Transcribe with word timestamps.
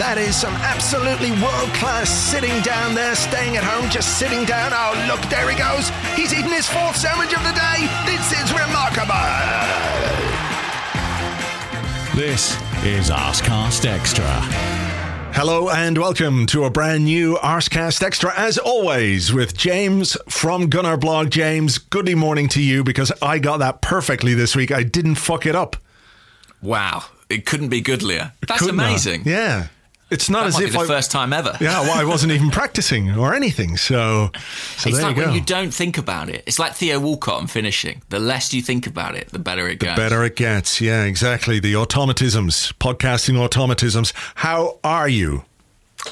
That 0.00 0.16
is 0.16 0.34
some 0.34 0.54
absolutely 0.64 1.30
world 1.44 1.68
class 1.76 2.08
sitting 2.08 2.62
down 2.62 2.94
there, 2.94 3.14
staying 3.14 3.58
at 3.58 3.64
home, 3.64 3.90
just 3.90 4.18
sitting 4.18 4.46
down. 4.46 4.72
Oh, 4.72 4.96
look, 5.06 5.20
there 5.28 5.44
he 5.50 5.54
goes. 5.54 5.90
He's 6.16 6.32
eating 6.32 6.50
his 6.50 6.66
fourth 6.66 6.96
sandwich 6.96 7.34
of 7.36 7.42
the 7.44 7.52
day. 7.52 7.84
This 8.08 8.32
is 8.32 8.48
remarkable. 8.48 9.12
This 12.16 12.56
is 12.82 13.10
Arsecast 13.10 13.84
Extra. 13.84 14.24
Hello 15.36 15.68
and 15.68 15.98
welcome 15.98 16.46
to 16.46 16.64
a 16.64 16.70
brand 16.70 17.04
new 17.04 17.36
Arsecast 17.36 18.02
Extra, 18.02 18.32
as 18.38 18.56
always, 18.56 19.34
with 19.34 19.54
James 19.54 20.16
from 20.30 20.70
Gunnerblog. 20.70 21.28
James, 21.28 21.76
goodly 21.76 22.14
morning 22.14 22.48
to 22.48 22.62
you 22.62 22.82
because 22.82 23.12
I 23.20 23.38
got 23.38 23.58
that 23.58 23.82
perfectly 23.82 24.32
this 24.32 24.56
week. 24.56 24.72
I 24.72 24.82
didn't 24.82 25.16
fuck 25.16 25.44
it 25.44 25.54
up. 25.54 25.76
Wow, 26.62 27.04
it 27.28 27.44
couldn't 27.44 27.68
be 27.68 27.82
goodlier. 27.82 28.32
That's 28.48 28.62
Could 28.62 28.74
not. 28.74 28.86
amazing. 28.86 29.24
Yeah. 29.26 29.66
It's 30.10 30.28
not 30.28 30.40
That 30.40 30.48
as 30.48 30.60
if 30.60 30.72
the 30.72 30.80
I, 30.80 30.86
first 30.86 31.10
time 31.10 31.32
ever. 31.32 31.56
Yeah, 31.60 31.80
well, 31.82 31.92
I 31.98 32.04
wasn't 32.04 32.32
even 32.32 32.50
practicing 32.60 33.16
or 33.16 33.32
anything. 33.34 33.76
So, 33.76 34.30
so 34.76 34.88
it's 34.90 34.98
there 34.98 35.06
like 35.06 35.16
you 35.16 35.22
go. 35.22 35.26
when 35.28 35.34
you 35.36 35.40
don't 35.40 35.72
think 35.72 35.98
about 35.98 36.28
it. 36.28 36.42
It's 36.46 36.58
like 36.58 36.74
Theo 36.74 36.98
Walcott 36.98 37.40
and 37.40 37.50
finishing. 37.50 38.02
The 38.08 38.18
less 38.18 38.52
you 38.52 38.60
think 38.62 38.86
about 38.86 39.14
it, 39.14 39.28
the 39.28 39.38
better 39.38 39.68
it 39.68 39.78
gets. 39.78 39.94
The 39.96 40.02
better 40.02 40.24
it 40.24 40.34
gets. 40.36 40.80
Yeah, 40.80 41.04
exactly. 41.04 41.60
The 41.60 41.74
automatisms, 41.74 42.72
podcasting 42.78 43.36
automatisms. 43.36 44.12
How 44.36 44.78
are 44.82 45.08
you? 45.08 45.44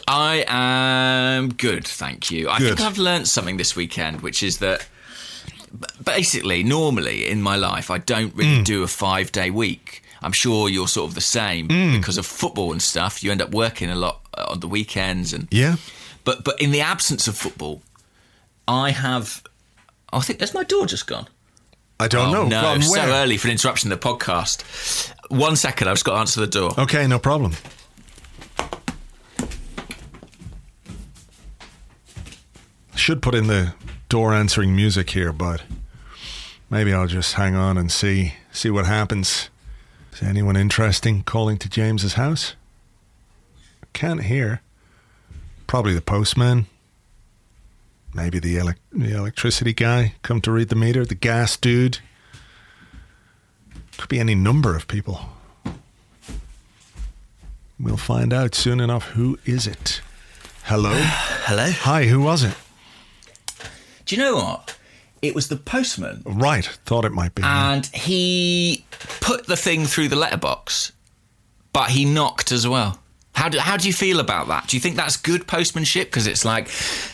I 0.06 0.44
am 0.46 1.48
good, 1.54 1.86
thank 1.86 2.30
you. 2.30 2.48
I 2.50 2.58
Good. 2.58 2.76
think 2.76 2.80
I've 2.88 2.98
learned 2.98 3.26
something 3.26 3.56
this 3.56 3.74
weekend, 3.74 4.20
which 4.20 4.42
is 4.42 4.58
that 4.58 4.86
basically, 6.04 6.62
normally 6.62 7.26
in 7.28 7.42
my 7.42 7.56
life, 7.56 7.90
I 7.90 7.98
don't 7.98 8.34
Mm. 8.34 8.38
really 8.38 8.62
do 8.62 8.82
a 8.82 8.88
five 8.88 9.32
day 9.32 9.50
week. 9.50 10.02
I'm 10.22 10.32
sure 10.32 10.68
you're 10.68 10.88
sort 10.88 11.08
of 11.08 11.14
the 11.14 11.20
same 11.20 11.68
Mm. 11.68 11.92
because 11.98 12.18
of 12.18 12.26
football 12.26 12.72
and 12.72 12.82
stuff. 12.82 13.22
You 13.22 13.30
end 13.30 13.40
up 13.42 13.50
working 13.50 13.90
a 13.90 13.94
lot 13.96 14.20
uh, 14.36 14.46
on 14.50 14.60
the 14.60 14.68
weekends, 14.68 15.32
and 15.32 15.48
Yeah. 15.50 15.76
but 16.24 16.44
but 16.44 16.60
in 16.60 16.70
the 16.72 16.80
absence 16.80 17.28
of 17.28 17.36
football, 17.36 17.82
I 18.66 18.90
have. 18.90 19.42
I 20.12 20.20
think 20.20 20.38
there's 20.38 20.54
my 20.54 20.64
door 20.64 20.86
just 20.86 21.06
gone. 21.06 21.28
I 22.00 22.08
don't 22.08 22.28
Oh, 22.28 22.32
know. 22.32 22.48
No, 22.48 22.60
Gone 22.62 22.82
so 22.82 23.00
early 23.02 23.36
for 23.38 23.48
an 23.48 23.52
interruption 23.52 23.90
of 23.92 24.00
the 24.00 24.08
podcast. 24.08 24.62
One 25.30 25.56
second, 25.56 25.88
I've 25.88 25.94
just 25.94 26.04
got 26.04 26.12
to 26.14 26.18
answer 26.20 26.40
the 26.40 26.46
door. 26.46 26.72
Okay, 26.78 27.06
no 27.08 27.18
problem. 27.18 27.54
Should 32.94 33.22
put 33.22 33.34
in 33.34 33.46
the 33.46 33.74
door 34.08 34.34
answering 34.34 34.74
music 34.74 35.10
here, 35.10 35.32
but 35.32 35.62
maybe 36.70 36.92
I'll 36.92 37.06
just 37.06 37.34
hang 37.34 37.54
on 37.54 37.78
and 37.78 37.90
see 37.92 38.34
see 38.52 38.70
what 38.70 38.86
happens. 38.86 39.50
Is 40.20 40.26
anyone 40.26 40.56
interesting 40.56 41.22
calling 41.22 41.58
to 41.58 41.68
James's 41.68 42.14
house? 42.14 42.54
Can't 43.92 44.24
hear. 44.24 44.62
Probably 45.68 45.94
the 45.94 46.00
postman. 46.00 46.66
Maybe 48.12 48.40
the, 48.40 48.56
elec 48.56 48.76
the 48.90 49.16
electricity 49.16 49.72
guy 49.72 50.14
come 50.22 50.40
to 50.40 50.50
read 50.50 50.70
the 50.70 50.74
meter. 50.76 51.04
The 51.04 51.14
gas 51.14 51.56
dude. 51.56 51.98
Could 53.96 54.08
be 54.08 54.18
any 54.18 54.34
number 54.34 54.74
of 54.74 54.88
people. 54.88 55.20
We'll 57.78 57.96
find 57.96 58.32
out 58.32 58.56
soon 58.56 58.80
enough. 58.80 59.10
Who 59.10 59.38
is 59.44 59.68
it? 59.68 60.00
Hello? 60.64 60.90
Hello. 60.96 61.70
Hi, 61.70 62.06
who 62.06 62.20
was 62.20 62.42
it? 62.42 62.54
Do 64.04 64.16
you 64.16 64.22
know 64.22 64.34
what? 64.34 64.76
It 65.22 65.34
was 65.34 65.48
the 65.48 65.56
postman, 65.56 66.22
Right, 66.24 66.64
thought 66.84 67.04
it 67.04 67.12
might 67.12 67.34
be. 67.34 67.42
and 67.44 67.86
he 67.86 68.84
put 69.28 69.46
the 69.46 69.56
thing 69.56 69.84
through 69.84 70.08
the 70.08 70.16
letterbox, 70.16 70.90
but 71.74 71.90
he 71.90 72.06
knocked 72.06 72.50
as 72.50 72.66
well. 72.66 72.98
How 73.34 73.50
do, 73.50 73.58
how 73.58 73.76
do 73.76 73.86
you 73.86 73.92
feel 73.92 74.20
about 74.20 74.48
that? 74.48 74.68
Do 74.68 74.76
you 74.76 74.80
think 74.80 74.96
that's 74.96 75.18
good 75.18 75.46
postmanship? 75.46 76.06
Because 76.06 76.26
it's 76.26 76.46
like, 76.46 76.70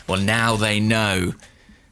well, 0.09 0.21
now 0.21 0.55
they 0.55 0.79
know 0.79 1.35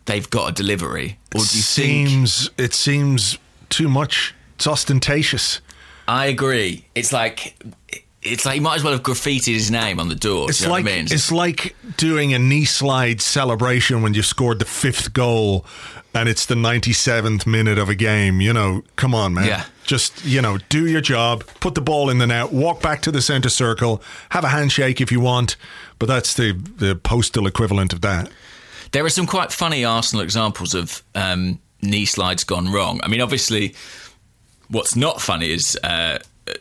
they've 0.05 0.31
got 0.31 0.51
a 0.51 0.53
delivery. 0.53 1.19
Or 1.35 1.41
do 1.41 1.57
you 1.57 1.63
think? 1.63 2.09
seems 2.09 2.51
it 2.57 2.73
seems 2.73 3.37
too 3.69 3.89
much. 3.89 4.33
It's 4.55 4.67
ostentatious. 4.69 5.61
I 6.07 6.27
agree. 6.27 6.87
It's 6.95 7.13
like. 7.13 7.57
It's 8.23 8.45
like 8.45 8.55
he 8.55 8.61
might 8.61 8.77
as 8.77 8.85
well 8.85 8.93
have 8.93 9.03
graffitied 9.03 9.53
his 9.53 9.69
name 9.73 9.99
on 9.99 10.09
the 10.09 10.15
door. 10.15 10.49
It's 10.49 10.61
you 10.61 10.69
know 10.69 10.75
like 10.75 10.85
I 10.85 10.87
mean? 10.87 11.07
it's 11.07 11.33
like 11.33 11.75
doing 11.97 12.33
a 12.33 12.39
knee 12.39 12.65
slide 12.65 13.21
celebration 13.21 14.01
when 14.01 14.15
you've 14.15 14.27
scored 14.27 14.61
the 14.61 14.65
fifth 14.65 15.13
goal 15.13 15.67
and 16.15 16.29
it's 16.29 16.47
the 16.47 16.55
97th 16.55 17.49
minute 17.49 17.79
of 17.79 17.89
a 17.89 17.97
game. 17.97 18.41
You 18.41 18.53
know, 18.53 18.85
come 18.95 19.13
on, 19.13 19.35
man. 19.35 19.49
Yeah. 19.49 19.65
Just, 19.85 20.25
you 20.25 20.41
know, 20.41 20.59
do 20.69 20.87
your 20.87 21.01
job, 21.01 21.45
put 21.61 21.75
the 21.75 21.81
ball 21.81 22.09
in 22.09 22.19
the 22.19 22.27
net, 22.27 22.53
walk 22.53 22.81
back 22.81 23.03
to 23.03 23.11
the 23.11 23.21
center 23.21 23.49
circle, 23.49 24.03
have 24.31 24.45
a 24.45 24.49
handshake 24.49 25.01
if 25.01 25.11
you 25.11 25.21
want, 25.21 25.57
but 25.99 26.07
that's 26.07 26.35
the, 26.35 26.53
the 26.53 26.95
postal 26.95 27.47
equivalent 27.47 27.93
of 27.93 28.01
that. 28.03 28.31
There 28.93 29.05
are 29.05 29.11
some 29.11 29.27
quite 29.27 29.51
funny 29.53 29.85
Arsenal 29.85 30.23
examples 30.23 30.75
of 30.75 31.03
um, 31.15 31.59
knee 31.81 32.05
slides 32.05 32.45
gone 32.45 32.71
wrong. 32.71 33.01
I 33.03 33.09
mean, 33.09 33.21
obviously, 33.21 33.75
what's 34.69 34.95
not 34.95 35.21
funny 35.21 35.51
is 35.51 35.79
uh, 35.83 36.19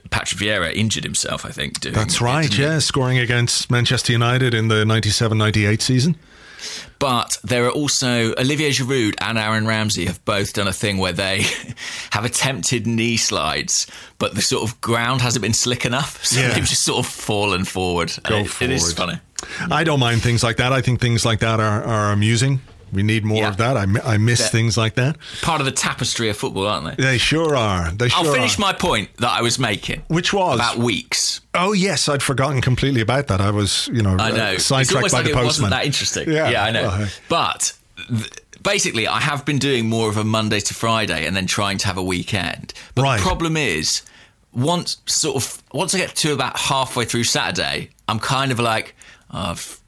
Patrick 0.10 0.42
Vieira 0.42 0.74
injured 0.74 1.04
himself. 1.04 1.46
I 1.46 1.50
think. 1.50 1.80
Doing 1.80 1.96
That's 1.96 2.22
right, 2.22 2.52
he? 2.52 2.62
yeah, 2.62 2.80
scoring 2.80 3.18
against 3.18 3.72
Manchester 3.72 4.12
United 4.14 4.54
in 4.54 4.68
the 4.68 4.86
97 4.86 5.38
98 5.38 5.82
season. 5.82 6.16
But 7.00 7.38
there 7.44 7.66
are 7.66 7.72
also 7.72 8.34
Olivier 8.36 8.70
Giroud 8.70 9.16
and 9.22 9.38
Aaron 9.38 9.66
Ramsey 9.66 10.06
have 10.06 10.24
both 10.26 10.54
done 10.54 10.68
a 10.68 10.74
thing 10.74 10.98
where 10.98 11.14
they 11.14 11.44
have 12.12 12.26
attempted 12.26 12.86
knee 12.88 13.18
slides, 13.18 13.88
but 14.20 14.36
the 14.36 14.42
sort 14.42 14.70
of 14.70 14.80
ground 14.82 15.22
hasn't 15.22 15.42
been 15.42 15.54
slick 15.54 15.86
enough, 15.86 16.24
so 16.26 16.40
Yeah. 16.40 16.54
they've 16.54 16.66
just 16.66 16.84
sort 16.84 17.06
of 17.06 17.12
fallen 17.12 17.66
forward. 17.66 18.14
Go 18.24 18.36
And 18.38 18.46
it- 18.48 18.62
It 18.62 18.72
is 18.72 18.94
funny. 18.94 19.20
I 19.72 19.84
don't 19.84 20.00
mind 20.00 20.22
things 20.22 20.44
like 20.44 20.58
that. 20.58 20.72
I 20.72 20.82
think 20.82 21.02
things 21.02 21.26
like 21.26 21.40
that 21.40 21.60
are, 21.60 21.84
are 21.84 22.12
amusing. 22.12 22.62
We 22.92 23.04
need 23.04 23.24
more 23.26 23.40
Yeah. 23.44 23.50
of 23.50 23.58
that. 23.58 23.78
I, 23.78 23.86
I 24.04 24.18
miss 24.18 24.40
That- 24.42 24.52
things 24.52 24.78
like 24.78 24.96
that. 24.96 25.18
Part 25.42 25.62
of 25.62 25.66
the 25.66 25.72
tapestry 25.72 26.30
of 26.30 26.38
football, 26.38 26.68
aren't 26.68 26.98
they? 26.98 27.04
They 27.04 27.18
sure 27.18 27.56
are. 27.56 27.92
They 27.92 28.10
sure 28.10 28.26
I'll 28.26 28.34
finish 28.34 28.58
are. 28.58 28.62
my 28.62 28.74
point 28.74 29.10
that 29.18 29.30
I 29.32 29.42
was 29.42 29.58
making. 29.60 30.04
Which 30.08 30.34
was? 30.34 30.56
about 30.56 30.78
weeks. 30.78 31.42
Oh 31.54 31.74
yes, 31.74 32.08
I'd 32.10 32.24
forgotten 32.24 32.62
completely 32.62 33.02
about 33.02 33.28
that. 33.28 33.42
I 33.42 33.52
was, 33.52 33.90
you 33.94 34.02
know, 34.02 34.16
I 34.18 34.32
know. 34.32 34.46
uh, 34.46 34.52
it's 34.52 34.66
sidetracked 34.66 34.96
almost 34.96 35.12
by 35.14 35.18
like 35.20 35.26
the 35.26 35.32
it 35.32 35.34
postman. 35.36 35.46
wasn't 35.48 35.70
that 35.72 35.86
interesting. 35.86 36.32
Yeah. 36.32 36.50
Yeah, 36.50 36.64
I 36.64 36.72
know. 36.72 36.84
Uh, 36.90 37.08
But 37.30 37.74
th- 38.08 38.30
basically, 38.64 39.08
I 39.08 39.20
have 39.20 39.46
been 39.46 39.58
doing 39.60 39.90
more 39.90 40.10
of 40.10 40.18
a 40.18 40.24
Monday 40.24 40.60
to 40.60 40.74
Friday 40.74 41.26
and 41.26 41.36
then 41.36 41.48
trying 41.48 41.78
to 41.80 41.88
have 41.88 41.98
a 41.98 42.04
weekend. 42.04 42.74
But 42.96 43.04
Right. 43.04 43.18
the 43.18 43.24
problem 43.24 43.58
is, 43.58 44.02
once 44.54 44.98
sort 45.06 45.36
of 45.38 45.64
once 45.74 45.96
I 45.96 45.98
get 46.00 46.16
to 46.16 46.34
about 46.34 46.58
halfway 46.60 47.06
through 47.06 47.24
Saturday, 47.26 47.90
I'm 48.08 48.20
kind 48.20 48.52
of 48.52 48.60
like, 48.60 48.96
oh, 49.32 49.52
I've 49.52 49.80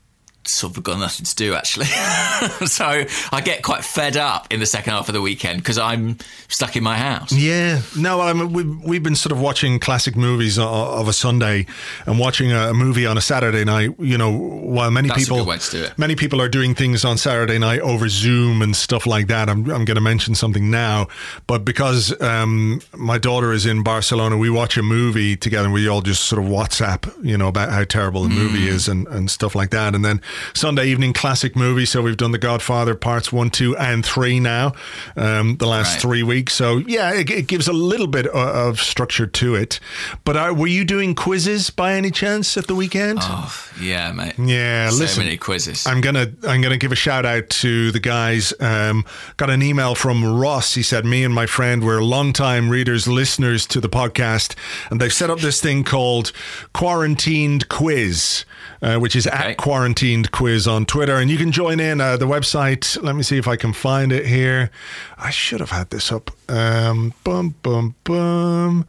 sort 0.47 0.77
of 0.77 0.83
got 0.83 0.99
nothing 0.99 1.25
to 1.25 1.35
do 1.35 1.53
actually. 1.53 1.85
so 2.67 3.05
I 3.31 3.41
get 3.41 3.63
quite 3.63 3.83
fed 3.83 4.17
up 4.17 4.47
in 4.51 4.59
the 4.59 4.65
second 4.65 4.93
half 4.93 5.07
of 5.09 5.13
the 5.13 5.21
weekend 5.21 5.59
because 5.59 5.77
I'm 5.77 6.17
stuck 6.47 6.75
in 6.75 6.83
my 6.83 6.97
house. 6.97 7.31
Yeah, 7.31 7.81
no, 7.97 8.21
I 8.21 8.33
mean, 8.33 8.53
we've, 8.53 8.83
we've 8.83 9.03
been 9.03 9.15
sort 9.15 9.31
of 9.31 9.39
watching 9.41 9.79
classic 9.79 10.15
movies 10.15 10.57
of 10.59 11.07
a 11.07 11.13
Sunday 11.13 11.65
and 12.05 12.19
watching 12.19 12.51
a 12.51 12.73
movie 12.73 13.05
on 13.05 13.17
a 13.17 13.21
Saturday 13.21 13.63
night. 13.63 13.91
You 13.99 14.17
know, 14.17 14.31
while 14.31 14.91
many 14.91 15.09
That's 15.09 15.23
people 15.23 15.37
good 15.39 15.47
way 15.47 15.57
to 15.57 15.71
do 15.71 15.83
it. 15.83 15.97
many 15.97 16.15
people 16.15 16.41
are 16.41 16.49
doing 16.49 16.75
things 16.75 17.05
on 17.05 17.17
Saturday 17.17 17.57
night 17.59 17.79
over 17.81 18.09
Zoom 18.09 18.61
and 18.61 18.75
stuff 18.75 19.05
like 19.05 19.27
that. 19.27 19.49
I'm 19.49 19.69
I'm 19.71 19.85
going 19.85 19.95
to 19.95 20.01
mention 20.01 20.35
something 20.35 20.69
now, 20.69 21.07
but 21.47 21.63
because 21.65 22.19
um, 22.21 22.81
my 22.95 23.17
daughter 23.17 23.51
is 23.53 23.65
in 23.65 23.83
Barcelona, 23.83 24.37
we 24.37 24.49
watch 24.49 24.77
a 24.77 24.83
movie 24.83 25.35
together. 25.35 25.65
and 25.65 25.73
We 25.73 25.87
all 25.87 26.01
just 26.01 26.23
sort 26.25 26.43
of 26.43 26.49
WhatsApp, 26.49 27.11
you 27.25 27.37
know, 27.37 27.47
about 27.47 27.69
how 27.71 27.83
terrible 27.83 28.23
the 28.23 28.29
movie 28.29 28.53
Mm. 28.65 28.67
is 28.67 28.87
and 28.87 29.07
and 29.07 29.29
stuff 29.31 29.55
like 29.55 29.69
that. 29.71 29.95
And 29.95 30.03
then 30.05 30.21
Sunday 30.53 30.87
evening 30.87 31.13
classic 31.13 31.55
movie. 31.55 31.85
So 31.85 32.01
we've 32.01 32.17
done 32.17 32.31
The 32.31 32.37
Godfather 32.37 32.95
parts 32.95 33.31
one, 33.31 33.49
two, 33.49 33.75
and 33.77 34.05
three 34.05 34.39
now, 34.39 34.73
um, 35.15 35.57
the 35.57 35.67
last 35.67 35.93
Right. 35.93 36.01
three 36.01 36.23
weeks. 36.23 36.53
So 36.53 36.77
yeah, 36.77 37.11
it, 37.13 37.29
it 37.29 37.47
gives 37.47 37.67
a 37.67 37.73
little 37.73 38.07
bit 38.07 38.27
of 38.27 38.79
structure 38.79 39.27
to 39.27 39.55
it. 39.55 39.79
But 40.23 40.37
uh, 40.37 40.53
were 40.55 40.67
you 40.67 40.83
doing 40.85 41.15
quizzes 41.15 41.69
by 41.69 41.93
any 41.95 42.11
chance 42.11 42.55
at 42.57 42.67
the 42.67 42.75
weekend? 42.75 43.19
Oh, 43.21 43.53
yeah, 43.81 44.11
mate. 44.11 44.33
Yeah, 44.37 44.89
so 44.89 44.97
listen, 44.97 45.23
many 45.23 45.37
quizzes. 45.37 45.85
I'm 45.87 46.01
gonna 46.01 46.31
I'm 46.47 46.61
gonna 46.61 46.77
give 46.77 46.91
a 46.91 46.95
shout 46.95 47.25
out 47.25 47.49
to 47.49 47.91
the 47.91 47.99
guys. 47.99 48.53
Um, 48.59 49.05
got 49.37 49.49
an 49.49 49.61
email 49.61 49.95
from 49.95 50.23
Ross. 50.39 50.73
He 50.75 50.83
said, 50.83 51.05
"Me 51.05 51.23
and 51.23 51.33
my 51.33 51.45
friend 51.45 51.83
were 51.83 52.01
longtime 52.03 52.69
readers, 52.69 53.07
listeners 53.07 53.65
to 53.67 53.79
the 53.81 53.89
podcast, 53.89 54.55
and 54.89 54.99
they've 55.01 55.13
set 55.13 55.29
up 55.29 55.39
this 55.39 55.59
thing 55.61 55.83
called 55.83 56.31
Quarantined 56.73 57.69
Quiz." 57.69 58.45
Uh, 58.83 58.97
which 58.99 59.15
is 59.15 59.25
Okay. 59.25 59.51
at 59.51 59.57
quarantined 59.57 60.29
quiz 60.31 60.67
on 60.67 60.85
Twitter, 60.85 61.15
and 61.15 61.31
you 61.31 61.37
can 61.37 61.53
join 61.53 61.79
in. 61.79 62.01
Uh, 62.01 62.17
the 62.17 62.25
website, 62.27 63.01
let 63.01 63.15
me 63.15 63.23
see 63.23 63.37
if 63.37 63.47
I 63.47 63.55
can 63.55 63.71
find 63.71 64.11
it 64.11 64.25
here. 64.25 64.69
I 65.17 65.29
should 65.29 65.61
have 65.61 65.69
had 65.71 65.89
this 65.89 66.11
up. 66.11 66.29
Um, 66.49 67.13
boom, 67.23 67.55
boom, 67.63 67.95
bum. 68.03 68.85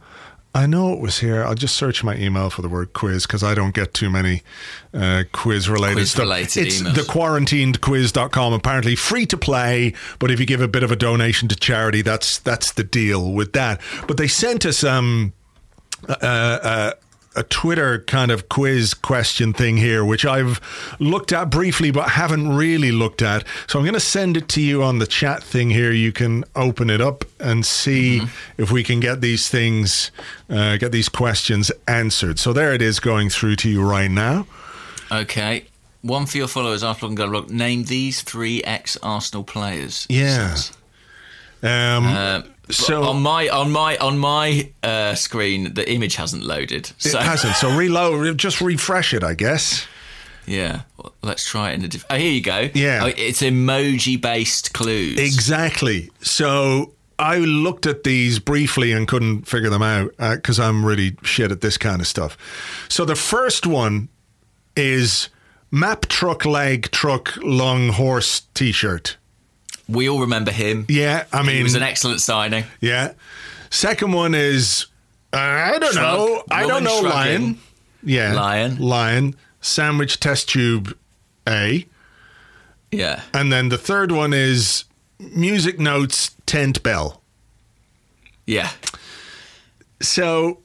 I 0.53 0.65
know 0.65 0.91
it 0.93 0.99
was 0.99 1.19
here. 1.19 1.45
I'll 1.45 1.55
just 1.55 1.75
search 1.75 2.03
my 2.03 2.15
email 2.17 2.49
for 2.49 2.61
the 2.61 2.67
word 2.69 2.91
quiz 2.93 3.25
because 3.25 3.41
I 3.41 3.53
don't 3.53 3.73
get 3.73 3.93
too 3.93 4.09
many 4.09 4.41
uh, 4.93 5.23
quiz 5.31 5.69
related 5.69 6.07
stuff. 6.09 6.27
It's 6.39 6.57
emails. 6.81 6.95
the 6.95 7.01
quarantinedquiz.com. 7.01 8.51
Apparently 8.53 8.95
free 8.95 9.25
to 9.27 9.37
play, 9.37 9.93
but 10.19 10.29
if 10.29 10.39
you 10.41 10.45
give 10.45 10.59
a 10.61 10.67
bit 10.67 10.83
of 10.83 10.91
a 10.91 10.95
donation 10.97 11.47
to 11.49 11.55
charity, 11.55 12.01
that's 12.01 12.37
that's 12.39 12.71
the 12.73 12.83
deal 12.83 13.31
with 13.31 13.53
that. 13.53 13.79
But 14.07 14.17
they 14.17 14.27
sent 14.27 14.65
us 14.65 14.83
um 14.83 15.31
uh, 16.07 16.91
a 17.35 17.43
Twitter 17.43 17.99
kind 17.99 18.31
of 18.31 18.49
quiz 18.49 18.93
question 18.93 19.53
thing 19.53 19.77
here, 19.77 20.03
which 20.05 20.25
I've 20.25 20.59
looked 20.99 21.31
at 21.33 21.49
briefly 21.49 21.91
but 21.91 22.09
haven't 22.09 22.55
really 22.55 22.91
looked 22.91 23.21
at. 23.21 23.43
So 23.67 23.79
I'm 23.79 23.85
going 23.85 23.93
to 23.93 23.99
send 23.99 24.37
it 24.37 24.47
to 24.49 24.61
you 24.61 24.83
on 24.83 24.99
the 24.99 25.07
chat 25.07 25.43
thing 25.43 25.69
here. 25.69 25.91
You 25.91 26.11
can 26.11 26.43
open 26.55 26.89
it 26.89 27.01
up 27.01 27.25
and 27.39 27.65
see 27.65 28.21
if 28.57 28.71
we 28.71 28.83
can 28.83 28.99
get 28.99 29.21
these 29.21 29.49
things, 29.49 30.11
uh, 30.49 30.77
get 30.77 30.91
these 30.91 31.09
questions 31.09 31.71
answered. 31.87 32.39
So 32.39 32.53
there 32.53 32.73
it 32.73 32.81
is 32.81 32.99
going 32.99 33.29
through 33.29 33.57
to 33.57 33.69
you 33.69 33.83
right 33.83 34.11
now. 34.11 34.47
okay. 35.11 35.65
One 36.01 36.27
for 36.27 36.37
your 36.37 36.47
followers 36.47 36.83
after 36.83 37.07
I'm 37.07 37.15
going 37.15 37.31
to 37.31 37.35
look. 37.37 37.49
Name 37.49 37.85
these 37.85 38.21
three 38.21 38.61
ex 38.63 38.95
Arsenal 39.01 39.43
players. 39.43 40.05
Yeah. 40.07 40.55
Um, 41.63 42.05
Uh, 42.05 42.41
So- 42.69 42.83
so 42.85 43.03
on 43.03 43.21
my 43.21 43.47
on 43.49 43.71
my 43.71 43.97
on 43.97 44.17
my 44.17 44.69
uh, 44.83 45.15
screen, 45.15 45.73
the 45.73 45.89
image 45.91 46.15
hasn't 46.15 46.43
loaded. 46.43 46.91
it 47.03 47.13
hasn't. 47.13 47.55
So 47.55 47.75
reload, 47.77 48.37
just 48.37 48.59
refresh 48.61 49.13
it, 49.13 49.23
I 49.23 49.33
guess. 49.35 49.85
yeah, 50.47 50.81
well, 50.97 51.13
let's 51.21 51.47
try 51.47 51.71
it 51.71 51.75
in 51.75 51.83
a 51.83 51.87
different. 51.87 52.11
Oh, 52.13 52.17
here 52.17 52.31
you 52.31 52.41
go. 52.41 52.69
Yeah. 52.73 53.01
Oh, 53.05 53.11
it's 53.15 53.41
emoji 53.41 54.19
based 54.19 54.73
clues. 54.73 55.17
Exactly. 55.19 56.09
So 56.21 56.93
I 57.19 57.37
looked 57.37 57.85
at 57.85 58.03
these 58.03 58.39
briefly 58.39 58.91
and 58.91 59.07
couldn't 59.07 59.47
figure 59.47 59.69
them 59.69 59.81
out 59.83 60.11
because 60.17 60.59
I'm 60.59 60.83
really 60.85 61.17
shit 61.23 61.51
at 61.51 61.61
this 61.61 61.77
kind 61.77 62.01
of 62.01 62.07
stuff. 62.07 62.35
So 62.89 63.05
the 63.05 63.15
first 63.15 63.65
one 63.67 64.09
is 64.75 65.29
map 65.71 66.07
truck 66.07 66.45
leg 66.45 66.89
truck 66.91 67.35
long 67.43 67.89
horse 67.89 68.41
t-shirt. 68.53 69.17
We 69.87 70.09
all 70.09 70.19
remember 70.21 70.51
him. 70.51 70.85
Yeah, 70.89 71.25
I 71.31 71.43
mean, 71.43 71.57
he 71.57 71.63
was 71.63 71.75
an 71.75 71.83
excellent 71.83 72.21
signing. 72.21 72.65
yeah. 72.81 73.13
Second 73.69 74.13
one 74.13 74.33
is 74.33 74.85
uh, 75.33 75.37
I 75.37 75.77
don't 75.79 75.93
Shrug. 75.93 76.17
know. 76.17 76.43
I 76.49 76.65
don't 76.67 76.83
know. 76.83 77.01
shrugging. 77.01 77.09
Lion. 77.41 77.57
Yeah. 78.03 78.33
Lion. 78.33 78.77
Lion. 78.79 79.35
Sandwich 79.61 80.19
test 80.19 80.47
tube 80.49 80.95
A. 81.47 81.85
Yeah. 82.91 83.21
And 83.33 83.51
then 83.51 83.69
the 83.69 83.77
third 83.77 84.11
one 84.11 84.31
is 84.33 84.85
music 85.19 85.79
notes 85.79 86.35
tent 86.45 86.81
bell. 86.83 87.21
Yeah. 88.45 88.69
So 90.01 90.59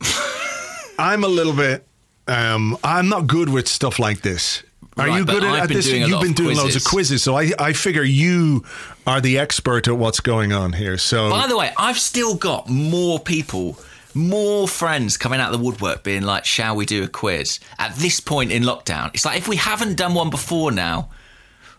I'm 0.98 1.24
a 1.24 1.28
little 1.28 1.54
bit 1.54 1.86
um 2.28 2.76
I'm 2.84 3.08
not 3.08 3.26
good 3.26 3.48
with 3.48 3.66
stuff 3.68 3.98
like 3.98 4.20
this. 4.22 4.62
Are 4.96 5.08
Right, 5.08 5.18
you 5.18 5.24
good 5.24 5.42
at, 5.42 5.62
at 5.64 5.68
this? 5.68 5.90
You've 5.90 6.20
been 6.20 6.34
doing 6.34 6.56
loads 6.56 6.76
of 6.76 6.84
quizzes, 6.84 7.22
quizzes. 7.22 7.22
so 7.24 7.36
I, 7.36 7.50
I 7.58 7.72
figure 7.72 8.04
you 8.04 8.64
are 9.06 9.20
the 9.20 9.38
expert 9.38 9.88
at 9.88 9.96
what's 9.96 10.20
going 10.20 10.52
on 10.52 10.72
here. 10.72 10.96
So 10.98 11.30
By 11.30 11.48
the 11.48 11.56
way, 11.56 11.72
I've 11.76 11.98
still 11.98 12.36
got 12.36 12.68
more 12.68 13.18
people, 13.18 13.76
more 14.14 14.68
friends 14.68 15.16
coming 15.16 15.40
out 15.40 15.52
of 15.52 15.58
the 15.58 15.64
woodwork 15.64 16.04
being 16.04 16.22
like, 16.22 16.44
shall 16.44 16.76
we 16.76 16.86
do 16.86 17.02
a 17.02 17.08
quiz? 17.08 17.58
At 17.78 17.96
this 17.96 18.20
point 18.20 18.52
in 18.52 18.62
lockdown, 18.62 19.10
it's 19.14 19.24
like 19.24 19.36
if 19.36 19.48
we 19.48 19.56
haven't 19.56 19.96
done 19.96 20.14
one 20.14 20.30
before 20.30 20.70
now, 20.70 21.08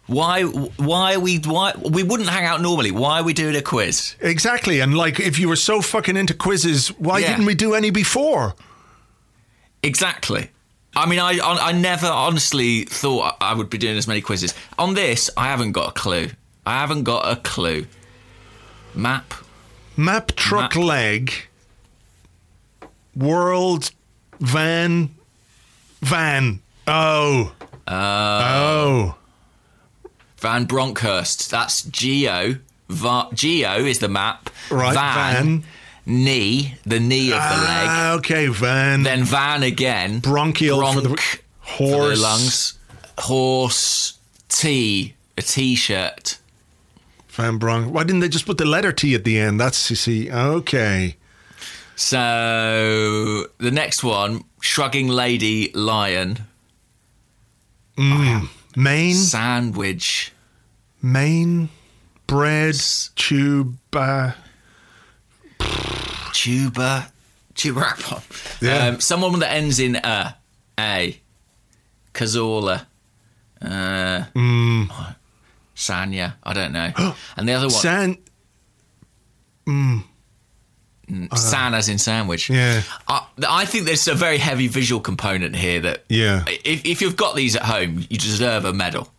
why 0.07 0.43
why 0.43 1.15
are 1.15 1.19
we 1.19 1.39
why 1.39 1.73
we 1.89 2.03
wouldn't 2.03 2.29
hang 2.29 2.45
out 2.45 2.61
normally. 2.61 2.91
Why 2.91 3.21
are 3.21 3.23
we 3.23 3.33
doing 3.33 3.55
a 3.55 3.61
quiz? 3.61 4.15
exactly, 4.19 4.81
and 4.81 4.95
like 4.95 5.19
if 5.21 5.39
you 5.39 5.47
were 5.49 5.55
so 5.55 5.81
fucking 5.81 6.15
into 6.17 6.33
quizzes, 6.33 6.89
why 6.99 7.19
Yeah. 7.19 7.29
didn't 7.31 7.45
we 7.45 7.55
do 7.55 7.73
any 7.73 7.89
before? 7.91 8.53
Exactly. 9.81 10.49
I 10.95 11.05
mean, 11.05 11.19
I 11.19 11.39
I 11.41 11.71
never 11.73 12.07
honestly 12.07 12.83
thought 12.85 13.37
I 13.41 13.53
would 13.53 13.69
be 13.69 13.77
doing 13.77 13.97
as 13.97 14.07
many 14.07 14.21
quizzes. 14.21 14.53
On 14.77 14.93
this, 14.93 15.29
I 15.35 15.45
haven't 15.47 15.73
got 15.73 15.89
a 15.89 15.91
clue. 15.91 16.29
I 16.65 16.79
haven't 16.79 17.03
got 17.03 17.29
a 17.29 17.35
clue. 17.35 17.85
Map. 18.93 19.33
Map 19.97 20.31
truck 20.35 20.75
Map. 20.75 20.83
leg, 20.83 21.33
world 23.15 23.91
van, 24.39 25.15
van. 26.01 26.61
Oh, 26.87 27.53
oh. 27.87 29.15
oh. 29.15 29.15
Van 30.37 30.65
Bronckhorst. 30.65 31.49
That's 31.49 31.83
Geo. 31.83 32.57
Va- 32.89 33.29
Geo 33.33 33.77
is 33.77 33.99
the 33.99 34.09
map. 34.09 34.49
Right, 34.69 34.93
van. 34.93 35.63
Knee, 36.05 36.75
the 36.85 36.99
knee 36.99 37.31
of 37.31 37.41
the 37.41 37.55
leg. 37.55 37.87
Ah, 37.89 38.13
okay, 38.15 38.47
van. 38.47 39.03
Then 39.03 39.23
van 39.23 39.63
again. 39.63 40.19
bronchial 40.19 40.93
for 40.93 41.01
the 41.01 41.09
Bronch 41.09 41.39
for 41.77 41.83
the 41.85 41.91
horse. 41.97 42.21
lungs. 42.21 42.73
Horse. 43.17 44.19
T. 44.49 45.15
A 45.37 45.41
t-shirt. 45.41 46.37
Van 47.29 47.59
Bronch. 47.59 47.87
Why 47.87 48.03
didn't 48.03 48.21
they 48.21 48.29
just 48.29 48.45
put 48.45 48.57
the 48.57 48.65
letter 48.65 48.91
T 48.91 49.15
at 49.15 49.23
the 49.25 49.37
end? 49.39 49.59
That's 49.59 49.89
you 49.89 49.95
see. 49.95 50.31
Okay. 50.31 51.17
So 51.95 53.47
the 53.57 53.71
next 53.71 54.03
one, 54.03 54.43
shrugging 54.61 55.07
lady 55.07 55.71
lion 55.73 56.39
Main, 57.97 59.13
sandwich. 59.15 60.33
main, 61.01 61.69
bread, 62.27 62.75
tube. 63.15 63.77
Uh, 63.93 64.31
Tuba. 66.35 67.11
Tuba. 67.53 67.95
Yeah. 68.61 68.87
Um, 68.87 68.99
someone 68.99 69.39
that 69.39 69.51
ends 69.53 69.79
in 69.79 69.95
a. 69.95 70.35
A. 70.77 71.17
Cazorla. 72.13 72.85
Uh, 73.61 74.25
Mm. 74.35 75.15
Sanya. 75.75 76.33
I 76.43 76.53
don't 76.53 76.73
know. 76.73 76.91
And 77.37 77.47
the 77.47 77.53
other 77.53 77.67
one. 77.67 77.71
San. 77.71 78.17
San 81.35 81.73
as 81.73 81.87
in 81.87 81.97
sandwich. 81.97 82.49
Yeah. 82.49 82.81
I, 83.07 83.27
I 83.47 83.65
think 83.65 83.85
there's 83.85 84.07
a 84.07 84.15
very 84.15 84.37
heavy 84.37 84.67
visual 84.67 84.99
component 84.99 85.55
here 85.55 85.79
that. 85.81 86.03
Yeah. 86.09 86.43
If, 86.47 86.85
if 86.85 87.01
you've 87.01 87.15
got 87.15 87.35
these 87.35 87.55
at 87.55 87.61
home, 87.63 88.05
you 88.09 88.17
deserve 88.17 88.65
a 88.65 88.73
medal. 88.73 89.09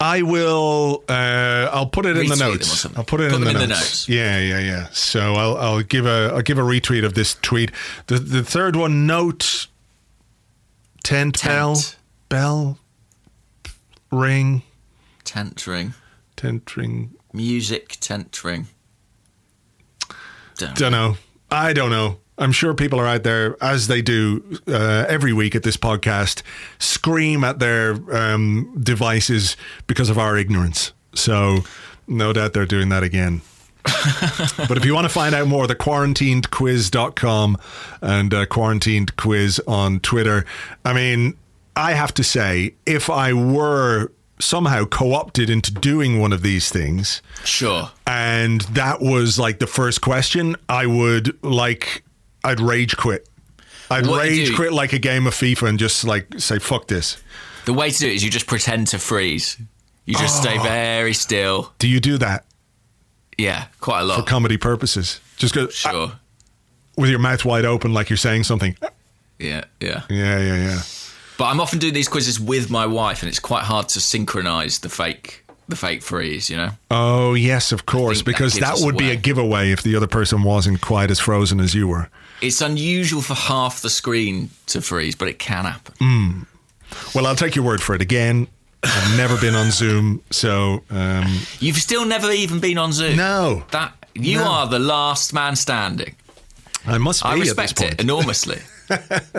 I 0.00 0.22
will. 0.22 1.02
Uh, 1.08 1.68
I'll 1.72 1.86
put 1.88 2.06
it 2.06 2.16
in 2.16 2.28
the 2.28 2.34
Retweet 2.34 2.38
them 2.38 2.48
or 2.48 2.52
notes. 2.52 2.86
I'll 2.96 3.04
put 3.04 3.20
it 3.20 3.30
Put 3.32 3.38
in, 3.38 3.44
the, 3.44 3.50
in 3.50 3.56
the 3.58 3.66
notes. 3.66 3.80
notes. 3.80 4.08
Yeah, 4.08 4.38
yeah, 4.38 4.58
yeah. 4.60 4.86
So 4.92 5.34
I'll 5.34 5.56
I'll 5.56 5.82
give 5.82 6.06
a 6.06 6.32
I'll 6.34 6.42
give 6.42 6.58
a 6.58 6.62
retweet 6.62 7.04
of 7.04 7.14
this 7.14 7.34
tweet. 7.42 7.72
The 8.06 8.18
the 8.18 8.42
third 8.44 8.76
one, 8.76 9.06
note. 9.06 9.66
Tent, 11.02 11.36
Tent. 11.36 11.96
bell, 12.28 12.78
bell, 12.78 12.78
ring, 14.12 14.62
Tent 15.24 15.66
ring. 15.66 15.94
tent 16.36 16.76
ring. 16.76 17.14
Music 17.32 17.96
tent 18.00 18.44
ring. 18.44 18.66
Don't 20.58 20.76
Don't 20.76 20.92
know. 20.92 21.16
I 21.50 21.72
don't 21.72 21.90
know. 21.90 22.18
I'm 22.38 22.52
sure 22.52 22.72
people 22.74 23.00
are 23.00 23.06
out 23.06 23.24
there, 23.24 23.56
as 23.62 23.88
they 23.88 24.00
do 24.00 24.60
uh, 24.68 25.04
every 25.08 25.32
week 25.32 25.54
at 25.56 25.62
this 25.64 25.76
podcast, 25.76 26.42
scream 26.78 27.42
at 27.44 27.58
their 27.58 27.92
um, 28.16 28.78
devices 28.80 29.56
because 29.86 30.08
of 30.08 30.18
our 30.18 30.36
ignorance. 30.36 30.92
So, 31.14 31.58
no 32.06 32.32
doubt 32.32 32.52
they're 32.52 32.64
doing 32.66 32.90
that 32.90 33.02
again. 33.02 33.40
but 34.68 34.76
if 34.76 34.84
you 34.84 34.94
want 34.94 35.06
to 35.06 35.08
find 35.12 35.34
out 35.34 35.48
more, 35.48 35.66
the 35.66 35.74
quarantinedquiz.com 35.74 37.58
and 38.02 38.34
uh, 38.34 38.46
quarantined 38.46 39.16
quiz 39.16 39.60
on 39.66 40.00
Twitter. 40.00 40.44
I 40.84 40.92
mean, 40.92 41.36
I 41.76 41.92
have 41.92 42.12
to 42.14 42.24
say, 42.24 42.74
if 42.86 43.08
I 43.10 43.32
were 43.32 44.12
somehow 44.40 44.84
co 44.84 45.14
opted 45.14 45.50
into 45.50 45.72
doing 45.72 46.20
one 46.20 46.32
of 46.32 46.42
these 46.42 46.70
things, 46.70 47.22
Sure. 47.44 47.90
and 48.06 48.60
that 48.62 49.00
was 49.00 49.38
like 49.38 49.58
the 49.58 49.66
first 49.66 50.00
question, 50.00 50.56
I 50.68 50.86
would 50.86 51.42
like 51.42 52.04
I'd 52.44 52.60
rage 52.60 52.96
quit. 52.96 53.28
I'd 53.90 54.06
What 54.06 54.22
rage 54.22 54.54
quit 54.54 54.72
like 54.72 54.92
a 54.92 54.98
game 54.98 55.26
of 55.26 55.34
FIFA 55.34 55.68
and 55.70 55.78
just 55.78 56.04
like 56.04 56.38
say 56.38 56.58
fuck 56.58 56.88
this. 56.88 57.22
The 57.64 57.72
way 57.72 57.90
to 57.90 57.98
do 57.98 58.06
it 58.06 58.14
is 58.14 58.24
you 58.24 58.30
just 58.30 58.46
pretend 58.46 58.88
to 58.88 58.98
freeze. 58.98 59.58
You 60.04 60.14
just 60.14 60.40
stay 60.40 60.56
ah. 60.58 60.62
very 60.62 61.12
still. 61.12 61.72
Do 61.78 61.86
you 61.86 62.00
do 62.00 62.16
that 62.18 62.46
Yeah, 63.36 63.66
quite 63.80 64.00
a 64.00 64.04
lot 64.04 64.18
for 64.18 64.24
comedy 64.24 64.56
purposes? 64.56 65.20
Just 65.36 65.54
go 65.54 65.68
sure. 65.68 65.92
Uh, 65.94 66.10
with 66.96 67.10
your 67.10 67.18
mouth 67.18 67.44
wide 67.44 67.64
open, 67.64 67.92
like 67.92 68.10
you're 68.10 68.16
saying 68.16 68.44
something. 68.44 68.76
Yeah, 69.38 69.64
yeah. 69.80 70.02
Yeah, 70.10 70.38
yeah, 70.40 70.56
yeah. 70.56 70.80
But 71.38 71.44
I'm 71.44 71.60
often 71.60 71.78
doing 71.78 71.94
these 71.94 72.08
quizzes 72.08 72.40
with 72.40 72.70
my 72.70 72.86
wife, 72.86 73.22
and 73.22 73.28
it's 73.28 73.38
quite 73.38 73.62
hard 73.62 73.88
to 73.90 74.00
synchronize 74.00 74.80
the 74.80 74.88
fake 74.88 75.44
the 75.68 75.76
fake 75.76 76.02
freeze. 76.02 76.50
You 76.50 76.56
know. 76.56 76.70
Oh 76.90 77.34
yes, 77.34 77.70
of 77.70 77.86
course, 77.86 78.18
that 78.18 78.24
because 78.24 78.54
that 78.54 78.74
us 78.74 78.84
would 78.84 78.96
be 78.96 79.10
a 79.10 79.16
giveaway 79.16 79.70
if 79.70 79.82
the 79.82 79.94
other 79.94 80.08
person 80.08 80.42
wasn't 80.42 80.80
quite 80.80 81.10
as 81.10 81.20
frozen 81.20 81.60
as 81.60 81.74
you 81.74 81.86
were. 81.86 82.10
It's 82.40 82.60
unusual 82.60 83.20
for 83.22 83.34
half 83.34 83.80
the 83.82 83.90
screen 83.90 84.50
to 84.66 84.80
freeze, 84.80 85.14
but 85.16 85.28
it 85.28 85.38
can 85.38 85.64
happen. 85.64 85.94
Mm. 86.00 86.46
Well, 87.14 87.26
I'll 87.26 87.36
take 87.36 87.56
your 87.56 87.64
word 87.64 87.82
for 87.82 87.94
it. 87.94 88.00
Again, 88.02 88.46
I've 88.82 89.16
never 89.16 89.36
been 89.40 89.54
on 89.56 89.70
Zoom, 89.72 90.22
so 90.30 90.82
um, 90.90 91.40
You've 91.60 91.76
still 91.78 92.04
never 92.04 92.30
even 92.30 92.60
been 92.60 92.78
on 92.78 92.92
Zoom. 92.92 93.16
no, 93.16 93.64
That 93.72 93.92
you 94.14 94.38
No. 94.38 94.44
are 94.44 94.66
the 94.68 94.78
last 94.78 95.32
man 95.32 95.56
standing. 95.56 96.14
I 96.86 96.98
must 96.98 97.22
be 97.22 97.28
I 97.28 97.34
respect 97.34 97.82
it 97.82 98.00
enormously. 98.00 98.58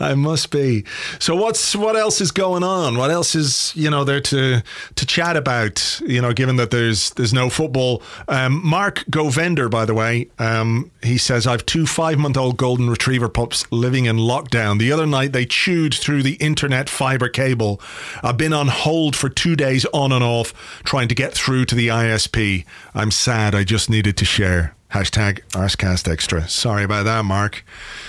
I 0.00 0.14
must 0.14 0.50
be. 0.50 0.84
So 1.18 1.36
what's 1.36 1.76
what 1.76 1.96
else 1.96 2.20
is 2.20 2.30
going 2.30 2.62
on? 2.62 2.96
What 2.96 3.10
else 3.10 3.34
is 3.34 3.72
you 3.76 3.90
know 3.90 4.04
there 4.04 4.20
to 4.20 4.62
to 4.94 5.06
chat 5.06 5.36
about? 5.36 6.00
You 6.06 6.22
know, 6.22 6.32
given 6.32 6.56
that 6.56 6.70
there's 6.70 7.10
there's 7.10 7.34
no 7.34 7.50
football. 7.50 8.02
Um, 8.28 8.64
Mark 8.64 9.04
Govender, 9.10 9.70
by 9.70 9.84
the 9.84 9.94
way, 9.94 10.28
um, 10.38 10.90
he 11.02 11.18
says 11.18 11.46
I've 11.46 11.66
two 11.66 11.86
five 11.86 12.18
month 12.18 12.36
old 12.36 12.56
golden 12.56 12.88
retriever 12.88 13.28
pups 13.28 13.70
living 13.70 14.06
in 14.06 14.16
lockdown. 14.16 14.78
The 14.78 14.92
other 14.92 15.06
night 15.06 15.32
they 15.32 15.44
chewed 15.44 15.94
through 15.94 16.22
the 16.22 16.34
internet 16.34 16.88
fiber 16.88 17.28
cable. 17.28 17.80
I've 18.22 18.38
been 18.38 18.52
on 18.52 18.68
hold 18.68 19.14
for 19.16 19.28
two 19.28 19.56
days 19.56 19.84
on 19.92 20.12
and 20.12 20.24
off 20.24 20.54
trying 20.84 21.08
to 21.08 21.14
get 21.14 21.34
through 21.34 21.66
to 21.66 21.74
the 21.74 21.88
ISP. 21.88 22.64
I'm 22.94 23.10
sad. 23.10 23.54
I 23.54 23.64
just 23.64 23.90
needed 23.90 24.16
to 24.16 24.24
share. 24.24 24.73
Hashtag 24.92 25.40
Arsecast 25.50 26.10
Extra. 26.10 26.48
Sorry 26.48 26.84
about 26.84 27.04
that, 27.04 27.24
Mark. 27.24 27.64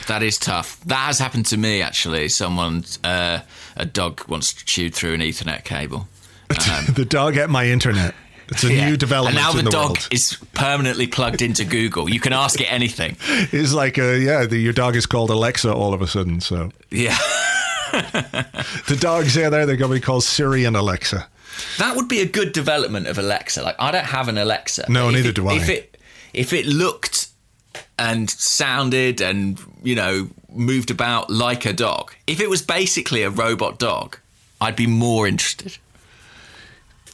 That 0.07 0.21
is 0.21 0.37
tough. 0.37 0.79
That 0.81 1.07
has 1.07 1.17
happened 1.19 1.47
to 1.47 1.57
me 1.57 1.81
actually. 1.81 2.29
Someone, 2.29 2.85
uh, 3.03 3.39
a 3.75 3.85
dog 3.85 4.27
once 4.27 4.53
chewed 4.53 4.93
through 4.93 5.13
an 5.15 5.21
Ethernet 5.21 5.63
cable. 5.63 6.07
the 6.49 7.05
dog 7.09 7.37
at 7.37 7.49
my 7.49 7.65
internet. 7.67 8.13
It's 8.49 8.63
a 8.63 8.71
Yeah. 8.71 8.89
new 8.89 8.97
development 8.97 9.37
And 9.37 9.43
now 9.43 9.53
the, 9.53 9.63
the 9.63 9.71
dog 9.71 9.85
world. 9.89 10.07
is 10.11 10.37
permanently 10.53 11.07
plugged 11.07 11.41
into 11.41 11.65
Google. 11.65 12.07
You 12.07 12.19
can 12.19 12.33
ask 12.33 12.61
it 12.61 12.71
anything. 12.71 13.17
It's 13.51 13.73
like, 13.73 13.97
uh, 13.97 14.11
yeah, 14.11 14.45
the, 14.45 14.57
your 14.59 14.73
dog 14.73 14.95
is 14.95 15.07
called 15.07 15.31
Alexa 15.31 15.73
all 15.73 15.95
of 15.95 16.01
a 16.03 16.07
sudden. 16.07 16.39
So 16.41 16.69
Yeah. 16.91 17.17
the 17.91 18.97
dogs 18.99 19.33
there, 19.33 19.49
there 19.49 19.65
they're 19.65 19.77
going 19.77 19.89
to 19.91 19.95
be 19.97 20.01
called 20.01 20.23
Siri 20.23 20.65
and 20.65 20.75
Alexa. 20.77 21.27
That 21.79 21.95
would 21.95 22.07
be 22.07 22.19
a 22.19 22.25
good 22.27 22.51
development 22.51 23.07
of 23.07 23.17
Alexa. 23.17 23.63
Like 23.63 23.75
I 23.79 23.89
don't 23.91 24.05
have 24.05 24.27
an 24.27 24.37
Alexa. 24.37 24.85
No, 24.89 25.09
neither 25.09 25.29
it- 25.29 25.35
do 25.35 25.47
I. 25.47 25.53
If 25.55 25.69
it 25.69 25.94
if 26.35 26.53
it 26.53 26.65
looked 26.65 27.29
and 27.97 28.29
sounded 28.29 29.21
and 29.21 29.59
you 29.83 29.95
know 29.95 30.29
moved 30.51 30.91
about 30.91 31.29
like 31.29 31.65
a 31.65 31.73
dog, 31.73 32.13
if 32.27 32.39
it 32.39 32.49
was 32.49 32.61
basically 32.61 33.23
a 33.23 33.29
robot 33.29 33.79
dog, 33.79 34.17
I'd 34.61 34.75
be 34.75 34.87
more 34.87 35.27
interested. 35.27 35.77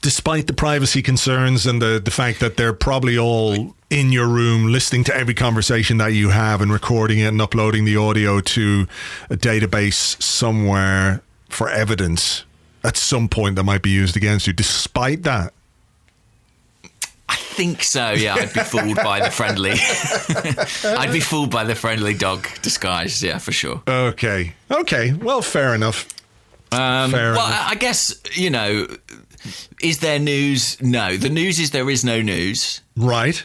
Despite 0.02 0.48
the 0.48 0.54
privacy 0.54 1.04
concerns 1.04 1.68
and 1.68 1.80
the, 1.80 2.02
the 2.04 2.10
fact 2.10 2.40
that 2.40 2.58
they're 2.58 2.74
probably 2.74 3.20
all 3.20 3.76
in 3.92 4.12
your 4.12 4.28
room 4.28 4.72
listening 4.72 5.04
to 5.04 5.16
every 5.16 5.36
conversation 5.36 5.98
that 5.98 6.14
you 6.14 6.30
have 6.30 6.60
and 6.60 6.72
recording 6.72 7.20
it 7.20 7.28
and 7.28 7.40
uploading 7.40 7.86
the 7.86 7.98
audio 7.98 8.42
to 8.42 8.88
a 9.30 9.36
database 9.36 10.20
somewhere 10.20 11.22
for 11.50 11.70
evidence 11.70 12.46
at 12.84 12.98
some 12.98 13.30
point 13.30 13.56
that 13.58 13.64
might 13.64 13.84
be 13.84 13.92
used 13.92 14.18
against 14.18 14.48
you. 14.48 14.54
Despite 14.54 15.22
that, 15.22 15.54
I 17.32 17.36
think 17.36 17.82
so. 17.84 18.12
Yeah, 18.12 18.36
I'd 18.36 18.54
be 18.54 18.60
fooled 18.60 18.98
by 18.98 19.22
the 19.22 19.32
friendly. 19.32 19.72
I'd 21.00 21.14
be 21.14 21.22
fooled 21.22 21.50
by 21.50 21.64
the 21.64 21.76
friendly 21.76 22.14
dog 22.14 22.46
disguise. 22.62 23.24
Yeah, 23.24 23.38
for 23.38 23.52
sure. 23.54 23.82
okay. 23.88 24.54
Okay. 24.70 25.14
Well, 25.14 25.42
fair 25.42 25.74
enough. 25.74 26.08
Um, 26.74 27.12
Fair 27.12 27.34
well, 27.34 27.48
enough. 27.48 27.72
I 27.72 27.76
guess 27.76 28.14
you 28.34 28.50
know. 28.50 28.88
Is 29.82 30.00
there 30.00 30.20
news? 30.20 30.80
No. 30.82 31.18
The 31.18 31.30
news 31.30 31.60
is 31.60 31.72
there 31.72 31.90
is 31.90 32.04
no 32.04 32.22
news. 32.22 32.82
Right. 32.96 33.44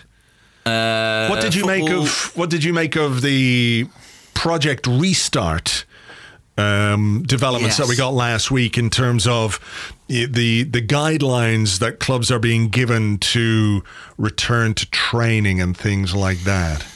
Uh, 0.66 1.28
What 1.28 1.40
did 1.40 1.54
you 1.54 1.64
make 1.64 1.88
of 1.90 2.36
what 2.36 2.50
did 2.50 2.64
you 2.64 2.72
make 2.74 2.96
of 2.96 3.22
the 3.22 3.86
project 4.34 4.86
restart 4.86 5.84
um, 6.56 7.22
developments 7.26 7.76
that 7.76 7.86
we 7.88 7.96
got 7.96 8.14
last 8.14 8.50
week 8.50 8.78
in 8.78 8.90
terms 8.90 9.26
of 9.26 9.60
the 10.08 10.62
the 10.64 10.82
guidelines 10.82 11.78
that 11.80 11.98
clubs 11.98 12.30
are 12.30 12.38
being 12.38 12.68
given 12.68 13.18
to 13.18 13.82
return 14.16 14.74
to 14.74 14.90
training 14.90 15.60
and 15.60 15.76
things 15.76 16.14
like 16.14 16.38
that? 16.40 16.86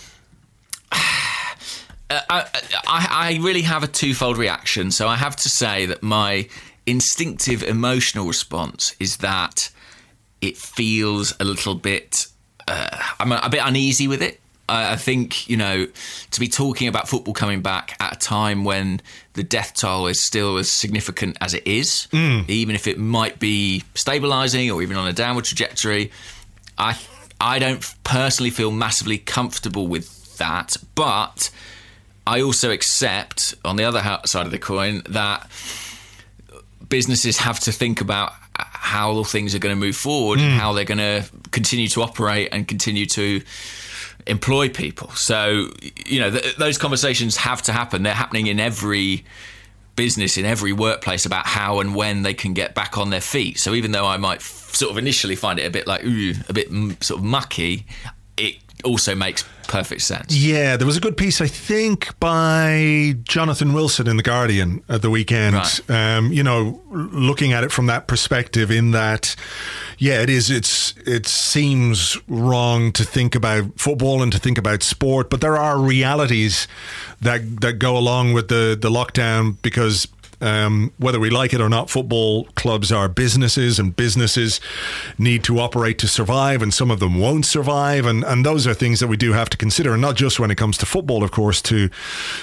I, 0.92 2.24
I, 2.28 2.48
I 2.86 3.38
really 3.40 3.62
have 3.62 3.84
a 3.84 3.86
twofold 3.86 4.36
reaction. 4.36 4.90
So 4.90 5.06
I 5.06 5.16
have 5.16 5.36
to 5.36 5.48
say 5.48 5.86
that 5.86 6.02
my 6.02 6.48
instinctive 6.86 7.62
emotional 7.62 8.26
response 8.26 8.96
is 8.98 9.18
that 9.18 9.70
it 10.40 10.56
feels 10.56 11.34
a 11.38 11.44
little 11.44 11.74
bit. 11.74 12.26
Uh, 12.66 12.88
I'm 13.20 13.32
a, 13.32 13.40
a 13.44 13.50
bit 13.50 13.60
uneasy 13.62 14.08
with 14.08 14.22
it. 14.22 14.40
I, 14.70 14.92
I 14.92 14.96
think 14.96 15.48
you 15.48 15.56
know 15.56 15.86
to 16.30 16.40
be 16.40 16.48
talking 16.48 16.88
about 16.88 17.08
football 17.08 17.34
coming 17.34 17.60
back 17.60 17.96
at 18.00 18.16
a 18.16 18.18
time 18.18 18.64
when 18.64 19.00
the 19.34 19.42
death 19.42 19.74
toll 19.74 20.06
is 20.06 20.24
still 20.24 20.56
as 20.56 20.70
significant 20.70 21.36
as 21.40 21.54
it 21.54 21.66
is, 21.66 22.08
mm. 22.12 22.48
even 22.48 22.74
if 22.74 22.86
it 22.86 22.98
might 22.98 23.38
be 23.38 23.84
stabilising 23.94 24.74
or 24.74 24.82
even 24.82 24.96
on 24.96 25.06
a 25.06 25.12
downward 25.12 25.44
trajectory. 25.44 26.10
I 26.78 26.98
I 27.40 27.58
don't 27.58 27.94
personally 28.04 28.50
feel 28.50 28.70
massively 28.70 29.18
comfortable 29.18 29.86
with 29.86 30.36
that, 30.38 30.76
but 30.94 31.50
I 32.26 32.42
also 32.42 32.70
accept, 32.70 33.54
on 33.64 33.76
the 33.76 33.84
other 33.84 34.02
side 34.26 34.46
of 34.46 34.52
the 34.52 34.58
coin, 34.58 35.02
that 35.08 35.50
businesses 36.88 37.38
have 37.38 37.60
to 37.60 37.72
think 37.72 38.00
about 38.00 38.32
how 38.56 39.24
things 39.24 39.54
are 39.54 39.58
going 39.58 39.74
to 39.74 39.80
move 39.80 39.96
forward, 39.96 40.38
mm. 40.38 40.50
how 40.50 40.72
they're 40.72 40.84
going 40.84 40.98
to 40.98 41.24
continue 41.50 41.88
to 41.88 42.02
operate 42.02 42.50
and 42.52 42.68
continue 42.68 43.06
to 43.06 43.40
employ 44.30 44.68
people. 44.68 45.10
So, 45.10 45.68
you 46.06 46.20
know, 46.20 46.30
th- 46.30 46.56
those 46.56 46.78
conversations 46.78 47.36
have 47.36 47.62
to 47.62 47.72
happen. 47.72 48.02
They're 48.02 48.14
happening 48.14 48.46
in 48.46 48.60
every 48.60 49.24
business, 49.96 50.38
in 50.38 50.44
every 50.46 50.72
workplace 50.72 51.26
about 51.26 51.46
how 51.46 51.80
and 51.80 51.94
when 51.94 52.22
they 52.22 52.32
can 52.32 52.54
get 52.54 52.74
back 52.74 52.96
on 52.96 53.10
their 53.10 53.20
feet. 53.20 53.58
So, 53.58 53.74
even 53.74 53.92
though 53.92 54.06
I 54.06 54.16
might 54.16 54.38
f- 54.38 54.70
sort 54.72 54.92
of 54.92 54.98
initially 54.98 55.36
find 55.36 55.58
it 55.58 55.66
a 55.66 55.70
bit 55.70 55.86
like, 55.86 56.04
ooh, 56.04 56.34
a 56.48 56.52
bit 56.52 56.70
mm, 56.70 57.02
sort 57.02 57.18
of 57.18 57.24
mucky, 57.24 57.86
it 58.36 58.56
also 58.84 59.14
makes 59.14 59.44
perfect 59.68 60.02
sense. 60.02 60.34
Yeah, 60.34 60.76
there 60.76 60.86
was 60.86 60.96
a 60.96 61.00
good 61.00 61.16
piece, 61.16 61.40
I 61.40 61.46
think, 61.46 62.18
by 62.18 63.14
Jonathan 63.22 63.72
Wilson 63.72 64.08
in 64.08 64.16
The 64.16 64.22
Guardian 64.22 64.82
at 64.88 65.02
the 65.02 65.10
weekend. 65.10 65.54
Right. 65.54 65.90
Um, 65.90 66.32
you 66.32 66.42
know, 66.42 66.80
looking 66.90 67.52
at 67.52 67.62
it 67.62 67.70
from 67.70 67.86
that 67.86 68.08
perspective, 68.08 68.70
in 68.70 68.90
that, 68.90 69.36
yeah, 69.98 70.20
it 70.20 70.28
is, 70.28 70.50
it's, 70.50 70.94
it 71.06 71.26
seems 71.26 72.18
wrong 72.26 72.90
to 72.92 73.04
think 73.04 73.34
about 73.34 73.78
football 73.78 74.22
and 74.22 74.32
to 74.32 74.38
think 74.38 74.58
about 74.58 74.82
sport, 74.82 75.30
but 75.30 75.40
there 75.40 75.56
are 75.56 75.78
realities 75.78 76.66
that, 77.20 77.60
that 77.60 77.74
go 77.74 77.96
along 77.96 78.32
with 78.32 78.48
the, 78.48 78.76
the 78.80 78.90
lockdown 78.90 79.56
because 79.62 80.08
um, 80.40 80.92
whether 80.98 81.20
we 81.20 81.30
like 81.30 81.52
it 81.52 81.60
or 81.60 81.68
not, 81.68 81.90
football 81.90 82.44
clubs 82.54 82.90
are 82.92 83.08
businesses, 83.08 83.78
and 83.78 83.94
businesses 83.94 84.60
need 85.18 85.44
to 85.44 85.58
operate 85.58 85.98
to 85.98 86.08
survive, 86.08 86.62
and 86.62 86.72
some 86.72 86.90
of 86.90 87.00
them 87.00 87.18
won't 87.18 87.46
survive, 87.46 88.06
and, 88.06 88.24
and 88.24 88.44
those 88.44 88.66
are 88.66 88.74
things 88.74 89.00
that 89.00 89.08
we 89.08 89.16
do 89.16 89.32
have 89.32 89.50
to 89.50 89.56
consider, 89.56 89.92
and 89.92 90.02
not 90.02 90.16
just 90.16 90.40
when 90.40 90.50
it 90.50 90.56
comes 90.56 90.76
to 90.78 90.86
football, 90.86 91.22
of 91.22 91.30
course, 91.30 91.60
to 91.62 91.88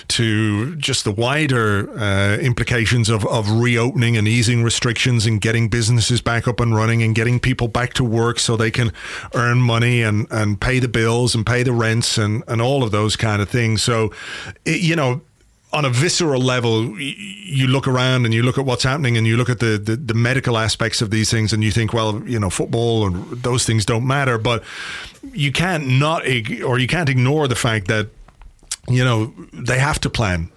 to 0.07 0.75
just 0.75 1.03
the 1.03 1.11
wider 1.11 1.89
uh, 1.97 2.37
implications 2.37 3.09
of, 3.09 3.25
of 3.27 3.49
reopening 3.49 4.17
and 4.17 4.27
easing 4.27 4.63
restrictions 4.63 5.25
and 5.25 5.41
getting 5.41 5.69
businesses 5.69 6.21
back 6.21 6.47
up 6.47 6.59
and 6.59 6.75
running 6.75 7.03
and 7.03 7.15
getting 7.15 7.39
people 7.39 7.67
back 7.67 7.93
to 7.93 8.03
work 8.03 8.39
so 8.39 8.55
they 8.55 8.71
can 8.71 8.91
earn 9.33 9.59
money 9.59 10.01
and, 10.01 10.27
and 10.31 10.59
pay 10.61 10.79
the 10.79 10.87
bills 10.87 11.35
and 11.35 11.45
pay 11.45 11.63
the 11.63 11.71
rents 11.71 12.17
and, 12.17 12.43
and 12.47 12.61
all 12.61 12.83
of 12.83 12.91
those 12.91 13.15
kind 13.15 13.41
of 13.41 13.49
things. 13.49 13.81
So, 13.83 14.11
it, 14.65 14.81
you 14.81 14.95
know, 14.95 15.21
on 15.73 15.83
a 15.83 15.89
visceral 15.89 16.41
level, 16.41 16.97
you 16.99 17.67
look 17.67 17.87
around 17.87 18.25
and 18.25 18.33
you 18.33 18.41
look 18.41 18.57
at 18.57 18.65
what's 18.65 18.83
happening 18.83 19.17
and 19.17 19.27
you 19.27 19.35
look 19.35 19.49
at 19.49 19.59
the, 19.59 19.77
the, 19.77 19.97
the 19.97 20.13
medical 20.13 20.57
aspects 20.57 21.01
of 21.01 21.09
these 21.09 21.29
things 21.29 21.51
and 21.51 21.63
you 21.63 21.71
think, 21.71 21.93
well, 21.93 22.23
you 22.25 22.39
know, 22.39 22.49
football 22.49 23.05
and 23.05 23.43
those 23.43 23.65
things 23.65 23.85
don't 23.85 24.07
matter. 24.07 24.37
But 24.37 24.63
you 25.33 25.51
can't 25.51 25.87
not, 25.87 26.23
or 26.63 26.79
you 26.79 26.87
can't 26.87 27.09
ignore 27.09 27.47
the 27.47 27.55
fact 27.55 27.87
that, 27.87 28.07
you 28.87 29.03
know, 29.03 29.33
they 29.51 29.79
have 29.79 29.99
to 30.01 30.09
plan. 30.09 30.49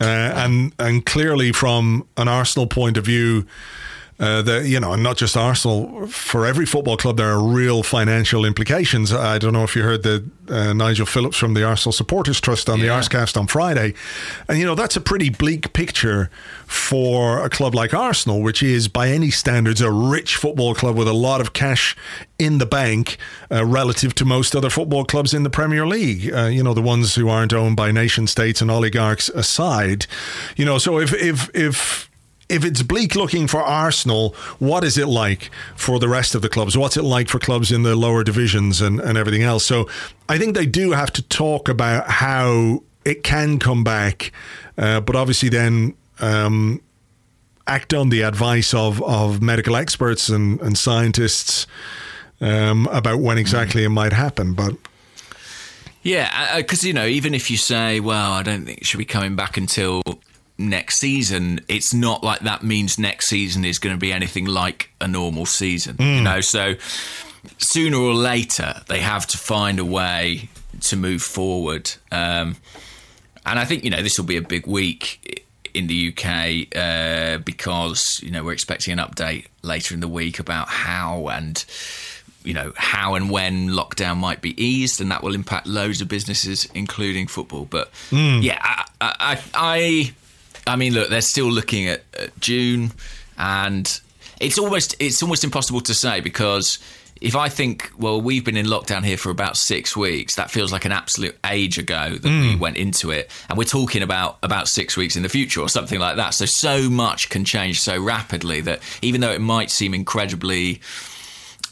Uh, 0.00 0.04
and, 0.04 0.72
and 0.78 1.04
clearly, 1.06 1.52
from 1.52 2.06
an 2.16 2.28
Arsenal 2.28 2.66
point 2.66 2.96
of 2.96 3.04
view, 3.04 3.46
uh, 4.20 4.40
the, 4.42 4.68
you 4.68 4.78
know, 4.78 4.92
and 4.92 5.02
not 5.02 5.16
just 5.16 5.36
Arsenal. 5.36 6.06
For 6.06 6.46
every 6.46 6.66
football 6.66 6.96
club, 6.96 7.16
there 7.16 7.30
are 7.30 7.42
real 7.42 7.82
financial 7.82 8.44
implications. 8.44 9.12
I 9.12 9.38
don't 9.38 9.52
know 9.52 9.64
if 9.64 9.74
you 9.74 9.82
heard 9.82 10.02
the 10.04 10.24
uh, 10.48 10.72
Nigel 10.72 11.06
Phillips 11.06 11.36
from 11.36 11.54
the 11.54 11.64
Arsenal 11.64 11.92
Supporters 11.92 12.40
Trust 12.40 12.68
on 12.68 12.78
the 12.80 12.86
Yeah. 12.86 13.00
Arsecast 13.00 13.36
on 13.36 13.46
Friday, 13.46 13.94
and 14.48 14.58
you 14.58 14.64
know 14.66 14.74
that's 14.74 14.96
a 14.96 15.00
pretty 15.00 15.28
bleak 15.30 15.72
picture 15.72 16.30
for 16.66 17.44
a 17.44 17.50
club 17.50 17.74
like 17.74 17.92
Arsenal, 17.94 18.42
which 18.42 18.62
is 18.62 18.88
by 18.88 19.08
any 19.08 19.30
standards 19.30 19.80
a 19.80 19.90
rich 19.90 20.36
football 20.36 20.74
club 20.74 20.96
with 20.96 21.08
a 21.08 21.12
lot 21.12 21.40
of 21.40 21.52
cash 21.52 21.96
in 22.38 22.58
the 22.58 22.66
bank 22.66 23.16
uh, 23.50 23.64
relative 23.64 24.14
to 24.16 24.24
most 24.24 24.54
other 24.54 24.70
football 24.70 25.04
clubs 25.04 25.34
in 25.34 25.42
the 25.42 25.50
Premier 25.50 25.86
League. 25.86 26.32
Uh, 26.32 26.46
you 26.46 26.62
know, 26.62 26.74
the 26.74 26.82
ones 26.82 27.14
who 27.14 27.28
aren't 27.28 27.52
owned 27.52 27.76
by 27.76 27.90
nation 27.92 28.26
states 28.26 28.60
and 28.60 28.70
oligarchs 28.70 29.28
aside. 29.30 30.06
You 30.56 30.64
know, 30.64 30.78
so 30.78 30.98
if 30.98 31.12
if 31.14 31.50
if 31.54 32.10
if 32.52 32.64
it's 32.64 32.82
bleak 32.82 33.16
looking 33.16 33.46
for 33.46 33.62
Arsenal, 33.62 34.34
what 34.58 34.84
is 34.84 34.98
it 34.98 35.08
like 35.08 35.50
for 35.74 35.98
the 35.98 36.08
rest 36.08 36.34
of 36.34 36.42
the 36.42 36.48
clubs? 36.48 36.76
What's 36.76 36.96
it 36.96 37.02
like 37.02 37.28
for 37.28 37.38
clubs 37.38 37.72
in 37.72 37.82
the 37.82 37.96
lower 37.96 38.22
divisions 38.22 38.80
and, 38.80 39.00
and 39.00 39.16
everything 39.16 39.42
else? 39.42 39.64
So 39.64 39.88
I 40.28 40.38
think 40.38 40.54
they 40.54 40.66
do 40.66 40.92
have 40.92 41.10
to 41.12 41.22
talk 41.22 41.68
about 41.68 42.08
how 42.08 42.82
it 43.04 43.22
can 43.22 43.58
come 43.58 43.82
back, 43.82 44.32
uh, 44.76 45.00
but 45.00 45.16
obviously 45.16 45.48
then 45.48 45.94
um, 46.20 46.82
act 47.66 47.94
on 47.94 48.10
the 48.10 48.20
advice 48.22 48.74
of, 48.74 49.02
of 49.02 49.40
medical 49.40 49.74
experts 49.74 50.28
and, 50.28 50.60
and 50.60 50.76
scientists 50.76 51.66
um, 52.42 52.86
about 52.88 53.20
when 53.20 53.38
exactly 53.38 53.82
it 53.84 53.88
might 53.88 54.12
happen. 54.12 54.52
But 54.52 54.74
Yeah, 56.02 56.58
because 56.58 56.84
you 56.84 56.92
know, 56.92 57.06
even 57.06 57.34
if 57.34 57.50
you 57.50 57.56
say, 57.56 58.00
"Well, 58.00 58.32
I 58.32 58.42
don't 58.42 58.66
think 58.66 58.78
it 58.78 58.86
should 58.86 58.98
be 58.98 59.04
coming 59.04 59.36
back 59.36 59.56
until 59.56 60.02
next 60.68 60.98
season," 60.98 61.60
it's 61.68 61.92
not 61.94 62.22
like 62.22 62.40
that 62.40 62.62
means 62.62 62.98
next 62.98 63.28
season 63.28 63.64
is 63.64 63.78
going 63.78 63.94
to 63.94 64.00
be 64.00 64.12
anything 64.12 64.46
like 64.46 64.90
a 65.00 65.08
normal 65.08 65.46
season. 65.46 65.96
You 65.98 66.22
know, 66.22 66.40
so 66.40 66.74
sooner 67.58 67.96
or 67.96 68.14
later 68.14 68.82
they 68.88 69.00
have 69.00 69.26
to 69.28 69.38
find 69.38 69.78
a 69.78 69.84
way 69.84 70.48
to 70.80 70.96
move 70.96 71.22
forward. 71.22 71.92
Um, 72.10 72.56
and 73.44 73.58
I 73.58 73.64
think 73.64 73.84
you 73.84 73.90
know 73.90 74.02
this 74.02 74.18
will 74.18 74.26
be 74.26 74.36
a 74.36 74.42
big 74.42 74.66
week 74.66 75.44
in 75.74 75.86
the 75.86 76.12
UK 76.12 76.76
uh, 76.76 77.38
because 77.38 78.20
you 78.22 78.30
know 78.30 78.44
we're 78.44 78.52
expecting 78.52 78.98
an 78.98 78.98
update 78.98 79.46
later 79.62 79.94
in 79.94 80.00
the 80.00 80.08
week 80.08 80.38
about 80.38 80.68
how 80.68 81.28
and 81.28 81.64
you 82.44 82.54
know 82.54 82.72
how 82.76 83.14
and 83.14 83.30
when 83.30 83.68
lockdown 83.68 84.16
might 84.16 84.40
be 84.40 84.60
eased, 84.62 85.00
and 85.00 85.10
that 85.10 85.22
will 85.22 85.34
impact 85.34 85.66
loads 85.66 86.00
of 86.00 86.08
businesses, 86.08 86.68
including 86.74 87.26
football. 87.26 87.64
But 87.64 87.90
yeah, 88.42 88.58
I, 88.60 88.84
I, 89.00 89.40
I, 89.54 90.14
I 90.66 90.76
mean, 90.76 90.94
look, 90.94 91.08
they're 91.08 91.20
still 91.20 91.50
looking 91.50 91.88
at, 91.88 92.02
at 92.18 92.38
June, 92.40 92.92
and 93.38 94.00
it's 94.40 94.58
almost 94.58 94.96
it's 94.98 95.22
almost 95.22 95.44
impossible 95.44 95.80
to 95.82 95.94
say 95.94 96.20
because 96.20 96.78
if 97.22 97.36
I 97.36 97.48
think, 97.48 97.90
well, 97.96 98.20
we've 98.20 98.44
been 98.44 98.56
in 98.56 98.66
lockdown 98.66 99.04
here 99.04 99.16
for 99.16 99.30
about 99.30 99.56
six 99.56 99.96
weeks, 99.96 100.34
that 100.34 100.50
feels 100.50 100.72
like 100.72 100.84
an 100.84 100.92
absolute 100.92 101.38
age 101.46 101.78
ago 101.78 102.16
that 102.16 102.28
we 102.28 102.56
went 102.56 102.76
into 102.76 103.10
it, 103.12 103.30
and 103.48 103.56
we're 103.56 103.64
talking 103.64 104.02
about 104.02 104.38
about 104.42 104.68
six 104.68 104.96
weeks 104.96 105.16
in 105.16 105.22
the 105.22 105.28
future 105.28 105.60
or 105.60 105.68
something 105.68 106.00
like 106.00 106.16
that. 106.16 106.34
So 106.34 106.46
so 106.46 106.90
much 106.90 107.28
can 107.30 107.44
change 107.44 107.80
so 107.80 108.02
rapidly 108.02 108.60
that 108.62 108.80
even 109.02 109.20
though 109.20 109.30
it 109.30 109.40
might 109.40 109.70
seem 109.70 109.94
incredibly 109.94 110.80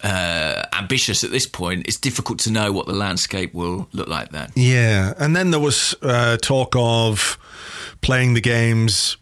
uh, 0.03 0.63
ambitious 0.73 1.25
at 1.25 1.31
this 1.31 1.47
point, 1.47 1.87
it's 1.87 1.99
difficult 1.99 2.39
to 2.41 2.53
know 2.53 2.73
what 2.73 2.87
the 2.87 2.95
landscape 2.95 3.53
will 3.53 3.89
look 3.93 4.09
like 4.09 4.31
then. 4.31 4.51
Yeah, 4.55 5.15
and 5.19 5.35
then 5.35 5.51
there 5.51 5.61
was 5.61 5.95
uh, 6.03 6.37
talk 6.39 6.75
of 6.77 7.39
playing 8.01 8.35
the 8.35 8.41
games 8.41 9.17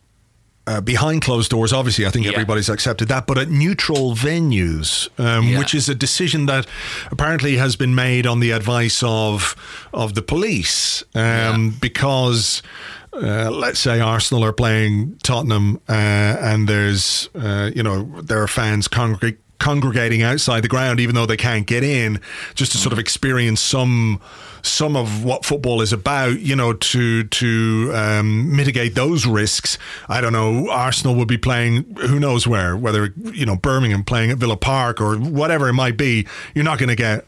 uh, 0.67 0.83
behind 0.83 1.23
closed 1.23 1.51
doors. 1.51 1.73
Obviously, 1.73 2.05
I 2.05 2.11
think 2.11 2.27
Yeah. 2.27 2.33
everybody's 2.33 2.69
accepted 2.69 3.09
that, 3.09 3.27
but 3.27 3.39
at 3.39 3.49
neutral 3.49 4.15
venues, 4.15 5.09
um, 5.19 5.49
Yeah. 5.49 5.59
which 5.59 5.75
is 5.75 5.89
a 5.89 5.95
decision 5.95 6.45
that 6.45 6.67
apparently 7.11 7.57
has 7.57 7.75
been 7.75 7.95
made 7.95 8.27
on 8.27 8.41
the 8.41 8.51
advice 8.51 9.03
of 9.03 9.57
of 9.95 10.15
the 10.15 10.23
police, 10.23 11.03
um, 11.15 11.71
because. 11.81 12.63
Uh, 13.11 13.51
let's 13.51 13.81
say 13.81 13.99
Arsenal 14.01 14.45
are 14.45 14.53
playing 14.53 15.17
Tottenham, 15.23 15.81
uh, 15.89 15.93
and 15.93 16.69
there's, 16.69 17.31
uh, 17.35 17.71
you 17.75 17.83
know, 17.83 18.21
there 18.23 18.41
are 18.43 18.47
fans 18.47 18.87
congregate 18.87 19.39
congregating 19.59 20.23
outside 20.23 20.63
the 20.63 20.69
ground, 20.69 21.01
even 21.01 21.15
though 21.15 21.27
they 21.27 21.37
can't 21.37 21.67
get 21.67 21.85
in, 21.85 22.21
just 22.55 22.73
to 22.73 22.79
sort 22.79 22.93
of 22.93 22.99
experience 22.99 23.61
some 23.61 24.21
some 24.63 24.97
of 24.97 25.25
what 25.25 25.45
football 25.45 25.81
is 25.81 25.93
about. 25.93 26.41
You 26.41 26.57
know, 26.57 26.73
to 26.73 27.25
to 27.25 27.93
um, 27.95 28.55
mitigate 28.55 28.95
those 28.95 29.27
risks. 29.27 29.79
I 30.09 30.21
don't 30.21 30.33
know. 30.33 30.69
Arsenal 30.71 31.15
would 31.17 31.29
be 31.29 31.39
playing 31.39 31.97
who 31.97 32.19
knows 32.21 32.47
where, 32.47 32.77
whether 32.77 33.13
you 33.33 33.47
know 33.47 33.57
Birmingham 33.57 34.05
playing 34.05 34.31
at 34.31 34.39
Villa 34.39 34.57
Park 34.57 35.01
or 35.01 35.17
whatever 35.17 35.69
it 35.69 35.75
might 35.75 35.97
be. 35.97 36.27
You're 36.55 36.65
not 36.65 36.79
going 36.79 36.91
to 36.91 36.97
get 36.97 37.27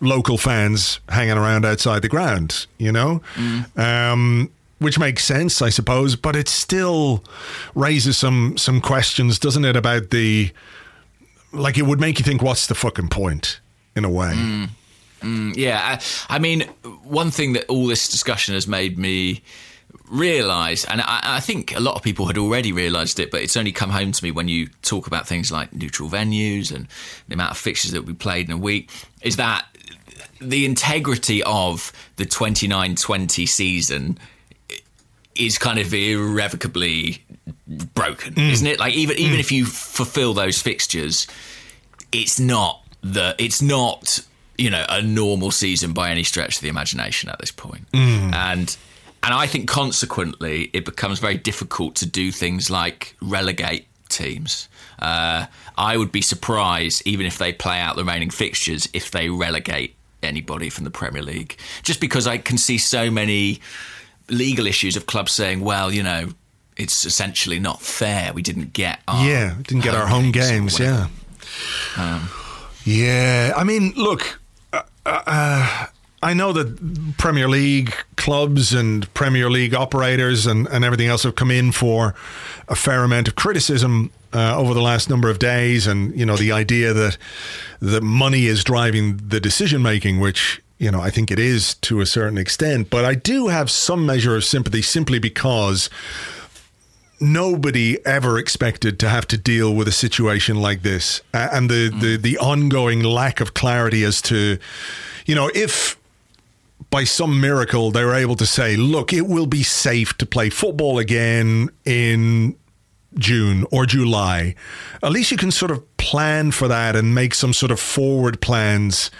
local 0.00 0.36
fans 0.36 1.00
hanging 1.08 1.36
around 1.36 1.64
outside 1.64 2.02
the 2.02 2.08
ground. 2.08 2.66
You 2.78 2.92
know. 2.92 3.22
Um, 3.76 4.50
which 4.78 4.98
makes 4.98 5.24
sense, 5.24 5.62
I 5.62 5.68
suppose, 5.68 6.16
but 6.16 6.34
it 6.34 6.48
still 6.48 7.22
raises 7.74 8.16
some 8.16 8.58
some 8.58 8.80
questions, 8.80 9.38
doesn't 9.38 9.64
it, 9.64 9.76
about 9.76 10.10
the 10.10 10.50
like 11.52 11.78
it 11.78 11.82
would 11.82 12.00
make 12.00 12.18
you 12.18 12.24
think 12.24 12.42
what's 12.42 12.66
the 12.66 12.74
fucking 12.74 13.08
point 13.08 13.60
in 13.94 14.04
a 14.04 14.10
way. 14.10 14.32
Mm. 14.34 14.68
Mm, 15.20 15.56
yeah, 15.56 16.00
I, 16.28 16.36
I 16.36 16.38
mean, 16.38 16.62
one 17.04 17.30
thing 17.30 17.52
that 17.52 17.66
all 17.66 17.86
this 17.86 18.08
discussion 18.08 18.54
has 18.54 18.66
made 18.66 18.98
me 18.98 19.42
realize, 20.10 20.84
and 20.84 21.00
I, 21.00 21.20
I 21.22 21.40
think 21.40 21.76
a 21.76 21.80
lot 21.80 21.94
of 21.94 22.02
people 22.02 22.26
had 22.26 22.36
already 22.36 22.72
realized 22.72 23.20
it, 23.20 23.30
but 23.30 23.40
it's 23.40 23.56
only 23.56 23.72
come 23.72 23.90
home 23.90 24.12
to 24.12 24.24
me 24.24 24.30
when 24.30 24.48
you 24.48 24.68
talk 24.82 25.06
about 25.06 25.26
things 25.26 25.52
like 25.52 25.72
neutral 25.72 26.08
venues 26.08 26.74
and 26.74 26.88
the 27.28 27.34
amount 27.34 27.52
of 27.52 27.56
fixtures 27.56 27.92
that 27.92 28.02
we 28.02 28.14
played 28.14 28.48
in 28.48 28.52
a 28.52 28.58
week, 28.58 28.90
is 29.22 29.36
that 29.36 29.64
the 30.40 30.64
integrity 30.64 31.42
of 31.44 31.92
the 32.16 32.26
29-20 32.26 33.48
season 33.48 34.18
is 35.34 35.58
kind 35.58 35.78
of 35.78 35.92
irrevocably 35.92 37.24
broken, 37.94 38.34
mm. 38.34 38.50
isn't 38.50 38.66
it? 38.66 38.78
Like 38.78 38.94
even 38.94 39.18
even 39.18 39.36
mm. 39.36 39.40
if 39.40 39.52
you 39.52 39.64
fulfill 39.64 40.34
those 40.34 40.60
fixtures, 40.60 41.26
it's 42.10 42.38
not 42.38 42.82
the 43.02 43.34
it's 43.38 43.62
not 43.62 44.20
you 44.58 44.70
know 44.70 44.84
a 44.88 45.02
normal 45.02 45.50
season 45.50 45.92
by 45.92 46.10
any 46.10 46.22
stretch 46.22 46.56
of 46.56 46.62
the 46.62 46.68
imagination 46.68 47.28
at 47.28 47.38
this 47.38 47.50
point. 47.50 47.90
Mm. 47.92 48.34
and 48.34 48.76
and 49.22 49.34
I 49.34 49.46
think 49.46 49.68
consequently 49.68 50.70
it 50.72 50.84
becomes 50.84 51.20
very 51.20 51.36
difficult 51.36 51.94
to 51.96 52.06
do 52.06 52.32
things 52.32 52.70
like 52.70 53.16
relegate 53.20 53.86
teams. 54.08 54.68
Uh, 54.98 55.46
I 55.78 55.96
would 55.96 56.12
be 56.12 56.22
surprised 56.22 57.02
even 57.06 57.26
if 57.26 57.38
they 57.38 57.52
play 57.52 57.78
out 57.78 57.96
the 57.96 58.02
remaining 58.02 58.30
fixtures 58.30 58.88
if 58.92 59.10
they 59.10 59.28
relegate 59.30 59.94
anybody 60.22 60.70
from 60.70 60.84
the 60.84 60.90
Premier 60.90 61.22
League, 61.22 61.56
just 61.82 62.00
because 62.00 62.26
I 62.26 62.38
can 62.38 62.58
see 62.58 62.78
so 62.78 63.10
many 63.10 63.60
legal 64.32 64.66
issues 64.66 64.96
of 64.96 65.06
clubs 65.06 65.32
saying, 65.32 65.60
well, 65.60 65.92
you 65.92 66.02
know. 66.02 66.30
It's 66.74 67.04
essentially 67.04 67.60
not 67.60 67.82
fair. 67.82 68.32
We 68.32 68.40
didn't 68.40 68.72
get 68.72 69.00
our 69.06 69.28
yeah, 69.28 69.56
didn't 69.62 69.84
get 69.84 69.94
our 69.94 70.06
home 70.06 70.32
games. 70.32 70.72
whatever. 70.80 71.10
Yeah, 71.98 72.26
yeah. 72.86 73.52
I 73.54 73.62
mean, 73.62 73.92
look, 73.94 74.40
uh, 74.72 74.82
uh, 75.04 75.86
I 76.22 76.34
know 76.34 76.52
that 76.52 77.16
Premier 77.18 77.48
League 77.48 77.94
clubs 78.16 78.72
and 78.72 79.12
Premier 79.12 79.50
League 79.50 79.74
operators 79.74 80.46
and, 80.46 80.68
and 80.68 80.84
everything 80.84 81.08
else 81.08 81.24
have 81.24 81.34
come 81.34 81.50
in 81.50 81.72
for 81.72 82.14
a 82.68 82.76
fair 82.76 83.02
amount 83.02 83.26
of 83.26 83.34
criticism 83.34 84.10
uh, 84.32 84.56
over 84.56 84.72
the 84.72 84.80
last 84.80 85.10
number 85.10 85.28
of 85.28 85.38
days, 85.38 85.86
and 85.86 86.18
you 86.18 86.24
know 86.24 86.36
the 86.36 86.52
idea 86.52 86.92
that 86.92 87.18
the 87.80 88.00
money 88.00 88.46
is 88.46 88.62
driving 88.64 89.16
the 89.28 89.40
decision 89.40 89.82
making, 89.82 90.20
which 90.20 90.62
you 90.82 90.90
know 90.90 91.00
I 91.00 91.10
think 91.10 91.30
it 91.30 91.38
is 91.38 91.74
to 91.76 92.00
a 92.00 92.06
certain 92.06 92.36
extent. 92.36 92.90
But 92.90 93.04
I 93.04 93.14
do 93.14 93.48
have 93.48 93.70
some 93.70 94.04
measure 94.04 94.34
of 94.34 94.44
sympathy 94.44 94.82
simply 94.82 95.20
because 95.20 95.88
nobody 97.20 98.04
ever 98.04 98.36
expected 98.36 98.98
to 98.98 99.08
have 99.08 99.28
to 99.28 99.38
deal 99.38 99.72
with 99.72 99.86
a 99.86 99.92
situation 99.92 100.56
like 100.56 100.82
this 100.82 101.22
uh, 101.32 101.48
and 101.52 101.70
the, 101.70 101.88
the 101.88 102.16
the 102.16 102.36
ongoing 102.38 103.00
lack 103.00 103.40
of 103.40 103.54
clarity 103.54 104.02
as 104.02 104.20
to 104.20 104.58
you 105.24 105.36
know 105.36 105.48
if 105.54 105.96
by 106.90 107.04
some 107.04 107.40
miracle 107.40 107.92
they 107.92 108.04
were 108.04 108.16
able 108.16 108.34
to 108.34 108.44
say 108.44 108.74
look 108.74 109.12
it 109.12 109.28
will 109.28 109.46
be 109.46 109.62
safe 109.62 110.18
to 110.18 110.26
play 110.26 110.50
football 110.50 110.98
again 110.98 111.70
in 111.84 112.56
June 113.16 113.64
or 113.70 113.86
July 113.86 114.56
at 115.00 115.12
least 115.12 115.30
you 115.30 115.36
can 115.36 115.52
sort 115.52 115.70
of 115.70 115.96
plan 115.98 116.50
for 116.50 116.66
that 116.66 116.96
and 116.96 117.14
make 117.14 117.34
some 117.34 117.52
sort 117.52 117.70
of 117.70 117.78
forward 117.78 118.40
plans 118.40 119.12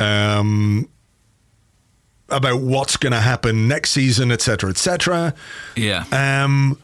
um 0.00 0.88
about 2.32 2.60
what's 2.60 2.96
going 2.96 3.12
to 3.12 3.20
happen 3.20 3.68
next 3.68 3.90
season 3.90 4.32
etc 4.32 4.70
etc 4.70 5.34
Yeah. 5.76 6.04
um, 6.12 6.78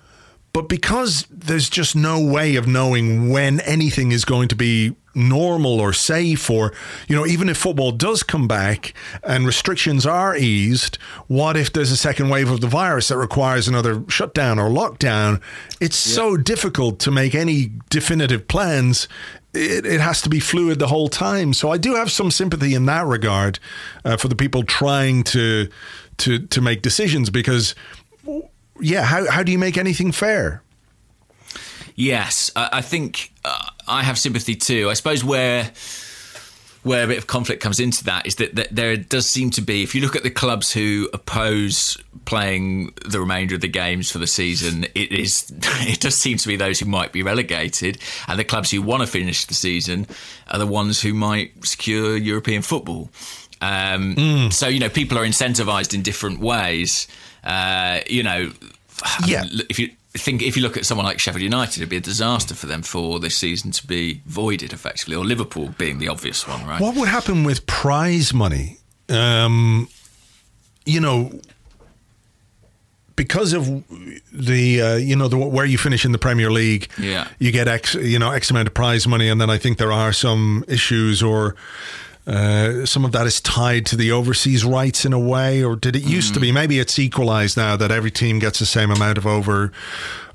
but 0.52 0.68
because 0.68 1.26
there's 1.30 1.68
just 1.68 1.94
no 1.94 2.20
way 2.20 2.56
of 2.56 2.66
knowing 2.66 3.30
when 3.30 3.60
anything 3.60 4.12
is 4.12 4.24
going 4.24 4.48
to 4.48 4.56
be 4.56 4.94
normal 5.14 5.80
or 5.80 5.92
safe 5.92 6.48
or 6.48 6.72
you 7.08 7.16
know 7.16 7.26
even 7.26 7.48
if 7.48 7.56
football 7.56 7.90
does 7.90 8.22
come 8.22 8.46
back 8.46 8.94
and 9.24 9.46
restrictions 9.46 10.06
are 10.06 10.36
eased 10.36 10.96
what 11.26 11.56
if 11.56 11.72
there's 11.72 11.90
a 11.90 11.96
second 11.96 12.28
wave 12.28 12.48
of 12.50 12.60
the 12.60 12.68
virus 12.68 13.08
that 13.08 13.16
requires 13.16 13.66
another 13.66 14.04
shutdown 14.08 14.60
or 14.60 14.68
lockdown 14.70 15.40
it's 15.80 16.06
yeah. 16.08 16.14
so 16.14 16.36
difficult 16.36 17.00
to 17.00 17.10
make 17.10 17.34
any 17.34 17.72
definitive 17.90 18.46
plans 18.46 19.08
it, 19.58 19.86
it, 19.86 20.00
has 20.00 20.22
to 20.22 20.28
be 20.28 20.40
fluid 20.40 20.78
the 20.78 20.86
whole 20.86 21.08
time 21.08 21.52
so 21.52 21.70
i 21.70 21.76
do 21.76 21.94
have 21.94 22.10
some 22.10 22.30
sympathy 22.30 22.74
in 22.74 22.86
that 22.86 23.04
regard 23.06 23.58
uh, 24.04 24.16
for 24.16 24.28
the 24.28 24.36
people 24.36 24.62
trying 24.62 25.22
to 25.22 25.68
to 26.16 26.38
to 26.46 26.60
make 26.60 26.82
decisions 26.82 27.30
because 27.30 27.74
yeah 28.80 29.02
how, 29.02 29.30
how 29.30 29.42
do 29.42 29.52
you 29.52 29.58
make 29.58 29.76
anything 29.76 30.12
fair 30.12 30.62
Yes, 32.00 32.52
I, 32.54 32.68
I 32.74 32.80
think 32.80 33.32
uh, 33.44 33.70
I 33.88 34.04
have 34.04 34.20
sympathy 34.20 34.54
too. 34.54 34.88
I 34.88 34.94
suppose 34.94 35.24
where 35.24 35.72
where 36.82 37.04
a 37.04 37.06
bit 37.06 37.18
of 37.18 37.26
conflict 37.26 37.62
comes 37.62 37.80
into 37.80 38.04
that 38.04 38.26
is 38.26 38.36
that, 38.36 38.68
there 38.70 38.96
does 38.96 39.28
seem 39.28 39.50
to 39.50 39.60
be, 39.60 39.82
if 39.82 39.94
you 39.94 40.00
look 40.00 40.16
at 40.16 40.22
the 40.22 40.30
clubs 40.30 40.72
who 40.72 41.08
oppose 41.12 41.96
playing 42.24 42.92
the 43.06 43.18
remainder 43.18 43.54
of 43.54 43.60
the 43.60 43.68
games 43.68 44.10
for 44.10 44.18
the 44.18 44.26
season, 44.26 44.84
it 44.94 45.12
is 45.12 45.50
it 45.80 46.00
does 46.00 46.16
seem 46.16 46.38
to 46.38 46.48
be 46.48 46.56
those 46.56 46.78
who 46.78 46.86
might 46.86 47.12
be 47.12 47.22
relegated, 47.22 47.98
and 48.26 48.38
the 48.38 48.44
clubs 48.44 48.70
who 48.70 48.82
want 48.82 49.00
to 49.02 49.06
finish 49.06 49.44
the 49.46 49.54
season 49.54 50.06
are 50.50 50.58
the 50.58 50.66
ones 50.66 51.00
who 51.00 51.14
might 51.14 51.64
secure 51.64 52.16
European 52.16 52.62
football. 52.62 53.10
Um, 53.60 54.14
mm. 54.14 54.52
So 54.52 54.68
you 54.68 54.78
know, 54.78 54.88
people 54.88 55.18
are 55.18 55.24
incentivized 55.24 55.94
in 55.94 56.02
different 56.02 56.40
ways. 56.40 57.08
Uh, 57.42 58.00
you 58.08 58.22
know, 58.22 58.52
yeah. 59.26 59.44
if 59.68 59.78
you 59.78 59.90
think 60.18 60.42
if 60.42 60.56
you 60.56 60.62
look 60.62 60.76
at 60.76 60.86
someone 60.86 61.06
like 61.06 61.18
Sheffield 61.18 61.42
United, 61.42 61.78
it'd 61.78 61.88
be 61.88 61.96
a 61.96 62.00
disaster 62.00 62.54
for 62.54 62.66
them 62.66 62.82
for 62.82 63.18
this 63.18 63.36
season 63.36 63.70
to 63.72 63.86
be 63.86 64.22
voided 64.26 64.72
effectively, 64.72 65.16
or 65.16 65.24
Liverpool 65.24 65.74
being 65.78 65.98
the 65.98 66.08
obvious 66.08 66.46
one, 66.46 66.66
right? 66.66 66.80
What 66.80 66.96
would 66.96 67.08
happen 67.08 67.44
with 67.44 67.66
prize 67.66 68.34
money? 68.34 68.78
Um, 69.08 69.88
you 70.84 71.00
know, 71.00 71.40
because 73.16 73.52
of 73.52 73.66
the 74.32 74.80
uh, 74.80 74.96
you 74.96 75.16
know 75.16 75.28
the, 75.28 75.36
where 75.36 75.66
you 75.66 75.76
finish 75.76 76.04
in 76.04 76.12
the 76.12 76.18
Premier 76.18 76.50
League, 76.50 76.88
yeah, 76.98 77.28
you 77.38 77.50
get 77.52 77.68
x 77.68 77.94
you 77.94 78.18
know 78.18 78.30
x 78.30 78.50
amount 78.50 78.68
of 78.68 78.74
prize 78.74 79.06
money, 79.06 79.28
and 79.28 79.40
then 79.40 79.50
I 79.50 79.58
think 79.58 79.78
there 79.78 79.92
are 79.92 80.12
some 80.12 80.64
issues 80.68 81.22
or 81.22 81.56
uh, 82.28 82.84
some 82.84 83.06
of 83.06 83.12
that 83.12 83.26
is 83.26 83.40
tied 83.40 83.86
to 83.86 83.96
the 83.96 84.12
overseas 84.12 84.62
rights 84.62 85.06
in 85.06 85.14
a 85.14 85.18
way, 85.18 85.64
or 85.64 85.76
did 85.76 85.96
it 85.96 86.02
used 86.02 86.32
mm. 86.32 86.34
to 86.34 86.40
be? 86.40 86.50
Mm. 86.50 86.54
Maybe 86.54 86.78
it's 86.78 86.98
equalised 86.98 87.56
now 87.56 87.74
that 87.76 87.90
every 87.90 88.10
team 88.10 88.38
gets 88.38 88.58
the 88.58 88.66
same 88.66 88.90
amount 88.90 89.16
of 89.16 89.26
over 89.26 89.72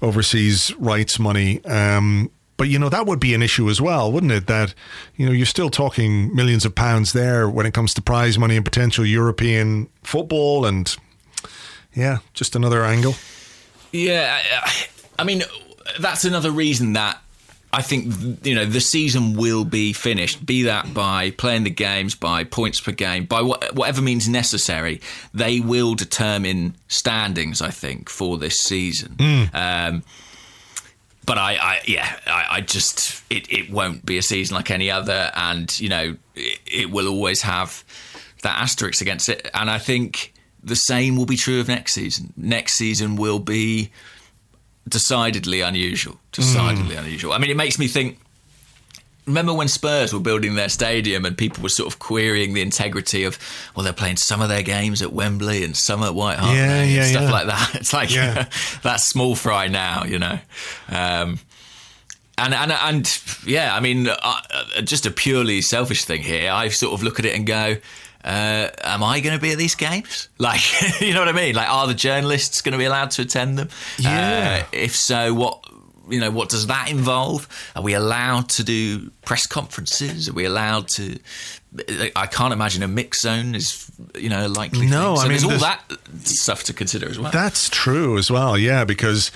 overseas 0.01 0.73
rights 0.77 1.19
money. 1.19 1.63
Um, 1.65 2.31
but 2.57 2.67
you 2.67 2.79
know 2.79 2.89
that 2.89 3.05
would 3.05 3.19
be 3.19 3.35
an 3.35 3.43
issue 3.43 3.69
as 3.69 3.79
well, 3.79 4.11
wouldn't 4.11 4.31
it? 4.31 4.47
That 4.47 4.73
you 5.17 5.27
know 5.27 5.31
you're 5.31 5.45
still 5.45 5.69
talking 5.69 6.35
millions 6.35 6.65
of 6.65 6.73
pounds 6.73 7.13
there 7.13 7.47
when 7.47 7.67
it 7.67 7.75
comes 7.75 7.93
to 7.93 8.01
prize 8.01 8.39
money 8.39 8.55
and 8.55 8.65
potential 8.65 9.05
European 9.05 9.87
football, 10.03 10.65
and 10.65 10.95
yeah, 11.93 12.19
just 12.33 12.55
another 12.55 12.83
angle. 12.83 13.13
Yeah, 13.91 14.41
I 15.19 15.23
mean 15.23 15.43
that's 15.99 16.25
another 16.25 16.49
reason 16.49 16.93
that 16.93 17.22
I 17.73 17.81
think 17.81 18.45
you 18.45 18.53
know 18.53 18.65
the 18.65 18.79
season 18.79 19.33
will 19.35 19.65
be 19.65 19.93
finished. 19.93 20.45
Be 20.45 20.63
that 20.63 20.93
by 20.93 21.31
playing 21.31 21.63
the 21.63 21.71
games, 21.71 22.13
by 22.13 22.43
points 22.43 22.79
per 22.79 22.91
game, 22.91 23.25
by 23.25 23.41
whatever 23.41 23.99
means 24.01 24.29
necessary. 24.29 25.01
They 25.33 25.59
will 25.59 25.95
determine 25.95 26.75
standings. 26.87 27.61
I 27.61 27.71
think 27.71 28.09
for 28.09 28.37
this 28.37 28.59
season. 28.59 29.15
Mm. 29.17 29.55
Um, 29.55 30.03
but 31.25 31.39
I, 31.39 31.55
I 31.55 31.81
yeah, 31.87 32.19
I, 32.27 32.45
I, 32.51 32.61
just 32.61 33.23
it, 33.31 33.51
it 33.51 33.71
won't 33.71 34.05
be 34.05 34.19
a 34.19 34.21
season 34.21 34.55
like 34.55 34.69
any 34.69 34.91
other, 34.91 35.31
and 35.35 35.79
you 35.79 35.89
know 35.89 36.15
it, 36.35 36.59
it 36.65 36.91
will 36.91 37.07
always 37.07 37.41
have 37.41 37.83
that 38.43 38.61
asterisk 38.61 39.01
against 39.01 39.29
it. 39.29 39.49
And 39.55 39.71
I 39.71 39.79
think 39.79 40.33
the 40.63 40.75
same 40.75 41.17
will 41.17 41.25
be 41.25 41.37
true 41.37 41.59
of 41.59 41.67
next 41.67 41.93
season. 41.93 42.33
Next 42.37 42.73
season 42.73 43.15
will 43.15 43.39
be 43.39 43.89
decidedly 44.87 45.61
unusual. 45.61 46.19
Decidedly 46.31 46.95
mm. 46.95 46.99
unusual. 46.99 47.33
I 47.33 47.37
mean, 47.37 47.49
it 47.49 47.57
makes 47.57 47.79
me 47.79 47.87
think. 47.87 48.19
Remember 49.25 49.53
when 49.53 49.69
Spurs 49.69 50.13
were 50.13 50.19
building 50.19 50.55
their 50.55 50.67
stadium 50.67 51.23
and 51.23 51.37
people 51.37 51.63
were 51.63 51.69
sort 51.69 51.87
of 51.87 51.97
querying 51.97 52.53
the 52.53 52.61
integrity 52.61 53.23
of, 53.23 53.39
well, 53.73 53.85
they're 53.85 53.93
playing 53.93 54.17
some 54.17 54.41
of 54.41 54.49
their 54.49 54.63
games 54.63 55.01
at 55.01 55.13
Wembley 55.13 55.63
and 55.63 55.77
some 55.77 56.03
at 56.03 56.13
White 56.13 56.39
Hart 56.39 56.57
yeah, 56.57 56.83
yeah, 56.83 57.05
stuff 57.05 57.23
yeah. 57.23 57.31
like 57.31 57.47
that. 57.47 57.75
It's 57.75 57.93
like 57.93 58.13
yeah. 58.13 58.49
that's 58.83 59.07
small 59.07 59.35
fry 59.35 59.67
now, 59.67 60.03
you 60.03 60.19
know. 60.19 60.39
Um, 60.89 61.39
and 62.37 62.53
and 62.53 62.71
and 62.71 63.21
yeah, 63.45 63.73
I 63.73 63.79
mean, 63.79 64.09
uh, 64.09 64.41
just 64.83 65.05
a 65.05 65.11
purely 65.11 65.61
selfish 65.61 66.03
thing 66.03 66.21
here. 66.21 66.51
I 66.51 66.67
sort 66.67 66.93
of 66.93 67.01
look 67.01 67.19
at 67.19 67.25
it 67.25 67.33
and 67.33 67.45
go, 67.45 67.77
uh, 68.23 68.69
am 68.83 69.03
I 69.03 69.19
going 69.19 69.35
to 69.35 69.41
be 69.41 69.51
at 69.51 69.57
these 69.57 69.75
games? 69.75 70.29
Like, 70.39 70.61
you 71.01 71.13
know 71.13 71.19
what 71.19 71.29
I 71.29 71.33
mean? 71.33 71.55
Like, 71.55 71.69
are 71.69 71.87
the 71.87 71.93
journalists 71.93 72.61
going 72.61 72.73
to 72.73 72.77
be 72.77 72.83
allowed 72.83 73.11
to 73.11 73.21
attend 73.21 73.57
them? 73.57 73.69
Yeah. 73.97 74.63
Uh, 74.63 74.67
if 74.73 74.93
so, 74.95 75.33
what 75.33 75.65
you 76.09 76.19
know, 76.19 76.31
what 76.31 76.49
does 76.49 76.67
that 76.67 76.89
involve? 76.89 77.47
Are 77.75 77.81
we 77.81 77.93
allowed 77.93 78.49
to 78.49 78.63
do 78.63 79.09
press 79.25 79.47
conferences? 79.47 80.27
Are 80.27 80.33
we 80.33 80.45
allowed 80.45 80.89
to? 80.95 81.17
I 82.15 82.27
can't 82.27 82.53
imagine 82.53 82.83
a 82.83 82.87
mix 82.87 83.21
zone 83.21 83.55
is, 83.55 83.91
you 84.15 84.29
know, 84.29 84.47
likely. 84.47 84.85
No. 84.85 85.15
So 85.15 85.21
I 85.21 85.23
mean, 85.23 85.29
there's 85.29 85.43
all 85.43 85.57
that 85.57 85.81
stuff 86.23 86.63
to 86.65 86.73
consider 86.73 87.09
as 87.09 87.17
well. 87.17 87.31
That's 87.31 87.67
true 87.69 88.17
as 88.17 88.29
well. 88.29 88.57
Yeah, 88.57 88.85
because 88.85 89.31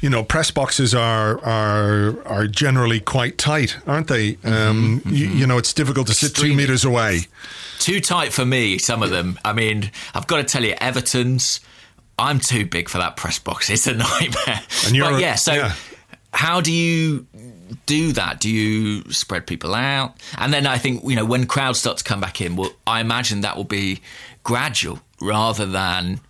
you 0.00 0.08
know, 0.08 0.24
press 0.24 0.50
boxes 0.50 0.94
are 0.94 1.38
are 1.44 2.26
are 2.26 2.46
generally 2.46 2.98
quite 2.98 3.36
tight, 3.36 3.76
aren't 3.86 4.08
they? 4.08 4.34
Mm-hmm, 4.34 4.52
um, 4.52 5.00
mm-hmm. 5.00 5.14
You, 5.14 5.26
you, 5.28 5.46
know, 5.46 5.58
it's 5.58 5.74
difficult 5.74 6.06
to 6.06 6.12
Extremely. 6.12 6.34
sit 6.34 6.50
two 6.50 6.56
meters 6.56 6.84
away. 6.84 7.20
Too 7.78 8.00
tight 8.00 8.32
for 8.32 8.46
me, 8.46 8.78
some 8.78 9.02
of 9.02 9.10
them. 9.10 9.38
I 9.44 9.52
mean, 9.52 9.90
I've 10.14 10.26
got 10.26 10.36
to 10.38 10.44
tell 10.44 10.64
you, 10.64 10.74
Everton's. 10.80 11.60
I'm 12.18 12.38
too 12.38 12.64
big 12.64 12.88
for 12.88 12.98
that 12.98 13.16
press 13.16 13.38
box. 13.38 13.68
It's 13.68 13.86
a 13.86 13.94
nightmare. 13.96 14.60
And 14.86 14.96
you're, 14.96 15.10
but 15.10 15.20
yeah, 15.20 15.34
so 15.34 15.52
yeah. 15.52 15.74
how 16.32 16.60
do 16.60 16.72
you 16.72 17.26
do 17.86 18.12
that? 18.12 18.40
Do 18.40 18.50
you 18.50 19.10
spread 19.12 19.46
people 19.46 19.74
out? 19.74 20.16
And 20.38 20.52
then 20.52 20.66
I 20.66 20.78
think, 20.78 21.04
you 21.04 21.16
know, 21.16 21.24
when 21.24 21.46
crowds 21.46 21.80
start 21.80 21.98
to 21.98 22.04
come 22.04 22.20
back 22.20 22.40
in, 22.40 22.56
well, 22.56 22.72
I 22.86 23.00
imagine 23.00 23.40
that 23.42 23.56
will 23.56 23.64
be 23.64 24.00
gradual 24.44 25.00
rather 25.20 25.66
than 25.66 26.20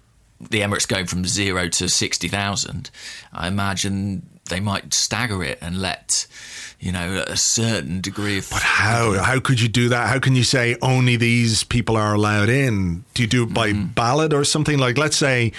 the 0.40 0.60
Emirates 0.60 0.88
going 0.88 1.06
from 1.06 1.24
zero 1.24 1.68
to 1.68 1.88
60,000. 1.88 2.90
I 3.32 3.48
imagine 3.48 4.26
they 4.48 4.60
might 4.60 4.92
stagger 4.92 5.42
it 5.42 5.58
and 5.60 5.80
let 5.80 6.26
you 6.82 6.90
know, 6.90 7.24
a 7.28 7.36
certain 7.36 8.00
degree 8.00 8.38
of. 8.38 8.50
But 8.50 8.62
how? 8.62 9.12
How 9.22 9.38
could 9.38 9.60
you 9.60 9.68
do 9.68 9.88
that? 9.90 10.08
How 10.08 10.18
can 10.18 10.34
you 10.34 10.42
say 10.42 10.76
only 10.82 11.14
these 11.14 11.62
people 11.62 11.96
are 11.96 12.12
allowed 12.12 12.48
in? 12.48 13.04
Do 13.14 13.22
you 13.22 13.28
do 13.28 13.44
it 13.44 13.54
by 13.54 13.70
mm-hmm. 13.70 13.92
ballot 13.92 14.32
or 14.32 14.42
something? 14.42 14.78
Like, 14.78 14.98
let's 14.98 15.16
say 15.16 15.52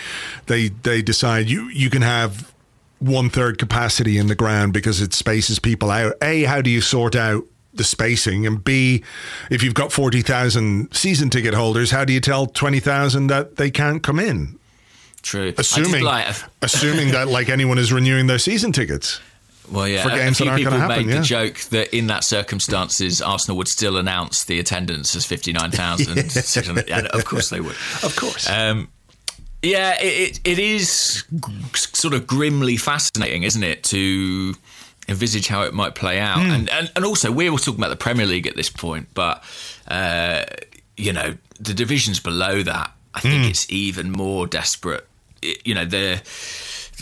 they 0.48 0.68
they 0.68 1.02
decide 1.02 1.50
you 1.50 1.70
you 1.70 1.90
can 1.90 2.02
have 2.02 2.53
one 3.04 3.30
third 3.30 3.58
capacity 3.58 4.18
in 4.18 4.28
the 4.28 4.36
ground 4.36 4.74
because 4.74 5.02
it 5.02 5.14
spaces 5.14 5.60
people 5.60 5.92
out. 5.92 6.14
A, 6.22 6.44
how 6.44 6.62
do 6.62 6.70
you 6.70 6.82
sort 6.82 7.16
out 7.16 7.44
the 7.74 7.84
spacing? 7.84 8.48
And 8.48 8.64
B, 8.64 9.04
if 9.52 9.62
you've 9.62 9.74
got 9.74 9.92
40,000 9.92 10.94
season 10.94 11.30
ticket 11.30 11.54
holders, 11.54 11.92
how 11.92 12.06
do 12.06 12.14
you 12.14 12.22
tell 12.22 12.48
20,000 12.48 13.28
that 13.28 13.58
they 13.58 13.70
can't 13.70 14.02
come 14.02 14.20
in? 14.20 14.58
True. 15.22 15.54
Assuming, 15.58 16.04
like, 16.04 16.36
assuming 16.62 17.12
that 17.12 17.28
like 17.28 17.50
anyone 17.50 17.78
is 17.78 17.92
renewing 17.94 18.28
their 18.28 18.40
season 18.40 18.72
tickets. 18.72 19.20
Well, 19.72 19.88
yeah, 19.88 20.04
for 20.04 20.10
games 20.10 20.42
a 20.42 20.44
few 20.44 20.56
people 20.56 20.74
happen, 20.74 21.06
made 21.06 21.14
yeah. 21.14 21.20
the 21.20 21.26
joke 21.26 21.60
that 21.70 21.96
in 21.96 22.08
that 22.08 22.26
circumstances, 22.26 23.22
Arsenal 23.22 23.58
would 23.58 23.70
still 23.70 23.96
announce 23.96 24.44
the 24.44 24.60
attendance 24.60 25.16
as 25.16 25.26
fifty 25.26 25.54
nine 25.54 25.72
thousand. 25.72 26.18
yeah, 26.88 27.08
of 27.14 27.24
course 27.24 27.50
they 27.50 27.62
would. 27.62 27.78
Of 28.04 28.14
course. 28.18 28.50
Um, 28.50 28.90
yeah, 29.64 29.96
it, 30.00 30.40
it 30.44 30.60
is 30.60 31.24
sort 31.74 32.14
of 32.14 32.28
grimly 32.28 32.78
fascinating, 32.78 33.44
isn't 33.44 33.64
it, 33.64 33.84
to 33.86 34.54
envisage 35.08 35.48
how 35.48 35.64
it 35.64 35.74
might 35.74 35.96
play 35.96 36.20
out. 36.20 36.38
Mm. 36.38 36.50
And, 36.50 36.70
and 36.70 36.92
and 36.96 37.06
also 37.06 37.32
we're 37.32 37.50
all 37.50 37.58
talking 37.58 37.80
about 37.80 37.90
the 37.90 37.96
Premier 37.96 38.26
League 38.26 38.46
at 38.46 38.56
this 38.56 38.70
point, 38.70 39.08
but 39.14 39.44
uh, 39.88 40.44
you 40.98 41.14
know 41.14 41.36
the 41.60 41.74
divisions 41.74 42.20
below 42.20 42.62
that. 42.62 42.92
I 43.16 43.20
think 43.20 43.44
mm. 43.44 43.50
it's 43.50 43.72
even 43.72 44.12
more 44.12 44.48
desperate. 44.48 45.08
It, 45.42 45.66
you 45.66 45.74
know 45.74 45.86
the 45.86 46.22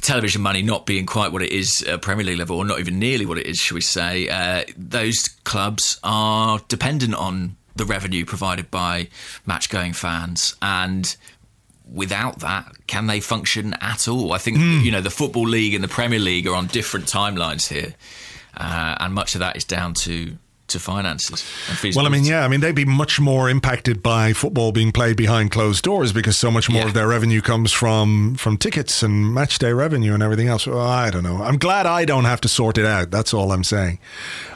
television 0.01 0.41
money 0.41 0.61
not 0.61 0.85
being 0.85 1.05
quite 1.05 1.31
what 1.31 1.41
it 1.41 1.51
is 1.51 1.81
at 1.83 2.01
Premier 2.01 2.25
League 2.25 2.37
level, 2.37 2.57
or 2.57 2.65
not 2.65 2.79
even 2.79 2.99
nearly 2.99 3.25
what 3.25 3.37
it 3.37 3.45
is, 3.45 3.57
shall 3.57 3.75
we 3.75 3.81
say, 3.81 4.29
uh, 4.29 4.63
those 4.77 5.27
clubs 5.43 5.99
are 6.03 6.59
dependent 6.67 7.13
on 7.13 7.55
the 7.75 7.85
revenue 7.85 8.25
provided 8.25 8.69
by 8.71 9.07
match 9.45 9.69
going 9.69 9.93
fans. 9.93 10.55
And 10.61 11.15
without 11.91 12.39
that, 12.39 12.87
can 12.87 13.07
they 13.07 13.19
function 13.19 13.75
at 13.81 14.07
all? 14.07 14.33
I 14.33 14.37
think, 14.37 14.57
mm. 14.57 14.83
you 14.83 14.91
know, 14.91 15.01
the 15.01 15.09
Football 15.09 15.47
League 15.47 15.73
and 15.73 15.83
the 15.83 15.89
Premier 15.89 16.19
League 16.19 16.47
are 16.47 16.55
on 16.55 16.67
different 16.67 17.05
timelines 17.05 17.67
here. 17.67 17.93
Uh, 18.55 18.95
and 18.99 19.13
much 19.13 19.35
of 19.35 19.39
that 19.39 19.55
is 19.55 19.63
down 19.63 19.93
to 19.93 20.37
to 20.67 20.79
finances. 20.79 21.43
And 21.83 21.95
well, 21.95 22.05
I 22.05 22.09
mean, 22.09 22.23
yeah, 22.23 22.45
I 22.45 22.47
mean, 22.47 22.61
they'd 22.61 22.73
be 22.73 22.85
much 22.85 23.19
more 23.19 23.49
impacted 23.49 24.01
by 24.01 24.31
football 24.33 24.71
being 24.71 24.91
played 24.91 25.17
behind 25.17 25.51
closed 25.51 25.83
doors 25.83 26.13
because 26.13 26.39
so 26.39 26.49
much 26.49 26.69
more 26.69 26.81
Yeah. 26.83 26.87
of 26.87 26.93
their 26.93 27.07
revenue 27.07 27.41
comes 27.41 27.71
from 27.71 28.35
from 28.35 28.57
tickets 28.57 29.03
and 29.03 29.33
match 29.33 29.59
day 29.59 29.73
revenue 29.73 30.13
and 30.13 30.23
everything 30.23 30.47
else. 30.47 30.65
Well, 30.65 30.79
I 30.79 31.09
don't 31.09 31.23
know. 31.23 31.43
I'm 31.43 31.57
glad 31.57 31.85
I 31.85 32.05
don't 32.05 32.25
have 32.25 32.41
to 32.41 32.47
sort 32.47 32.77
it 32.77 32.85
out. 32.85 33.11
That's 33.11 33.33
all 33.33 33.51
I'm 33.51 33.63
saying. 33.63 33.99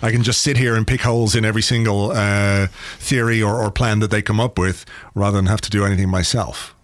I 0.01 0.11
can 0.11 0.23
just 0.23 0.41
sit 0.41 0.57
here 0.57 0.75
and 0.75 0.87
pick 0.87 1.01
holes 1.01 1.35
in 1.35 1.43
every 1.45 1.61
single 1.61 2.11
uh, 2.11 2.67
theory 2.97 3.41
or, 3.41 3.61
or 3.61 3.69
plan 3.71 3.99
that 3.99 4.09
they 4.11 4.21
come 4.21 4.39
up 4.39 4.57
with 4.57 4.85
rather 5.13 5.37
than 5.37 5.47
have 5.47 5.61
to 5.61 5.69
do 5.69 5.85
anything 5.85 6.09
myself. 6.09 6.74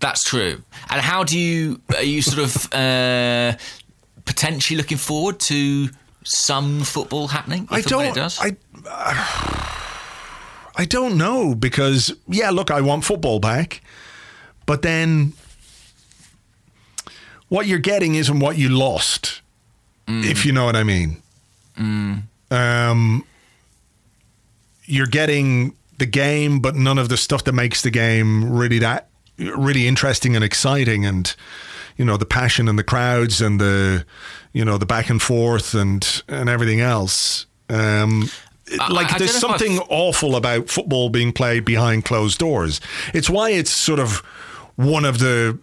That's 0.00 0.22
true. 0.22 0.62
And 0.90 1.00
how 1.00 1.24
do 1.24 1.38
you 1.38 1.80
are 1.96 2.02
you 2.02 2.22
sort 2.22 2.44
of 2.44 2.74
uh, 2.74 3.56
potentially 4.24 4.76
looking 4.76 4.98
forward 4.98 5.40
to 5.40 5.88
some 6.24 6.82
football 6.82 7.28
happening? 7.28 7.66
I 7.70 7.80
don't. 7.80 8.04
It 8.04 8.14
does? 8.14 8.38
I. 8.40 8.56
I 10.76 10.86
don't 10.86 11.16
know 11.16 11.54
because 11.54 12.12
yeah, 12.26 12.50
look, 12.50 12.70
I 12.72 12.80
want 12.80 13.04
football 13.04 13.38
back, 13.38 13.80
but 14.66 14.82
then 14.82 15.34
what 17.48 17.68
you're 17.68 17.78
getting 17.78 18.16
isn't 18.16 18.40
what 18.40 18.58
you 18.58 18.68
lost, 18.70 19.40
if 20.08 20.44
you 20.44 20.50
know 20.50 20.64
what 20.64 20.74
I 20.74 20.82
mean. 20.82 21.22
Um, 22.50 23.24
you're 24.84 25.06
getting 25.06 25.76
the 25.98 26.06
game, 26.06 26.58
but 26.58 26.74
none 26.74 26.98
of 26.98 27.08
the 27.08 27.16
stuff 27.16 27.44
that 27.44 27.52
makes 27.52 27.82
the 27.82 27.90
game 27.90 28.50
really 28.50 28.80
that 28.80 29.08
really 29.38 29.86
interesting 29.86 30.34
and 30.36 30.44
exciting, 30.44 31.04
and 31.06 31.34
you 31.96 32.04
know 32.04 32.16
the 32.16 32.26
passion 32.26 32.68
and 32.68 32.78
the 32.78 32.84
crowds 32.84 33.40
and 33.40 33.60
the 33.60 34.04
you 34.52 34.64
know 34.64 34.78
the 34.78 34.86
back 34.86 35.10
and 35.10 35.20
forth 35.22 35.74
and 35.74 36.22
and 36.28 36.48
everything 36.48 36.80
else. 36.80 37.46
Um, 37.68 38.30
I- 38.80 38.92
like 38.92 39.12
I 39.12 39.18
there's 39.18 39.34
something 39.34 39.78
awful 39.90 40.36
about 40.36 40.68
football 40.70 41.08
being 41.10 41.32
played 41.32 41.64
behind 41.64 42.04
closed 42.04 42.38
doors. 42.38 42.80
It's 43.12 43.28
why 43.28 43.50
it's 43.50 43.70
sort 43.70 44.00
of 44.00 44.18
one 44.76 45.04
of 45.04 45.18
the 45.18 45.58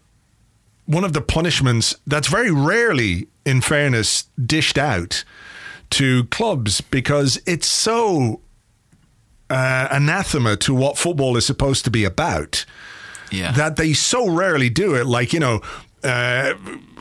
one 0.86 1.04
of 1.04 1.14
the 1.14 1.22
punishments 1.22 1.96
that's 2.06 2.28
very 2.28 2.52
rarely, 2.52 3.28
in 3.46 3.62
fairness, 3.62 4.26
dished 4.44 4.78
out 4.78 5.24
to 5.92 6.26
clubs 6.26 6.82
because 6.82 7.40
it's 7.46 7.68
so 7.68 8.42
uh, 9.50 9.88
anathema 9.92 10.56
to 10.58 10.74
what 10.74 10.98
football 10.98 11.36
is 11.38 11.46
supposed 11.46 11.84
to 11.86 11.92
be 11.92 12.04
about 12.06 12.66
yeah. 13.32 13.52
that 13.52 13.76
they 13.76 13.94
so 13.94 14.30
rarely 14.30 14.70
do 14.70 14.96
it. 14.96 15.06
Like, 15.06 15.34
you 15.34 15.39
know, 15.39 15.62
uh, 16.04 16.54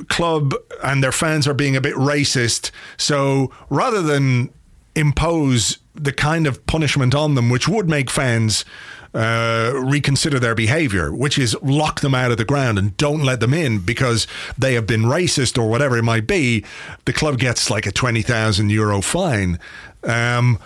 club 0.08 0.54
and 0.82 1.02
their 1.02 1.12
fans 1.12 1.46
are 1.48 1.54
being 1.54 1.76
a 1.76 1.80
bit 1.80 1.94
racist. 1.94 2.70
So 2.96 3.50
rather 3.68 4.02
than 4.02 4.50
impose 4.94 5.78
the 5.94 6.12
kind 6.12 6.46
of 6.46 6.64
punishment 6.66 7.14
on 7.14 7.34
them, 7.34 7.50
which 7.50 7.68
would 7.68 7.88
make 7.88 8.10
fans 8.10 8.64
uh, 9.12 9.72
reconsider 9.74 10.38
their 10.38 10.54
behavior, 10.54 11.12
which 11.12 11.38
is 11.38 11.56
lock 11.62 12.00
them 12.00 12.14
out 12.14 12.30
of 12.30 12.36
the 12.36 12.44
ground 12.44 12.78
and 12.78 12.96
don't 12.96 13.22
let 13.22 13.40
them 13.40 13.52
in 13.52 13.80
because 13.80 14.26
they 14.56 14.74
have 14.74 14.86
been 14.86 15.02
racist 15.02 15.58
or 15.58 15.68
whatever 15.68 15.98
it 15.98 16.04
might 16.04 16.26
be, 16.26 16.64
the 17.06 17.12
club 17.12 17.38
gets 17.38 17.70
like 17.70 17.86
a 17.86 17.92
20,000 17.92 18.70
euro 18.70 19.00
fine. 19.00 19.58
Um, 20.04 20.58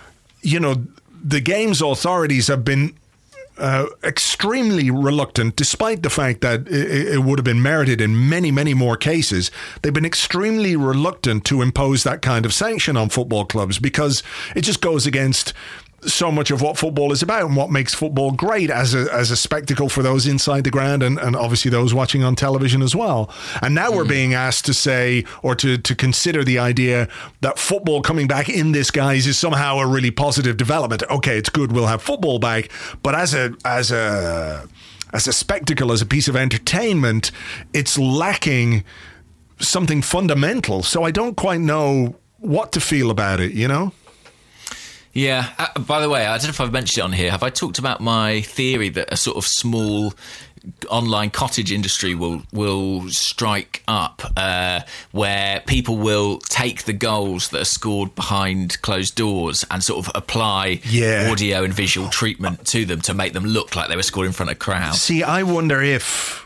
you 0.42 0.60
know, 0.60 0.84
the 1.22 1.40
games 1.40 1.80
authorities 1.80 2.48
have 2.48 2.64
been 2.64 2.94
uh, 3.58 3.86
extremely 4.02 4.90
reluctant, 4.90 5.56
despite 5.56 6.02
the 6.02 6.10
fact 6.10 6.40
that 6.40 6.66
it, 6.68 7.14
it 7.14 7.22
would 7.22 7.38
have 7.38 7.44
been 7.44 7.62
merited 7.62 8.00
in 8.00 8.28
many, 8.28 8.50
many 8.50 8.74
more 8.74 8.96
cases. 8.96 9.50
They've 9.82 9.92
been 9.92 10.04
extremely 10.04 10.76
reluctant 10.76 11.44
to 11.46 11.62
impose 11.62 12.02
that 12.04 12.22
kind 12.22 12.44
of 12.44 12.52
sanction 12.52 12.96
on 12.96 13.08
football 13.10 13.44
clubs 13.44 13.78
because 13.78 14.22
it 14.56 14.62
just 14.62 14.80
goes 14.80 15.06
against 15.06 15.52
so 16.06 16.30
much 16.30 16.50
of 16.50 16.60
what 16.62 16.76
football 16.76 17.12
is 17.12 17.22
about 17.22 17.44
and 17.44 17.56
what 17.56 17.70
makes 17.70 17.94
football 17.94 18.30
great 18.30 18.70
as 18.70 18.94
a, 18.94 19.12
as 19.12 19.30
a 19.30 19.36
spectacle 19.36 19.88
for 19.88 20.02
those 20.02 20.26
inside 20.26 20.64
the 20.64 20.70
ground 20.70 21.02
and, 21.02 21.18
and 21.18 21.36
obviously 21.36 21.70
those 21.70 21.94
watching 21.94 22.22
on 22.22 22.34
television 22.34 22.82
as 22.82 22.94
well. 22.94 23.30
And 23.62 23.74
now 23.74 23.90
we're 23.92 24.04
mm. 24.04 24.08
being 24.08 24.34
asked 24.34 24.64
to 24.66 24.74
say 24.74 25.24
or 25.42 25.54
to, 25.56 25.78
to 25.78 25.94
consider 25.94 26.44
the 26.44 26.58
idea 26.58 27.08
that 27.40 27.58
football 27.58 28.02
coming 28.02 28.26
back 28.26 28.48
in 28.48 28.72
this 28.72 28.90
guise 28.90 29.26
is 29.26 29.38
somehow 29.38 29.78
a 29.78 29.86
really 29.86 30.10
positive 30.10 30.56
development. 30.56 31.02
Okay, 31.10 31.38
it's 31.38 31.50
good 31.50 31.72
we'll 31.72 31.86
have 31.86 32.02
football 32.02 32.38
back, 32.38 32.70
but 33.02 33.14
as 33.14 33.34
a 33.34 33.54
as 33.64 33.90
a 33.90 34.68
as 35.12 35.28
a 35.28 35.32
spectacle, 35.32 35.92
as 35.92 36.02
a 36.02 36.06
piece 36.06 36.26
of 36.26 36.36
entertainment, 36.36 37.30
it's 37.72 37.96
lacking 37.96 38.84
something 39.60 40.02
fundamental. 40.02 40.82
So 40.82 41.04
I 41.04 41.12
don't 41.12 41.36
quite 41.36 41.60
know 41.60 42.16
what 42.38 42.72
to 42.72 42.80
feel 42.80 43.10
about 43.10 43.40
it, 43.40 43.52
you 43.52 43.68
know? 43.68 43.92
Yeah. 45.14 45.48
Uh, 45.58 45.80
by 45.80 46.00
the 46.00 46.08
way, 46.10 46.26
I 46.26 46.36
don't 46.36 46.44
know 46.44 46.50
if 46.50 46.60
I've 46.60 46.72
mentioned 46.72 46.98
it 46.98 47.02
on 47.02 47.12
here. 47.12 47.30
Have 47.30 47.42
I 47.42 47.50
talked 47.50 47.78
about 47.78 48.00
my 48.00 48.42
theory 48.42 48.88
that 48.90 49.12
a 49.12 49.16
sort 49.16 49.36
of 49.36 49.46
small 49.46 50.12
online 50.88 51.28
cottage 51.28 51.70
industry 51.70 52.14
will 52.14 52.42
will 52.50 53.08
strike 53.10 53.82
up, 53.86 54.22
uh, 54.36 54.80
where 55.12 55.60
people 55.66 55.98
will 55.98 56.38
take 56.38 56.84
the 56.84 56.92
goals 56.94 57.50
that 57.50 57.60
are 57.60 57.66
scored 57.66 58.14
behind 58.14 58.80
closed 58.80 59.14
doors 59.14 59.64
and 59.70 59.84
sort 59.84 60.06
of 60.06 60.12
apply 60.14 60.80
Yeah. 60.84 61.28
audio 61.30 61.64
and 61.64 61.74
visual 61.74 62.08
treatment 62.08 62.66
to 62.68 62.86
them 62.86 63.02
to 63.02 63.12
make 63.12 63.34
them 63.34 63.44
look 63.44 63.76
like 63.76 63.88
they 63.90 63.96
were 63.96 64.02
scored 64.02 64.26
in 64.26 64.32
front 64.32 64.50
of 64.50 64.58
crowds. 64.58 65.02
See, 65.02 65.22
I 65.22 65.42
wonder 65.42 65.82
if 65.82 66.43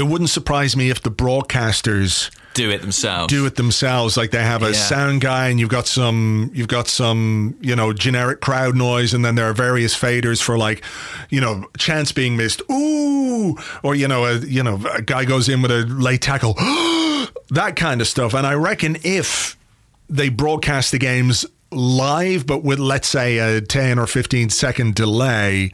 it 0.00 0.06
wouldn't 0.08 0.30
surprise 0.30 0.74
me 0.76 0.90
if 0.90 1.00
the 1.02 1.10
broadcasters 1.10 2.30
Do 2.54 2.70
it 2.70 2.80
themselves. 2.80 3.32
do 3.32 3.46
it 3.46 3.54
themselves. 3.56 4.16
Like 4.16 4.30
they 4.32 4.42
have 4.42 4.62
a 4.62 4.68
Yeah. 4.68 4.72
sound 4.72 5.20
guy 5.20 5.48
and 5.48 5.60
you've 5.60 5.68
got 5.68 5.86
some 5.86 6.50
you've 6.54 6.68
got 6.68 6.88
some 6.88 7.54
you 7.60 7.76
know 7.76 7.92
generic 7.92 8.40
crowd 8.40 8.74
noise. 8.76 9.14
And 9.14 9.24
then 9.24 9.34
there 9.36 9.48
are 9.48 9.52
various 9.52 9.94
faders 9.96 10.42
for 10.42 10.58
like 10.58 10.82
you 11.28 11.40
know 11.40 11.66
chance 11.78 12.10
being 12.12 12.36
missed. 12.36 12.62
Ooh! 12.70 13.56
Or 13.82 13.94
you 13.94 14.08
know 14.08 14.24
a 14.24 14.38
you 14.38 14.62
know 14.62 14.80
a 14.92 15.02
guy 15.02 15.24
goes 15.24 15.48
in 15.48 15.62
with 15.62 15.70
a 15.70 15.84
late 15.86 16.22
tackle. 16.22 16.56
That 17.52 17.74
kind 17.74 18.00
of 18.00 18.06
stuff. 18.06 18.32
And 18.34 18.46
i 18.46 18.54
reckon 18.54 18.96
if 19.02 19.56
they 20.08 20.28
broadcast 20.28 20.92
the 20.92 20.98
games 20.98 21.44
live 21.72 22.46
but 22.46 22.62
with 22.64 22.78
let's 22.78 23.08
say 23.08 23.38
a 23.38 23.60
10 23.60 23.98
or 23.98 24.06
15 24.06 24.50
second 24.50 24.94
delay 24.94 25.72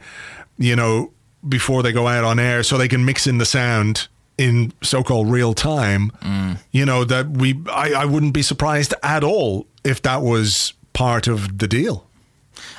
you 0.57 0.75
know 0.75 1.11
before 1.47 1.81
they 1.83 1.91
go 1.91 2.07
out 2.07 2.23
on 2.23 2.39
air 2.39 2.61
so 2.63 2.77
they 2.77 2.87
can 2.87 3.03
mix 3.05 3.25
in 3.27 3.37
the 3.39 3.45
sound 3.45 4.07
in 4.37 4.71
so-called 4.83 5.31
real 5.31 5.53
time 5.53 6.11
you 6.71 6.85
know 6.85 7.03
that 7.03 7.27
we 7.29 7.59
I, 7.71 7.93
I 7.93 8.05
wouldn't 8.05 8.33
be 8.33 8.41
surprised 8.43 8.93
at 9.03 9.23
all 9.23 9.65
if 9.83 10.01
that 10.03 10.21
was 10.21 10.73
part 10.93 11.27
of 11.27 11.57
the 11.57 11.67
deal 11.67 12.05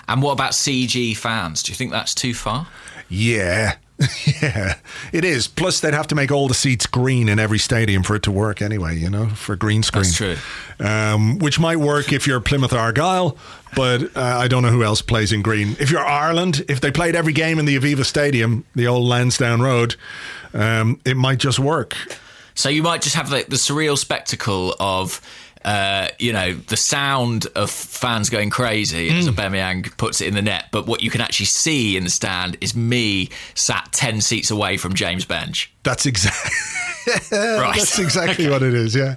And 0.06 0.22
what 0.22 0.32
about 0.32 0.52
CG 0.52 1.16
fans? 1.16 1.62
Do 1.62 1.72
you 1.72 1.76
think 1.76 1.90
that's 1.92 2.14
too 2.14 2.34
far? 2.34 2.68
yeah 3.08 3.76
yeah 4.42 4.74
it 5.12 5.24
is 5.24 5.48
plus 5.48 5.80
they'd 5.80 5.94
have 5.94 6.06
to 6.06 6.14
make 6.14 6.30
all 6.30 6.46
the 6.46 6.54
seats 6.54 6.86
green 6.86 7.28
in 7.28 7.40
every 7.40 7.58
stadium 7.58 8.04
for 8.04 8.14
it 8.14 8.22
to 8.22 8.30
work 8.30 8.62
anyway 8.62 8.96
you 8.96 9.10
know 9.10 9.26
for 9.30 9.56
green 9.56 9.82
screen 9.82 10.04
That's 10.04 10.16
true. 10.16 10.36
um, 10.78 11.38
which 11.40 11.58
might 11.58 11.78
work 11.78 12.12
if 12.12 12.24
you're 12.26 12.38
Plymouth 12.40 12.72
Argyle, 12.72 13.36
but 13.74 14.16
uh, 14.16 14.20
I 14.22 14.46
don't 14.46 14.62
know 14.62 14.70
who 14.70 14.84
else 14.84 15.02
plays 15.02 15.32
in 15.32 15.42
green. 15.42 15.74
If 15.80 15.90
you're 15.90 16.04
Ireland, 16.06 16.64
if 16.68 16.80
they 16.80 16.92
played 16.92 17.16
every 17.16 17.32
game 17.32 17.58
in 17.58 17.64
the 17.64 17.76
Aviva 17.76 18.04
Stadium, 18.04 18.64
the 18.76 18.86
old 18.86 19.04
Lansdowne 19.08 19.60
Road, 19.60 19.96
um, 20.54 21.00
it 21.04 21.16
might 21.16 21.38
just 21.38 21.58
work. 21.58 21.96
So 22.54 22.68
you 22.68 22.82
might 22.82 23.02
just 23.02 23.14
have 23.14 23.30
like 23.30 23.46
the 23.46 23.56
surreal 23.56 23.96
spectacle 23.96 24.74
of, 24.80 25.20
uh, 25.64 26.08
you 26.18 26.32
know, 26.32 26.54
the 26.54 26.76
sound 26.76 27.46
of 27.54 27.70
fans 27.70 28.30
going 28.30 28.50
crazy 28.50 29.08
as 29.10 29.26
Hmm. 29.26 29.34
Aubameyang 29.34 29.96
puts 29.96 30.20
it 30.20 30.26
in 30.28 30.34
the 30.34 30.42
net, 30.42 30.66
but 30.72 30.86
what 30.86 31.00
you 31.02 31.10
can 31.10 31.20
actually 31.20 31.46
see 31.46 31.96
in 31.96 32.02
the 32.04 32.10
stand 32.10 32.56
is 32.60 32.74
me 32.74 33.28
sat 33.54 33.88
ten 33.92 34.20
seats 34.20 34.50
away 34.50 34.76
from 34.76 34.94
James 34.94 35.24
Bench. 35.24 35.72
That's 35.82 36.06
exactly. 36.06 36.50
Right. 37.32 37.74
That's 37.78 37.98
exactly 37.98 38.48
what 38.50 38.62
it 38.62 38.74
is. 38.74 38.94
Yeah. 38.94 39.16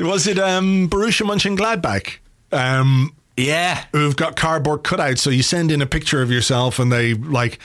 Was 0.00 0.26
it 0.26 0.38
um, 0.38 0.88
Borussia 0.88 1.26
Mönchengladbach? 1.26 2.16
Um, 2.50 3.12
Yeah. 3.36 3.84
who've 3.92 4.16
got 4.16 4.34
cardboard 4.36 4.82
cutouts. 4.82 5.18
So 5.18 5.28
you 5.30 5.42
send 5.42 5.70
in 5.70 5.82
a 5.82 5.86
picture 5.86 6.22
of 6.22 6.30
yourself 6.30 6.78
and 6.78 6.90
they 6.90 7.12
like 7.14 7.58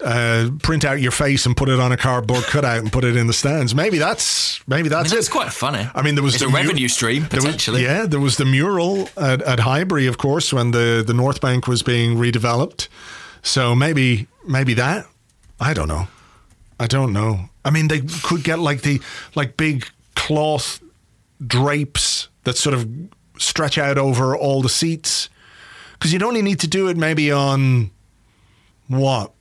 uh, 0.00 0.50
print 0.62 0.84
out 0.84 1.00
your 1.00 1.12
face 1.12 1.46
and 1.46 1.56
put 1.56 1.68
it 1.70 1.80
on 1.80 1.92
a 1.92 1.96
cardboard 1.96 2.44
cutout 2.44 2.78
and 2.80 2.92
put 2.92 3.04
it 3.04 3.16
in 3.16 3.26
the 3.26 3.32
stands. 3.32 3.74
Maybe 3.74 3.96
that's 3.98 4.60
maybe 4.68 4.88
I 4.88 4.90
that's 4.90 5.10
mean, 5.10 5.16
that's 5.16 5.28
it. 5.28 5.32
quite 5.32 5.50
funny. 5.52 5.88
I 5.94 6.02
mean, 6.02 6.14
there 6.14 6.22
was 6.24 6.34
it's 6.34 6.42
the 6.42 6.48
a 6.48 6.52
mu- 6.52 6.56
revenue 6.58 6.88
stream 6.88 7.22
there 7.30 7.38
was- 7.38 7.44
potentially. 7.46 7.82
yeah, 7.84 8.04
there 8.06 8.20
was 8.20 8.36
the 8.36 8.44
mural 8.44 9.08
at, 9.16 9.40
at 9.42 9.60
Highbury, 9.60 10.06
of 10.06 10.18
course, 10.18 10.52
when 10.52 10.72
the, 10.72 11.02
the 11.06 11.14
North 11.14 11.40
Bank 11.40 11.66
was 11.66 11.82
being 11.82 12.16
redeveloped. 12.18 12.88
So 13.42 13.74
maybe 13.74 14.26
maybe 14.46 14.74
that. 14.74 15.06
I 15.60 15.72
don't 15.72 15.88
know. 15.88 16.08
I 16.78 16.86
don't 16.86 17.12
know. 17.14 17.48
I 17.64 17.70
mean, 17.70 17.88
they 17.88 18.00
could 18.22 18.42
get 18.44 18.58
like 18.58 18.82
the 18.82 19.00
like 19.34 19.56
big 19.56 19.86
cloth 20.16 20.80
drapes 21.44 22.28
that 22.44 22.56
sort 22.56 22.74
of 22.74 22.86
stretch 23.38 23.78
out 23.78 23.98
over 23.98 24.36
all 24.36 24.62
the 24.62 24.68
seats. 24.68 25.28
Because 25.94 26.12
you'd 26.12 26.22
only 26.22 26.42
need 26.42 26.60
to 26.60 26.68
do 26.68 26.88
it 26.88 26.96
maybe 26.96 27.30
on 27.32 27.90
what 28.88 29.32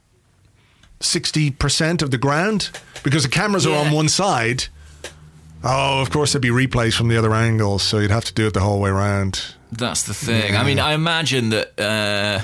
60% 1.00 2.02
of 2.02 2.12
the 2.12 2.18
ground? 2.18 2.70
Because 3.04 3.24
the 3.24 3.30
cameras 3.30 3.66
are 3.66 3.76
on 3.76 3.92
one 3.92 4.08
side. 4.08 4.66
Oh 5.64 6.02
of 6.02 6.10
course 6.10 6.34
there'd 6.34 6.42
be 6.42 6.50
replays 6.50 6.94
from 6.94 7.08
the 7.08 7.18
other 7.18 7.34
angles 7.34 7.84
so 7.84 8.00
you'd 8.00 8.12
have 8.12 8.26
to 8.26 8.34
do 8.34 8.48
it 8.48 8.54
the 8.54 8.60
whole 8.60 8.80
way 8.80 8.90
around. 8.90 9.56
That's 9.72 10.04
the 10.04 10.14
thing. 10.14 10.56
I 10.56 10.64
mean, 10.64 10.80
I 10.80 10.94
imagine 10.94 11.50
that. 11.50 11.80
Uh, 11.80 12.42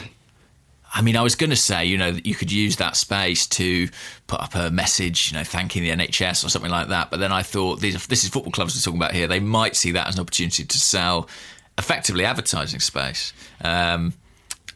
I 0.94 1.02
mean, 1.02 1.16
I 1.16 1.22
was 1.22 1.36
going 1.36 1.52
to 1.52 1.56
say, 1.56 1.86
you 1.86 1.98
know, 1.98 2.12
that 2.12 2.26
you 2.26 2.34
could 2.36 2.52
use 2.52 2.78
that 2.78 2.96
space 2.96 3.46
to 3.48 3.88
put 4.28 4.40
up 4.42 4.56
a 4.56 4.72
message, 4.72 5.32
you 5.32 5.38
know, 5.38 5.44
thanking 5.44 5.84
the 5.84 5.90
NHS 5.92 6.44
or 6.44 6.50
something 6.50 6.72
like 6.72 6.88
that. 6.88 7.12
But 7.12 7.20
then 7.20 7.32
I 7.32 7.44
thought, 7.44 7.80
these, 7.80 8.08
this 8.08 8.24
is 8.24 8.30
football 8.30 8.52
clubs 8.52 8.76
we're 8.76 8.82
talking 8.82 9.00
about 9.00 9.14
here. 9.14 9.28
They 9.28 9.40
might 9.40 9.76
see 9.76 9.92
that 9.92 10.08
as 10.08 10.16
an 10.16 10.22
opportunity 10.22 10.66
to 10.66 10.78
sell 10.80 11.30
effectively 11.78 12.26
advertising 12.26 12.80
space. 12.80 13.34
Um, 13.62 14.14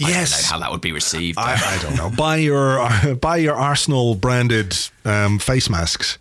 I 0.02 0.06
don't 0.06 0.10
Yes. 0.10 0.44
know 0.44 0.50
how 0.54 0.60
that 0.60 0.72
would 0.72 0.82
be 0.82 0.92
received. 0.92 1.38
I, 1.38 1.54
I 1.56 1.82
don't 1.82 1.96
know. 1.96 2.10
buy 2.16 2.38
your 2.38 3.16
buy 3.22 3.38
your 3.38 3.56
Arsenal 3.56 4.16
branded 4.16 4.76
um, 5.06 5.38
face 5.40 5.70
masks 5.70 6.18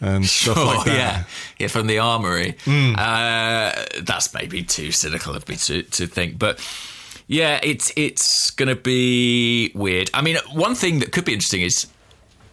and 0.00 0.24
stuff 0.24 0.56
Sure, 0.56 0.64
like 0.66 0.84
that. 0.86 0.94
Yeah, 0.94 1.24
yeah, 1.58 1.66
from 1.66 1.88
the 1.88 1.98
armory. 1.98 2.56
Hmm. 2.64 2.94
Uh, 2.96 3.72
that's 4.02 4.32
maybe 4.34 4.62
too 4.62 4.92
cynical 4.92 5.34
of 5.34 5.48
me 5.48 5.56
to, 5.56 5.82
to 5.82 6.06
think, 6.06 6.38
but 6.38 6.60
yeah, 7.28 7.60
it's 7.62 7.92
it's 7.94 8.50
going 8.50 8.68
to 8.68 8.74
be 8.74 9.70
weird. 9.74 10.10
I 10.12 10.22
mean, 10.22 10.36
one 10.52 10.74
thing 10.74 10.98
that 10.98 11.12
could 11.12 11.24
be 11.24 11.34
interesting 11.34 11.60
is, 11.62 11.86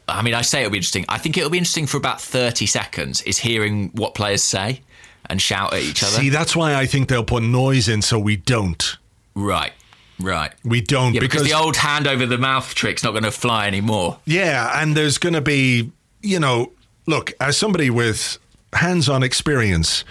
I 0.07 0.21
mean, 0.21 0.33
I 0.33 0.41
say 0.43 0.59
it'll 0.59 0.71
be 0.71 0.77
interesting. 0.77 1.05
I 1.09 1.17
think 1.17 1.37
it'll 1.37 1.49
be 1.49 1.57
interesting 1.57 1.87
for 1.87 1.97
about 1.97 2.21
thirty 2.21 2.67
seconds. 2.67 3.21
Is 3.23 3.39
hearing 3.39 3.89
what 3.93 4.13
players 4.13 4.43
say 4.43 4.81
and 5.29 5.41
shout 5.41 5.73
at 5.73 5.81
each 5.81 6.03
other. 6.03 6.11
See, 6.11 6.29
that's 6.29 6.55
why 6.55 6.75
I 6.75 6.85
think 6.85 7.09
they'll 7.09 7.23
put 7.23 7.41
noise 7.41 7.89
in 7.89 8.01
so 8.01 8.19
we 8.19 8.35
don't. 8.35 8.97
right, 9.33 9.73
right. 10.19 10.53
We 10.63 10.81
don't 10.81 11.13
Yeah, 11.13 11.21
because, 11.21 11.41
because 11.41 11.51
the 11.51 11.57
old 11.57 11.77
hand 11.77 12.07
over 12.07 12.25
the 12.25 12.37
mouth 12.37 12.75
trick's 12.75 13.03
not 13.03 13.11
going 13.11 13.23
to 13.23 13.31
fly 13.31 13.65
anymore. 13.67 14.19
Yeah, 14.25 14.79
and 14.81 14.95
there's 14.95 15.17
going 15.17 15.33
to 15.33 15.41
be, 15.41 15.91
you 16.21 16.39
know, 16.39 16.71
look, 17.07 17.33
as 17.39 17.57
somebody 17.57 17.89
with 17.89 18.37
hands-on 18.73 19.23
experience 19.23 20.03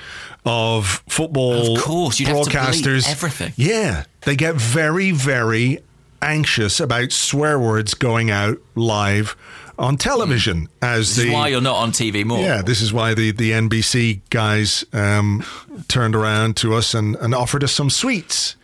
of 0.46 1.02
football 1.08 1.76
Of 1.76 1.82
course, 1.82 2.18
you'd 2.18 2.28
have 2.28 2.44
to 2.44 2.50
broadcasters, 2.50 3.08
everything. 3.08 3.52
Yeah, 3.56 4.04
they 4.24 4.36
get 4.36 4.54
very, 4.54 5.10
very 5.10 5.78
anxious 6.22 6.80
about 6.80 7.12
swear 7.12 7.58
words 7.58 7.94
going 7.94 8.30
out 8.30 8.58
live 8.74 9.36
on 9.78 9.96
television 9.96 10.68
as 10.80 11.16
This 11.16 11.24
the 11.24 11.28
is 11.28 11.34
why 11.34 11.48
you're 11.48 11.60
not 11.60 11.76
on 11.76 11.90
TV 11.92 12.24
more. 12.24 12.38
yeah, 12.38 12.62
this 12.62 12.80
is 12.80 12.92
why 12.92 13.12
the, 13.14 13.32
the 13.32 13.50
NBC 13.50 14.20
guys 14.30 14.84
um, 14.92 15.44
turned 15.88 16.14
around 16.14 16.56
to 16.58 16.74
us 16.74 16.94
and, 16.94 17.16
and 17.16 17.34
offered 17.34 17.64
us 17.64 17.72
some 17.72 17.90
sweets 17.90 18.54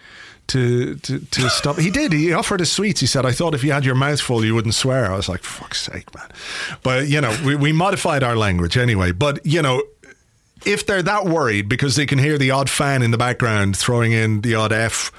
to, 0.47 0.95
to 0.97 1.19
to 1.19 1.49
stop. 1.51 1.79
He 1.79 1.91
did. 1.91 2.13
He 2.13 2.33
offered 2.33 2.61
us 2.61 2.71
sweets. 2.73 3.01
He 3.01 3.07
said, 3.07 3.25
"I 3.27 3.33
thought 3.33 3.55
if 3.55 3.63
you 3.63 3.73
had 3.73 3.85
your 3.85 3.95
mouth 3.95 4.21
full, 4.21 4.45
you 4.45 4.55
wouldn't 4.55 4.75
swear." 4.75 5.13
I 5.13 5.17
was 5.17 5.29
like, 5.29 5.43
"Fuck's 5.43 5.83
sake, 5.83 6.13
man!" 6.15 6.29
But 6.83 7.09
you 7.09 7.21
know, 7.21 7.37
we, 7.45 7.55
we 7.57 7.73
modified 7.73 8.23
our 8.25 8.35
language 8.37 8.77
anyway. 8.77 9.13
But 9.13 9.45
you 9.47 9.63
know, 9.63 9.83
if 10.65 10.87
they're 10.87 11.03
that 11.03 11.25
worried 11.25 11.69
because 11.69 11.97
they 11.97 12.07
can 12.07 12.19
hear 12.19 12.39
the 12.39 12.51
odd 12.51 12.69
fan 12.71 13.03
in 13.03 13.11
the 13.11 13.19
background 13.19 13.77
throwing 13.77 14.13
in 14.13 14.41
the 14.43 14.55
odd 14.55 14.73
F 14.73 15.13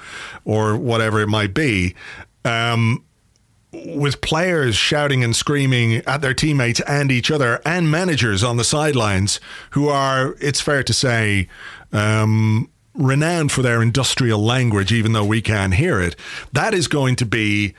or 0.44 0.76
whatever 0.76 1.20
it 1.20 1.28
might 1.28 1.54
be, 1.54 1.94
um, 2.44 3.04
with 3.72 4.20
players 4.20 4.76
shouting 4.76 5.24
and 5.24 5.34
screaming 5.34 5.96
at 6.06 6.20
their 6.20 6.34
teammates 6.34 6.80
and 6.80 7.10
each 7.10 7.30
other 7.30 7.60
and 7.64 7.90
managers 7.90 8.44
on 8.44 8.58
the 8.58 8.64
sidelines 8.64 9.40
who 9.70 9.88
are, 9.88 10.36
it's 10.40 10.60
fair 10.60 10.82
to 10.82 10.92
say, 10.92 11.48
um, 11.92 12.68
renowned 12.94 13.50
for 13.50 13.62
their 13.62 13.80
industrial 13.80 14.44
language, 14.44 14.92
even 14.92 15.12
though 15.12 15.24
we 15.24 15.40
can't 15.40 15.74
hear 15.74 16.00
it, 16.00 16.14
that 16.52 16.74
is 16.74 16.86
going 16.86 17.16
to 17.16 17.24
be 17.24 17.74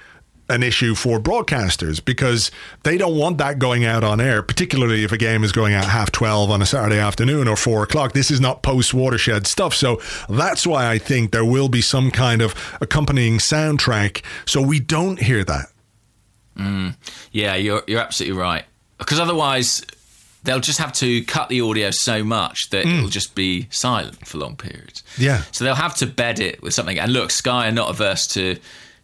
an 0.49 0.61
issue 0.61 0.93
for 0.93 1.19
broadcasters 1.19 2.03
because 2.03 2.51
they 2.83 2.97
don't 2.97 3.17
want 3.17 3.37
that 3.37 3.59
going 3.59 3.85
out 3.85 4.03
on 4.03 4.19
air, 4.19 4.41
particularly 4.43 5.03
if 5.03 5.11
a 5.11 5.17
game 5.17 5.43
is 5.43 5.51
going 5.51 5.73
out 5.73 5.85
half 5.85 6.11
12 6.11 6.51
on 6.51 6.61
a 6.61 6.65
Saturday 6.65 6.99
afternoon 6.99 7.47
or 7.47 7.55
four 7.55 7.83
o'clock. 7.83 8.13
This 8.13 8.29
is 8.29 8.41
not 8.41 8.61
post 8.61 8.93
watershed 8.93 9.47
stuff. 9.47 9.73
So 9.73 10.01
that's 10.27 10.67
why 10.67 10.89
I 10.89 10.97
think 10.97 11.31
there 11.31 11.45
will 11.45 11.69
be 11.69 11.81
some 11.81 12.11
kind 12.11 12.41
of 12.41 12.53
accompanying 12.81 13.37
soundtrack 13.37 14.23
so 14.45 14.61
we 14.61 14.79
don't 14.79 15.19
hear 15.19 15.43
that. 15.45 15.67
Mm. 16.57 16.95
Yeah, 17.31 17.55
you're 17.55 17.83
you're 17.87 18.01
absolutely 18.01 18.37
right. 18.37 18.65
Because 18.99 19.19
otherwise, 19.19 19.83
they'll 20.43 20.59
just 20.59 20.79
have 20.79 20.93
to 20.93 21.23
cut 21.25 21.49
the 21.49 21.61
audio 21.61 21.89
so 21.91 22.23
much 22.23 22.69
that 22.69 22.85
mm. 22.85 22.97
it'll 22.97 23.09
just 23.09 23.33
be 23.33 23.67
silent 23.71 24.27
for 24.27 24.37
long 24.37 24.55
periods. 24.55 25.03
Yeah. 25.17 25.43
So 25.51 25.65
they'll 25.65 25.75
have 25.75 25.95
to 25.95 26.05
bed 26.05 26.39
it 26.39 26.61
with 26.61 26.73
something. 26.73 26.99
And 26.99 27.11
look, 27.11 27.31
Sky 27.31 27.69
are 27.69 27.71
not 27.71 27.89
averse 27.89 28.27
to 28.27 28.57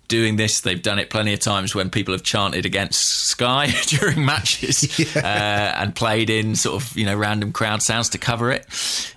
doing 0.09 0.35
this. 0.35 0.59
They've 0.59 0.81
done 0.81 0.99
it 0.99 1.09
plenty 1.09 1.33
of 1.33 1.39
times 1.39 1.73
when 1.73 1.89
people 1.89 2.13
have 2.13 2.23
chanted 2.23 2.65
against 2.65 3.27
Sky 3.27 3.67
during 3.87 4.25
matches 4.25 4.99
uh, 5.15 5.19
and 5.19 5.95
played 5.95 6.29
in 6.29 6.55
sort 6.55 6.83
of 6.83 6.97
you 6.97 7.05
know 7.05 7.15
random 7.15 7.53
crowd 7.53 7.81
sounds 7.81 8.09
to 8.09 8.17
cover 8.17 8.51
it. 8.51 8.65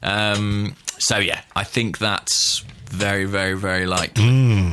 Um, 0.03 0.77
so 0.99 1.19
yeah, 1.19 1.41
I 1.57 1.65
think 1.65 1.99
that's 1.99 2.65
very, 2.93 3.25
very, 3.25 3.55
very 3.55 3.87
likely. 3.87 4.23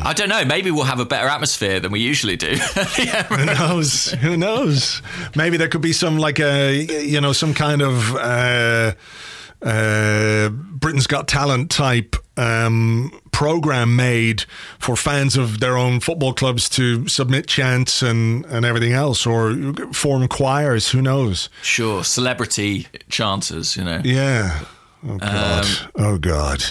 I 0.03 0.11
don't 0.13 0.27
know. 0.27 0.43
Maybe 0.43 0.71
we'll 0.71 0.83
have 0.83 0.99
a 0.99 1.05
better 1.05 1.27
atmosphere 1.29 1.79
than 1.79 1.91
we 1.93 2.01
usually 2.01 2.35
do. 2.35 2.47
yeah, 2.97 3.23
Who 3.23 3.45
knows? 3.45 4.11
Who 4.11 4.35
knows? 4.35 5.01
Maybe 5.37 5.55
there 5.55 5.69
could 5.69 5.81
be 5.81 5.93
some 5.93 6.17
like 6.17 6.39
a 6.39 6.75
you 7.07 7.21
know 7.21 7.31
some 7.31 7.53
kind 7.53 7.81
of 7.81 8.15
uh, 8.15 8.91
uh, 9.61 10.49
Britain's 10.49 11.07
Got 11.07 11.27
Talent 11.27 11.69
type 11.69 12.15
um, 12.37 13.11
program 13.31 13.95
made 13.95 14.43
for 14.79 14.95
fans 14.95 15.35
of 15.35 15.59
their 15.59 15.77
own 15.77 15.99
football 15.99 16.33
clubs 16.33 16.69
to 16.69 17.07
submit 17.07 17.47
chants 17.47 18.01
and 18.01 18.45
and 18.45 18.65
everything 18.65 18.93
else, 18.93 19.25
or 19.25 19.53
form 19.93 20.27
choirs. 20.27 20.91
Who 20.91 21.01
knows? 21.01 21.49
Sure, 21.61 22.03
celebrity 22.03 22.87
chanters, 23.09 23.75
you 23.75 23.83
know. 23.83 24.01
Yeah. 24.03 24.61
Oh 25.07 25.17
God. 25.17 25.67
oh 25.95 26.17
God. 26.17 26.63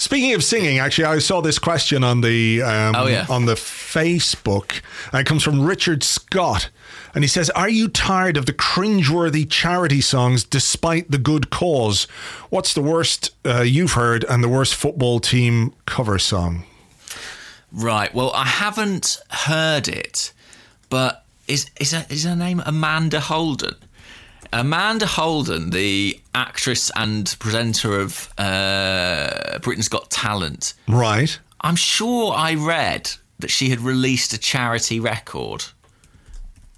Speaking 0.00 0.32
of 0.34 0.44
singing, 0.44 0.78
actually, 0.78 1.06
I 1.06 1.18
saw 1.18 1.40
this 1.40 1.58
question 1.58 2.04
on 2.04 2.20
the 2.20 2.62
um, 2.62 2.94
Oh, 2.96 3.06
yeah. 3.06 3.26
on 3.28 3.46
the 3.46 3.54
Facebook, 3.54 4.80
and 5.12 5.20
it 5.20 5.24
comes 5.26 5.42
from 5.42 5.60
Richard 5.66 6.04
Scott, 6.04 6.70
and 7.18 7.24
he 7.24 7.28
says, 7.28 7.50
"Are 7.50 7.68
you 7.68 7.88
tired 7.88 8.36
of 8.36 8.46
the 8.46 8.52
cringeworthy 8.52 9.44
charity 9.50 10.00
songs 10.00 10.44
despite 10.44 11.10
the 11.10 11.18
good 11.18 11.50
cause? 11.50 12.04
What's 12.48 12.74
the 12.74 12.80
worst 12.80 13.32
uh, 13.44 13.62
you've 13.62 13.94
heard 13.94 14.22
and 14.28 14.40
the 14.40 14.48
worst 14.48 14.76
football 14.76 15.18
team 15.18 15.74
cover 15.84 16.20
song?" 16.20 16.62
Right. 17.72 18.14
Well, 18.14 18.30
I 18.36 18.44
haven't 18.44 19.18
heard 19.30 19.88
it, 19.88 20.32
but 20.90 21.24
is 21.48 21.68
is 21.80 21.90
her, 21.90 22.06
is 22.08 22.22
her 22.22 22.36
name 22.36 22.62
Amanda 22.64 23.18
Holden? 23.18 23.74
Amanda 24.52 25.06
Holden, 25.06 25.70
the 25.70 26.20
actress 26.36 26.88
and 26.94 27.34
presenter 27.40 27.98
of 27.98 28.32
uh, 28.38 29.58
Britain's 29.58 29.88
Got 29.88 30.08
Talent. 30.08 30.74
Right. 30.86 31.36
I'm 31.62 31.74
sure 31.74 32.32
I 32.32 32.54
read 32.54 33.10
that 33.40 33.50
she 33.50 33.70
had 33.70 33.80
released 33.80 34.32
a 34.34 34.38
charity 34.38 35.00
record. 35.00 35.64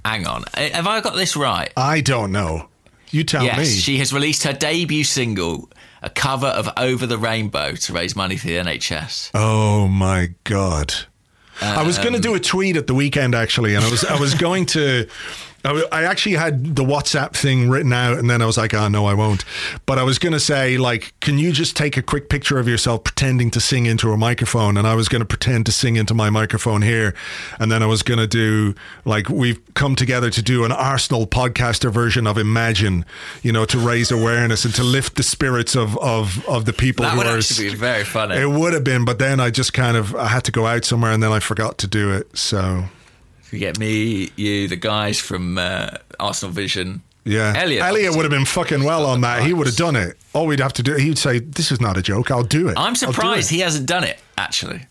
Hang 0.05 0.27
on, 0.27 0.45
Eh, 0.55 0.71
have 0.75 0.87
I 0.87 1.01
got 1.01 1.15
this 1.15 1.37
right? 1.37 1.73
I 1.77 2.01
don't 2.01 2.33
know. 2.33 2.69
You 3.11 3.25
tell 3.25 3.43
yes, 3.45 3.59
me. 3.59 3.65
she 3.67 3.99
has 3.99 4.13
released 4.13 4.45
her 4.45 4.53
debut 4.53 5.03
single, 5.05 5.69
a 6.01 6.09
cover 6.11 6.47
of 6.47 6.69
"Over 6.77 7.07
the 7.07 7.19
Rainbow" 7.19 7.73
to 7.75 7.93
raise 7.93 8.15
money 8.15 8.37
for 8.37 8.47
the 8.47 8.55
NHS. 8.57 9.31
Oh 9.35 9.89
my 9.89 10.31
god! 10.45 10.95
I 11.61 11.83
was 11.83 11.99
going 11.99 12.15
to 12.15 12.21
do 12.21 12.35
a 12.35 12.41
tweet 12.41 12.77
at 12.77 12.87
the 12.87 12.95
weekend 12.95 13.35
actually, 13.35 13.75
and 13.75 13.85
I 13.85 13.91
was 13.91 14.05
I 14.05 14.19
was 14.19 14.35
going 14.47 14.67
to. 14.67 15.09
I 15.65 16.05
actually 16.05 16.37
had 16.37 16.75
the 16.77 16.83
WhatsApp 16.85 17.35
thing 17.35 17.69
written 17.69 17.93
out, 17.93 18.19
and 18.19 18.31
then 18.31 18.41
I 18.41 18.47
was 18.47 18.57
like, 18.57 18.73
"Oh 18.73 18.89
no, 18.89 19.05
I 19.05 19.13
won't." 19.15 19.45
But 19.85 19.99
I 19.99 20.03
was 20.03 20.19
going 20.19 20.33
to 20.33 20.41
say, 20.41 20.79
like, 20.79 21.13
can 21.21 21.37
you 21.39 21.53
just 21.53 21.77
take 21.77 21.97
a 21.99 22.03
quick 22.03 22.29
picture 22.31 22.59
of 22.59 22.67
yourself 22.67 23.05
pretending 23.05 23.51
to 23.53 23.61
sing 23.61 23.85
into 23.87 24.11
a 24.13 24.17
microphone? 24.17 24.77
And 24.79 24.87
I 24.87 24.95
was 24.95 25.09
going 25.09 25.21
to 25.21 25.27
pretend 25.27 25.67
to 25.67 25.73
sing 25.73 25.97
into 25.97 26.15
my 26.15 26.31
microphone 26.31 26.81
here, 26.83 27.15
and 27.59 27.71
then 27.71 27.83
I 27.83 27.87
was 27.87 28.03
going 28.03 28.19
to 28.19 28.27
do 28.27 28.75
like 29.05 29.29
we've 29.29 29.61
come 29.75 29.97
together 29.97 30.31
to 30.31 30.43
do 30.43 30.65
an 30.65 30.73
Arsenal 30.73 31.27
podcaster 31.27 31.93
version 31.93 32.27
of 32.27 32.39
Imagine, 32.39 33.05
you 33.43 33.53
know, 33.53 33.67
to 33.67 33.79
raise 33.79 34.11
awareness 34.11 34.65
and 34.65 34.75
to 34.77 34.83
lift 34.83 35.17
the 35.17 35.23
spirits 35.23 35.77
of 35.77 35.97
of 35.99 36.43
of 36.49 36.65
the 36.65 36.73
people 36.73 37.05
That 37.05 37.13
who 37.13 37.19
would 37.19 37.27
are. 37.27 37.37
actually 37.37 37.69
be 37.71 37.75
very 37.75 38.05
funny. 38.05 38.37
It 38.37 38.49
would 38.51 38.73
have 38.73 38.85
been, 38.85 39.05
but 39.05 39.19
then 39.19 39.41
I 39.41 39.51
just 39.51 39.75
kind 39.75 39.97
of 39.97 40.15
I 40.17 40.29
had 40.29 40.45
to 40.45 40.53
go 40.53 40.67
out 40.67 40.87
somewhere, 40.87 41.13
and 41.13 41.23
then 41.23 41.33
I 41.33 41.39
forgot 41.41 41.77
to 41.79 41.87
do 41.87 42.11
it. 42.13 42.37
So 42.37 42.85
We 43.53 43.59
get 43.59 43.79
me, 43.79 44.31
you, 44.37 44.69
the 44.69 44.77
guys 44.77 45.19
from 45.19 45.59
uh, 45.59 45.91
Arsenal 46.19 46.53
Vision. 46.53 47.03
yeah, 47.25 47.53
Elliot. 47.57 47.83
Elliot 47.83 48.15
would 48.15 48.23
have 48.23 48.31
been 48.31 48.45
fucking 48.45 48.85
well 48.85 49.05
on 49.07 49.21
that. 49.23 49.43
He 49.43 49.53
would 49.53 49.67
have 49.67 49.77
done 49.77 49.97
it. 49.97 50.17
All 50.33 50.47
we'd 50.47 50.61
have 50.61 50.73
to 50.75 50.83
do, 50.83 50.95
he'd 50.95 51.19
say, 51.19 51.41
"This 51.41 51.73
is 51.73 51.81
not 51.81 51.97
a 51.97 52.03
joke. 52.03 52.31
I'll 52.31 52.45
do 52.45 52.69
it." 52.69 52.79
I'm 52.79 52.95
surprised 52.95 53.51
it." 53.51 53.57
he 53.57 53.61
hasn't 53.61 53.87
done 53.87 54.05
it, 54.05 54.19
actually. 54.39 54.87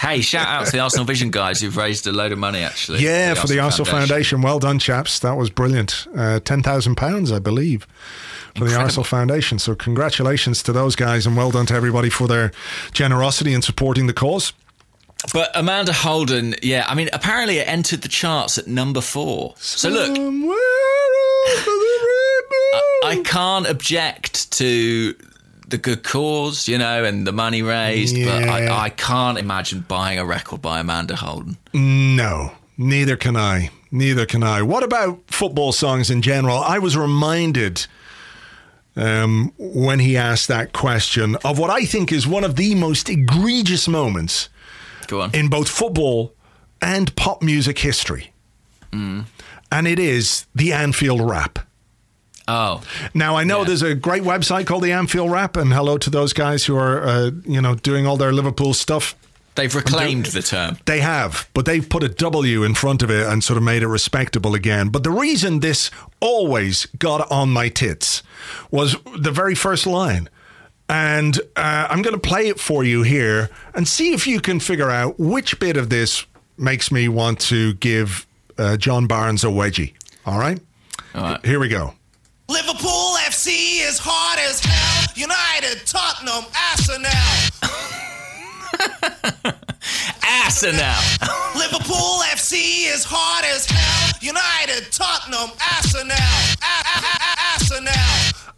hey, 0.00 0.20
shout 0.22 0.46
out 0.48 0.66
to 0.66 0.72
the 0.72 0.78
Arsenal 0.80 1.04
Vision 1.04 1.30
guys 1.30 1.60
who've 1.60 1.76
raised 1.76 2.06
a 2.06 2.12
load 2.12 2.32
of 2.32 2.38
money, 2.38 2.60
actually. 2.60 3.00
Yeah, 3.00 3.34
for 3.34 3.46
the 3.46 3.58
Arsenal 3.58 3.84
Foundation. 3.84 4.40
Well 4.40 4.58
done, 4.58 4.78
chaps. 4.78 5.18
That 5.18 5.36
was 5.36 5.50
brilliant. 5.50 6.06
Uh, 6.16 6.40
Ten 6.40 6.62
thousand 6.62 6.94
pounds, 6.96 7.30
I 7.30 7.38
believe, 7.38 7.86
for 8.56 8.64
the 8.64 8.74
Arsenal 8.76 9.04
Foundation. 9.04 9.58
So 9.58 9.74
congratulations 9.74 10.62
to 10.62 10.72
those 10.72 10.96
guys, 10.96 11.26
and 11.26 11.36
well 11.36 11.50
done 11.50 11.66
to 11.66 11.74
everybody 11.74 12.08
for 12.08 12.26
their 12.28 12.50
generosity 12.92 13.52
in 13.52 13.60
supporting 13.62 14.06
the 14.06 14.14
cause. 14.14 14.54
But 15.32 15.50
Amanda 15.54 15.92
Holden, 15.92 16.54
yeah, 16.62 16.84
I 16.88 16.94
mean, 16.94 17.08
apparently 17.12 17.58
it 17.58 17.66
entered 17.68 18.02
the 18.02 18.08
charts 18.08 18.58
at 18.58 18.66
number 18.66 19.00
four. 19.00 19.54
So 19.58 19.88
look, 19.88 20.14
Somewhere 20.14 20.56
over 21.50 21.64
the 21.64 22.08
rainbow. 22.10 23.06
I 23.06 23.22
can't 23.24 23.66
object 23.68 24.52
to 24.52 25.14
the 25.68 25.78
good 25.78 26.04
cause, 26.04 26.68
you 26.68 26.78
know, 26.78 27.04
and 27.04 27.26
the 27.26 27.32
money 27.32 27.62
raised. 27.62 28.16
But 28.24 28.44
I, 28.44 28.84
I 28.84 28.90
can't 28.90 29.38
imagine 29.38 29.80
buying 29.88 30.18
a 30.18 30.24
record 30.24 30.60
by 30.60 30.80
Amanda 30.80 31.16
Holden. 31.16 31.56
No, 31.72 32.52
neither 32.76 33.16
can 33.16 33.36
I. 33.36 33.70
Neither 33.90 34.26
can 34.26 34.42
I. 34.42 34.62
What 34.62 34.82
about 34.82 35.22
football 35.28 35.72
songs 35.72 36.10
in 36.10 36.20
general? 36.20 36.58
I 36.58 36.78
was 36.78 36.96
reminded 36.96 37.86
um, 38.96 39.52
when 39.56 40.00
he 40.00 40.16
asked 40.16 40.48
that 40.48 40.72
question 40.72 41.36
of 41.44 41.58
what 41.58 41.70
I 41.70 41.84
think 41.84 42.12
is 42.12 42.26
one 42.26 42.44
of 42.44 42.56
the 42.56 42.74
most 42.74 43.08
egregious 43.08 43.88
moments 43.88 44.48
Go 45.08 45.20
on. 45.22 45.34
in 45.34 45.48
both 45.48 45.68
football 45.68 46.34
and 46.80 47.14
pop 47.16 47.42
music 47.42 47.78
history. 47.78 48.32
And 48.92 49.88
it 49.88 49.98
is 49.98 50.46
the 50.54 50.72
Anfield 50.72 51.20
rap. 51.20 51.58
oh, 52.46 52.80
Now 53.12 53.36
I 53.36 53.42
know 53.44 53.60
Yeah. 53.60 53.64
there's 53.64 53.82
a 53.82 53.94
great 53.94 54.22
website 54.22 54.66
called 54.66 54.84
the 54.84 54.92
Anfield 54.92 55.30
Wrap, 55.32 55.56
and 55.56 55.72
hello 55.72 55.98
to 55.98 56.10
those 56.10 56.32
guys 56.32 56.64
who 56.66 56.76
are, 56.76 57.02
uh, 57.04 57.30
you 57.46 57.60
know, 57.60 57.74
doing 57.74 58.06
all 58.06 58.16
their 58.16 58.32
Liverpool 58.32 58.72
stuff. 58.74 59.16
they've 59.56 59.74
reclaimed 59.74 60.26
the 60.26 60.42
term. 60.42 60.76
They 60.84 60.98
have, 61.00 61.48
but 61.54 61.64
they've 61.64 61.88
put 61.88 62.02
a 62.02 62.08
W 62.08 62.64
in 62.64 62.74
front 62.74 63.02
of 63.04 63.10
it 63.10 63.24
and 63.26 63.42
sort 63.42 63.56
of 63.56 63.62
made 63.62 63.82
it 63.82 63.86
respectable 63.88 64.52
again. 64.54 64.88
But 64.88 65.04
the 65.04 65.12
reason 65.12 65.60
this 65.60 65.90
always 66.20 66.86
got 66.98 67.30
on 67.30 67.50
my 67.50 67.68
tits 67.68 68.22
was 68.72 68.96
the 69.16 69.30
very 69.30 69.54
first 69.54 69.86
line. 69.86 70.28
And 70.88 71.38
uh, 71.56 71.86
I'm 71.88 72.02
going 72.02 72.14
to 72.14 72.20
play 72.20 72.48
it 72.48 72.60
for 72.60 72.84
you 72.84 73.02
here 73.02 73.50
and 73.74 73.88
see 73.88 74.12
if 74.12 74.26
you 74.26 74.40
can 74.40 74.60
figure 74.60 74.90
out 74.90 75.18
which 75.18 75.58
bit 75.58 75.76
of 75.76 75.88
this 75.88 76.26
makes 76.58 76.92
me 76.92 77.08
want 77.08 77.40
to 77.40 77.74
give 77.74 78.26
uh, 78.58 78.76
John 78.76 79.06
Barnes 79.06 79.44
a 79.44 79.48
wedgie. 79.48 79.94
All 80.26 80.38
right? 80.38 80.60
All 81.14 81.22
right. 81.22 81.44
Here 81.46 81.58
we 81.58 81.68
go. 81.68 81.94
Liverpool 82.48 83.14
FC 83.24 83.80
is 83.88 83.98
hard 83.98 84.38
as 84.38 84.60
hell. 84.60 85.06
United, 85.16 85.86
Tottenham, 85.86 86.44
Arsenal. 86.70 87.10
Arsenal. 90.44 91.00
Liverpool 91.56 92.20
FC 92.34 92.92
is 92.92 93.04
hard 93.06 93.44
as 93.46 93.66
hell. 93.66 94.12
United, 94.20 94.92
Tottenham, 94.92 95.50
Arsenal. 95.72 96.16
Arsenal. 97.54 97.92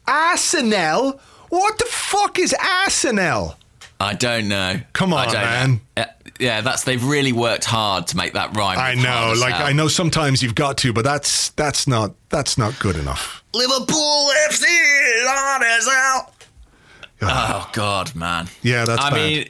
Arsenal? 0.09 1.21
What 1.49 1.79
the 1.79 1.87
fuck 1.87 2.39
is 2.39 2.55
Arsenal? 2.55 3.57
I 3.99 4.15
don't 4.15 4.49
know. 4.49 4.81
Come 4.93 5.13
on, 5.15 5.33
man. 5.33 5.81
Know. 5.97 6.03
Uh, 6.03 6.07
Yeah, 6.39 6.61
that's 6.61 6.85
they've 6.85 7.03
really 7.03 7.33
worked 7.33 7.65
hard 7.65 8.09
to 8.09 8.17
make 8.17 8.35
that 8.35 8.55
rhyme. 8.57 8.79
I 8.79 8.95
know, 8.95 9.33
like 9.41 9.55
hell. 9.55 9.67
I 9.67 9.73
know 9.73 9.89
sometimes 9.89 10.43
you've 10.43 10.55
got 10.55 10.77
to, 10.79 10.93
but 10.93 11.03
that's 11.05 11.49
that's 11.51 11.87
not 11.87 12.15
that's 12.29 12.59
not 12.59 12.79
good 12.79 12.97
enough. 12.97 13.43
Liverpool 13.55 14.29
FC 14.51 14.65
is 14.65 15.27
hard 15.27 15.63
as 15.63 15.87
hell. 15.87 16.33
Oh 17.23 17.71
God, 17.73 18.15
man. 18.15 18.49
Yeah, 18.63 18.85
that's 18.85 19.01
I 19.03 19.11
bad. 19.11 19.17
mean, 19.17 19.49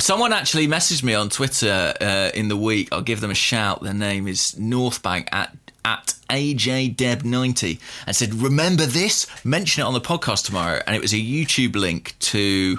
someone 0.00 0.32
actually 0.32 0.66
messaged 0.66 1.04
me 1.04 1.14
on 1.14 1.28
Twitter 1.28 1.94
uh, 2.00 2.30
in 2.34 2.48
the 2.48 2.56
week. 2.56 2.88
I'll 2.90 3.02
give 3.02 3.20
them 3.20 3.30
a 3.30 3.34
shout. 3.36 3.82
Their 3.84 3.94
name 3.94 4.26
is 4.26 4.56
Northbank 4.58 5.28
at 5.30 5.56
at 5.84 6.14
AJDeb90 6.30 7.78
and 8.06 8.16
said, 8.16 8.34
"Remember 8.34 8.86
this? 8.86 9.26
Mention 9.44 9.82
it 9.82 9.86
on 9.86 9.94
the 9.94 10.00
podcast 10.00 10.46
tomorrow." 10.46 10.80
And 10.86 10.94
it 10.94 11.02
was 11.02 11.12
a 11.12 11.16
YouTube 11.16 11.76
link 11.76 12.14
to. 12.20 12.78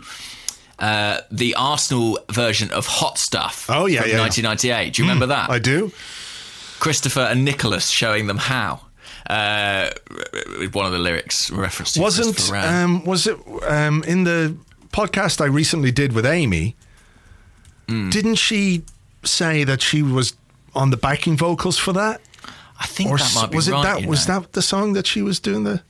Uh, 0.78 1.20
the 1.30 1.54
Arsenal 1.56 2.18
version 2.32 2.72
of 2.72 2.88
Hot 2.88 3.18
Stuff. 3.18 3.66
Oh, 3.68 3.86
yeah, 3.86 4.00
from 4.04 4.12
yeah. 4.12 4.20
1998. 4.20 4.94
Do 4.94 5.02
you 5.02 5.10
remember 5.10 5.26
that? 5.26 5.50
I 5.50 5.60
do. 5.60 5.92
Christopher 6.80 7.20
and 7.20 7.44
Nicholas 7.44 7.90
showing 7.90 8.28
them 8.28 8.38
how. 8.38 8.80
Uh, 9.30 9.92
one 10.72 10.86
of 10.86 10.92
the 10.92 10.98
lyrics 10.98 11.52
reference 11.52 11.94
to 11.94 12.02
Wasn't 12.02 12.52
um, 12.52 13.04
was 13.06 13.28
it 13.28 13.38
um, 13.68 14.04
in 14.08 14.24
the 14.24 14.58
podcast 14.92 15.40
I 15.40 15.46
recently 15.46 15.92
did 15.92 16.14
with 16.14 16.26
Amy? 16.26 16.76
Hmm. 17.88 18.10
Didn't 18.10 18.36
she 18.36 18.84
say 19.24 19.64
that 19.64 19.82
she 19.82 20.02
was 20.02 20.34
on 20.74 20.90
the 20.90 20.98
backing 20.98 21.38
vocals 21.38 21.78
for 21.78 21.94
that? 21.94 22.22
I 22.80 22.86
think 22.86 23.10
Or 23.10 23.18
that 23.18 23.32
might 23.36 23.52
be 23.52 23.56
was 23.58 23.68
it 23.68 23.74
right. 23.74 23.84
that 23.84 24.08
was 24.08 24.28
know. 24.28 24.40
that 24.40 24.54
the 24.54 24.62
song 24.62 24.94
that 24.94 25.06
she 25.06 25.22
was 25.22 25.40
doing 25.40 25.64
the 25.64 25.82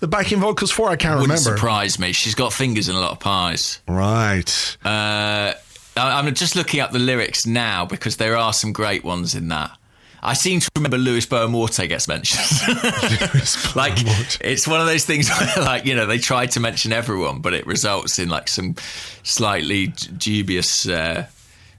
the 0.00 0.08
backing 0.08 0.40
vocals 0.40 0.70
for? 0.70 0.88
I 0.88 0.96
can't 0.96 1.12
remember. 1.14 1.22
Wouldn't 1.32 1.40
remember. 1.40 1.58
surprise 1.58 1.98
me. 1.98 2.12
She's 2.12 2.34
got 2.34 2.52
fingers 2.52 2.88
in 2.88 2.96
a 2.96 3.00
lot 3.00 3.10
of 3.12 3.20
pies. 3.20 3.80
Right. 3.86 4.76
Uh, 4.84 5.52
I'm 5.96 6.34
just 6.34 6.56
looking 6.56 6.80
up 6.80 6.92
the 6.92 6.98
lyrics 6.98 7.46
now 7.46 7.84
because 7.84 8.16
there 8.16 8.36
are 8.36 8.52
some 8.52 8.72
great 8.72 9.04
ones 9.04 9.34
in 9.34 9.48
that. 9.48 9.76
I 10.22 10.34
seem 10.34 10.60
to 10.60 10.68
remember 10.76 10.98
Luis 10.98 11.24
Boa 11.26 11.48
Morte 11.48 11.86
gets 11.86 12.06
mentioned. 12.06 12.42
like 13.74 13.94
it's 14.42 14.68
one 14.68 14.80
of 14.80 14.86
those 14.86 15.04
things 15.06 15.30
where, 15.30 15.64
like 15.64 15.86
you 15.86 15.94
know, 15.94 16.06
they 16.06 16.18
try 16.18 16.46
to 16.46 16.60
mention 16.60 16.92
everyone, 16.92 17.40
but 17.40 17.54
it 17.54 17.66
results 17.66 18.18
in 18.18 18.28
like 18.28 18.48
some 18.48 18.76
slightly 19.22 19.88
dubious 20.16 20.86
uh, 20.88 21.26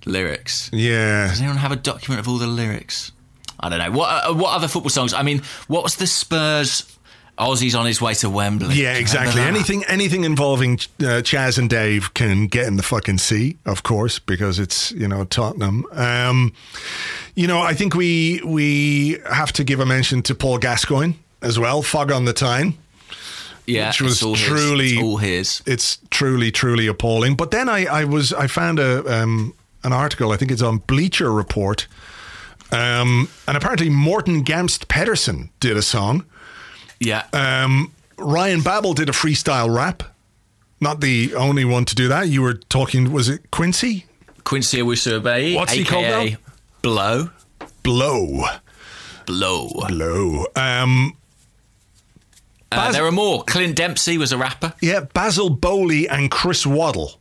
lyrics. 0.05 0.69
Yeah. 0.73 1.27
Does 1.27 1.39
anyone 1.39 1.57
have 1.57 1.71
a 1.71 1.75
document 1.75 2.19
of 2.19 2.27
all 2.27 2.37
the 2.37 2.47
lyrics? 2.47 3.11
I 3.61 3.69
don't 3.69 3.79
know. 3.79 3.91
What 3.91 4.09
uh, 4.29 4.33
what 4.33 4.55
other 4.55 4.67
football 4.67 4.89
songs? 4.89 5.13
I 5.13 5.23
mean, 5.23 5.41
what 5.67 5.83
was 5.83 5.95
the 5.95 6.07
Spurs? 6.07 6.85
Ossie's 7.37 7.73
on 7.73 7.85
his 7.87 7.99
way 8.01 8.13
to 8.15 8.29
Wembley. 8.29 8.75
Yeah, 8.75 8.93
exactly. 8.93 9.41
Anything 9.41 9.83
anything 9.87 10.25
involving 10.25 10.79
uh, 11.03 11.21
Chas 11.21 11.57
and 11.57 11.69
Dave 11.69 12.13
can 12.13 12.45
get 12.47 12.67
in 12.67 12.75
the 12.77 12.83
fucking 12.83 13.17
sea, 13.17 13.57
of 13.65 13.81
course, 13.83 14.19
because 14.19 14.59
it's 14.59 14.91
you 14.91 15.07
know 15.07 15.23
Tottenham. 15.25 15.85
Um, 15.93 16.53
you 17.33 17.47
know, 17.47 17.59
I 17.61 17.73
think 17.73 17.95
we 17.95 18.41
we 18.45 19.17
have 19.31 19.51
to 19.53 19.63
give 19.63 19.79
a 19.79 19.85
mention 19.85 20.21
to 20.23 20.35
Paul 20.35 20.59
Gascoigne 20.59 21.13
as 21.41 21.57
well. 21.57 21.81
Fog 21.81 22.11
on 22.11 22.25
the 22.25 22.33
Tyne. 22.33 22.75
Yeah, 23.65 23.87
which 23.89 24.01
was 24.01 24.13
it's 24.13 24.23
all 24.23 24.35
his. 24.35 24.43
truly- 24.47 24.89
It's 24.93 25.01
all 25.03 25.17
his. 25.17 25.61
It's 25.65 25.97
truly 26.11 26.51
truly 26.51 26.85
appalling. 26.87 27.35
But 27.35 27.49
then 27.51 27.69
I 27.69 27.85
I 27.85 28.03
was 28.03 28.33
I 28.33 28.47
found 28.47 28.77
a 28.79 29.21
um, 29.21 29.53
an 29.83 29.93
article. 29.93 30.31
I 30.31 30.37
think 30.37 30.51
it's 30.51 30.61
on 30.61 30.79
Bleacher 30.79 31.31
Report. 31.31 31.87
Um, 32.71 33.27
and 33.47 33.57
apparently 33.57 33.89
Morten 33.89 34.43
Gamst 34.43 34.87
Pedersen 34.87 35.49
did 35.59 35.75
a 35.77 35.81
song. 35.81 36.25
Yeah. 36.99 37.25
Um, 37.33 37.91
Ryan 38.17 38.61
Babel 38.61 38.93
did 38.93 39.09
a 39.09 39.11
freestyle 39.13 39.75
rap. 39.75 40.03
Not 40.79 41.01
the 41.01 41.35
only 41.35 41.65
one 41.65 41.85
to 41.85 41.95
do 41.95 42.07
that. 42.07 42.27
You 42.29 42.41
were 42.41 42.53
talking, 42.55 43.11
was 43.11 43.29
it 43.29 43.51
Quincy? 43.51 44.05
Quincy 44.43 44.79
Owusu 44.79 45.55
What's 45.55 45.73
he 45.73 45.83
called 45.85 46.05
now? 46.05 46.27
Blow. 46.81 47.29
Blow. 47.83 48.45
Blow. 49.25 49.69
Blow. 49.87 50.45
Um, 50.55 51.15
Uh, 52.71 52.91
there 52.91 53.05
are 53.05 53.11
more. 53.11 53.43
Clint 53.43 53.75
Dempsey 53.75 54.17
was 54.17 54.31
a 54.31 54.37
rapper. 54.37 54.73
yeah, 54.81 55.01
Basil 55.13 55.49
Boli 55.49 56.07
and 56.07 56.31
Chris 56.31 56.65
Waddle 56.65 57.19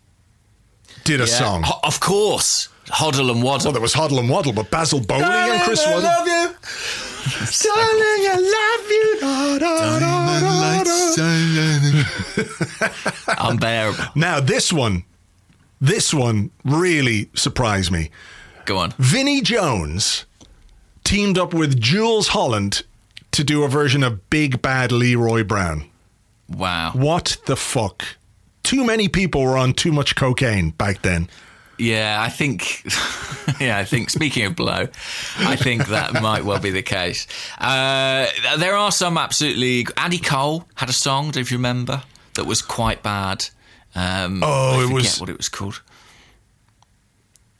did 1.04 1.20
a 1.20 1.24
Yeah. 1.24 1.38
song. 1.38 1.64
Of 1.82 1.98
course. 2.00 2.68
Hoddle 2.90 3.30
and 3.30 3.42
Waddle. 3.42 3.66
Well, 3.66 3.72
there 3.72 3.82
was 3.82 3.94
Hoddle 3.94 4.18
and 4.18 4.28
Waddle, 4.28 4.52
but 4.52 4.70
Basil 4.70 5.00
Boli 5.00 5.22
and 5.22 5.62
Chris 5.62 5.84
Waddle. 5.86 6.06
I 6.06 6.18
Waddle. 6.18 6.26
Love 6.26 6.50
you. 6.50 6.56
Darling, 7.62 8.26
I 8.26 8.36
love 8.56 8.90
you. 8.90 9.20
Da, 9.20 9.58
da, 9.58 9.98
da, 9.98 10.40
da, 10.40 11.34
da. 13.36 13.50
Unbearable. 13.50 14.04
Now, 14.14 14.40
this 14.40 14.72
one, 14.72 15.04
this 15.80 16.14
one 16.14 16.50
really 16.64 17.28
surprised 17.34 17.90
me. 17.92 18.10
Go 18.64 18.78
on. 18.78 18.92
Vinnie 18.98 19.40
Jones 19.42 20.24
teamed 21.04 21.38
up 21.38 21.52
with 21.54 21.80
Jools 21.80 22.28
Holland 22.28 22.82
to 23.32 23.44
do 23.44 23.62
a 23.64 23.68
version 23.68 24.02
of 24.02 24.28
Big 24.30 24.62
Bad 24.62 24.92
Leroy 24.92 25.44
Brown. 25.44 25.84
Wow. 26.48 26.92
What 26.94 27.36
the 27.46 27.56
fuck? 27.56 28.04
Too 28.62 28.84
many 28.84 29.08
people 29.08 29.42
were 29.42 29.56
on 29.56 29.72
too 29.72 29.92
much 29.92 30.16
cocaine 30.16 30.70
back 30.70 31.02
then. 31.02 31.28
Yeah, 31.80 32.18
I 32.20 32.28
think. 32.28 32.84
yeah, 33.60 33.78
I 33.78 33.84
think. 33.84 34.10
Speaking 34.10 34.44
of 34.46 34.54
blow, 34.56 34.88
I 35.38 35.56
think 35.56 35.86
that 35.88 36.20
might 36.22 36.44
well 36.44 36.60
be 36.60 36.70
the 36.70 36.82
case. 36.82 37.26
Uh, 37.58 38.26
there 38.58 38.74
are 38.76 38.92
some 38.92 39.16
absolutely. 39.18 39.86
Andy 39.96 40.18
Cole 40.18 40.66
had 40.74 40.88
a 40.88 40.92
song. 40.92 41.30
Do 41.30 41.40
you 41.40 41.46
remember 41.52 42.02
that 42.34 42.44
was 42.46 42.62
quite 42.62 43.02
bad? 43.02 43.46
Um, 43.94 44.42
Oh, 44.44 44.78
I 44.78 44.78
it 44.78 44.82
forget 44.82 44.94
was- 44.94 45.20
what 45.20 45.28
it 45.30 45.36
was 45.36 45.48
called. 45.48 45.80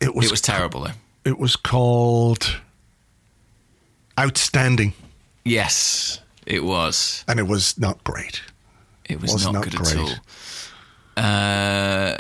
It 0.01 0.15
was 0.15 0.27
It 0.27 0.31
was 0.31 0.41
terrible 0.41 0.83
though. 0.83 0.93
It 1.25 1.39
was 1.39 1.57
called 1.57 2.61
Outstanding, 4.19 4.93
Yes, 5.45 6.21
it 6.47 6.65
was. 6.65 7.25
and 7.29 7.39
it 7.39 7.47
was 7.47 7.79
not 7.79 8.03
great. 8.05 8.43
It 9.09 9.21
was, 9.21 9.33
Was 9.33 9.45
not, 9.45 9.55
not 9.55 9.65
good 9.65 9.75
great. 9.77 9.93
at 9.97 9.99
all. 9.99 10.15
Uh, 11.17 12.17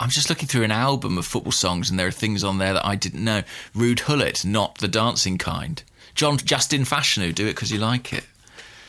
I'm 0.00 0.10
just 0.10 0.28
looking 0.28 0.46
through 0.48 0.62
an 0.64 0.70
album 0.70 1.18
of 1.18 1.26
football 1.26 1.52
songs, 1.52 1.90
and 1.90 1.98
there 1.98 2.06
are 2.06 2.12
things 2.12 2.44
on 2.44 2.58
there 2.58 2.72
that 2.72 2.86
I 2.86 2.94
didn't 2.94 3.24
know. 3.24 3.42
Ruud 3.74 4.06
Gullit, 4.06 4.44
not 4.44 4.78
the 4.78 4.88
dancing 4.88 5.38
kind. 5.38 5.82
John 6.14 6.36
Justin 6.38 6.82
Fashanu, 6.84 7.34
do 7.34 7.46
it 7.46 7.54
because 7.54 7.70
you 7.72 7.78
like 7.78 8.12
it. 8.12 8.24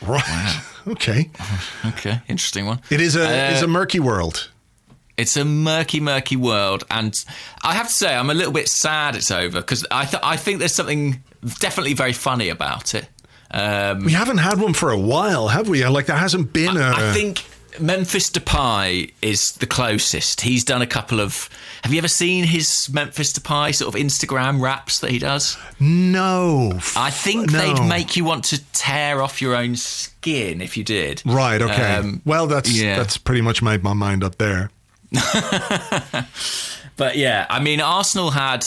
Right. 0.02 0.60
Okay. 0.88 1.30
Okay, 1.84 2.20
interesting 2.26 2.64
one. 2.64 2.80
It 2.90 3.00
is 3.02 3.14
a 3.16 3.24
Uh, 3.24 3.50
it's 3.52 3.62
a 3.62 3.68
murky 3.68 4.00
world. 4.00 4.48
It's 5.18 5.36
a 5.36 5.44
murky, 5.44 6.00
murky 6.00 6.36
world, 6.36 6.84
and 6.90 7.14
I 7.62 7.74
have 7.74 7.88
to 7.88 7.92
say 7.92 8.14
I'm 8.14 8.30
a 8.30 8.34
little 8.34 8.52
bit 8.52 8.66
sad 8.68 9.14
it's 9.14 9.30
over 9.30 9.60
because 9.60 9.84
I 9.90 10.06
th- 10.06 10.22
I 10.22 10.36
think 10.38 10.58
there's 10.58 10.74
something 10.74 11.22
definitely 11.58 11.92
very 11.92 12.14
funny 12.14 12.48
about 12.48 12.94
it. 12.94 13.06
Um, 13.50 14.04
We 14.04 14.12
haven't 14.12 14.38
had 14.38 14.58
one 14.58 14.72
for 14.72 14.90
a 14.90 14.98
while, 14.98 15.48
have 15.48 15.68
we? 15.68 15.84
Like 15.86 16.06
there 16.06 16.16
hasn't 16.16 16.52
been 16.54 16.78
a. 16.78 16.92
I 16.96 17.12
think 17.12 17.44
Memphis 17.80 18.30
Depay 18.30 19.12
is 19.22 19.52
the 19.52 19.66
closest. 19.66 20.42
He's 20.42 20.64
done 20.64 20.82
a 20.82 20.86
couple 20.86 21.20
of. 21.20 21.48
Have 21.82 21.92
you 21.92 21.98
ever 21.98 22.08
seen 22.08 22.44
his 22.44 22.88
Memphis 22.92 23.32
Depay 23.32 23.74
sort 23.74 23.94
of 23.94 24.00
Instagram 24.00 24.60
raps 24.60 25.00
that 25.00 25.10
he 25.10 25.18
does? 25.18 25.56
No. 25.78 26.78
I 26.96 27.10
think 27.10 27.50
No. 27.50 27.58
they'd 27.58 27.88
make 27.88 28.16
you 28.16 28.24
want 28.24 28.44
to 28.46 28.62
tear 28.72 29.22
off 29.22 29.40
your 29.42 29.54
own 29.56 29.76
skin 29.76 30.60
if 30.60 30.76
you 30.76 30.84
did. 30.84 31.22
Right. 31.24 31.60
Okay. 31.62 31.94
Um, 31.96 32.22
well, 32.24 32.46
that's 32.46 32.70
yeah. 32.70 32.96
that's 32.96 33.16
pretty 33.16 33.40
much 33.40 33.62
made 33.62 33.82
my 33.82 33.94
mind 33.94 34.22
up 34.24 34.36
there. 34.38 34.70
But 36.96 37.16
yeah, 37.16 37.46
I 37.48 37.60
mean, 37.60 37.80
Arsenal 37.80 38.30
had 38.30 38.66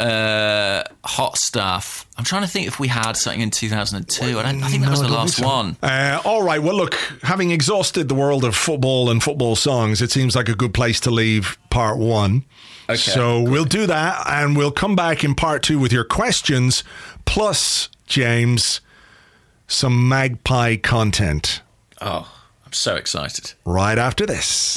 uh, 0.00 0.82
hot 1.04 1.36
stuff. 1.36 2.06
I'm 2.16 2.24
trying 2.24 2.42
to 2.42 2.48
think 2.48 2.66
if 2.66 2.80
we 2.80 2.88
had 2.88 3.16
something 3.16 3.40
in 3.40 3.50
2002. 3.50 4.24
I, 4.24 4.42
don't, 4.42 4.62
I 4.62 4.68
think 4.68 4.82
that 4.82 4.86
No, 4.86 4.90
was 4.92 5.00
the 5.02 5.08
last 5.08 5.36
so. 5.36 5.46
one. 5.46 5.76
Uh, 5.82 6.20
all 6.24 6.42
right. 6.42 6.62
Well, 6.62 6.74
look, 6.74 6.94
having 7.22 7.50
exhausted 7.50 8.08
the 8.08 8.14
world 8.14 8.44
of 8.44 8.56
football 8.56 9.10
and 9.10 9.22
football 9.22 9.56
songs, 9.56 10.00
it 10.02 10.10
seems 10.10 10.34
like 10.34 10.48
a 10.48 10.54
good 10.54 10.74
place 10.74 11.00
to 11.00 11.10
leave 11.10 11.58
part 11.70 11.98
one. 11.98 12.44
Okay, 12.88 12.96
So 12.96 13.40
we'll 13.40 13.64
do 13.64 13.86
that, 13.86 14.24
and 14.26 14.56
we'll 14.56 14.72
come 14.72 14.96
back 14.96 15.22
in 15.22 15.34
part 15.36 15.62
two 15.62 15.78
with 15.78 15.92
your 15.92 16.02
questions, 16.04 16.82
plus 17.24 17.88
James, 18.06 18.80
some 19.68 20.08
magpie 20.08 20.76
content. 20.76 21.62
Oh, 22.00 22.28
I'm 22.66 22.72
so 22.72 22.96
excited. 22.96 23.52
Right 23.64 23.96
after 23.98 24.26
this. 24.26 24.76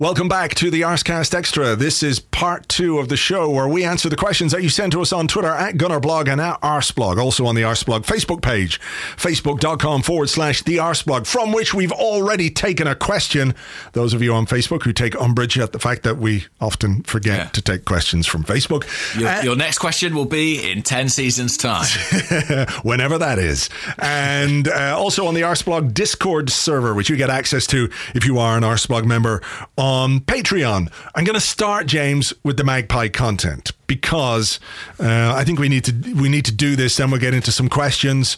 Welcome 0.00 0.28
back 0.30 0.54
to 0.54 0.70
the 0.70 0.80
Arsecast 0.80 1.34
Extra. 1.34 1.76
This 1.76 2.02
is 2.02 2.20
part 2.20 2.66
two 2.70 2.98
of 2.98 3.10
the 3.10 3.18
show 3.18 3.50
where 3.50 3.68
we 3.68 3.84
answer 3.84 4.08
the 4.08 4.16
questions 4.16 4.50
that 4.52 4.62
you 4.62 4.70
send 4.70 4.92
to 4.92 5.02
us 5.02 5.12
on 5.12 5.28
Twitter 5.28 5.48
at 5.50 5.74
Gunnerblog 5.74 6.26
and 6.26 6.40
at 6.40 6.58
Arseblog. 6.62 7.18
Also 7.18 7.44
on 7.44 7.54
the 7.54 7.60
Arseblog 7.60 8.06
Facebook 8.06 8.40
page, 8.40 8.80
facebook.com 9.18 10.00
forward 10.00 10.30
slash 10.30 10.62
the 10.62 10.78
Arseblog, 10.78 11.26
from 11.26 11.52
which 11.52 11.74
we've 11.74 11.92
already 11.92 12.48
taken 12.48 12.86
a 12.86 12.94
question. 12.94 13.54
Those 13.92 14.14
of 14.14 14.22
you 14.22 14.32
on 14.32 14.46
Facebook 14.46 14.84
who 14.84 14.94
take 14.94 15.14
umbrage 15.20 15.58
at 15.58 15.72
the 15.72 15.78
fact 15.78 16.02
that 16.04 16.16
we 16.16 16.46
often 16.62 17.02
forget 17.02 17.36
Yeah. 17.36 17.44
to 17.50 17.60
take 17.60 17.84
questions 17.84 18.26
from 18.26 18.42
Facebook. 18.42 18.84
Your, 19.20 19.28
Uh, 19.28 19.42
your 19.42 19.56
next 19.56 19.76
question 19.80 20.14
will 20.14 20.24
be 20.24 20.62
in 20.72 20.82
10 20.82 21.10
seasons' 21.10 21.58
time. 21.58 21.84
whenever 22.84 23.18
that 23.18 23.38
is. 23.38 23.68
And 23.98 24.66
uh, 24.66 24.96
also 24.98 25.26
on 25.26 25.34
the 25.34 25.42
Arseblog 25.42 25.92
Discord 25.92 26.48
server, 26.48 26.94
which 26.94 27.10
you 27.10 27.16
get 27.16 27.28
access 27.28 27.66
to 27.66 27.90
if 28.14 28.24
you 28.24 28.38
are 28.38 28.56
an 28.56 28.62
Arseblog 28.62 29.04
member 29.04 29.42
on 29.76 29.89
Patreon. 30.20 30.92
I'm 31.14 31.24
going 31.24 31.34
to 31.34 31.40
start, 31.40 31.86
James, 31.86 32.32
with 32.44 32.56
the 32.56 32.64
Magpie 32.64 33.08
content 33.08 33.72
because 33.86 34.60
uh, 34.98 35.34
I 35.34 35.44
think 35.44 35.58
we 35.58 35.68
need 35.68 35.84
to 35.84 36.14
we 36.14 36.28
need 36.28 36.44
to 36.44 36.52
do 36.52 36.76
this. 36.76 36.96
Then 36.96 37.10
we'll 37.10 37.20
get 37.20 37.34
into 37.34 37.52
some 37.52 37.68
questions. 37.68 38.36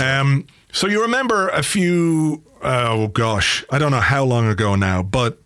Um, 0.00 0.46
so 0.72 0.86
you 0.86 1.02
remember 1.02 1.48
a 1.48 1.62
few 1.62 2.42
oh 2.62 3.08
gosh, 3.08 3.64
I 3.70 3.78
don't 3.78 3.90
know 3.90 4.00
how 4.00 4.24
long 4.24 4.48
ago 4.48 4.74
now, 4.74 5.02
but 5.02 5.38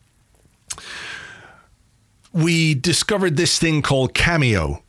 we 2.32 2.74
discovered 2.74 3.36
this 3.36 3.58
thing 3.58 3.82
called 3.82 4.14
Cameo. 4.14 4.82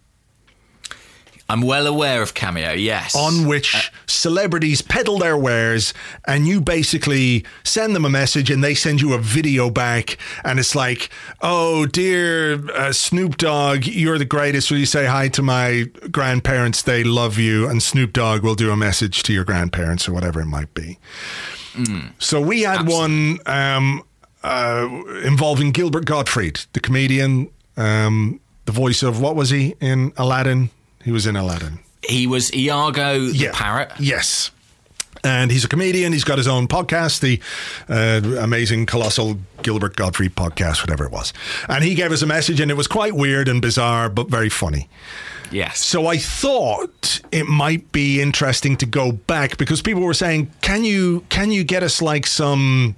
I'm 1.51 1.61
well 1.61 1.85
aware 1.85 2.21
of 2.21 2.33
Cameo, 2.33 2.71
yes. 2.71 3.13
on 3.13 3.45
which 3.45 3.91
celebrities 4.07 4.81
peddle 4.81 5.19
their 5.19 5.37
wares 5.37 5.93
and 6.25 6.47
you 6.47 6.61
basically 6.61 7.43
send 7.65 7.93
them 7.93 8.05
a 8.05 8.09
message 8.09 8.49
and 8.49 8.63
they 8.63 8.73
send 8.73 9.01
you 9.01 9.13
a 9.13 9.17
video 9.17 9.69
back 9.69 10.17
and 10.45 10.59
it's 10.59 10.75
like 10.75 11.09
oh 11.41 11.85
dear 11.85 12.71
uh, 12.71 12.93
snoop 12.93 13.35
dogg 13.35 13.85
you're 13.85 14.17
the 14.17 14.23
greatest. 14.23 14.71
Will 14.71 14.77
you 14.77 14.85
say 14.85 15.05
hi 15.05 15.27
to 15.27 15.41
my 15.41 15.87
grandparents? 16.09 16.83
They 16.83 17.03
love 17.03 17.37
you. 17.37 17.67
And 17.67 17.83
snoop 17.83 18.13
dogg 18.13 18.43
will 18.43 18.55
do 18.55 18.71
a 18.71 18.77
message 18.77 19.21
to 19.23 19.33
your 19.33 19.43
grandparents 19.43 20.07
or 20.07 20.13
whatever 20.13 20.39
it 20.39 20.45
might 20.45 20.73
be. 20.73 20.99
So 22.19 22.39
we 22.39 22.61
had 22.61 22.87
one 22.87 23.39
um, 23.45 24.03
uh, 24.41 24.87
involving 25.25 25.71
gilbert 25.71 26.05
gottfried 26.05 26.61
the 26.71 26.79
comedian 26.79 27.49
um, 27.75 28.39
the 28.65 28.71
voice 28.71 29.03
of 29.03 29.19
what 29.19 29.35
was 29.35 29.49
he 29.49 29.75
in 29.81 30.13
aladdin 30.15 30.69
he 31.03 31.11
was 31.11 31.25
in 31.25 31.35
aladdin 31.35 31.79
He 32.07 32.27
was 32.27 32.53
Iago 32.53 33.19
the 33.27 33.49
parrot. 33.53 33.91
Yes. 33.99 34.51
And 35.23 35.51
he's 35.51 35.63
a 35.63 35.67
comedian. 35.67 36.13
He's 36.13 36.23
got 36.23 36.39
his 36.39 36.47
own 36.47 36.67
podcast, 36.67 37.19
the 37.19 37.39
uh, 37.87 38.41
amazing, 38.41 38.87
colossal 38.87 39.37
Gilbert 39.61 39.95
Gottfried 39.95 40.35
podcast, 40.35 40.81
whatever 40.81 41.05
it 41.05 41.11
was. 41.11 41.31
And 41.69 41.83
he 41.83 41.93
gave 41.93 42.11
us 42.11 42.23
a 42.23 42.25
message, 42.25 42.59
and 42.59 42.71
it 42.71 42.73
was 42.73 42.87
quite 42.87 43.15
weird 43.15 43.47
and 43.47 43.61
bizarre, 43.61 44.09
but 44.09 44.29
very 44.29 44.49
funny. 44.49 44.89
Yes. 45.51 45.85
So 45.85 46.07
I 46.07 46.17
thought 46.17 47.21
it 47.31 47.45
might 47.45 47.91
be 47.91 48.21
interesting 48.21 48.77
to 48.77 48.85
go 48.85 49.11
back 49.11 49.57
because 49.57 49.81
people 49.81 50.01
were 50.01 50.13
saying, 50.13 50.51
"Can 50.61 50.83
you 50.83 51.25
can 51.29 51.51
you 51.51 51.63
get 51.63 51.83
us 51.83 52.01
like 52.01 52.25
some, 52.25 52.95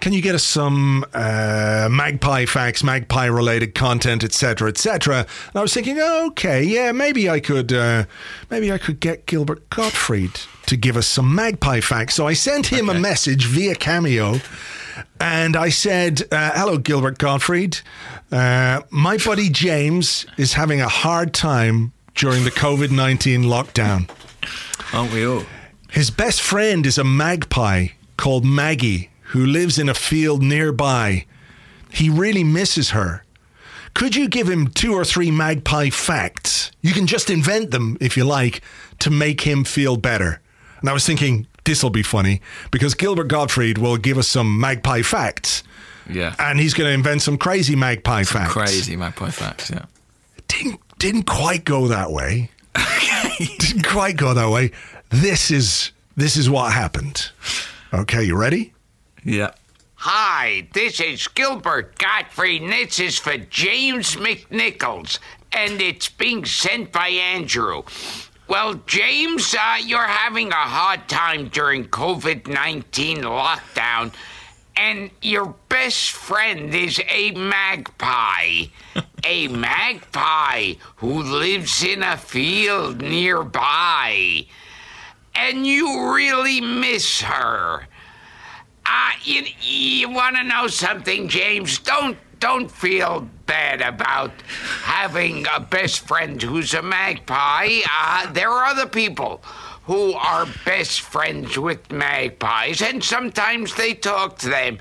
can 0.00 0.12
you 0.12 0.22
get 0.22 0.34
us 0.34 0.44
some 0.44 1.04
uh, 1.12 1.88
magpie 1.90 2.46
facts, 2.46 2.82
magpie 2.82 3.26
related 3.26 3.74
content, 3.74 4.24
etc., 4.24 4.68
etc." 4.68 5.18
And 5.18 5.56
I 5.56 5.60
was 5.60 5.74
thinking, 5.74 6.00
okay, 6.00 6.62
yeah, 6.62 6.92
maybe 6.92 7.28
I 7.28 7.40
could, 7.40 7.72
uh, 7.72 8.04
maybe 8.50 8.72
I 8.72 8.78
could 8.78 9.00
get 9.00 9.26
Gilbert 9.26 9.68
Gottfried 9.70 10.40
to 10.66 10.76
give 10.76 10.96
us 10.96 11.06
some 11.06 11.34
magpie 11.34 11.80
facts. 11.80 12.14
So 12.14 12.26
I 12.26 12.32
sent 12.32 12.66
him 12.66 12.88
a 12.88 12.94
message 12.94 13.46
via 13.46 13.74
Cameo. 13.74 14.40
And 15.20 15.56
I 15.56 15.68
said, 15.68 16.22
uh, 16.32 16.52
Hello, 16.54 16.78
Gilbert 16.78 17.18
Gottfried. 17.18 17.78
Uh, 18.30 18.82
my 18.90 19.16
buddy 19.18 19.48
James 19.48 20.26
is 20.36 20.54
having 20.54 20.80
a 20.80 20.88
hard 20.88 21.34
time 21.34 21.92
during 22.14 22.44
the 22.44 22.50
COVID 22.50 22.90
19 22.90 23.42
lockdown. 23.42 24.08
Aren't 24.92 25.12
we 25.12 25.26
all? 25.26 25.44
His 25.90 26.10
best 26.10 26.40
friend 26.40 26.86
is 26.86 26.98
a 26.98 27.04
magpie 27.04 27.88
called 28.16 28.44
Maggie 28.44 29.10
who 29.30 29.46
lives 29.46 29.78
in 29.78 29.88
a 29.88 29.94
field 29.94 30.42
nearby. 30.42 31.26
He 31.90 32.08
really 32.10 32.44
misses 32.44 32.90
her. 32.90 33.24
Could 33.94 34.14
you 34.14 34.28
give 34.28 34.48
him 34.48 34.68
two 34.68 34.94
or 34.94 35.04
three 35.04 35.30
magpie 35.30 35.90
facts? 35.90 36.70
You 36.80 36.92
can 36.92 37.06
just 37.06 37.30
invent 37.30 37.70
them 37.70 37.96
if 38.00 38.16
you 38.16 38.24
like 38.24 38.62
to 39.00 39.10
make 39.10 39.40
him 39.42 39.64
feel 39.64 39.96
better. 39.96 40.40
And 40.80 40.88
I 40.88 40.92
was 40.92 41.04
thinking, 41.04 41.46
this 41.70 41.84
will 41.84 41.90
be 41.90 42.02
funny 42.02 42.40
because 42.72 42.94
Gilbert 42.94 43.28
Gottfried 43.28 43.78
will 43.78 43.96
give 43.96 44.18
us 44.18 44.28
some 44.28 44.58
magpie 44.58 45.02
facts. 45.02 45.62
Yeah. 46.08 46.34
And 46.36 46.58
he's 46.58 46.74
going 46.74 46.88
to 46.88 46.92
invent 46.92 47.22
some 47.22 47.38
crazy 47.38 47.76
magpie 47.76 48.24
facts. 48.24 48.52
Crazy 48.52 48.96
magpie 48.96 49.30
facts, 49.30 49.70
yeah. 49.70 49.84
Didn't, 50.48 50.80
didn't 50.98 51.28
quite 51.28 51.64
go 51.64 51.86
that 51.86 52.10
way. 52.10 52.50
didn't 53.38 53.86
quite 53.86 54.16
go 54.16 54.34
that 54.34 54.50
way. 54.50 54.72
This 55.10 55.52
is 55.52 55.92
this 56.16 56.36
is 56.36 56.50
what 56.50 56.72
happened. 56.72 57.30
Okay, 57.94 58.24
you 58.24 58.36
ready? 58.36 58.72
Yeah. 59.24 59.52
Hi, 59.94 60.66
this 60.74 61.00
is 61.00 61.28
Gilbert 61.28 61.98
Gottfried, 61.98 62.62
and 62.62 62.72
this 62.72 62.98
is 62.98 63.16
for 63.16 63.36
James 63.36 64.16
McNicholas, 64.16 65.20
and 65.52 65.80
it's 65.80 66.08
being 66.08 66.44
sent 66.44 66.90
by 66.90 67.08
Andrew. 67.08 67.82
Well, 68.50 68.80
James, 68.84 69.54
uh, 69.54 69.76
you're 69.80 70.00
having 70.00 70.48
a 70.48 70.54
hard 70.56 71.08
time 71.08 71.50
during 71.50 71.84
COVID 71.84 72.48
19 72.48 73.18
lockdown, 73.18 74.12
and 74.74 75.12
your 75.22 75.54
best 75.68 76.10
friend 76.10 76.74
is 76.74 77.00
a 77.08 77.30
magpie. 77.30 78.64
a 79.24 79.46
magpie 79.46 80.74
who 80.96 81.22
lives 81.22 81.84
in 81.84 82.02
a 82.02 82.16
field 82.16 83.00
nearby. 83.00 84.46
And 85.36 85.64
you 85.64 86.12
really 86.12 86.60
miss 86.60 87.20
her. 87.20 87.86
Uh, 88.84 89.10
you, 89.22 89.44
you 89.60 90.10
want 90.10 90.34
to 90.34 90.42
know 90.42 90.66
something, 90.66 91.28
James? 91.28 91.78
Don't 91.78 92.18
don't 92.40 92.68
feel 92.68 93.28
bad 93.50 93.80
about 93.82 94.30
having 94.84 95.44
a 95.52 95.58
best 95.58 96.06
friend 96.06 96.40
who's 96.40 96.72
a 96.72 96.82
magpie. 96.82 97.80
Uh, 97.90 98.32
there 98.32 98.48
are 98.48 98.66
other 98.66 98.86
people 98.86 99.42
who 99.86 100.12
are 100.12 100.46
best 100.64 101.00
friends 101.00 101.58
with 101.58 101.90
magpies, 101.90 102.80
and 102.80 103.02
sometimes 103.02 103.74
they 103.74 103.92
talk 103.94 104.38
to 104.38 104.48
them. 104.48 104.78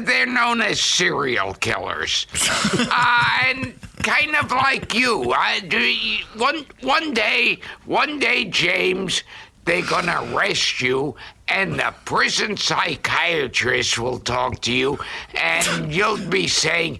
They're 0.00 0.26
known 0.26 0.60
as 0.62 0.80
serial 0.80 1.54
killers, 1.54 2.26
uh, 2.90 3.28
and 3.46 3.72
kind 4.02 4.34
of 4.34 4.50
like 4.50 4.94
you. 4.94 5.32
Uh, 5.32 5.60
do 5.68 5.78
you- 5.78 6.24
one 6.36 6.66
one 6.80 7.14
day, 7.14 7.60
one 7.84 8.18
day, 8.18 8.46
James, 8.46 9.22
they're 9.64 9.82
gonna 9.86 10.18
arrest 10.34 10.80
you, 10.80 11.14
and 11.46 11.78
the 11.78 11.94
prison 12.04 12.56
psychiatrist 12.56 13.96
will 13.96 14.18
talk 14.18 14.60
to 14.62 14.72
you, 14.72 14.98
and 15.36 15.92
you'll 15.94 16.26
be 16.28 16.48
saying, 16.48 16.98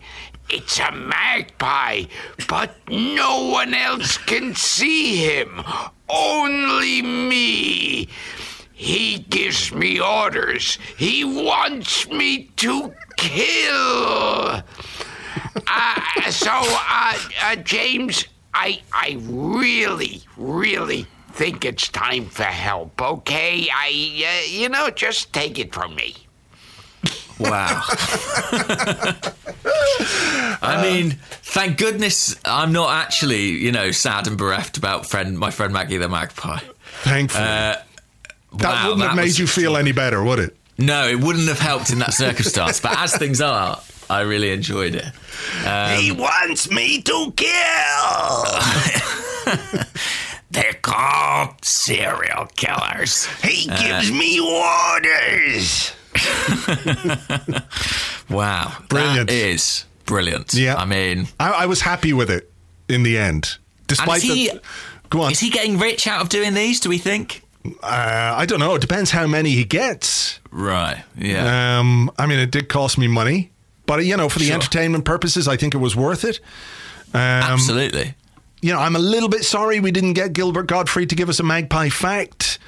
It's 0.53 0.79
a 0.79 0.93
magpie, 0.93 2.05
but 2.47 2.77
no 2.91 3.49
one 3.49 3.73
else 3.73 4.19
can 4.19 4.55
see 4.55 5.17
him. 5.17 5.63
Only 6.11 7.01
me. 7.01 8.09
He 8.75 9.21
gives 9.31 9.73
me 9.73 9.99
orders. 9.99 10.77
He 10.99 11.25
wants 11.25 12.07
me 12.09 12.51
to 12.57 12.93
kill. 13.17 14.63
Uh, 15.67 16.31
so, 16.31 16.51
uh, 16.53 17.19
uh, 17.45 17.57
James, 17.57 18.27
I, 18.53 18.83
I 18.93 19.17
really, 19.23 20.23
really 20.37 21.07
think 21.33 21.65
it's 21.65 21.89
time 21.89 22.27
for 22.27 22.43
help. 22.43 23.01
Okay, 23.01 23.69
I, 23.73 24.43
uh, 24.45 24.51
you 24.51 24.69
know, 24.69 24.91
just 24.91 25.33
take 25.33 25.59
it 25.59 25.73
from 25.73 25.95
me. 25.95 26.15
Wow. 27.39 27.83
I 30.65 30.81
mean, 30.83 31.11
thank 31.43 31.79
goodness 31.79 32.37
I'm 32.45 32.73
not 32.73 32.95
actually, 33.05 33.49
you 33.51 33.73
know, 33.73 33.91
sad 33.91 34.27
and 34.27 34.39
bereft 34.39 34.77
about 34.77 35.07
friend 35.07 35.39
my 35.39 35.51
friend 35.51 35.73
Maggie 35.73 35.97
the 35.97 36.09
Magpie. 36.09 36.61
Thankfully. 37.03 37.45
Uh, 37.45 37.77
that 38.59 38.63
wow, 38.63 38.89
wouldn't 38.91 39.07
have 39.07 39.17
made 39.17 39.39
you 39.39 39.47
feel 39.47 39.77
any 39.77 39.93
better, 39.93 40.23
would 40.23 40.39
it? 40.39 40.57
No, 40.79 41.07
it 41.07 41.21
wouldn't 41.21 41.49
have 41.49 41.59
helped 41.59 41.91
in 41.91 41.99
that 42.01 42.13
circumstance. 42.15 42.81
but 42.81 42.97
as 42.99 43.17
things 43.17 43.41
are, 43.41 43.81
I 44.11 44.21
really 44.21 44.51
enjoyed 44.53 44.95
it. 44.95 45.07
he 45.99 46.13
wants 46.13 46.71
me 46.71 47.01
to 47.03 47.33
kill. 47.37 48.45
They're 50.51 50.75
called 50.83 51.65
serial 51.65 52.47
killers. 52.57 53.27
He 53.43 53.69
gives 53.69 54.13
me 54.13 54.39
orders. 54.39 55.93
Wow, 58.31 58.77
Brilliant. 58.89 59.29
That 59.29 59.35
is 59.35 59.85
brilliant. 60.07 60.55
Yeah. 60.55 60.77
I 60.77 60.85
mean, 60.85 61.29
I, 61.39 61.51
I 61.51 61.67
was 61.67 61.81
happy 61.83 62.13
with 62.13 62.31
it 62.31 62.51
in 62.89 63.03
the 63.03 63.19
end, 63.19 63.59
despite 63.87 64.19
is 64.19 64.23
he- 64.23 64.49
the. 64.49 64.61
Go 65.11 65.21
on. 65.21 65.31
is 65.33 65.41
he 65.41 65.51
getting 65.51 65.79
rich 65.79 66.07
out 66.07 66.23
of 66.23 66.31
doing 66.31 66.55
these? 66.55 66.81
Do 66.81 66.89
we 66.89 66.97
think? 66.97 67.43
uh, 67.83 68.35
I 68.37 68.47
don't 68.47 68.61
know. 68.61 68.75
It 68.75 68.81
depends 68.81 69.11
how 69.11 69.27
many 69.27 69.51
he 69.51 69.65
gets. 69.65 70.41
Right. 70.51 71.05
Yeah. 71.19 71.79
Um, 71.79 72.11
I 72.19 72.25
mean, 72.27 72.39
it 72.39 72.51
did 72.51 72.71
cost 72.71 72.97
me 72.97 73.09
money, 73.09 73.51
but 73.85 74.05
you 74.07 74.17
know, 74.17 74.31
for 74.31 74.39
the 74.39 74.47
Sure. 74.47 74.55
entertainment 74.55 75.05
purposes, 75.05 75.47
I 75.47 75.57
think 75.59 75.75
it 75.75 75.79
was 75.79 75.95
worth 75.95 76.25
it. 76.25 76.41
Um, 77.13 77.21
Absolutely. 77.21 78.15
you 78.63 78.73
know, 78.73 78.79
I'm 78.81 78.97
a 78.97 79.01
little 79.01 79.29
bit 79.29 79.45
sorry 79.45 79.81
we 79.81 79.91
didn't 79.91 80.15
get 80.15 80.33
Gilbert 80.33 80.67
Gottfried 80.67 81.11
to 81.11 81.15
give 81.15 81.29
us 81.29 81.39
a 81.41 81.43
magpie 81.43 81.91
fact, 81.91 82.59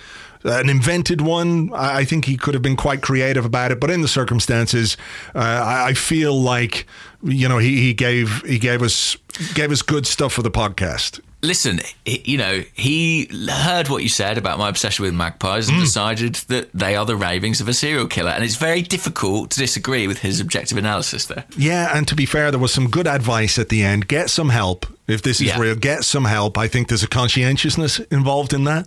an 0.45 0.69
invented 0.69 1.21
one. 1.21 1.73
I, 1.73 1.99
I 1.99 2.05
think 2.05 2.27
he 2.27 2.37
could 2.37 2.55
have 2.55 2.63
been 2.63 2.77
quite 2.77 3.03
creative 3.03 3.45
about 3.45 3.73
it, 3.73 3.81
but 3.81 3.91
in 3.91 4.03
the 4.03 4.09
circumstances, 4.09 4.97
uh, 5.35 5.39
I, 5.39 5.89
I 5.89 5.95
feel 5.95 6.41
like 6.41 6.87
you 7.23 7.49
know 7.49 7.59
he, 7.59 7.81
he 7.81 7.95
gave 7.95 8.43
he 8.43 8.59
gave 8.59 8.83
us 8.83 9.17
gave 9.55 9.73
us 9.73 9.83
good 9.83 10.07
stuff 10.07 10.33
for 10.33 10.43
the 10.43 10.51
podcast. 10.51 11.21
Listen, 11.43 11.81
you 12.07 12.39
know, 12.39 12.63
he 12.73 13.29
heard 13.51 13.91
what 13.91 14.03
you 14.03 14.09
said 14.09 14.39
about 14.39 14.59
my 14.59 14.71
obsession 14.71 15.05
with 15.05 15.13
magpies 15.13 15.69
and 15.69 15.79
decided 15.79 16.37
that 16.49 16.73
they 16.73 16.97
are 16.97 17.05
the 17.05 17.17
ravings 17.17 17.61
of 17.61 17.69
a 17.69 17.75
serial 17.75 18.07
killer. 18.07 18.31
And 18.31 18.43
it's 18.43 18.57
very 18.57 18.81
difficult 18.81 19.51
to 19.51 19.59
disagree 19.59 20.07
with 20.07 20.21
his 20.21 20.41
objective 20.41 20.79
analysis 20.79 21.27
there. 21.27 21.45
Yeah, 21.55 21.95
and 21.95 22.09
to 22.09 22.15
be 22.15 22.25
fair, 22.25 22.51
there 22.51 22.59
was 22.59 22.73
some 22.73 22.89
good 22.89 23.07
advice 23.07 23.59
at 23.59 23.69
the 23.69 23.83
end. 23.83 24.09
Get 24.09 24.31
some 24.31 24.49
help 24.49 24.87
if 25.07 25.23
this 25.23 25.41
is 25.41 25.49
Yeah. 25.49 25.59
real. 25.59 25.75
Get 25.75 26.05
some 26.05 26.25
help. 26.25 26.57
I 26.59 26.69
think 26.69 26.89
there's 26.89 27.03
a 27.03 27.09
conscientiousness 27.09 27.99
involved 28.11 28.53
in 28.53 28.65
that. 28.65 28.87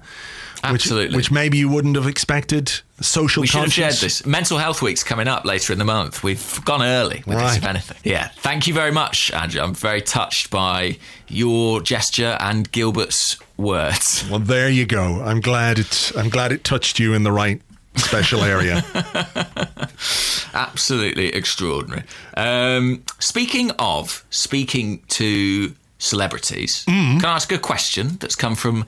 which- 0.72 0.82
Absolutely. 0.88 1.16
Which, 1.16 1.30
maybe 1.30 1.60
you 1.60 1.70
wouldn't 1.70 1.96
have 1.96 2.08
expected. 2.08 2.72
Social 3.00 3.42
We 3.42 3.48
should 3.48 3.62
have 3.62 3.72
shared 3.72 3.92
conscience. 3.92 4.20
this. 4.22 4.26
Mental 4.26 4.58
Health 4.58 4.82
Week's 4.82 5.04
coming 5.04 5.28
up 5.28 5.46
later 5.46 5.72
in 5.72 5.78
the 5.78 5.86
month. 5.86 6.24
We've 6.24 6.60
gone 6.66 6.82
early 6.82 7.22
with 7.28 7.38
this, 7.38 7.58
if 7.58 7.64
anything. 7.66 7.98
Yeah. 8.04 8.30
Thank 8.40 8.66
you 8.66 8.74
very 8.74 8.92
much, 8.92 9.30
Andrew. 9.32 9.62
I'm 9.62 9.76
very 9.76 10.02
touched 10.02 10.50
by 10.50 10.98
your 11.28 11.80
gesture 11.82 12.38
and 12.40 12.72
Gilbert's 12.72 13.38
words. 13.56 14.26
Well, 14.32 14.40
there 14.40 14.68
you 14.68 14.88
go. 14.88 15.22
I'm 15.24 15.42
glad 15.42 15.78
it. 15.78 16.12
I'm 16.18 16.30
glad 16.30 16.52
it 16.52 16.64
touched 16.64 16.98
you 17.00 17.14
in 17.14 17.22
the 17.22 17.32
right 17.32 17.62
special 17.96 18.44
area. 18.44 18.84
Absolutely 20.56 21.28
extraordinary. 21.36 22.04
Um, 22.36 23.04
speaking 23.20 23.72
of 23.78 24.26
speaking 24.30 25.04
to 25.10 25.74
celebrities, 25.98 26.84
Mm. 26.88 27.20
can 27.20 27.26
I 27.26 27.36
ask 27.36 27.52
a 27.52 27.58
question 27.58 28.18
that's 28.20 28.36
come 28.36 28.56
from 28.56 28.86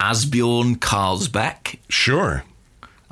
Asbjorn 0.00 0.76
Carlsbeck? 0.78 1.78
sure. 1.88 2.44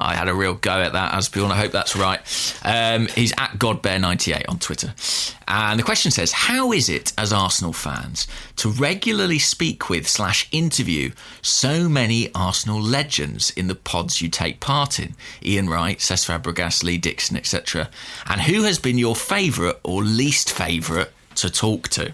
I 0.00 0.14
had 0.14 0.28
a 0.28 0.34
real 0.34 0.54
go 0.54 0.70
at 0.80 0.92
that, 0.92 1.12
Asbjorn. 1.12 1.50
I 1.50 1.56
hope 1.56 1.72
that's 1.72 1.96
right. 1.96 2.20
Um, 2.62 3.08
he's 3.08 3.32
at 3.32 3.58
Godbear98 3.58 4.44
on 4.48 4.60
Twitter. 4.60 4.94
And 5.48 5.76
the 5.76 5.82
question 5.82 6.12
says, 6.12 6.30
How 6.30 6.70
is 6.70 6.88
it, 6.88 7.12
as 7.18 7.32
Arsenal 7.32 7.72
fans, 7.72 8.28
to 8.58 8.68
regularly 8.70 9.40
speak 9.40 9.90
with 9.90 10.06
slash 10.06 10.46
interview 10.52 11.10
so 11.42 11.88
many 11.88 12.32
Arsenal 12.32 12.80
legends 12.80 13.50
in 13.50 13.66
the 13.66 13.74
pods 13.74 14.22
you 14.22 14.28
take 14.28 14.60
part 14.60 15.00
in? 15.00 15.16
Ian 15.44 15.68
Wright, 15.68 15.98
Cesc 15.98 16.26
Fabregas, 16.28 16.84
Lee 16.84 16.98
Dixon, 16.98 17.36
etc. 17.36 17.90
And 18.26 18.42
who 18.42 18.62
has 18.62 18.78
been 18.78 18.98
your 18.98 19.16
favourite 19.16 19.78
or 19.82 20.04
least 20.04 20.48
favourite 20.52 21.08
to 21.34 21.50
talk 21.50 21.88
to? 21.88 22.12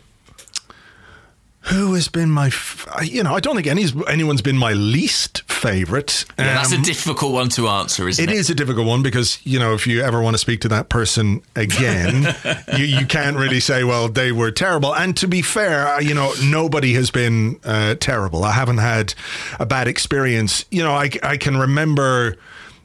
Who 1.73 1.95
has 1.95 2.09
been 2.09 2.31
my? 2.31 2.49
F- 2.49 2.87
I- 2.93 3.03
you 3.05 3.23
know, 3.23 3.35
I 3.35 3.41
don't 3.41 3.55
think 3.57 3.67
any 3.67 3.87
anyone's 4.07 4.43
been 4.43 4.59
my 4.59 4.73
least 4.75 5.43
favorite. 5.51 6.27
Yeah, 6.39 6.55
that's 6.55 6.73
a 6.73 6.77
Um, 6.77 6.83
difficult 6.83 7.33
one 7.33 7.49
to 7.51 7.69
answer, 7.69 8.07
isn't 8.07 8.23
It 8.23 8.31
it? 8.31 8.37
is 8.37 8.51
a 8.51 8.55
difficult 8.55 8.87
one 8.87 9.03
because 9.03 9.39
you 9.45 9.59
know 9.59 9.73
if 9.73 9.87
you 9.87 10.03
ever 10.03 10.21
want 10.21 10.35
to 10.35 10.39
speak 10.39 10.61
to 10.62 10.69
that 10.69 10.91
person 10.91 11.41
again, 11.57 12.35
you, 12.77 12.85
you 12.85 13.07
can't 13.07 13.37
really 13.39 13.61
say, 13.61 13.83
well, 13.83 14.09
they 14.09 14.31
were 14.31 14.51
terrible. 14.51 14.95
And 14.95 15.17
to 15.17 15.27
be 15.27 15.41
fair, 15.41 15.89
uh, 15.89 16.01
you 16.01 16.12
know 16.15 16.35
nobody 16.45 16.93
has 16.95 17.11
been 17.11 17.59
uh, 17.65 17.95
terrible. 17.99 18.45
I 18.45 18.53
haven't 18.53 18.79
had 18.79 19.15
a 19.59 19.65
bad 19.65 19.89
experience. 19.89 20.67
You 20.71 20.83
know, 20.83 20.93
I, 20.93 21.11
I 21.23 21.39
can 21.39 21.57
remember 21.57 22.37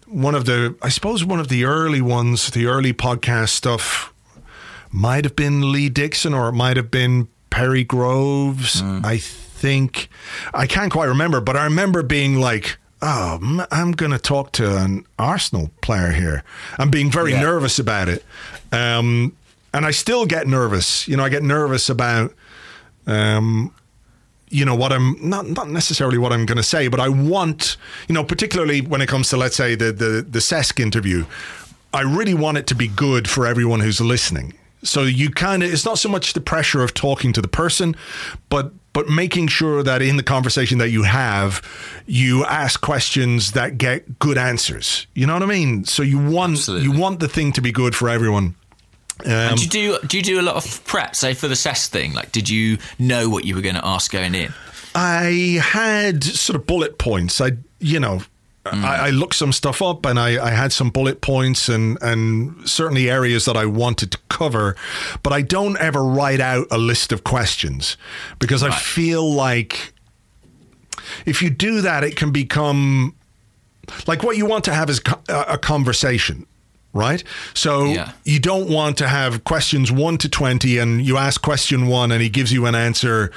one 0.07 0.35
of 0.35 0.45
the, 0.45 0.75
I 0.81 0.87
suppose 0.89 1.25
one 1.25 1.39
of 1.41 1.49
the 1.49 1.65
early 1.65 2.01
ones, 2.01 2.49
the 2.51 2.65
early 2.67 2.93
podcast 2.93 3.49
stuff 3.49 4.13
might 4.91 5.23
have 5.25 5.35
been 5.35 5.71
Lee 5.71 5.89
Dixon 5.89 6.33
or 6.33 6.47
it 6.49 6.53
might 6.53 6.77
have 6.77 6.89
been 6.89 7.27
Perry 7.49 7.83
Groves. 7.83 8.81
I 8.83 9.17
think 9.17 10.09
I 10.53 10.67
can't 10.67 10.91
quite 10.91 11.05
remember, 11.07 11.41
but 11.41 11.57
I 11.57 11.63
remember 11.65 12.03
being 12.03 12.35
like, 12.39 12.77
"Oh, 13.01 13.65
I'm 13.71 13.91
going 13.93 14.11
to 14.11 14.19
talk 14.19 14.51
to 14.53 14.77
an 14.77 15.05
Arsenal 15.17 15.69
player 15.81 16.11
here." 16.11 16.43
I'm 16.77 16.89
being 16.89 17.11
very 17.11 17.31
Yeah. 17.31 17.41
nervous 17.41 17.79
about 17.79 18.07
it, 18.09 18.23
um, 18.71 19.33
and 19.73 19.85
I 19.85 19.91
still 19.91 20.25
get 20.25 20.47
nervous. 20.47 21.07
You 21.07 21.17
know, 21.17 21.25
I 21.25 21.29
get 21.29 21.43
nervous 21.43 21.89
about. 21.89 22.33
Um, 23.07 23.73
you 24.51 24.65
know 24.65 24.73
what 24.75 24.91
I'm 24.91 25.15
not 25.21 25.47
not 25.47 25.69
necessarily 25.69 26.17
what 26.17 26.33
I'm 26.33 26.45
going 26.47 26.57
to 26.57 26.63
say, 26.63 26.87
but 26.87 26.99
I 26.99 27.07
want 27.09 27.77
you 28.07 28.15
know 28.15 28.23
particularly 28.23 28.81
when 28.81 28.99
it 29.01 29.07
comes 29.07 29.29
to 29.29 29.37
let's 29.37 29.55
say 29.55 29.75
the 29.75 29.91
the 29.91 30.25
the 30.27 30.39
Cesc 30.39 30.79
interview, 30.79 31.25
I 31.93 32.01
really 32.01 32.33
want 32.33 32.57
it 32.57 32.65
to 32.67 32.75
be 32.75 32.87
good 32.87 33.29
for 33.29 33.45
everyone 33.45 33.79
who's 33.81 34.01
listening. 34.01 34.53
So 34.83 35.03
you 35.03 35.29
kind 35.29 35.63
of 35.63 35.71
it's 35.71 35.85
not 35.85 35.99
so 35.99 36.09
much 36.09 36.33
the 36.33 36.41
pressure 36.41 36.81
of 36.81 36.93
talking 36.93 37.33
to 37.33 37.41
the 37.41 37.47
person, 37.47 37.95
but 38.49 38.71
but 38.93 39.07
making 39.07 39.47
sure 39.47 39.83
that 39.83 40.01
in 40.01 40.17
the 40.17 40.23
conversation 40.23 40.77
that 40.79 40.89
you 40.89 41.03
have, 41.03 41.61
you 42.05 42.45
ask 42.45 42.81
questions 42.81 43.51
that 43.51 43.77
get 43.77 44.19
good 44.19 44.37
answers. 44.37 45.05
You 45.13 45.27
know 45.27 45.33
what 45.33 45.43
I 45.43 45.47
mean? 45.47 45.85
So 45.85 46.01
you 46.01 46.17
want 46.17 46.53
Absolutely. 46.53 46.89
you 46.89 46.99
want 46.99 47.19
the 47.19 47.27
thing 47.27 47.51
to 47.53 47.61
be 47.61 47.71
good 47.71 47.95
for 47.95 48.09
everyone. 48.09 48.55
Um, 49.25 49.31
And 49.31 49.69
do 49.69 49.79
you 49.79 49.99
do 49.99 50.07
do 50.07 50.17
you 50.17 50.23
do 50.23 50.39
a 50.39 50.43
lot 50.43 50.55
of 50.55 50.83
prep? 50.85 51.15
Say 51.15 51.33
for 51.33 51.47
the 51.47 51.55
Cesc 51.55 51.87
thing, 51.89 52.13
like 52.13 52.31
did 52.31 52.49
you 52.49 52.77
know 52.97 53.29
what 53.29 53.45
you 53.45 53.55
were 53.55 53.61
going 53.61 53.75
to 53.75 53.85
ask 53.85 54.11
going 54.11 54.33
in? 54.33 54.53
I 54.95 55.59
had 55.61 56.23
sort 56.23 56.55
of 56.55 56.65
bullet 56.65 56.97
points. 56.97 57.39
I, 57.39 57.51
you 57.79 57.99
know, 57.99 58.21
Mm. 58.65 58.83
I, 58.83 59.07
I 59.07 59.09
looked 59.09 59.35
some 59.35 59.51
stuff 59.51 59.81
up 59.81 60.05
and 60.05 60.19
I, 60.19 60.47
I 60.47 60.51
had 60.51 60.71
some 60.71 60.89
bullet 60.89 61.21
points 61.21 61.69
and, 61.69 61.97
and 62.01 62.67
certainly 62.69 63.09
areas 63.09 63.45
that 63.45 63.55
I 63.57 63.65
wanted 63.65 64.11
to 64.11 64.17
cover, 64.29 64.75
but 65.23 65.33
I 65.33 65.41
don't 65.41 65.77
ever 65.77 66.03
write 66.03 66.39
out 66.39 66.67
a 66.69 66.77
list 66.77 67.11
of 67.11 67.23
questions 67.23 67.97
because 68.37 68.61
I 68.61 68.71
feel 68.71 69.31
like 69.31 69.93
if 71.25 71.41
you 71.41 71.49
do 71.49 71.81
that, 71.81 72.03
it 72.03 72.15
can 72.15 72.31
become 72.31 73.15
like 74.07 74.23
what 74.23 74.37
you 74.37 74.45
want 74.45 74.65
to 74.65 74.73
have 74.73 74.89
is 74.89 75.01
a 75.05 75.19
uh, 75.29 75.45
a 75.53 75.57
conversation. 75.57 76.45
Right? 76.91 77.23
So 77.53 77.85
Yeah. 77.85 78.11
you 78.25 78.39
don't 78.39 78.67
want 78.67 78.97
to 78.97 79.07
have 79.07 79.43
questions 79.43 79.91
one 79.91 80.17
to 80.17 80.27
20 80.29 80.79
and 80.79 81.05
you 81.05 81.17
ask 81.17 81.39
question 81.41 81.85
one 81.87 82.11
and 82.11 82.19
he 82.21 82.29
gives 82.29 82.51
you 82.51 82.65
an 82.65 82.73
answer 82.73 83.31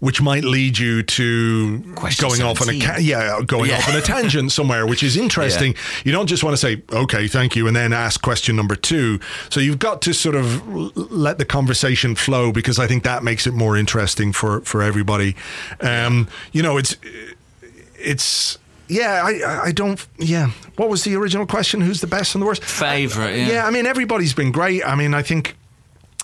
which 0.00 0.20
might 0.20 0.44
lead 0.44 0.76
you 0.76 1.02
to 1.04 1.82
Question 1.94 2.28
going 2.28 2.42
off 2.42 2.60
on 2.60 2.68
a 2.68 2.78
ca- 2.80 2.98
yeah 2.98 3.40
going 3.46 3.70
Yeah. 3.70 3.76
off 3.78 3.88
on 3.88 3.96
a 3.96 4.00
tangent 4.14 4.50
somewhere 4.52 4.86
which 4.88 5.02
is 5.04 5.16
interesting 5.16 5.74
you 6.04 6.10
don't 6.12 6.26
just 6.26 6.42
want 6.44 6.52
to 6.54 6.58
say 6.58 6.82
okay 6.92 7.28
thank 7.28 7.54
you 7.56 7.66
and 7.68 7.74
then 7.76 7.92
ask 7.92 8.20
question 8.20 8.56
number 8.56 8.74
two 8.76 9.20
so 9.50 9.60
you've 9.60 9.78
got 9.78 10.02
to 10.02 10.12
sort 10.12 10.34
of 10.34 10.66
let 11.10 11.38
the 11.38 11.44
conversation 11.46 12.14
flow 12.16 12.50
because 12.52 12.78
i 12.78 12.86
think 12.88 13.04
that 13.04 13.22
makes 13.22 13.46
it 13.46 13.54
more 13.54 13.76
interesting 13.76 14.32
for 14.32 14.60
for 14.62 14.82
everybody 14.82 15.34
um 15.80 16.26
you 16.52 16.62
know 16.62 16.76
it's 16.76 16.96
it's 17.98 18.58
yeah 18.88 19.22
i 19.24 19.66
i 19.66 19.72
don't 19.72 20.06
yeah 20.18 20.50
what 20.76 20.88
was 20.88 21.04
the 21.04 21.14
original 21.14 21.46
question 21.46 21.80
who's 21.80 22.00
the 22.00 22.06
best 22.06 22.34
and 22.34 22.42
the 22.42 22.46
worst 22.46 22.64
Favorite, 22.64 23.36
yeah. 23.36 23.48
yeah 23.48 23.66
i 23.66 23.70
mean 23.70 23.86
everybody's 23.86 24.34
been 24.34 24.52
great 24.52 24.84
i 24.86 24.94
mean 24.94 25.14
i 25.14 25.22
think 25.22 25.56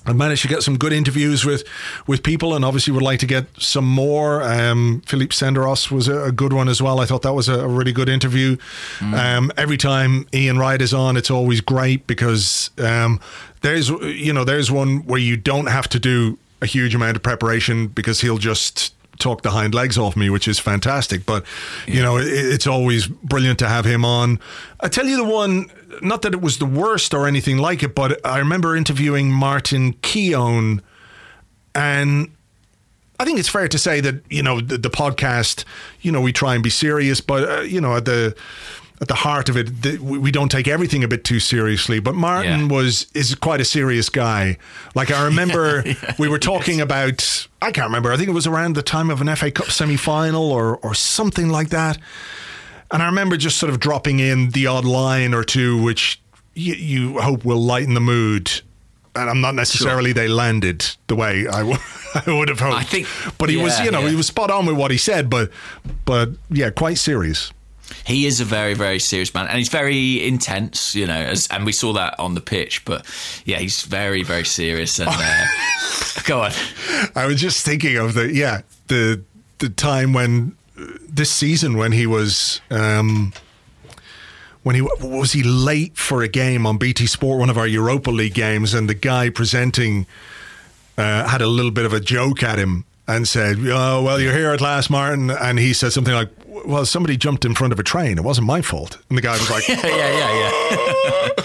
I 0.04 0.12
managed 0.12 0.42
to 0.42 0.48
get 0.48 0.62
some 0.62 0.78
good 0.78 0.92
interviews 0.92 1.44
with, 1.44 1.64
with 2.06 2.22
people, 2.22 2.54
and 2.54 2.64
obviously 2.64 2.92
would 2.92 3.02
like 3.02 3.20
to 3.20 3.26
get 3.26 3.46
some 3.58 3.84
more. 3.84 4.42
Um, 4.42 5.02
Philippe 5.06 5.32
Senderos 5.32 5.90
was 5.90 6.08
a, 6.08 6.24
a 6.24 6.32
good 6.32 6.52
one 6.52 6.68
as 6.68 6.82
well. 6.82 7.00
I 7.00 7.06
thought 7.06 7.22
that 7.22 7.34
was 7.34 7.48
a, 7.48 7.60
a 7.60 7.68
really 7.68 7.92
good 7.92 8.08
interview. 8.08 8.56
Um, 9.00 9.52
every 9.56 9.76
time 9.76 10.26
Ian 10.34 10.58
Wright 10.58 10.82
is 10.82 10.92
on, 10.92 11.16
it's 11.16 11.30
always 11.30 11.60
great 11.60 12.06
because 12.06 12.70
um, 12.78 13.20
there's 13.60 13.90
you 13.90 14.32
know 14.32 14.44
there's 14.44 14.70
one 14.70 15.04
where 15.06 15.20
you 15.20 15.36
don't 15.36 15.66
have 15.66 15.88
to 15.90 16.00
do 16.00 16.36
a 16.60 16.66
huge 16.66 16.94
amount 16.94 17.16
of 17.16 17.22
preparation 17.22 17.86
because 17.86 18.20
he'll 18.20 18.38
just 18.38 18.94
talk 19.22 19.42
the 19.42 19.50
hind 19.50 19.74
legs 19.74 19.96
off 19.96 20.16
me, 20.16 20.28
which 20.28 20.48
is 20.48 20.58
fantastic. 20.58 21.24
But 21.24 21.44
you 21.86 22.02
know, 22.02 22.18
it, 22.18 22.26
it's 22.26 22.66
always 22.66 23.06
brilliant 23.06 23.58
to 23.60 23.68
have 23.68 23.84
him 23.84 24.04
on. 24.04 24.38
I 24.80 24.88
tell 24.88 25.06
you 25.06 25.16
the 25.16 25.24
one, 25.24 25.70
not 26.02 26.22
that 26.22 26.34
it 26.34 26.40
was 26.40 26.58
the 26.58 26.66
worst 26.66 27.14
or 27.14 27.26
anything 27.26 27.58
like 27.58 27.82
it, 27.82 27.94
but 27.94 28.24
I 28.26 28.38
remember 28.38 28.76
interviewing 28.76 29.30
Martin 29.30 29.94
Keown, 30.02 30.82
and 31.74 32.30
I 33.18 33.24
think 33.24 33.38
it's 33.38 33.48
fair 33.48 33.68
to 33.68 33.78
say 33.78 34.00
that 34.00 34.16
you 34.28 34.42
know 34.42 34.60
the, 34.60 34.76
the 34.78 34.90
podcast, 34.90 35.64
you 36.00 36.10
know, 36.10 36.20
we 36.20 36.32
try 36.32 36.54
and 36.54 36.62
be 36.62 36.70
serious, 36.70 37.20
but 37.20 37.48
uh, 37.48 37.60
you 37.62 37.80
know 37.80 37.96
at 37.96 38.04
the 38.04 38.34
at 39.02 39.08
the 39.08 39.14
heart 39.14 39.48
of 39.50 39.56
it, 39.56 39.82
the, 39.82 39.98
we 39.98 40.30
don't 40.30 40.48
take 40.50 40.66
everything 40.68 41.02
a 41.04 41.08
bit 41.08 41.24
too 41.24 41.40
seriously. 41.40 41.98
But 42.00 42.14
Martin 42.14 42.60
Yeah. 42.70 42.76
was 42.76 43.06
is 43.14 43.34
quite 43.34 43.60
a 43.60 43.64
serious 43.64 44.08
guy. 44.08 44.56
Like 44.94 45.10
I 45.10 45.24
remember 45.24 45.84
we 46.18 46.28
were 46.28 46.38
talking 46.38 46.80
about, 46.80 47.46
I 47.60 47.72
can't 47.72 47.88
remember. 47.88 48.12
I 48.12 48.16
think 48.16 48.28
it 48.28 48.32
was 48.32 48.46
around 48.46 48.76
the 48.76 48.82
time 48.82 49.10
of 49.10 49.20
an 49.20 49.34
FA 49.36 49.50
Cup 49.50 49.66
semi 49.70 49.96
final 49.96 50.50
or 50.52 50.78
or 50.78 50.94
something 50.94 51.48
like 51.50 51.68
that. 51.70 51.98
And 52.92 53.02
I 53.02 53.06
remember 53.06 53.36
just 53.36 53.56
sort 53.58 53.70
of 53.72 53.80
dropping 53.80 54.20
in 54.20 54.50
the 54.50 54.66
odd 54.68 54.84
line 54.84 55.34
or 55.34 55.42
two, 55.44 55.82
which 55.82 56.20
you, 56.54 56.74
you 56.74 57.20
hope 57.20 57.44
will 57.44 57.60
lighten 57.60 57.94
the 57.94 58.00
mood. 58.00 58.50
And 59.16 59.28
I'm 59.28 59.40
not 59.40 59.54
necessarily 59.54 60.12
they 60.12 60.28
landed 60.28 60.86
the 61.08 61.16
way 61.16 61.46
I, 61.48 61.58
w- 61.60 61.78
I 62.14 62.32
would 62.32 62.48
have 62.48 62.60
hoped. 62.60 62.76
I 62.76 62.82
think- 62.84 63.08
but 63.38 63.48
he 63.50 63.56
was, 63.56 63.78
you 63.80 63.90
know, 63.90 64.00
yeah. 64.00 64.10
he 64.10 64.16
was 64.16 64.26
spot 64.26 64.50
on 64.50 64.64
with 64.66 64.76
what 64.76 64.90
he 64.90 64.96
said, 64.98 65.28
but, 65.28 65.50
but 66.04 66.28
yeah, 66.50 66.70
quite 66.70 66.98
serious. 66.98 67.52
He 68.04 68.26
is 68.26 68.40
a 68.40 68.44
very, 68.44 68.74
very 68.74 68.98
serious 68.98 69.32
man, 69.34 69.46
and 69.46 69.58
he's 69.58 69.68
very 69.68 70.26
intense, 70.26 70.94
you 70.94 71.06
know. 71.06 71.14
As, 71.14 71.46
and 71.48 71.64
we 71.64 71.72
saw 71.72 71.92
that 71.94 72.18
on 72.18 72.34
the 72.34 72.40
pitch, 72.40 72.84
but 72.84 73.06
yeah, 73.44 73.58
he's 73.58 73.82
very, 73.82 74.22
very 74.22 74.44
serious. 74.44 74.98
And 74.98 75.08
uh, 75.10 75.46
go 76.24 76.42
on, 76.42 76.52
I 77.14 77.26
was 77.26 77.40
just 77.40 77.64
thinking 77.64 77.96
of 77.96 78.14
the 78.14 78.32
yeah 78.32 78.62
the 78.88 79.22
the 79.58 79.68
time 79.68 80.12
when 80.12 80.56
this 81.08 81.30
season 81.30 81.76
when 81.76 81.92
he 81.92 82.06
was 82.06 82.60
um, 82.70 83.32
when 84.62 84.74
he 84.74 84.82
was 84.82 85.32
he 85.32 85.42
late 85.42 85.96
for 85.96 86.22
a 86.22 86.28
game 86.28 86.66
on 86.66 86.78
BT 86.78 87.06
Sport, 87.06 87.38
one 87.38 87.50
of 87.50 87.58
our 87.58 87.66
Europa 87.66 88.10
League 88.10 88.34
games, 88.34 88.74
and 88.74 88.88
the 88.88 88.94
guy 88.94 89.30
presenting 89.30 90.06
uh, 90.96 91.28
had 91.28 91.42
a 91.42 91.46
little 91.46 91.70
bit 91.70 91.84
of 91.84 91.92
a 91.92 92.00
joke 92.00 92.42
at 92.42 92.58
him 92.58 92.84
and 93.14 93.26
said, 93.28 93.56
"Oh 93.66 94.02
well, 94.02 94.20
you're 94.20 94.32
here 94.34 94.50
at 94.50 94.60
last, 94.60 94.90
Martin," 94.90 95.30
and 95.30 95.58
he 95.58 95.72
said 95.72 95.92
something 95.92 96.14
like. 96.14 96.28
Well, 96.66 96.84
somebody 96.84 97.16
jumped 97.16 97.46
in 97.46 97.54
front 97.54 97.72
of 97.72 97.80
a 97.80 97.82
train. 97.82 98.18
It 98.18 98.24
wasn't 98.24 98.46
my 98.46 98.60
fault. 98.60 98.98
And 99.08 99.16
the 99.16 99.22
guy 99.22 99.32
was 99.32 99.50
like, 99.50 99.66
yeah, 99.68 99.84
yeah, 99.86 100.12
yeah. 100.12 100.50
yeah." 100.70 101.44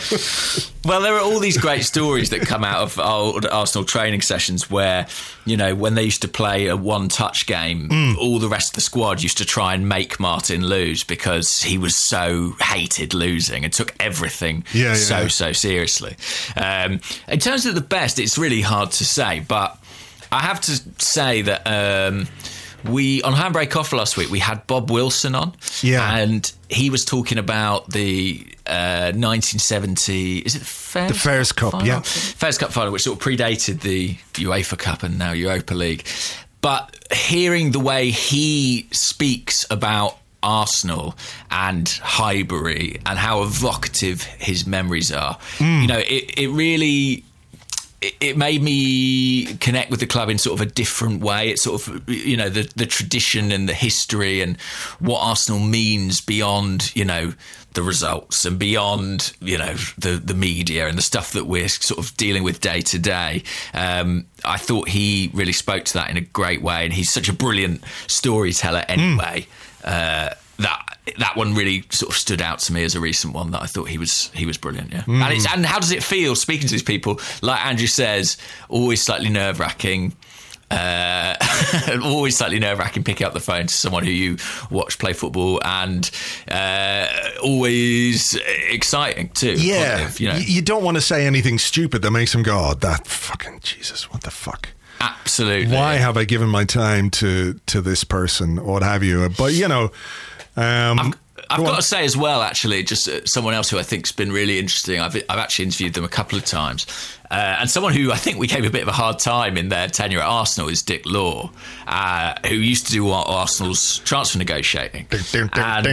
well, 0.86 1.01
there 1.01 1.15
are 1.15 1.22
all 1.22 1.39
these 1.39 1.57
great 1.57 1.86
stories 1.86 2.30
that 2.32 2.41
come 2.41 2.63
out 2.65 2.82
of 2.82 2.99
old 2.99 3.45
Arsenal 3.45 3.86
training 3.86 4.22
sessions 4.22 4.70
where, 4.70 5.07
you 5.45 5.55
know, 5.55 5.74
when 5.74 5.95
they 5.95 6.03
used 6.03 6.22
to 6.24 6.28
play 6.28 6.68
a 6.68 6.76
one 6.76 7.07
touch 7.07 7.45
game, 7.47 7.88
Mm. 7.89 8.18
all 8.18 8.38
the 8.38 8.49
rest 8.49 8.72
of 8.72 8.76
the 8.76 8.82
squad 8.82 9.24
used 9.24 9.38
to 9.38 9.45
try 9.45 9.74
and 9.74 9.88
make 9.88 10.20
Martin 10.20 10.65
lose 10.65 11.03
because 11.05 11.63
he 11.63 11.78
was 11.78 11.95
so 11.95 12.55
hated 12.61 13.13
losing 13.13 13.63
and 13.63 13.72
took 13.72 13.95
everything 14.01 14.65
Yeah, 14.74 14.88
yeah, 14.89 14.93
so, 14.95 15.28
so 15.30 15.51
seriously. 15.53 16.15
Um, 16.57 16.99
in 17.30 17.39
terms 17.39 17.65
of 17.65 17.76
the 17.76 17.82
best, 17.82 18.20
it's 18.20 18.38
really 18.38 18.61
hard 18.61 18.91
to 18.91 19.05
say, 19.05 19.39
but 19.47 19.78
I 20.32 20.42
have 20.42 20.62
to 20.62 20.72
say 21.04 21.42
that. 21.44 21.62
Um, 21.66 22.28
we 22.86 23.24
on 23.24 23.34
Handbrake 23.34 23.76
Off 23.76 23.92
last 23.92 24.18
week 24.18 24.30
we 24.30 24.38
had 24.40 24.66
Bob 24.68 24.92
Wilson 24.92 25.34
on, 25.36 25.54
Yeah. 25.82 26.16
and 26.20 26.50
he 26.70 26.90
was 26.92 27.04
talking 27.04 27.38
about 27.40 27.90
the 27.90 28.46
uh, 28.68 29.12
1970 29.16 30.38
is 30.40 30.56
it 30.56 30.60
the 30.60 30.66
Fairs, 30.66 31.12
The 31.12 31.18
Fairs 31.18 31.52
Cup, 31.52 31.72
final? 31.72 31.88
yeah. 31.88 32.02
Fairs 32.02 32.58
Cup 32.58 32.72
final, 32.72 32.94
which 32.94 33.02
sort 33.02 33.18
of 33.20 33.24
predated 33.26 33.82
the 33.82 34.14
UEFA 34.36 34.78
Cup 34.78 35.04
and 35.04 35.18
now 35.18 35.32
Europa 35.32 35.74
League. 35.74 36.08
But 36.62 36.96
hearing 37.12 37.72
the 37.72 37.80
way 37.80 38.12
he 38.12 38.88
speaks 38.92 39.66
about 39.70 40.18
Arsenal 40.44 41.16
and 41.50 41.90
Highbury 41.90 43.02
and 43.06 43.18
how 43.18 43.42
evocative 43.42 44.22
his 44.24 44.68
memories 44.68 45.12
are, 45.12 45.38
you 45.60 45.88
know, 45.88 45.98
it, 46.00 46.34
it 46.38 46.50
really 46.50 47.24
it, 48.02 48.16
it 48.20 48.38
made 48.38 48.62
me 48.62 49.56
connect 49.56 49.89
with 49.89 50.00
the 50.00 50.06
club 50.06 50.30
in 50.30 50.38
sort 50.38 50.60
of 50.60 50.68
a 50.68 50.70
different 50.70 51.22
way. 51.22 51.50
It's 51.50 51.64
sort 51.64 51.88
of 51.88 52.10
you 52.10 52.38
know 52.38 52.50
the 52.50 52.70
the 52.76 52.86
tradition 52.86 53.52
and 53.52 53.68
the 53.68 53.74
history 53.74 54.41
and 54.41 54.60
what 55.00 55.20
Arsenal 55.20 55.60
means 55.60 56.22
beyond 56.22 56.95
you 56.95 57.06
know 57.06 57.34
the 57.74 57.84
results 57.84 58.45
and 58.45 58.58
beyond 58.58 59.34
you 59.39 59.58
know 59.58 59.74
the 59.98 60.12
the 60.24 60.34
media 60.34 60.88
and 60.88 60.98
the 60.98 61.02
stuff 61.02 61.32
that 61.34 61.45
we're 61.45 61.70
sort 61.70 62.00
of 62.00 62.16
dealing 62.18 62.43
with 62.43 62.62
day 62.62 62.82
to 62.82 63.00
day. 63.00 63.43
Um, 63.74 64.28
I 64.45 64.58
thought 64.58 64.89
he 64.89 65.32
really 65.34 65.54
spoke 65.54 65.86
to 65.86 65.93
that 65.95 66.10
in 66.10 66.18
a 66.18 66.22
great 66.22 66.62
way, 66.62 66.86
and 66.86 66.93
he's 66.93 67.12
such 67.12 67.30
a 67.30 67.34
brilliant 67.34 67.84
storyteller 68.08 68.84
anyway. 68.88 69.48
Uh, 69.84 70.32
that 70.60 70.97
that 71.20 71.36
one 71.36 71.53
really 71.53 71.84
sort 71.89 72.12
of 72.12 72.18
stood 72.18 72.41
out 72.41 72.60
to 72.60 72.74
me 72.74 72.84
as 72.84 72.95
a 72.95 72.99
recent 72.99 73.34
one 73.34 73.51
that 73.51 73.62
I 73.62 73.66
thought 73.66 73.89
he 73.89 73.97
was 73.97 74.30
he 74.34 74.45
was 74.45 74.58
brilliant. 74.58 74.91
Yeah, 74.91 75.03
and 75.08 75.34
it's 75.34 75.51
and 75.51 75.66
how 75.66 75.80
does 75.80 75.91
it 75.91 76.03
feel 76.03 76.36
speaking 76.36 76.68
to 76.68 76.74
these 76.74 76.84
people? 76.84 77.20
Like 77.41 77.66
Andrew 77.66 77.88
says, 77.88 78.38
always 78.70 79.01
slightly 79.01 79.30
nerve 79.30 79.60
wracking. 79.60 80.16
Uh, 80.70 81.34
always 82.03 82.36
slightly 82.38 82.60
nerve 82.60 82.78
wracking 82.78 83.01
picking 83.01 83.26
up 83.26 83.32
the 83.34 83.39
phone 83.39 83.68
to 83.68 83.74
someone 83.74 84.03
who 84.03 84.12
you 84.12 84.38
watch 84.70 84.99
play 84.99 85.14
football, 85.14 85.62
and 85.64 86.12
uh, 86.51 87.08
always 87.41 88.38
exciting 88.70 89.30
too. 89.30 89.53
Yeah, 89.53 90.01
positive, 90.01 90.20
you 90.20 90.28
know, 90.30 90.36
you 90.38 90.62
don't 90.62 90.84
want 90.84 90.97
to 90.97 91.01
say 91.01 91.26
anything 91.26 91.58
stupid 91.58 92.01
that 92.01 92.12
makes 92.12 92.36
him 92.36 92.43
go, 92.43 92.72
oh, 92.72 92.74
"That 92.74 93.08
fucking 93.08 93.62
Jesus, 93.62 94.12
what 94.12 94.24
the 94.24 94.32
fuck." 94.32 94.70
absolutely. 94.99 95.74
Why 95.76 95.95
have 95.95 96.18
I 96.18 96.24
given 96.24 96.49
my 96.49 96.66
time 96.66 97.10
to 97.12 97.60
to 97.68 97.82
this 97.82 98.03
person, 98.03 98.60
or 98.60 98.74
what 98.74 98.84
have 98.84 99.03
you? 99.03 99.30
But 99.30 99.53
you 99.53 99.68
know, 99.68 99.91
um, 100.58 101.14
I've 101.49 101.60
go 101.60 101.64
got 101.66 101.72
on. 101.72 101.76
to 101.78 101.82
say 101.82 102.03
as 102.03 102.18
well, 102.18 102.41
actually, 102.41 102.84
just 102.84 103.08
uh, 103.08 103.26
someone 103.26 103.53
else 103.53 103.70
who 103.70 103.78
I 103.80 103.84
think's 103.84 104.12
been 104.12 104.32
really 104.32 104.60
interesting. 104.60 104.99
I've 104.99 105.16
I've 105.30 105.39
actually 105.39 105.66
interviewed 105.66 105.93
them 105.93 106.03
a 106.03 106.10
couple 106.10 106.38
of 106.38 106.43
times, 106.43 106.86
uh, 107.32 107.58
and 107.60 107.70
someone 107.70 107.93
who 107.93 108.12
I 108.12 108.18
think 108.18 108.38
we 108.38 108.47
gave 108.47 108.66
a 108.66 108.70
bit 108.70 108.82
of 108.82 108.88
a 108.89 108.93
hard 108.93 109.20
time 109.20 109.55
in 109.58 109.70
their 109.70 109.88
tenure 109.88 110.20
at 110.20 110.26
Arsenal 110.26 110.68
is 110.68 110.82
Dick 110.82 111.05
Law, 111.05 111.51
uh, 111.88 112.36
who 112.47 112.55
used 112.55 112.88
to 112.88 112.91
do 112.91 113.10
Ar- 113.10 113.26
Arsenal's 113.26 113.99
transfer 113.99 114.38
negotiating. 114.39 115.08
And- 115.53 115.86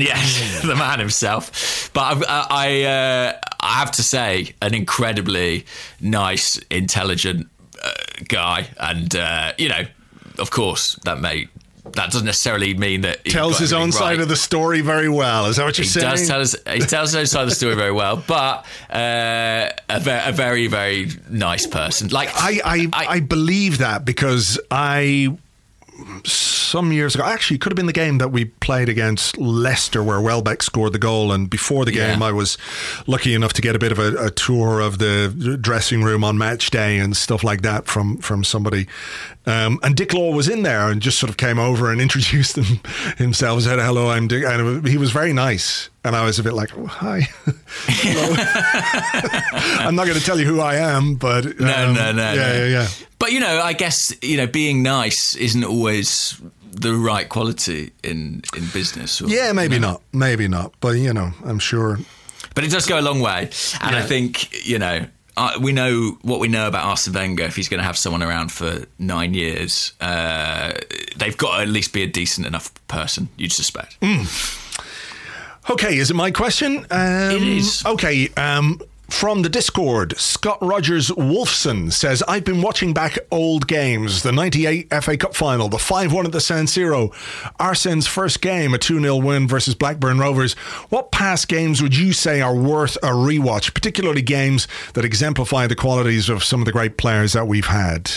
yeah, 0.00 0.16
the 0.64 0.76
man 0.76 0.98
himself. 0.98 1.90
But 1.94 2.02
I've, 2.02 2.22
I, 2.28 2.46
I, 2.50 2.82
uh, 2.82 3.32
I 3.60 3.72
have 3.78 3.92
to 3.92 4.02
say, 4.02 4.52
an 4.60 4.74
incredibly 4.74 5.64
nice, 6.00 6.58
intelligent 6.70 7.48
uh, 7.82 7.90
guy, 8.28 8.68
and 8.78 9.14
uh, 9.16 9.52
you 9.56 9.68
know, 9.70 9.84
of 10.38 10.50
course, 10.50 10.96
that 11.04 11.18
may 11.20 11.48
that 11.92 12.10
doesn't 12.10 12.24
necessarily 12.26 12.74
mean 12.74 13.02
that 13.02 13.20
he 13.24 13.30
Tells 13.30 13.58
his 13.58 13.72
own 13.72 13.88
everything 13.88 13.98
side 13.98 14.20
of 14.20 14.28
the 14.28 14.36
story 14.36 14.80
very 14.80 15.08
well. 15.08 15.46
Is 15.46 15.56
that 15.56 15.64
what 15.64 15.78
you're 15.78 15.84
He 15.84 15.90
saying? 15.90 16.10
does 16.10 16.26
tell 16.28 16.40
us. 16.40 16.56
He 16.72 16.80
tells 16.80 17.10
his 17.12 17.16
own 17.16 17.26
side 17.26 17.42
of 17.42 17.48
the 17.50 17.54
story 17.54 17.74
very 17.74 17.92
well, 17.92 18.22
but 18.26 18.64
uh, 18.90 19.70
a, 19.88 20.00
ve- 20.00 20.22
a 20.24 20.32
very, 20.32 20.66
very 20.66 21.08
nice 21.28 21.66
person. 21.66 22.08
Like 22.08 22.30
I, 22.34 22.60
I, 22.64 22.88
I, 22.92 23.20
believe 23.20 23.78
that 23.78 24.04
because 24.04 24.58
I 24.70 25.36
some 26.24 26.92
years 26.92 27.14
ago, 27.14 27.24
actually, 27.24 27.56
it 27.56 27.60
could 27.60 27.72
have 27.72 27.76
been 27.76 27.86
the 27.86 27.92
game 27.92 28.18
that 28.18 28.28
we 28.28 28.44
played 28.46 28.88
against 28.88 29.36
Leicester 29.38 30.02
where 30.02 30.20
Welbeck 30.20 30.62
scored 30.62 30.92
the 30.92 30.98
goal. 30.98 31.32
And 31.32 31.48
before 31.50 31.84
the 31.84 31.92
game, 31.92 32.20
Yeah. 32.20 32.26
I 32.26 32.32
was 32.32 32.58
lucky 33.06 33.34
enough 33.34 33.52
to 33.54 33.62
get 33.62 33.74
a 33.74 33.78
bit 33.78 33.90
of 33.92 33.98
a, 33.98 34.26
a 34.26 34.30
tour 34.30 34.80
of 34.80 34.98
the 34.98 35.58
dressing 35.60 36.02
room 36.04 36.22
on 36.24 36.38
match 36.38 36.70
day 36.70 36.98
and 36.98 37.16
stuff 37.16 37.42
like 37.42 37.62
that 37.62 37.86
from, 37.86 38.18
from 38.18 38.44
somebody. 38.44 38.86
Um, 39.48 39.80
and 39.82 39.96
Dick 39.96 40.12
Law 40.12 40.32
was 40.34 40.48
in 40.48 40.62
there 40.62 40.90
and 40.90 41.00
just 41.00 41.18
sort 41.18 41.30
of 41.30 41.36
came 41.38 41.58
over 41.58 41.90
and 41.90 42.00
introduced 42.06 42.56
him, 42.58 42.80
himself, 43.16 43.62
said, 43.62 43.78
Hello, 43.78 44.10
I'm 44.10 44.28
Dick. 44.28 44.44
And 44.44 44.86
he 44.86 44.98
was 44.98 45.10
very 45.10 45.32
nice. 45.32 45.88
And 46.04 46.14
I 46.14 46.24
was 46.24 46.38
a 46.38 46.42
bit 46.42 46.52
like, 46.52 46.76
oh, 46.76 46.86
Hi. 46.86 47.28
I'm 49.86 49.94
not 49.94 50.06
going 50.06 50.18
to 50.18 50.24
tell 50.24 50.38
you 50.38 50.46
who 50.46 50.60
I 50.60 50.76
am, 50.76 51.14
but. 51.14 51.58
no, 51.58 51.88
um, 51.88 51.94
no, 51.94 52.12
no, 52.12 52.32
Yeah, 52.32 52.34
no. 52.34 52.52
yeah, 52.52 52.66
yeah. 52.66 52.88
But 53.18 53.32
you 53.32 53.40
know, 53.40 53.60
I 53.60 53.72
guess 53.72 54.14
you 54.22 54.36
know, 54.36 54.46
being 54.46 54.82
nice 54.82 55.34
isn't 55.36 55.64
always 55.64 56.40
the 56.70 56.94
right 56.94 57.28
quality 57.28 57.90
in 58.04 58.42
in 58.56 58.66
business. 58.72 59.20
Or, 59.20 59.28
Yeah, 59.28 59.52
maybe 59.52 59.74
you 59.74 59.80
know. 59.80 59.92
not. 59.92 60.02
Maybe 60.12 60.46
not. 60.48 60.72
But, 60.80 60.96
you 60.98 61.12
know, 61.12 61.32
I'm 61.44 61.58
sure. 61.58 61.98
But 62.54 62.64
it 62.64 62.70
does 62.70 62.86
go 62.86 62.98
a 62.98 63.02
long 63.02 63.20
way, 63.20 63.50
and 63.80 63.96
I 63.96 64.02
think 64.02 64.66
you 64.66 64.78
know. 64.78 65.06
Uh, 65.38 65.56
we 65.60 65.70
know 65.72 66.18
what 66.22 66.40
we 66.40 66.48
know 66.48 66.66
about 66.66 66.84
Arsene 66.84 67.14
Wenger. 67.14 67.44
If 67.44 67.54
he's 67.54 67.68
going 67.68 67.78
to 67.78 67.84
have 67.84 67.96
someone 67.96 68.24
around 68.24 68.50
for 68.50 68.86
nine 68.98 69.34
years, 69.34 69.92
uh, 70.00 70.72
they've 71.16 71.36
got 71.36 71.56
to 71.56 71.62
at 71.62 71.68
least 71.68 71.92
be 71.92 72.02
a 72.02 72.08
decent 72.08 72.44
enough 72.44 72.72
person. 72.88 73.28
You'd 73.36 73.52
suspect. 73.52 73.96
Okay, 75.70 75.96
is 75.98 76.10
it 76.10 76.14
my 76.14 76.32
question? 76.32 76.78
Um, 76.90 77.30
It 77.36 77.42
is. 77.42 77.84
Okay, 77.86 78.28
um, 78.36 78.80
from 79.08 79.42
the 79.42 79.48
Discord, 79.48 80.16
Scott 80.18 80.58
Rogers 80.60 81.08
Wolfson 81.08 81.90
says, 81.92 82.22
I've 82.28 82.44
been 82.44 82.60
watching 82.60 82.92
back 82.92 83.18
old 83.30 83.66
games. 83.66 84.22
The 84.22 84.32
98 84.32 84.92
FA 85.02 85.16
Cup 85.16 85.34
final, 85.34 85.68
the 85.68 85.78
5 85.78 86.12
1 86.12 86.26
at 86.26 86.32
the 86.32 86.40
San 86.40 86.66
Siro, 86.66 87.12
Arsene's 87.58 88.06
first 88.06 88.40
game, 88.40 88.74
a 88.74 88.78
2 88.78 89.00
0 89.00 89.16
win 89.16 89.48
versus 89.48 89.74
Blackburn 89.74 90.18
Rovers. 90.18 90.52
What 90.90 91.10
past 91.10 91.48
games 91.48 91.82
would 91.82 91.96
you 91.96 92.12
say 92.12 92.40
are 92.42 92.54
worth 92.54 92.96
a 92.96 93.08
rewatch, 93.08 93.72
particularly 93.74 94.22
games 94.22 94.68
that 94.92 95.04
exemplify 95.04 95.66
the 95.66 95.74
qualities 95.74 96.28
of 96.28 96.44
some 96.44 96.60
of 96.60 96.66
the 96.66 96.72
great 96.72 96.98
players 96.98 97.32
that 97.32 97.48
we've 97.48 97.66
had? 97.66 98.10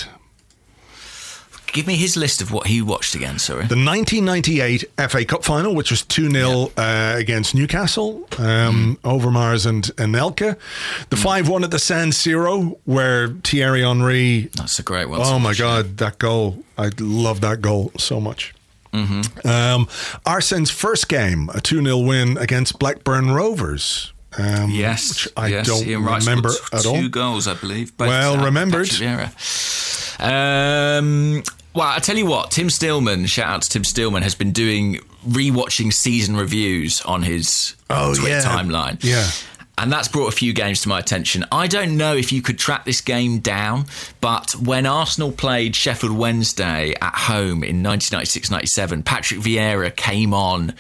Give 1.73 1.87
me 1.87 1.95
his 1.95 2.17
list 2.17 2.41
of 2.41 2.51
what 2.51 2.67
he 2.67 2.81
watched 2.81 3.15
again. 3.15 3.39
Sorry. 3.39 3.65
The 3.65 3.75
1998 3.75 4.85
FA 5.09 5.25
Cup 5.25 5.43
final, 5.45 5.73
which 5.73 5.89
was 5.91 6.01
2 6.03 6.29
0 6.29 6.71
uh, 6.77 7.15
against 7.17 7.55
Newcastle, 7.55 8.27
um, 8.37 8.97
Overmars 9.03 9.65
and 9.65 9.85
Anelka. 9.97 10.57
The 11.09 11.15
5 11.15 11.47
1 11.47 11.63
at 11.63 11.71
the 11.71 11.79
San 11.79 12.09
Siro, 12.09 12.77
where 12.85 13.29
Thierry 13.43 13.83
Henry. 13.83 14.49
That's 14.55 14.79
a 14.79 14.83
great 14.83 15.07
one. 15.09 15.21
Oh 15.23 15.39
my 15.39 15.49
watch. 15.49 15.59
God, 15.59 15.97
that 15.97 16.19
goal. 16.19 16.63
I 16.77 16.89
love 16.99 17.39
that 17.41 17.61
goal 17.61 17.91
so 17.97 18.19
much. 18.19 18.53
Mm-hmm. 18.93 19.47
Um, 19.47 19.85
Arsene's 20.25 20.69
first 20.71 21.07
game, 21.07 21.49
a 21.53 21.61
2 21.61 21.81
0 21.83 21.97
win 21.99 22.37
against 22.37 22.79
Blackburn 22.79 23.31
Rovers. 23.31 24.11
Um, 24.37 24.71
Yes, 24.71 25.09
which 25.25 25.33
I 25.37 25.47
yes, 25.47 25.67
don't 25.67 25.85
remember 25.87 26.51
at 26.73 26.81
two 26.83 26.89
all. 26.89 27.07
goals, 27.09 27.47
I 27.47 27.53
believe. 27.53 27.91
Well 27.99 28.37
remembered. 28.43 28.89
Um, 30.19 31.43
well, 31.73 31.87
I 31.87 31.99
tell 31.99 32.17
you 32.17 32.25
what, 32.25 32.51
Tim 32.51 32.69
Stillman, 32.69 33.25
shout 33.27 33.49
out 33.49 33.61
to 33.63 33.69
Tim 33.69 33.83
Stillman, 33.83 34.23
has 34.23 34.35
been 34.35 34.51
doing 34.51 34.99
rewatching 35.27 35.93
season 35.93 36.35
reviews 36.35 37.01
on 37.01 37.23
his 37.23 37.75
Oh, 37.89 38.13
Twitter 38.15 38.29
yeah. 38.37 38.41
timeline. 38.41 39.03
Yeah. 39.03 39.29
And 39.77 39.91
that's 39.91 40.07
brought 40.07 40.27
a 40.27 40.35
few 40.35 40.53
games 40.53 40.81
to 40.81 40.89
my 40.89 40.99
attention. 40.99 41.43
I 41.51 41.65
don't 41.67 41.97
know 41.97 42.15
if 42.15 42.31
you 42.31 42.41
could 42.43 42.59
track 42.59 42.85
this 42.85 43.01
game 43.01 43.39
down, 43.39 43.85
but 44.19 44.51
when 44.55 44.85
Arsenal 44.85 45.31
played 45.31 45.75
Sheffield 45.75 46.11
Wednesday 46.15 46.93
at 47.01 47.15
home 47.15 47.63
in 47.63 47.81
1996 47.81 48.51
97, 48.51 49.01
Patrick 49.03 49.39
Vieira 49.39 49.95
came 49.95 50.33
on 50.35 50.73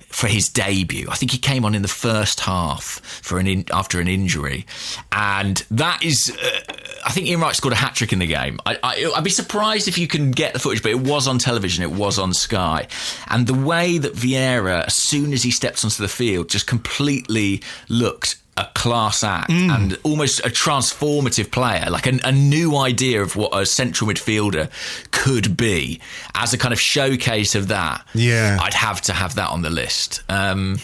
for 0.00 0.28
his 0.28 0.48
debut. 0.48 1.06
I 1.10 1.16
think 1.16 1.32
he 1.32 1.38
came 1.38 1.64
on 1.66 1.74
in 1.74 1.82
the 1.82 1.88
first 1.88 2.40
half 2.40 3.00
for 3.22 3.38
an 3.38 3.46
in, 3.46 3.64
after 3.72 4.00
an 4.00 4.08
injury, 4.08 4.64
and 5.12 5.58
that 5.70 6.02
is. 6.02 6.34
Uh, 6.42 6.60
I 7.06 7.10
think 7.12 7.28
Ian 7.28 7.40
Wright 7.40 7.54
scored 7.54 7.72
a 7.72 7.76
hat 7.76 7.94
trick 7.94 8.12
in 8.12 8.18
the 8.18 8.26
game. 8.26 8.58
I, 8.66 8.78
I, 8.82 9.12
I'd 9.16 9.24
be 9.24 9.30
surprised 9.30 9.86
if 9.86 9.96
you 9.96 10.08
can 10.08 10.32
get 10.32 10.52
the 10.52 10.58
footage, 10.58 10.82
but 10.82 10.90
it 10.90 10.98
was 11.00 11.28
on 11.28 11.38
television. 11.38 11.82
It 11.84 11.92
was 11.92 12.18
on 12.18 12.34
Sky, 12.34 12.88
and 13.28 13.46
the 13.46 13.54
way 13.54 13.98
that 13.98 14.14
Vieira, 14.14 14.84
as 14.86 14.94
soon 14.94 15.32
as 15.32 15.42
he 15.42 15.50
stepped 15.52 15.84
onto 15.84 16.02
the 16.02 16.08
field, 16.08 16.50
just 16.50 16.66
completely 16.66 17.62
looked 17.88 18.36
a 18.58 18.66
class 18.74 19.22
act 19.22 19.50
and 19.50 19.98
almost 20.02 20.40
a 20.40 20.48
transformative 20.48 21.50
player, 21.50 21.90
like 21.90 22.06
a, 22.06 22.18
a 22.24 22.32
new 22.32 22.74
idea 22.76 23.20
of 23.22 23.36
what 23.36 23.50
a 23.54 23.66
central 23.66 24.08
midfielder 24.10 24.70
could 25.10 25.58
be. 25.58 26.00
As 26.34 26.54
a 26.54 26.58
kind 26.58 26.72
of 26.72 26.80
showcase 26.80 27.54
of 27.54 27.68
that, 27.68 28.06
Yeah. 28.14 28.56
I'd 28.60 28.72
have 28.72 29.02
to 29.02 29.12
have 29.12 29.34
that 29.34 29.50
on 29.50 29.60
the 29.60 29.68
list. 29.68 30.22
Um, 30.30 30.78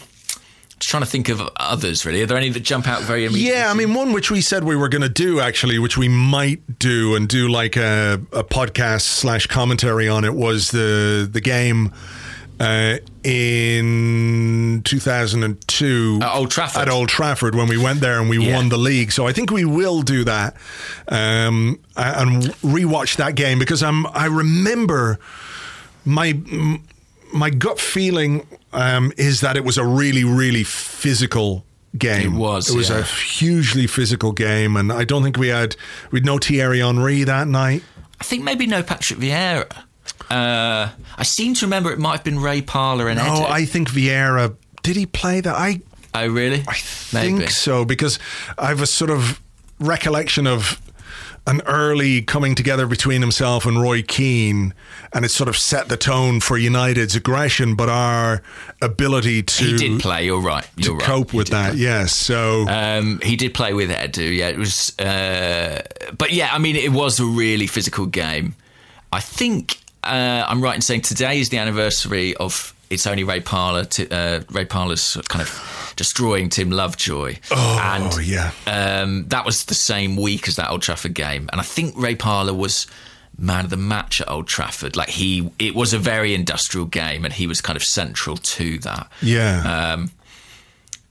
trying 0.84 1.02
to 1.02 1.08
think 1.08 1.28
of 1.28 1.40
others. 1.56 2.04
Really, 2.06 2.22
are 2.22 2.26
there 2.26 2.36
any 2.36 2.48
that 2.50 2.60
jump 2.60 2.86
out 2.88 3.02
very 3.02 3.24
immediately? 3.24 3.54
Yeah, 3.56 3.70
I 3.70 3.74
mean, 3.74 3.94
one 3.94 4.12
which 4.12 4.30
we 4.30 4.40
said 4.40 4.64
we 4.64 4.76
were 4.76 4.88
going 4.88 5.02
to 5.02 5.08
do 5.08 5.40
actually, 5.40 5.78
which 5.78 5.96
we 5.96 6.08
might 6.08 6.78
do 6.78 7.14
and 7.14 7.28
do 7.28 7.48
like 7.48 7.76
a, 7.76 8.20
a 8.32 8.44
podcast 8.44 9.02
slash 9.02 9.46
commentary 9.46 10.08
on 10.08 10.24
it 10.24 10.34
was 10.34 10.70
the 10.70 11.28
the 11.30 11.40
game 11.40 11.92
uh, 12.60 12.96
in 13.24 14.82
2002 14.84 16.18
At 16.22 16.34
Old 16.34 16.50
Trafford. 16.50 16.82
At 16.82 16.88
Old 16.88 17.08
Trafford 17.08 17.54
when 17.54 17.68
we 17.68 17.76
went 17.76 18.00
there 18.00 18.20
and 18.20 18.28
we 18.28 18.38
Yeah. 18.46 18.56
won 18.56 18.68
the 18.68 18.76
league. 18.78 19.12
So 19.12 19.26
I 19.26 19.32
think 19.32 19.50
we 19.50 19.64
will 19.64 20.02
do 20.02 20.24
that 20.24 20.56
um, 21.08 21.78
and 21.96 22.42
rewatch 22.62 23.16
that 23.16 23.34
game 23.34 23.58
because 23.58 23.82
I'm 23.82 24.06
I 24.08 24.26
remember 24.26 25.18
my 26.04 26.38
my 27.32 27.50
gut 27.50 27.80
feeling 27.80 28.46
um, 28.72 29.12
is 29.16 29.40
that 29.40 29.56
it 29.56 29.64
was 29.64 29.78
a 29.78 29.84
really 29.84 30.24
really 30.24 30.64
physical 30.64 31.64
game. 31.96 32.34
It 32.34 32.38
was, 32.38 32.70
It 32.70 32.76
was 32.76 32.90
yeah. 32.90 32.98
a 32.98 33.02
hugely 33.02 33.86
physical 33.86 34.32
game, 34.32 34.76
and 34.76 34.92
I 34.92 35.04
don't 35.04 35.22
think 35.22 35.36
we 35.36 35.48
had 35.48 35.76
we'd 36.10 36.24
no 36.24 36.38
Thierry 36.38 36.80
Henry 36.80 37.24
that 37.24 37.48
night. 37.48 37.82
I 38.20 38.24
think 38.24 38.44
maybe 38.44 38.66
no 38.66 38.82
Patrick 38.82 39.18
Vieira. 39.18 39.70
Uh, 40.30 40.90
I 41.16 41.22
seem 41.22 41.54
to 41.54 41.66
remember 41.66 41.90
it 41.92 41.98
might 41.98 42.12
have 42.12 42.24
been 42.24 42.40
Ray 42.40 42.62
Parlour 42.62 43.08
and 43.08 43.18
No, 43.18 43.24
Edu. 43.24 43.50
I 43.50 43.64
think 43.64 43.90
Vieira 43.90 44.56
did 44.82 44.96
he 44.96 45.06
play 45.06 45.40
that? 45.40 45.54
I 45.54 45.80
oh, 46.14 46.28
really? 46.28 46.64
I 46.68 46.74
think 46.74 47.50
so 47.50 47.84
because 47.84 48.18
I 48.58 48.68
have 48.68 48.80
a 48.80 48.86
sort 48.86 49.10
of 49.10 49.40
recollection 49.78 50.46
of 50.46 50.80
an 51.46 51.60
early 51.66 52.22
coming 52.22 52.54
together 52.54 52.86
between 52.86 53.20
himself 53.20 53.66
and 53.66 53.80
Roy 53.82 54.02
Keane, 54.02 54.72
and 55.12 55.24
it 55.24 55.30
sort 55.30 55.48
of 55.48 55.56
set 55.56 55.88
the 55.88 55.96
tone 55.96 56.38
for 56.40 56.56
United's 56.56 57.16
aggression, 57.16 57.74
but 57.74 57.88
our 57.88 58.42
ability 58.80 59.42
to 59.42 59.64
He 59.64 59.76
did 59.76 60.00
play. 60.00 60.24
You're 60.26 60.40
right. 60.40 60.64
to 60.76 60.82
You're 60.82 60.94
right. 60.96 61.02
cope 61.04 61.32
He 61.32 61.36
with 61.36 61.48
that. 61.48 61.72
play. 61.72 61.80
Yes, 61.80 62.14
so 62.14 62.66
Um, 62.68 63.20
he 63.24 63.34
did 63.36 63.54
play 63.54 63.72
with 63.74 63.90
Edu. 63.90 64.34
Yeah, 64.36 64.48
it 64.48 64.58
was. 64.58 64.96
Uh, 64.98 65.82
but 66.16 66.32
yeah, 66.32 66.50
I 66.52 66.58
mean, 66.58 66.76
it 66.76 66.92
was 66.92 67.18
a 67.18 67.24
really 67.24 67.66
physical 67.66 68.06
game. 68.06 68.54
I 69.12 69.20
think 69.20 69.78
uh, 70.04 70.44
I'm 70.46 70.60
right 70.62 70.74
in 70.76 70.80
saying 70.80 71.02
today 71.02 71.40
is 71.40 71.48
the 71.48 71.58
anniversary 71.58 72.34
of. 72.36 72.74
It's 72.92 73.06
only 73.06 73.24
Ray 73.24 73.40
Parlour. 73.40 73.86
Uh, 74.10 74.40
Ray 74.50 74.64
Parlour's 74.64 75.16
kind 75.28 75.42
of 75.42 75.92
destroying 75.96 76.48
Tim 76.48 76.70
Lovejoy. 76.70 77.36
oh 77.50 77.80
and 77.82 78.26
yeah, 78.26 78.52
Um, 78.66 79.26
that 79.28 79.44
was 79.44 79.64
the 79.64 79.74
same 79.74 80.16
week 80.16 80.48
as 80.48 80.56
that 80.56 80.70
Old 80.70 80.82
Trafford 80.82 81.14
game, 81.14 81.48
and 81.52 81.60
I 81.60 81.64
think 81.64 81.94
Ray 81.96 82.14
Parlour 82.14 82.54
was 82.54 82.86
man 83.38 83.64
of 83.64 83.70
the 83.70 83.76
match 83.78 84.20
at 84.20 84.28
Old 84.28 84.46
Trafford. 84.46 84.94
Like 84.96 85.08
he, 85.08 85.50
it 85.58 85.74
was 85.74 85.92
a 85.94 85.98
very 85.98 86.34
industrial 86.34 86.86
game, 86.86 87.24
and 87.24 87.32
he 87.32 87.46
was 87.46 87.60
kind 87.62 87.76
of 87.76 87.82
central 87.82 88.36
to 88.36 88.78
that. 88.80 89.10
yeah. 89.22 89.92
Um, 89.94 90.10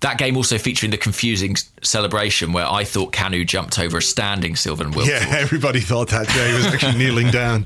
that 0.02 0.18
game 0.18 0.36
also 0.36 0.58
featuring 0.58 0.92
the 0.92 0.98
confusing 0.98 1.56
celebration 1.84 2.54
where 2.54 2.66
I 2.66 2.84
thought 2.84 3.14
Kanu 3.14 3.46
jumped 3.46 3.80
over 3.80 3.98
a 4.00 4.02
standing 4.02 4.56
Sylvain 4.56 4.92
Wiltord. 4.92 5.08
yeah, 5.08 5.26
everybody 5.40 5.80
thought 5.80 6.10
that 6.10 6.28
Jay 6.30 6.54
was 6.54 6.66
actually 6.66 6.98
kneeling 6.98 7.32
down. 7.32 7.66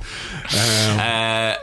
Um, 0.54 1.00
Uh, 1.00 1.56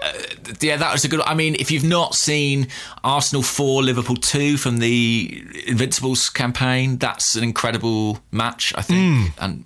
yeah, 0.60 0.76
that 0.76 0.92
was 0.92 1.04
a 1.04 1.08
good. 1.08 1.20
I 1.22 1.34
mean, 1.34 1.56
if 1.58 1.70
you've 1.70 1.84
not 1.84 2.14
seen 2.14 2.68
Arsenal 3.04 3.42
four, 3.42 3.82
Liverpool 3.82 4.16
two 4.16 4.56
from 4.56 4.78
the 4.78 5.42
Invincibles 5.66 6.30
campaign, 6.30 6.96
that's 6.98 7.36
an 7.36 7.44
incredible 7.44 8.20
match, 8.30 8.72
I 8.76 8.82
think, 8.82 9.32
and 9.38 9.64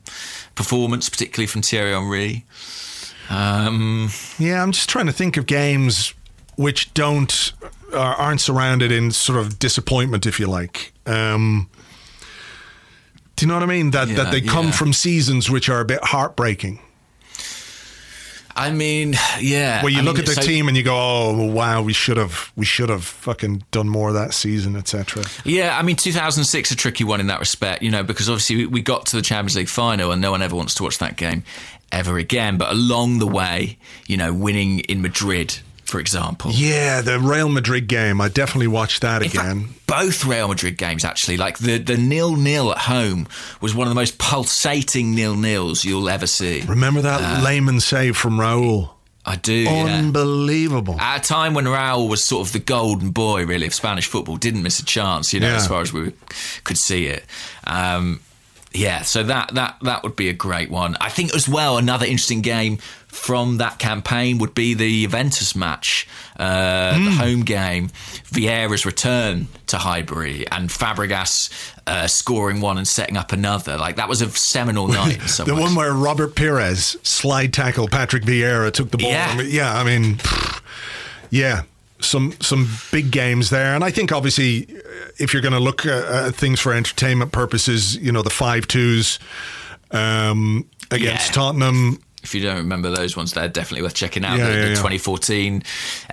performance, 0.54 1.08
particularly 1.08 1.46
from 1.46 1.62
Thierry 1.62 1.92
Henry. 1.92 2.44
Um, 3.30 4.10
Yeah, 4.38 4.62
I'm 4.62 4.72
just 4.72 4.88
trying 4.88 5.06
to 5.06 5.12
think 5.12 5.36
of 5.36 5.46
games 5.46 6.14
which 6.56 6.92
don't 6.94 7.52
uh, 7.92 7.98
aren't 7.98 8.40
surrounded 8.40 8.90
in 8.92 9.10
sort 9.10 9.38
of 9.38 9.58
disappointment, 9.58 10.26
if 10.26 10.38
you 10.40 10.46
like. 10.46 10.92
Um, 11.06 11.68
do 13.36 13.44
you 13.44 13.48
know 13.48 13.54
what 13.54 13.62
I 13.62 13.66
mean? 13.66 13.90
That 13.90 14.08
Yeah, 14.08 14.16
that 14.16 14.32
they 14.32 14.40
come 14.40 14.66
yeah. 14.66 14.72
from 14.72 14.92
seasons 14.92 15.50
which 15.50 15.68
are 15.68 15.80
a 15.80 15.84
bit 15.84 16.02
heartbreaking. 16.02 16.80
I 18.58 18.70
mean, 18.70 19.14
yeah. 19.38 19.82
Well, 19.82 19.90
you 19.92 19.98
I 19.98 20.02
look 20.02 20.14
mean, 20.16 20.22
at 20.22 20.28
the 20.34 20.34
so- 20.36 20.40
team 20.40 20.66
and 20.68 20.76
you 20.78 20.82
go, 20.82 20.96
"Oh 20.96 21.44
wow, 21.44 21.82
we 21.82 21.92
should 21.92 22.16
have, 22.16 22.52
we 22.56 22.64
should 22.64 22.88
have 22.88 23.04
fucking 23.04 23.64
done 23.70 23.86
more 23.86 24.14
that 24.14 24.32
season, 24.32 24.76
etc." 24.76 25.24
Yeah, 25.44 25.76
I 25.78 25.82
mean, 25.82 25.96
2006 25.96 26.70
a 26.70 26.76
tricky 26.76 27.04
one 27.04 27.20
in 27.20 27.26
that 27.26 27.38
respect, 27.38 27.82
you 27.82 27.90
know, 27.90 28.02
because 28.02 28.30
obviously 28.30 28.56
we- 28.56 28.66
we 28.66 28.80
got 28.80 29.04
to 29.06 29.16
the 29.16 29.20
Champions 29.22 29.56
League 29.56 29.68
final 29.68 30.10
and 30.10 30.22
no 30.22 30.30
one 30.30 30.40
ever 30.40 30.56
wants 30.56 30.72
to 30.76 30.82
watch 30.84 30.96
that 30.98 31.16
game 31.18 31.44
ever 31.92 32.16
again. 32.16 32.56
But 32.56 32.72
along 32.72 33.18
the 33.18 33.26
way, 33.26 33.76
you 34.06 34.16
know, 34.16 34.32
winning 34.32 34.78
in 34.80 35.02
Madrid, 35.02 35.58
for 35.86 35.98
example. 36.00 36.50
Yeah, 36.52 37.00
the 37.00 37.18
Real 37.18 37.48
Madrid 37.48 37.86
game. 37.88 38.20
I 38.20 38.28
definitely 38.28 38.66
watched 38.68 39.02
that 39.02 39.22
In 39.22 39.30
fact, 39.30 39.48
again. 39.50 39.68
both 39.86 40.24
Real 40.24 40.48
Madrid 40.48 40.76
games, 40.78 41.04
actually, 41.04 41.36
like 41.36 41.58
the 41.58 41.78
the 41.78 41.96
nil 41.96 42.36
nil 42.36 42.70
at 42.72 42.78
home 42.78 43.26
was 43.60 43.74
one 43.74 43.86
of 43.86 43.90
the 43.90 43.94
most 44.00 44.18
pulsating 44.18 45.14
nil 45.14 45.34
nils 45.36 45.84
you'll 45.84 46.08
ever 46.08 46.26
see. 46.26 46.62
Remember 46.66 47.00
that 47.02 47.42
Lehmann 47.42 47.80
save 47.80 48.16
from 48.16 48.38
Raul? 48.38 48.90
I 49.28 49.34
do. 49.34 49.52
yeah. 49.52 49.98
Unbelievable. 49.98 51.00
At 51.00 51.24
a 51.24 51.28
time 51.28 51.52
when 51.54 51.64
Raul 51.64 52.08
was 52.08 52.24
sort 52.24 52.46
of 52.46 52.52
the 52.52 52.60
golden 52.60 53.10
boy, 53.10 53.44
really, 53.44 53.66
of 53.66 53.74
Spanish 53.74 54.06
football, 54.06 54.36
didn't 54.36 54.62
miss 54.62 54.78
a 54.78 54.84
chance, 54.84 55.32
you 55.32 55.40
know, 55.40 55.48
Yeah. 55.48 55.56
as 55.56 55.66
far 55.66 55.80
as 55.82 55.92
we 55.92 56.12
could 56.62 56.78
see 56.78 57.06
it. 57.06 57.24
Um, 57.66 58.20
yeah, 58.72 59.02
so 59.02 59.22
that 59.22 59.54
that 59.54 59.76
that 59.82 60.02
would 60.02 60.16
be 60.16 60.28
a 60.28 60.32
great 60.34 60.70
one. 60.70 60.96
I 61.00 61.08
think 61.08 61.34
as 61.34 61.48
well 61.48 61.78
another 61.78 62.06
interesting 62.06 62.42
game 62.42 62.78
from 63.06 63.56
that 63.58 63.78
campaign 63.78 64.38
would 64.38 64.54
be 64.54 64.74
the 64.74 65.04
Juventus 65.04 65.56
match, 65.56 66.06
uh, 66.38 66.92
the 67.02 67.10
home 67.12 67.42
game, 67.42 67.88
Vieira's 68.26 68.84
return 68.84 69.48
to 69.68 69.78
Highbury, 69.78 70.46
and 70.52 70.68
Fabregas 70.68 71.50
uh, 71.86 72.06
scoring 72.06 72.60
one 72.60 72.76
and 72.76 72.86
setting 72.86 73.16
up 73.16 73.32
another. 73.32 73.78
Like 73.78 73.96
that 73.96 74.08
was 74.08 74.20
a 74.20 74.30
seminal 74.30 74.88
night. 74.88 75.22
In 75.22 75.28
some 75.28 75.48
The 75.48 75.54
one 75.54 75.74
where 75.74 75.92
Robert 75.92 76.36
Pires 76.36 76.96
slide 77.02 77.54
tackle 77.54 77.88
Patrick 77.88 78.24
Vieira 78.24 78.70
took 78.70 78.90
the 78.90 78.98
ball. 78.98 79.10
Yeah. 79.10 79.30
I 79.30 79.36
mean, 79.36 79.50
yeah, 79.50 79.74
I 79.74 79.84
mean, 79.84 80.20
yeah, 81.30 81.62
some 82.00 82.32
some 82.40 82.68
big 82.92 83.10
games 83.10 83.50
there, 83.50 83.74
and 83.74 83.82
I 83.84 83.90
think 83.90 84.12
obviously 84.12 84.66
uh, 84.68 85.08
if 85.18 85.32
you're 85.32 85.42
going 85.42 85.54
to 85.54 85.60
look 85.60 85.86
at, 85.86 86.34
things 86.34 86.60
for 86.60 86.72
entertainment 86.74 87.32
purposes, 87.32 87.96
you 87.96 88.12
know, 88.12 88.22
the 88.22 88.30
five 88.30 88.66
twos 88.68 89.18
um, 89.90 90.68
against 90.90 91.28
Yeah. 91.28 91.32
Tottenham. 91.32 91.98
if 92.22 92.34
you 92.34 92.40
don't 92.42 92.56
remember 92.58 92.90
those 92.90 93.16
ones, 93.16 93.32
they're 93.32 93.48
definitely 93.48 93.82
worth 93.82 93.94
checking 93.94 94.24
out. 94.24 94.38
Yeah, 94.38 94.46
the, 94.46 94.52
yeah, 94.52 94.62
the 94.62 94.68
yeah. 94.70 94.74
2014 94.74 95.62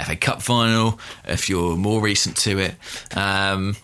FA 0.05 0.15
Cup 0.15 0.41
final, 0.41 0.99
if 1.25 1.49
you're 1.49 1.75
more 1.75 2.01
recent 2.01 2.37
to 2.37 2.59
it. 2.59 2.75
Um, 3.17 3.75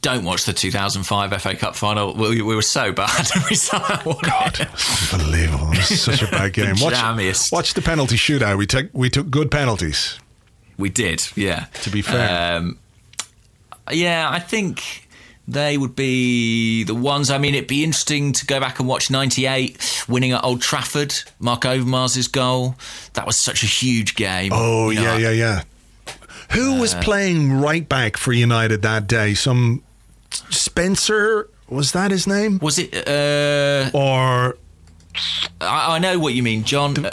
don't 0.00 0.24
watch 0.24 0.44
the 0.44 0.52
2005 0.52 1.42
FA 1.42 1.56
Cup 1.56 1.74
final. 1.74 2.14
We, 2.14 2.40
we 2.40 2.54
were 2.54 2.62
so 2.62 2.92
bad. 2.92 3.26
we 3.50 3.56
somehow 3.56 4.00
won 4.04 4.16
it. 4.24 5.12
Unbelievable! 5.12 5.72
It 5.72 5.78
was 5.90 6.00
such 6.00 6.22
a 6.22 6.26
bad 6.30 6.52
game. 6.54 6.76
Watch, 6.80 7.50
watch 7.52 7.74
the 7.74 7.82
penalty 7.82 8.14
shootout. 8.16 8.56
We 8.58 8.66
took 8.66 8.88
we 8.92 9.10
took 9.10 9.28
good 9.28 9.50
penalties. 9.50 10.18
We 10.78 10.88
did, 10.90 11.26
yeah. 11.36 11.66
To 11.82 11.90
be 11.90 12.02
fair. 12.02 12.56
Um, 12.56 12.78
yeah, 13.90 14.28
I 14.30 14.38
think 14.38 15.08
they 15.46 15.76
would 15.78 15.96
be 15.96 16.84
the 16.84 16.94
ones. 16.94 17.30
I 17.30 17.38
mean, 17.38 17.54
it'd 17.54 17.68
be 17.68 17.82
interesting 17.82 18.32
to 18.34 18.46
go 18.46 18.60
back 18.60 18.78
and 18.78 18.88
watch 18.88 19.10
98 19.10 20.04
winning 20.08 20.32
at 20.32 20.44
Old 20.44 20.60
Trafford, 20.60 21.14
Mark 21.40 21.62
Overmars' 21.62 22.30
goal. 22.30 22.76
That 23.14 23.26
was 23.26 23.42
such 23.42 23.62
a 23.62 23.66
huge 23.66 24.14
game. 24.14 24.52
Oh 24.54 24.90
You 24.90 25.00
know, 25.00 25.16
yeah, 25.16 25.30
yeah, 25.30 25.62
yeah. 26.06 26.14
Who 26.52 26.80
was 26.80 26.94
playing 26.94 27.52
right 27.52 27.86
back 27.86 28.16
for 28.16 28.32
United 28.32 28.82
that 28.82 29.06
day? 29.06 29.34
Some 29.34 29.82
Spencer 30.50 31.48
was 31.68 31.92
that 31.92 32.10
his 32.10 32.26
name? 32.26 32.58
Was 32.62 32.78
it? 32.78 32.94
Uh, 33.06 33.90
Or 33.92 34.56
I, 35.60 35.96
I 35.96 35.98
know 35.98 36.18
what 36.18 36.34
you 36.34 36.42
mean, 36.42 36.64
John. 36.64 37.04
Uh, 37.04 37.10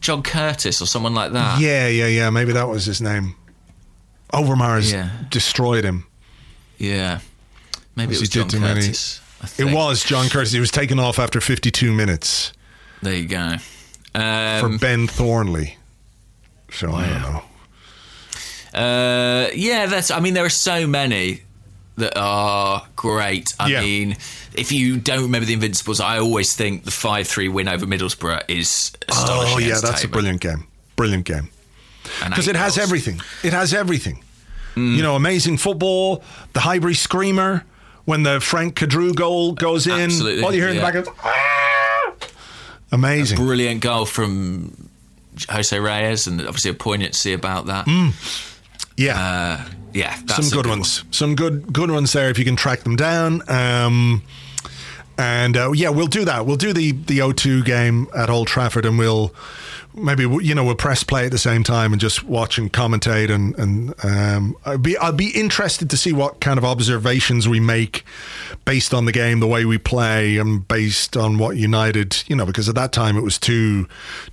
John 0.00 0.22
Curtis 0.22 0.80
or 0.80 0.86
someone 0.86 1.14
like 1.14 1.32
that. 1.32 1.60
yeah, 1.60 1.86
yeah, 1.88 2.06
yeah. 2.06 2.30
Maybe 2.30 2.52
that 2.52 2.68
was 2.68 2.84
his 2.86 3.00
name. 3.00 3.34
Overmars 4.32 4.92
Yeah. 4.92 5.10
destroyed 5.30 5.84
him. 5.84 6.06
Yeah. 6.78 7.20
Maybe 7.96 8.14
it 8.14 8.20
was 8.20 8.28
John 8.28 8.48
many- 8.60 8.80
Curtis. 8.82 9.20
I 9.42 9.48
It 9.58 9.74
was 9.74 10.02
John 10.04 10.28
Curtis. 10.28 10.52
He 10.52 10.60
was 10.60 10.70
taken 10.70 10.98
off 10.98 11.18
after 11.18 11.40
52 11.40 11.92
minutes 11.92 12.52
There 13.02 13.14
you 13.14 13.26
go. 13.26 13.56
for 14.14 14.20
Um, 14.66 14.78
Ben 14.78 15.06
Thornley. 15.08 15.76
So 16.72 16.92
I 16.94 17.06
don't 17.08 17.22
know. 17.22 17.42
uh, 18.80 19.48
yeah, 19.54 19.86
that's. 19.86 20.10
I 20.10 20.20
mean, 20.20 20.34
there 20.34 20.44
are 20.44 20.48
so 20.50 20.86
many 20.86 21.42
that 21.96 22.16
are 22.16 22.86
great. 22.96 23.52
I 23.58 23.68
Yeah. 23.68 23.80
mean, 23.82 24.16
if 24.54 24.72
you 24.72 24.96
don't 24.96 25.22
remember 25.22 25.44
the 25.46 25.52
Invincibles, 25.54 26.00
I 26.00 26.18
always 26.18 26.54
think 26.54 26.84
the 26.84 26.90
five-three 26.90 27.48
win 27.48 27.68
over 27.68 27.86
Middlesbrough 27.86 28.42
is 28.48 28.92
astonishing. 29.08 29.54
Oh 29.54 29.58
yeah, 29.58 29.78
that's 29.80 30.04
a 30.04 30.08
brilliant 30.08 30.40
game. 30.40 30.66
Brilliant 30.96 31.24
game. 31.26 31.50
Because 32.24 32.48
it 32.48 32.56
has 32.56 32.78
everything. 32.78 33.20
It 33.42 33.52
has 33.52 33.74
everything. 33.74 34.24
You 34.76 35.02
know, 35.02 35.14
amazing 35.14 35.58
football, 35.58 36.22
the 36.54 36.60
Highbury 36.60 36.94
screamer 36.94 37.64
when 38.06 38.22
the 38.22 38.40
Franck 38.40 38.76
Queudrue 38.76 39.12
goal 39.12 39.52
goes 39.52 39.86
in. 39.86 39.92
Absolutely, 40.00 40.42
All 40.42 40.54
you 40.54 40.60
hear 40.60 40.70
in 40.70 40.76
the 40.76 40.80
yeah. 40.82 40.90
back 40.90 41.02
is 41.02 41.08
"Ah!" 41.22 42.12
amazing. 42.92 43.36
Brilliant 43.36 43.82
goal 43.82 44.06
from 44.06 44.88
Jose 45.50 45.78
Reyes, 45.78 46.26
and 46.26 46.40
obviously 46.40 46.70
a 46.70 46.74
poignancy 46.74 47.34
about 47.34 47.66
that. 47.66 47.86
Yeah, 48.96 49.18
Uh, 49.18 49.70
yeah, 49.92 50.14
some 50.26 50.48
good, 50.50 50.66
one. 50.66 50.78
ones. 50.80 51.04
Some 51.10 51.34
good 51.34 51.72
good 51.72 51.90
ones 51.90 52.12
there 52.12 52.30
if 52.30 52.38
you 52.38 52.44
can 52.44 52.56
track 52.56 52.80
them 52.80 52.96
down. 52.96 53.42
Um, 53.48 54.22
and 55.18 55.56
uh, 55.56 55.72
yeah, 55.72 55.90
we'll 55.90 56.06
do 56.06 56.24
that. 56.24 56.46
We'll 56.46 56.56
do 56.56 56.72
the 56.72 56.92
the 56.92 57.18
O2 57.18 57.64
game 57.64 58.06
at 58.16 58.30
Old 58.30 58.46
Trafford, 58.48 58.86
and 58.86 58.98
we'll 58.98 59.34
maybe 60.02 60.22
you 60.22 60.54
know 60.54 60.64
we'll 60.64 60.74
press 60.74 61.04
play 61.04 61.26
at 61.26 61.30
the 61.32 61.38
same 61.38 61.62
time 61.62 61.92
and 61.92 62.00
just 62.00 62.24
watch 62.24 62.58
and 62.58 62.72
commentate. 62.72 63.30
And 63.30 63.56
and 63.58 63.94
um, 64.04 64.56
I'd 64.64 64.82
be 64.82 64.96
I'll 64.98 65.12
be 65.12 65.30
interested 65.30 65.90
to 65.90 65.96
see 65.96 66.12
what 66.12 66.40
kind 66.40 66.58
of 66.58 66.64
observations 66.64 67.48
we 67.48 67.60
make 67.60 68.04
based 68.64 68.92
on 68.94 69.04
the 69.04 69.12
game, 69.12 69.40
the 69.40 69.46
way 69.46 69.64
we 69.64 69.78
play, 69.78 70.36
and 70.38 70.66
based 70.66 71.16
on 71.16 71.38
what 71.38 71.56
United, 71.56 72.22
you 72.26 72.36
know, 72.36 72.46
because 72.46 72.68
at 72.68 72.74
that 72.74 72.92
time 72.92 73.16
it 73.16 73.22
was 73.22 73.38
two 73.38 73.86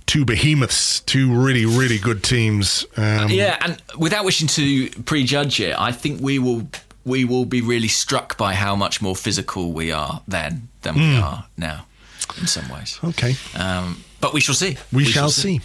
two 0.06 0.24
behemoths, 0.24 1.00
two 1.00 1.32
really 1.32 1.66
really 1.66 1.98
good 1.98 2.22
teams. 2.22 2.84
Um, 2.96 3.28
Yeah, 3.30 3.56
and 3.60 3.80
without 3.96 4.24
wishing 4.24 4.48
to 4.48 4.88
prejudge 5.04 5.60
it, 5.60 5.78
I 5.78 5.92
think 5.92 6.20
we 6.20 6.38
will 6.38 6.68
we 7.04 7.24
will 7.24 7.44
be 7.46 7.60
really 7.62 7.88
struck 7.88 8.36
by 8.36 8.54
how 8.54 8.76
much 8.76 9.00
more 9.00 9.16
physical 9.16 9.72
we 9.72 9.90
are 9.90 10.20
then 10.28 10.68
than 10.82 10.94
we 10.96 11.16
Hmm. 11.16 11.22
are 11.22 11.44
now, 11.56 11.86
in 12.40 12.46
some 12.46 12.68
ways. 12.68 12.98
Okay. 13.02 13.34
Um, 13.56 14.04
but 14.20 14.32
we 14.32 14.40
shall 14.40 14.54
see. 14.54 14.76
We, 14.92 15.04
shall, 15.04 15.30
see. 15.30 15.60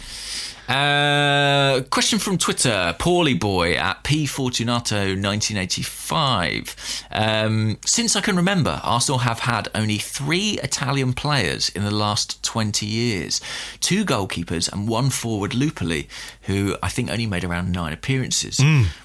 Uh, 0.68 1.82
question 1.90 2.18
from 2.18 2.38
Twitter, 2.38 2.94
Paulie 2.98 3.38
Boy 3.38 3.74
at 3.74 4.02
P 4.02 4.24
Fortunato 4.24 4.96
1985. 4.96 7.04
Um, 7.10 7.76
since 7.84 8.16
I 8.16 8.22
can 8.22 8.36
remember, 8.36 8.80
Arsenal 8.82 9.18
have 9.18 9.40
had 9.40 9.68
only 9.74 9.98
three 9.98 10.58
Italian 10.62 11.12
players 11.12 11.68
in 11.70 11.84
the 11.84 11.90
last 11.90 12.42
20 12.44 12.86
years 12.86 13.42
two 13.80 14.06
goalkeepers 14.06 14.72
and 14.72 14.88
one 14.88 15.10
forward, 15.10 15.52
Lupoli, 15.52 16.06
who 16.42 16.76
I 16.82 16.88
think 16.88 17.10
only 17.10 17.26
made 17.26 17.44
around 17.44 17.70
nine 17.70 17.92
appearances. 17.92 18.58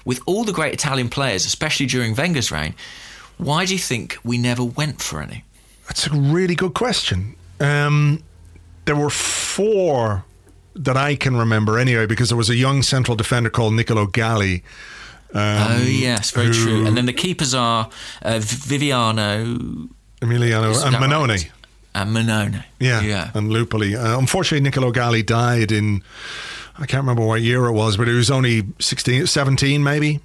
With 0.04 0.20
all 0.24 0.44
the 0.44 0.52
great 0.52 0.72
Italian 0.72 1.10
players, 1.10 1.44
especially 1.44 1.86
during 1.86 2.14
Wenger's 2.14 2.50
reign, 2.50 2.74
why 3.36 3.66
do 3.66 3.74
you 3.74 3.78
think 3.78 4.16
we 4.24 4.38
never 4.38 4.64
went 4.64 5.02
for 5.02 5.20
any? 5.20 5.44
That's 5.88 6.06
a 6.06 6.10
really 6.10 6.54
good 6.54 6.72
question. 6.72 7.34
Um, 7.58 8.22
there 8.84 8.96
were 8.96 9.10
four 9.10 10.24
that 10.74 10.96
I 10.96 11.16
can 11.16 11.36
remember 11.36 11.78
anyway, 11.78 12.06
because 12.06 12.28
there 12.28 12.38
was 12.38 12.48
a 12.50 12.56
young 12.56 12.82
central 12.82 13.16
defender 13.16 13.50
called 13.50 13.74
Nicolo 13.74 14.06
Galli. 14.06 14.62
oh, 15.34 15.82
yes, 15.84 16.30
very 16.30 16.46
Um, 16.48 16.52
who- 16.52 16.64
true. 16.64 16.86
And 16.86 16.96
then 16.96 17.06
the 17.06 17.12
keepers 17.12 17.54
are 17.54 17.88
uh, 18.22 18.38
Viviano 18.40 19.88
Emiliano 20.20 20.84
and 20.86 20.96
Mannone. 20.96 21.28
right? 21.28 21.50
and 21.94 22.14
Mannone. 22.16 22.64
Yeah, 22.78 23.00
yeah. 23.00 23.30
and 23.34 23.50
Lupoli. 23.50 23.94
Uh, 23.96 24.18
unfortunately, 24.18 24.60
Nicolo 24.62 24.90
Galli 24.92 25.22
died 25.22 25.72
in, 25.72 26.02
I 26.78 26.86
can't 26.86 27.02
remember 27.02 27.24
what 27.24 27.42
year 27.42 27.66
it 27.66 27.72
was, 27.72 27.96
but 27.96 28.06
he 28.06 28.14
was 28.14 28.30
only 28.30 28.64
16, 28.80 29.26
17 29.26 29.82
maybe, 29.82 30.20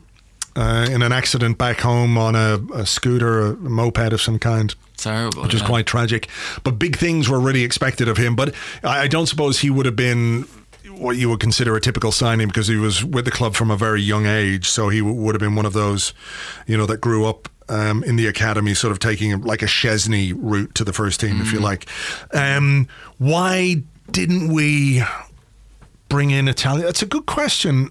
uh, 0.56 0.88
in 0.90 1.02
an 1.02 1.12
accident 1.12 1.58
back 1.58 1.82
home 1.82 2.18
on 2.18 2.36
a, 2.36 2.60
a 2.74 2.86
scooter, 2.86 3.52
a 3.52 3.56
moped 3.56 4.14
of 4.14 4.22
some 4.22 4.40
kind. 4.40 4.74
Terrible. 4.98 5.44
which 5.44 5.54
is 5.54 5.62
quite 5.62 5.86
tragic. 5.86 6.30
But 6.64 6.80
big 6.80 6.96
things 6.98 7.28
were 7.30 7.40
really 7.40 7.64
expected 7.64 8.08
of 8.08 8.18
him. 8.18 8.36
But 8.36 8.56
I, 8.84 9.02
I 9.02 9.08
don't 9.08 9.28
suppose 9.28 9.60
he 9.60 9.70
would 9.70 9.86
have 9.86 9.96
been 9.98 10.44
what 10.98 11.18
you 11.18 11.30
would 11.30 11.42
consider 11.42 11.76
a 11.76 11.82
typical 11.82 12.12
signing 12.14 12.48
because 12.48 12.68
he 12.68 12.78
was 12.78 13.04
with 13.04 13.26
the 13.26 13.32
club 13.32 13.56
from 13.56 13.70
a 13.70 13.76
very 13.76 14.02
young 14.02 14.26
age. 14.26 14.70
So 14.70 14.88
he 14.88 15.00
w- 15.00 15.16
would 15.22 15.36
have 15.36 15.42
been 15.42 15.56
one 15.56 15.66
of 15.66 15.74
those, 15.74 16.14
you 16.66 16.78
know, 16.78 16.86
that 16.86 17.02
grew 17.02 17.26
up. 17.26 17.50
Um, 17.68 18.04
in 18.04 18.16
the 18.16 18.28
academy, 18.28 18.76
sort 18.76 18.92
of 18.92 19.00
taking 19.00 19.42
like 19.42 19.64
a 19.64 19.66
Szczesny 19.66 20.34
route 20.38 20.76
to 20.76 20.84
the 20.84 20.94
first 20.94 21.20
team, 21.20 21.42
if 21.42 21.52
you 21.52 21.60
like. 21.60 21.88
Um, 22.32 22.88
why 23.18 23.82
didn't 24.12 24.54
we 24.54 25.02
bring 26.08 26.30
in 26.30 26.48
Italian? 26.48 26.86
That's 26.86 27.02
a 27.02 27.08
good 27.08 27.26
question. 27.26 27.90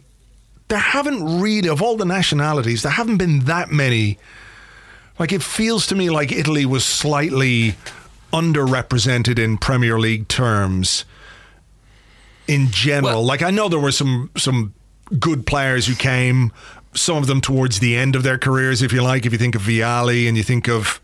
There 0.68 0.78
haven't 0.78 1.40
really, 1.40 1.68
of 1.68 1.82
all 1.82 1.96
the 1.96 2.04
nationalities, 2.06 2.82
there 2.82 2.92
haven't 2.92 3.18
been 3.18 3.40
that 3.40 3.70
many 3.70 4.18
like 5.18 5.30
it 5.32 5.42
feels 5.42 5.86
to 5.88 5.94
me 5.94 6.10
like 6.10 6.32
Italy 6.32 6.66
was 6.66 6.84
slightly 6.84 7.76
underrepresented 8.32 9.38
in 9.38 9.58
Premier 9.58 9.98
League 9.98 10.26
terms. 10.28 11.04
in 12.46 12.70
general? 12.70 13.14
Well- 13.14 13.24
like 13.24 13.40
I 13.42 13.50
know 13.50 13.68
there 13.70 13.78
were 13.78 13.92
some 13.92 14.30
some 14.36 14.74
good 15.18 15.46
players 15.46 15.86
who 15.86 15.94
came, 15.94 16.52
some 16.94 17.16
of 17.16 17.26
them 17.26 17.40
towards 17.40 17.78
the 17.78 17.96
end 17.96 18.16
of 18.16 18.22
their 18.22 18.36
careers, 18.38 18.82
if 18.82 18.92
you 18.92 19.02
like. 19.02 19.24
If 19.24 19.32
you 19.32 19.38
think 19.38 19.54
of 19.54 19.62
Vialli 19.62 20.26
and 20.28 20.36
you 20.36 20.42
think 20.42 20.68
of 20.68 21.00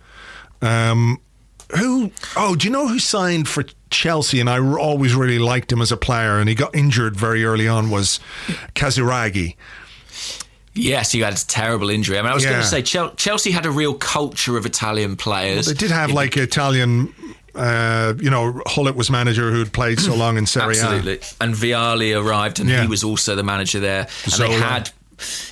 um, 0.61 1.18
who? 1.77 2.11
Oh, 2.37 2.55
do 2.57 2.66
you 2.66 2.73
know 2.73 2.89
who 2.89 2.99
signed 2.99 3.49
for 3.49 3.64
Chelsea? 3.91 4.41
And 4.41 4.49
I 4.51 4.59
r- 4.59 4.79
always 4.79 5.14
really 5.14 5.39
liked 5.39 5.71
him 5.73 5.81
as 5.83 5.91
a 5.93 5.97
player, 5.97 6.39
and 6.39 6.49
he 6.49 6.55
got 6.55 6.75
injured 6.75 7.16
very 7.16 7.45
early 7.45 7.68
on. 7.68 7.91
Was 7.91 8.21
Casiraghi? 8.75 9.57
Yes, 10.73 11.14
you 11.14 11.25
had 11.25 11.35
a 11.35 11.47
terrible 11.47 11.91
injury. 11.91 12.18
I 12.18 12.23
mean, 12.23 12.31
I 12.31 12.35
was 12.35 12.45
Yeah. 12.45 12.51
going 12.51 12.62
to 12.62 12.66
say 12.68 12.83
Chelsea 13.16 13.51
had 13.51 13.66
a 13.66 13.71
real 13.71 13.95
culture 13.95 14.57
of 14.57 14.64
Italian 14.66 15.16
players. 15.16 15.66
They 15.66 15.75
did 15.75 15.91
have 15.91 16.12
like 16.12 16.37
Italian. 16.37 17.12
Uh, 17.53 18.14
you 18.21 18.31
know, 18.31 18.62
Gullit 18.75 18.95
was 18.95 19.11
manager 19.11 19.51
who 19.51 19.59
had 19.59 19.73
played 19.73 19.99
so 19.99 20.14
long 20.14 20.39
in 20.39 20.47
Serie 20.47 20.79
A. 20.79 20.83
Absolutely. 20.83 21.18
And 21.41 21.53
Vialli 21.55 22.16
arrived, 22.16 22.61
and 22.61 22.68
Yeah. 22.71 22.83
he 22.83 22.87
was 22.87 23.03
also 23.03 23.35
the 23.35 23.43
manager 23.43 23.81
there. 23.81 24.07
And 24.25 24.33
Zola. 24.33 24.51
they 24.51 24.61
had, 24.61 24.91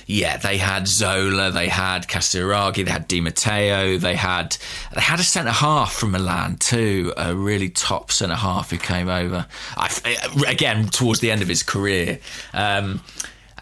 yeah, 0.05 0.37
they 0.37 0.57
had 0.57 0.87
Zola, 0.87 1.51
they 1.51 1.67
had 1.67 2.07
Casiraghi, 2.07 2.85
they 2.85 2.91
had 2.91 3.07
Di 3.07 3.21
Matteo, 3.21 3.97
they 3.97 4.15
had 4.15 4.57
they 4.93 5.01
had 5.01 5.19
a 5.19 5.23
centre 5.23 5.51
half 5.51 5.93
from 5.93 6.11
Milan 6.11 6.57
too, 6.57 7.13
a 7.17 7.35
really 7.35 7.69
top 7.69 8.11
centre 8.11 8.35
half 8.35 8.71
who 8.71 8.77
came 8.77 9.09
over. 9.09 9.45
I, 9.77 10.17
again, 10.47 10.87
towards 10.87 11.19
the 11.19 11.31
end 11.31 11.41
of 11.41 11.47
his 11.47 11.63
career. 11.63 12.19
Um, 12.53 13.01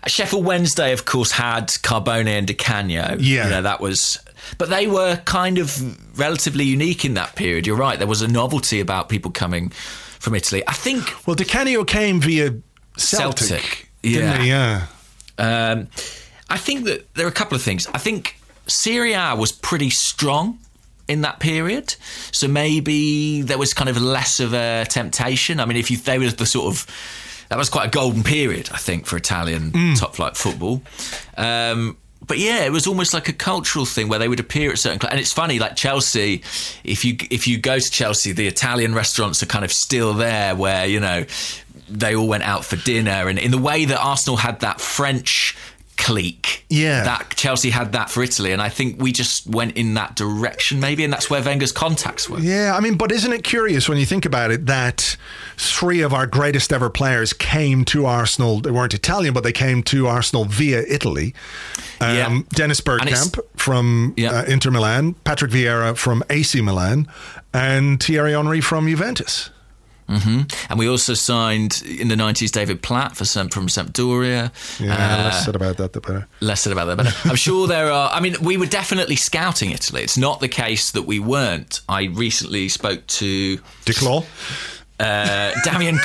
Sheffield 0.06 0.46
Wednesday, 0.46 0.94
of 0.94 1.06
course, 1.06 1.32
had 1.32 1.68
Carbone 1.68 2.28
and 2.28 2.48
Di 2.48 2.54
Canio. 2.54 3.18
Yeah. 3.20 3.46
you 3.46 3.50
know 3.50 3.62
that 3.62 3.82
was. 3.82 4.20
But 4.58 4.70
they 4.70 4.88
were 4.88 5.18
kind 5.26 5.58
of 5.58 6.18
relatively 6.18 6.64
unique 6.64 7.04
in 7.04 7.16
that 7.16 7.36
period. 7.36 7.68
You're 7.68 7.76
right. 7.76 7.98
There 7.98 8.08
was 8.08 8.22
a 8.22 8.28
novelty 8.28 8.80
about 8.80 9.10
people 9.10 9.32
coming 9.32 9.70
from 10.20 10.36
Italy. 10.36 10.64
I 10.68 10.74
think 10.74 11.28
Well, 11.28 11.36
Di 11.36 11.44
Canio 11.44 11.84
came 11.84 12.22
via 12.22 12.54
Celtic, 12.96 13.48
Celtic, 13.48 13.90
he? 14.02 14.20
Yeah. 14.20 14.88
Um, 15.38 15.88
I 16.50 16.58
think 16.58 16.86
that 16.86 17.14
there 17.16 17.26
are 17.26 17.30
a 17.30 17.34
couple 17.34 17.56
of 17.56 17.62
things. 17.62 17.88
I 17.94 17.98
think 17.98 18.40
Serie 18.68 19.14
A 19.14 19.36
was 19.36 19.52
pretty 19.52 19.90
strong 19.90 20.60
in 21.08 21.22
that 21.22 21.40
period, 21.40 21.96
so 22.32 22.48
maybe 22.48 23.42
there 23.42 23.58
was 23.58 23.74
kind 23.74 23.90
of 23.90 24.02
less 24.02 24.40
of 24.40 24.54
a 24.54 24.86
temptation. 24.90 25.60
I 25.60 25.66
mean, 25.66 25.78
if 25.78 25.90
you 25.90 25.98
they 25.98 26.20
were 26.20 26.30
the 26.30 26.46
sort 26.46 26.68
of 26.68 26.86
that 27.50 27.58
was 27.58 27.70
quite 27.70 27.88
a 27.88 27.90
golden 27.90 28.24
period, 28.24 28.70
I 28.74 28.78
think, 28.78 29.06
for 29.06 29.16
Italian 29.16 29.96
top 29.96 30.16
flight 30.16 30.36
football. 30.36 30.82
Um, 31.38 31.98
but 32.26 32.38
yeah, 32.38 32.66
it 32.66 32.72
was 32.72 32.88
almost 32.88 33.14
like 33.14 33.30
a 33.30 33.34
cultural 33.34 33.86
thing 33.86 34.10
where 34.10 34.20
they 34.20 34.28
would 34.28 34.40
appear 34.40 34.72
at 34.72 34.80
certain, 34.80 35.00
cl- 35.00 35.12
and 35.12 35.20
it's 35.20 35.34
funny, 35.34 35.60
like 35.60 35.76
Chelsea. 35.76 36.44
If 36.84 37.06
you 37.06 37.18
if 37.30 37.48
you 37.48 37.58
go 37.58 37.80
to 37.80 37.92
Chelsea, 37.92 38.32
the 38.32 38.48
Italian 38.48 38.96
restaurants 38.96 39.42
are 39.44 39.48
kind 39.48 39.64
of 39.64 39.72
still 39.72 40.14
there, 40.14 40.56
where 40.56 40.86
you 40.86 41.00
know 41.00 41.26
they 41.90 42.16
all 42.16 42.28
went 42.28 42.44
out 42.44 42.66
for 42.66 42.76
dinner, 42.76 43.28
and 43.30 43.38
in 43.40 43.52
the 43.52 43.58
way 43.58 43.86
that 43.86 44.00
Arsenal 44.00 44.38
had 44.38 44.60
that 44.62 44.82
French 44.82 45.56
clique, 45.98 46.66
Yeah. 46.70 47.04
that 47.04 47.34
Chelsea 47.36 47.70
had 47.72 47.92
that 47.94 48.10
for 48.10 48.24
Italy, 48.24 48.52
and 48.52 48.62
I 48.62 48.70
think 48.70 49.02
we 49.02 49.12
just 49.12 49.48
went 49.48 49.76
in 49.76 49.96
that 49.96 50.16
direction, 50.16 50.80
maybe, 50.80 51.04
and 51.04 51.12
that's 51.12 51.30
where 51.30 51.42
Wenger's 51.42 51.72
contacts 51.72 52.30
were. 52.30 52.40
Yeah, 52.40 52.76
I 52.76 52.80
mean, 52.80 52.96
but 52.96 53.12
isn't 53.12 53.34
it 53.34 53.44
curious 53.44 53.90
when 53.90 53.98
you 53.98 54.06
think 54.06 54.26
about 54.26 54.52
it 54.52 54.66
that 54.68 55.18
three 55.58 56.02
of 56.02 56.14
our 56.14 56.28
greatest 56.28 56.72
ever 56.72 56.90
players 56.90 57.34
came 57.34 57.84
to 57.86 58.06
Arsenal? 58.06 58.62
They 58.62 58.72
weren't 58.72 58.94
Italian, 58.94 59.34
but 59.34 59.44
they 59.44 59.52
came 59.52 59.84
to 59.84 60.08
Arsenal 60.08 60.46
via 60.46 60.84
Italy. 60.88 61.34
Um, 62.00 62.16
Yeah. 62.16 62.40
Dennis 62.54 62.80
Bergkamp 62.80 63.40
from 63.56 64.14
Yeah. 64.16 64.32
uh, 64.32 64.44
Inter 64.44 64.72
Milan, 64.72 65.16
Patrick 65.24 65.52
Vieira 65.52 65.98
from 65.98 66.24
AC 66.30 66.62
Milan, 66.62 67.08
and 67.54 68.02
Thierry 68.02 68.34
Henry 68.34 68.62
from 68.62 68.88
Juventus. 68.88 69.50
And 70.10 70.78
we 70.80 70.88
also 70.88 71.14
signed 71.14 71.84
in 71.86 72.08
the 72.08 72.16
90s 72.16 72.52
David 72.52 72.82
Platt 72.82 73.18
for 73.18 73.26
some, 73.26 73.50
from 73.50 73.68
Sampdoria. 73.68 74.52
Yeah, 74.80 74.94
Uh, 74.94 75.24
less 75.26 75.46
said 75.46 75.56
about 75.56 75.78
that, 75.78 75.94
the 75.94 76.00
better. 76.02 76.28
less 76.40 76.62
said 76.62 76.72
about 76.72 76.86
that, 76.86 76.98
but 76.98 77.26
I'm 77.26 77.36
sure 77.36 77.68
there 77.76 77.92
are. 77.92 78.10
I 78.14 78.20
mean, 78.22 78.36
we 78.42 78.56
were 78.58 78.66
definitely 78.68 79.16
scouting 79.18 79.72
Italy. 79.72 80.02
It's 80.04 80.18
not 80.18 80.40
the 80.40 80.48
case 80.48 80.92
that 80.92 81.04
we 81.04 81.20
weren't. 81.20 81.82
I 81.90 82.06
recently 82.06 82.70
spoke 82.70 83.06
to 83.08 83.58
Declaw. 83.86 84.26
uh, 85.00 85.52
Damian 85.64 85.98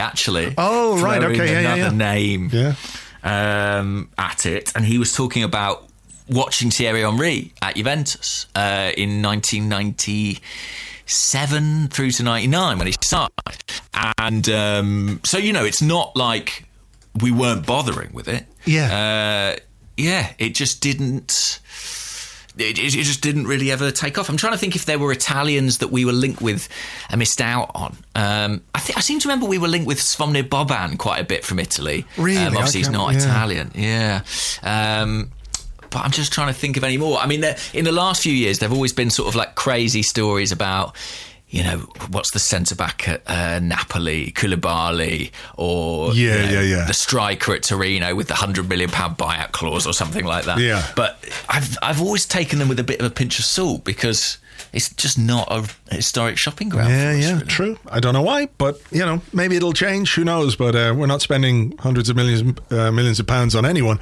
actually. 0.00 0.54
Oh, 0.58 1.02
right, 1.02 1.22
okay, 1.22 1.52
yeah, 1.52 1.60
yeah, 1.60 1.74
another 1.74 1.96
yeah. 1.96 2.12
name 2.12 2.50
Yeah. 2.52 2.74
um, 3.24 4.08
at 4.18 4.46
it, 4.46 4.72
and 4.76 4.84
he 4.84 4.98
was 4.98 5.12
talking 5.14 5.42
about 5.42 5.88
watching 6.28 6.70
Thierry 6.70 7.02
Henry 7.02 7.52
at 7.60 7.74
Juventus 7.76 8.46
uh, 8.54 8.92
in 8.96 9.20
1997 11.06 11.88
through 11.88 12.10
to 12.12 12.22
99 12.22 12.78
when 12.78 12.86
he 12.86 12.92
started. 12.92 13.64
And 14.18 14.48
um, 14.48 15.20
so, 15.24 15.38
you 15.38 15.52
know, 15.52 15.64
it's 15.64 15.82
not 15.82 16.16
like 16.16 16.64
we 17.20 17.30
weren't 17.30 17.66
bothering 17.66 18.12
with 18.12 18.28
it. 18.28 18.46
Yeah. 18.64 19.56
Uh, 19.56 19.60
yeah, 19.96 20.32
it 20.38 20.54
just 20.54 20.80
didn't. 20.80 21.60
It, 22.58 22.78
it 22.78 22.94
it 22.94 23.04
just 23.04 23.22
didn't 23.22 23.46
really 23.46 23.70
ever 23.70 23.90
take 23.90 24.18
off. 24.18 24.28
I'm 24.28 24.36
trying 24.36 24.52
to 24.52 24.58
think 24.58 24.76
if 24.76 24.84
there 24.84 24.98
were 24.98 25.10
Italians 25.10 25.78
that 25.78 25.88
we 25.88 26.04
were 26.04 26.12
linked 26.12 26.42
with 26.42 26.68
and 27.08 27.18
missed 27.18 27.40
out 27.40 27.70
on. 27.74 27.96
Um, 28.14 28.62
I 28.74 28.80
think 28.80 28.98
I 28.98 29.00
seem 29.00 29.18
to 29.20 29.28
remember 29.28 29.46
we 29.46 29.58
were 29.58 29.68
linked 29.68 29.86
with 29.86 29.98
Zvonimir 29.98 30.48
Boban 30.48 30.98
quite 30.98 31.18
a 31.18 31.24
bit 31.24 31.44
from 31.44 31.58
Italy. 31.58 32.04
Really? 32.18 32.44
Um, 32.44 32.54
obviously, 32.56 32.80
he's 32.80 32.90
not 32.90 33.12
yeah. 33.12 33.18
Italian. 33.20 33.70
Yeah. 33.74 34.20
Um, 34.62 35.30
but 35.92 36.00
I'm 36.04 36.10
just 36.10 36.32
trying 36.32 36.48
to 36.48 36.54
think 36.54 36.76
of 36.76 36.84
any 36.84 36.96
more. 36.98 37.18
I 37.18 37.26
mean, 37.26 37.44
in 37.74 37.84
the 37.84 37.92
last 37.92 38.22
few 38.22 38.32
years, 38.32 38.58
there 38.58 38.68
have 38.68 38.74
always 38.74 38.92
been 38.92 39.10
sort 39.10 39.28
of 39.28 39.34
like 39.34 39.54
crazy 39.54 40.02
stories 40.02 40.50
about, 40.52 40.96
you 41.48 41.62
know, 41.62 41.78
what's 42.10 42.30
the 42.30 42.38
centre 42.38 42.74
back 42.74 43.06
at 43.08 43.22
uh, 43.26 43.60
Napoli, 43.60 44.32
Koulibaly, 44.32 45.30
or 45.56 46.12
you 46.14 46.28
Yeah, 46.28 46.44
know, 46.46 46.50
yeah, 46.50 46.60
yeah. 46.62 46.84
the 46.86 46.94
striker 46.94 47.52
at 47.54 47.62
Torino 47.62 48.14
with 48.14 48.28
the 48.28 48.34
hundred 48.34 48.68
million 48.68 48.90
pound 48.90 49.18
buyout 49.18 49.52
clause 49.52 49.86
or 49.86 49.92
something 49.92 50.24
like 50.24 50.46
that. 50.46 50.58
Yeah. 50.58 50.86
But 50.96 51.18
I've 51.48 51.76
I've 51.82 52.00
always 52.00 52.24
taken 52.26 52.58
them 52.58 52.68
with 52.68 52.80
a 52.80 52.84
bit 52.84 53.00
of 53.00 53.06
a 53.06 53.10
pinch 53.10 53.38
of 53.38 53.44
salt 53.44 53.84
because 53.84 54.38
it's 54.72 54.92
just 54.94 55.18
not 55.18 55.48
a 55.50 55.94
historic 55.94 56.38
shopping 56.38 56.68
ground. 56.68 56.90
Yeah, 56.90 57.10
us, 57.10 57.24
yeah, 57.24 57.32
really. 57.34 57.46
true. 57.46 57.78
I 57.90 58.00
don't 58.00 58.12
know 58.14 58.22
why, 58.22 58.46
but 58.58 58.80
you 58.90 59.04
know, 59.04 59.22
maybe 59.32 59.56
it'll 59.56 59.72
change. 59.72 60.14
Who 60.14 60.24
knows? 60.24 60.56
But 60.56 60.74
uh, 60.74 60.94
we're 60.96 61.06
not 61.06 61.22
spending 61.22 61.76
hundreds 61.78 62.08
of 62.08 62.16
millions, 62.16 62.58
uh, 62.70 62.90
millions 62.92 63.20
of 63.20 63.26
pounds 63.26 63.54
on 63.54 63.64
anyone, 63.64 63.98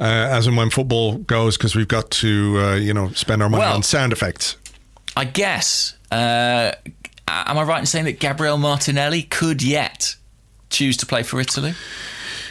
uh, 0.00 0.04
as 0.04 0.46
and 0.46 0.56
when 0.56 0.70
football 0.70 1.16
goes, 1.18 1.56
because 1.56 1.74
we've 1.74 1.88
got 1.88 2.10
to, 2.12 2.58
uh, 2.58 2.74
you 2.76 2.94
know, 2.94 3.10
spend 3.10 3.42
our 3.42 3.48
money 3.48 3.60
Well- 3.62 3.76
on 3.76 3.82
sound 3.82 4.12
effects. 4.12 4.56
I 5.16 5.24
guess. 5.24 5.96
Uh, 6.12 6.72
am 7.26 7.58
I 7.58 7.62
right 7.64 7.80
in 7.80 7.86
saying 7.86 8.04
that 8.04 8.20
Gabriel 8.20 8.56
Martinelli 8.56 9.22
could 9.22 9.62
yet 9.62 10.14
choose 10.70 10.96
to 10.98 11.06
play 11.06 11.22
for 11.22 11.40
Italy? 11.40 11.74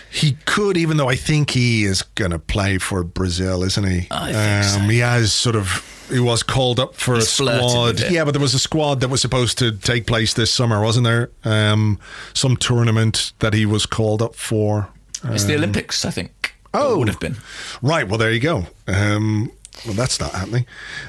He 0.09 0.37
could, 0.45 0.77
even 0.77 0.97
though 0.97 1.09
I 1.09 1.15
think 1.15 1.51
he 1.51 1.83
is 1.83 2.01
going 2.01 2.31
to 2.31 2.39
play 2.39 2.77
for 2.77 3.03
Brazil, 3.03 3.63
isn't 3.63 3.83
he? 3.89 4.07
I 4.09 4.31
think 4.33 4.63
so. 4.63 4.79
He 4.89 4.99
has 4.99 5.33
sort 5.33 5.55
of. 5.55 5.83
He 6.09 6.19
was 6.19 6.43
called 6.43 6.79
up 6.79 6.95
for 6.95 7.15
He's 7.15 7.25
a 7.25 7.27
squad. 7.27 7.99
Yeah, 8.09 8.23
but 8.23 8.31
there 8.31 8.41
was 8.41 8.53
a 8.53 8.59
squad 8.59 9.01
that 9.01 9.09
was 9.09 9.21
supposed 9.21 9.57
to 9.59 9.71
take 9.71 10.07
place 10.07 10.33
this 10.33 10.51
summer, 10.51 10.81
wasn't 10.81 11.05
there? 11.05 11.29
Um, 11.43 11.99
some 12.33 12.55
tournament 12.57 13.33
that 13.39 13.53
he 13.53 13.65
was 13.65 13.85
called 13.85 14.21
up 14.21 14.35
for. 14.35 14.89
It's 15.25 15.43
the 15.45 15.55
Olympics, 15.55 16.05
I 16.05 16.11
think. 16.11 16.55
Oh. 16.73 16.95
It 16.95 16.99
would 16.99 17.07
have 17.07 17.19
been. 17.19 17.37
Right. 17.81 18.07
Well, 18.07 18.17
there 18.17 18.31
you 18.31 18.39
go. 18.39 18.67
Um, 18.87 19.51
well, 19.85 19.95
that's 19.95 20.19
not 20.19 20.31
happening. 20.31 20.65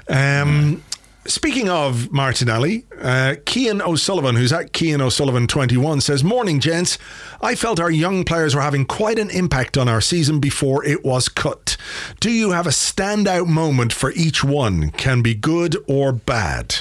Um, 0.09 0.82
speaking 1.29 1.68
of 1.68 2.11
Martinelli, 2.11 2.85
uh, 3.01 3.37
Kean 3.45 3.81
O'Sullivan, 3.81 4.35
who's 4.35 4.53
at 4.53 4.72
Kean 4.72 5.01
O'Sullivan 5.01 5.47
21, 5.47 6.01
says, 6.01 6.24
Morning, 6.24 6.59
gents. 6.59 6.99
I 7.41 7.55
felt 7.55 7.79
our 7.79 7.91
young 7.91 8.24
players 8.24 8.55
were 8.55 8.62
having 8.62 8.85
quite 8.85 9.18
an 9.18 9.31
impact 9.31 9.79
on 9.79 9.89
our 9.89 10.01
season 10.01 10.41
before 10.41 10.85
it 10.85 11.05
was 11.05 11.29
cut. 11.29 11.76
Do 12.20 12.31
you 12.31 12.51
have 12.51 12.66
a 12.66 12.70
standout 12.70 13.47
moment 13.47 13.93
for 13.93 14.11
each 14.12 14.43
one? 14.43 14.91
Can 14.91 15.22
be 15.22 15.35
good 15.35 15.76
or 15.87 16.12
bad. 16.12 16.74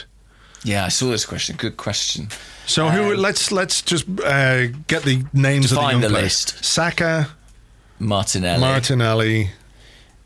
Yeah, 0.64 0.86
I 0.86 0.90
saw 0.90 1.10
this 1.10 1.26
question. 1.26 1.56
Good 1.56 1.78
question. 1.78 2.30
So 2.66 2.90
who? 2.90 3.16
Let's 3.16 3.52
let's 3.52 3.82
just 3.82 4.06
uh, 4.20 4.68
get 4.88 5.04
the 5.04 5.24
names 5.32 5.72
of 5.72 5.78
the 5.78 5.88
young 5.90 6.02
the 6.02 6.10
players. 6.10 6.24
list. 6.24 6.66
Saka, 6.66 7.30
Martinelli. 8.00 8.60
Martinelli, 8.60 9.50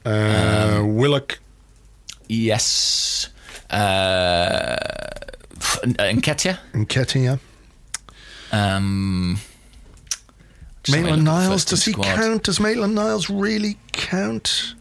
uh, 0.06 0.82
Willock, 0.84 1.40
yes. 2.28 3.30
Uh, 3.72 4.76
Nketiah. 5.60 6.60
and 6.74 6.88
Ketia. 6.90 7.40
Um, 8.52 9.40
Maitland 10.90 11.24
look 11.26 11.34
at 11.34 11.40
the 11.40 11.48
Niles, 11.48 11.66
does 11.66 11.86
he 11.86 11.92
squad. 11.94 12.06
count? 12.16 12.44
Does 12.44 12.60
Maitland 12.60 12.96
Niles 12.96 13.30
really 13.30 13.78
count? 13.94 14.76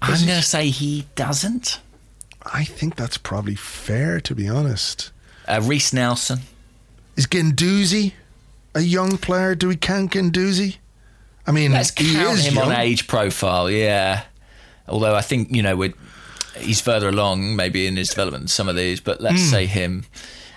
I'm 0.00 0.14
going 0.26 0.38
to 0.38 0.42
say 0.42 0.68
he 0.68 1.06
doesn't. 1.14 1.80
I 2.44 2.64
think 2.64 2.96
that's 2.96 3.16
probably 3.16 3.54
fair, 3.54 4.20
to 4.20 4.34
be 4.34 4.48
honest. 4.48 5.10
Uh, 5.48 5.60
Reiss 5.64 5.92
Nelson. 5.92 6.40
Is 7.16 7.26
Guendouzi 7.26 8.12
a 8.74 8.80
young 8.80 9.16
player? 9.16 9.54
Do 9.54 9.68
we 9.68 9.76
count 9.76 10.12
Guendouzi? 10.12 10.76
I 11.46 11.52
mean, 11.52 11.72
Let's 11.72 11.90
he 11.98 12.14
count 12.14 12.38
is 12.38 12.46
him 12.46 12.54
young. 12.56 12.72
on 12.72 12.80
age 12.80 13.06
profile, 13.06 13.70
yeah. 13.70 14.24
Although 14.86 15.14
I 15.14 15.22
think, 15.22 15.50
you 15.54 15.62
know, 15.62 15.74
we're, 15.76 15.94
he's 16.56 16.80
further 16.80 17.08
along 17.08 17.56
maybe 17.56 17.86
in 17.86 17.96
his 17.96 18.10
development 18.10 18.50
some 18.50 18.68
of 18.68 18.76
these, 18.76 19.00
but 19.00 19.20
let's 19.20 19.42
say 19.42 19.66
him. 19.66 20.04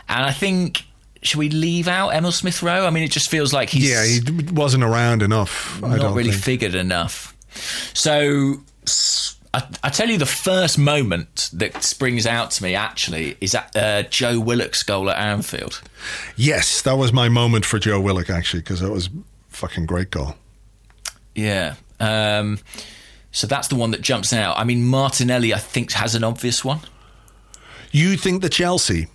And 0.10 0.26
I 0.26 0.32
think 0.32 0.84
should 1.22 1.40
we 1.40 1.49
leave 1.49 1.88
out 1.88 2.10
Emil 2.10 2.32
Smith 2.32 2.61
Rowe? 2.61 2.86
I 2.86 2.90
mean, 2.90 3.03
it 3.03 3.11
just 3.11 3.30
feels 3.30 3.53
like 3.53 3.69
he's 3.69 3.90
Yeah, 3.90 4.06
he 4.06 4.22
wasn't 4.53 4.84
around 4.84 5.22
enough. 5.22 5.84
I 5.84 5.90
not 5.90 5.99
don't 5.99 6.15
really 6.15 6.32
think. 6.32 6.44
figured 6.44 6.76
enough. 6.76 7.36
So 7.94 8.61
I 9.84 9.90
tell 9.90 10.10
you, 10.10 10.18
the 10.18 10.26
first 10.26 10.78
moment 10.78 11.49
that 11.53 11.84
springs 11.84 12.26
out 12.28 12.52
to 12.52 12.64
me 12.64 12.76
actually 12.76 13.38
is 13.41 13.56
at 13.56 13.76
uh, 13.76 14.03
Joe 14.03 14.40
Willock's 14.40 14.84
goal 14.84 15.10
at 15.10 15.18
Anfield. 15.18 15.82
yes, 16.36 16.82
that 16.84 16.98
was 16.98 17.11
my 17.11 17.30
moment 17.30 17.65
for 17.65 17.80
Joe 17.80 17.99
Willock 17.99 18.30
actually 18.30 18.61
because 18.61 18.82
that 18.82 18.91
was 18.91 19.10
fucking 19.49 19.86
great 19.86 20.11
goal. 20.11 20.36
Yeah. 21.34 21.76
Um, 21.99 22.60
so 23.32 23.45
that's 23.48 23.68
the 23.68 23.76
one 23.76 23.91
that 23.91 24.02
jumps 24.02 24.34
out. 24.34 24.58
I 24.58 24.64
mean, 24.64 24.86
Martinelli, 24.86 25.54
I 25.54 25.58
think, 25.60 25.91
has 25.94 26.16
an 26.16 26.24
obvious 26.24 26.64
one. 26.66 26.80
You 27.91 28.18
think 28.18 28.41
the 28.41 28.49
Chelsea? 28.49 29.08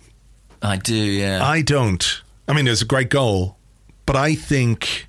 I 0.61 0.77
do, 0.77 0.95
yeah. 0.95 1.43
I 1.45 1.61
don't. 1.61 2.21
I 2.47 2.53
mean, 2.53 2.67
it 2.67 2.71
was 2.71 2.81
a 2.81 2.85
great 2.85 3.09
goal, 3.09 3.57
but 4.05 4.15
I 4.15 4.35
think 4.35 5.07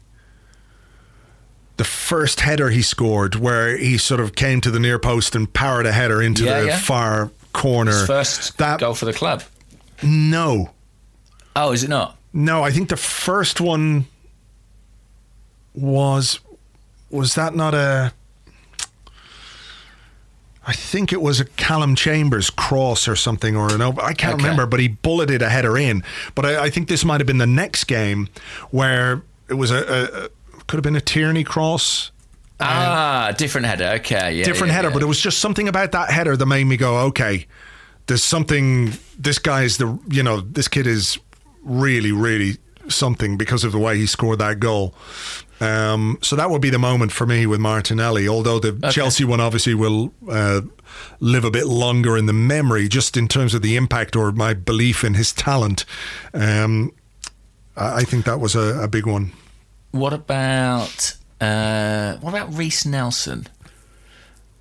the 1.76 1.84
first 1.84 2.40
header 2.40 2.70
he 2.70 2.82
scored, 2.82 3.34
where 3.36 3.76
he 3.76 3.98
sort 3.98 4.20
of 4.20 4.34
came 4.34 4.60
to 4.60 4.70
the 4.70 4.78
near 4.80 4.98
post 4.98 5.34
and 5.34 5.52
powered 5.52 5.86
a 5.86 5.92
header 5.92 6.20
into 6.22 6.44
Yeah, 6.44 6.60
the 6.60 6.66
yeah. 6.68 6.78
far 6.78 7.30
corner. 7.52 7.90
His 7.92 8.06
first 8.06 8.58
that 8.58 8.80
goal 8.80 8.94
for 8.94 9.04
the 9.06 9.12
club. 9.12 9.42
no, 10.02 10.70
Oh, 11.56 11.72
is 11.72 11.84
it 11.84 11.90
not? 11.90 12.16
no. 12.32 12.62
I 12.64 12.70
think 12.72 12.88
the 12.88 12.96
first 12.96 13.60
one 13.60 14.06
was 15.74 16.40
was 17.10 17.34
that 17.34 17.54
not 17.54 17.74
a. 17.74 18.12
I 20.66 20.72
think 20.72 21.12
it 21.12 21.20
was 21.20 21.40
a 21.40 21.44
Callum 21.44 21.94
Chambers 21.94 22.48
cross 22.50 23.06
or 23.06 23.16
something, 23.16 23.56
or 23.56 23.76
no, 23.76 23.90
I 24.02 24.14
can't 24.14 24.34
Okay. 24.34 24.44
remember. 24.44 24.66
But 24.66 24.80
he 24.80 24.88
bulleted 24.88 25.42
a 25.42 25.48
header 25.50 25.76
in. 25.76 26.02
But 26.34 26.46
I, 26.46 26.64
I 26.64 26.70
think 26.70 26.88
this 26.88 27.04
might 27.04 27.20
have 27.20 27.26
been 27.26 27.38
the 27.38 27.46
next 27.46 27.84
game 27.84 28.28
where 28.70 29.22
it 29.48 29.54
was 29.54 29.70
a, 29.70 29.76
a, 30.24 30.28
could 30.66 30.76
have 30.78 30.82
been 30.82 30.96
a 30.96 31.00
Tierney 31.00 31.44
cross, 31.44 32.10
Ah, 32.60 33.32
different 33.36 33.66
header. 33.66 33.88
Okay, 33.96 34.32
yeah. 34.36 34.44
different 34.44 34.68
yeah, 34.70 34.76
header. 34.76 34.88
yeah. 34.88 34.94
But 34.94 35.02
it 35.02 35.06
was 35.06 35.20
just 35.20 35.38
something 35.40 35.68
about 35.68 35.92
that 35.92 36.10
header 36.10 36.36
that 36.36 36.46
made 36.46 36.64
me 36.64 36.76
go, 36.76 36.98
okay, 37.08 37.46
there's 38.06 38.22
something. 38.24 38.92
This 39.18 39.38
guy's 39.38 39.76
the 39.76 39.98
you 40.08 40.22
know 40.22 40.40
this 40.40 40.68
kid 40.68 40.86
is 40.86 41.18
really 41.62 42.12
really 42.12 42.56
something 42.88 43.36
because 43.38 43.64
of 43.64 43.72
the 43.72 43.78
way 43.78 43.96
he 43.98 44.06
scored 44.06 44.38
that 44.38 44.60
goal. 44.60 44.94
Um, 45.64 46.18
so 46.20 46.36
that 46.36 46.50
would 46.50 46.60
be 46.60 46.70
the 46.70 46.78
moment 46.78 47.12
for 47.12 47.26
me 47.26 47.46
with 47.46 47.60
Martinelli. 47.60 48.28
Although 48.28 48.58
the 48.58 48.90
Chelsea 48.90 49.24
one 49.24 49.40
obviously 49.40 49.74
will 49.74 50.12
uh, 50.28 50.60
live 51.20 51.44
a 51.44 51.50
bit 51.50 51.66
longer 51.66 52.16
in 52.16 52.26
the 52.26 52.32
memory, 52.32 52.88
just 52.88 53.16
in 53.16 53.28
terms 53.28 53.54
of 53.54 53.62
the 53.62 53.76
impact 53.76 54.14
or 54.16 54.32
my 54.32 54.54
belief 54.54 55.04
in 55.04 55.14
his 55.14 55.32
talent. 55.32 55.84
Um, 56.32 56.92
I 57.76 58.00
I 58.00 58.04
think 58.04 58.24
that 58.26 58.40
was 58.40 58.54
a, 58.54 58.82
a 58.82 58.88
big 58.88 59.06
one. 59.06 59.32
What 59.92 60.12
about 60.12 61.16
uh, 61.40 62.16
what 62.16 62.30
about 62.30 62.54
Reiss 62.54 62.84
Nelson? 62.84 63.46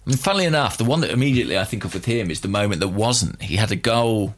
I 0.05 0.09
mean, 0.09 0.17
funnily 0.17 0.45
enough, 0.45 0.77
the 0.77 0.83
one 0.83 1.01
that 1.01 1.11
immediately 1.11 1.57
I 1.57 1.63
think 1.63 1.85
of 1.85 1.93
with 1.93 2.05
him 2.05 2.29
is 2.29 2.41
the 2.41 2.47
moment 2.47 2.81
that 2.81 2.89
wasn't. 2.89 3.41
He 3.41 3.55
had 3.55 3.71
a 3.71 3.75
goal 3.75 4.35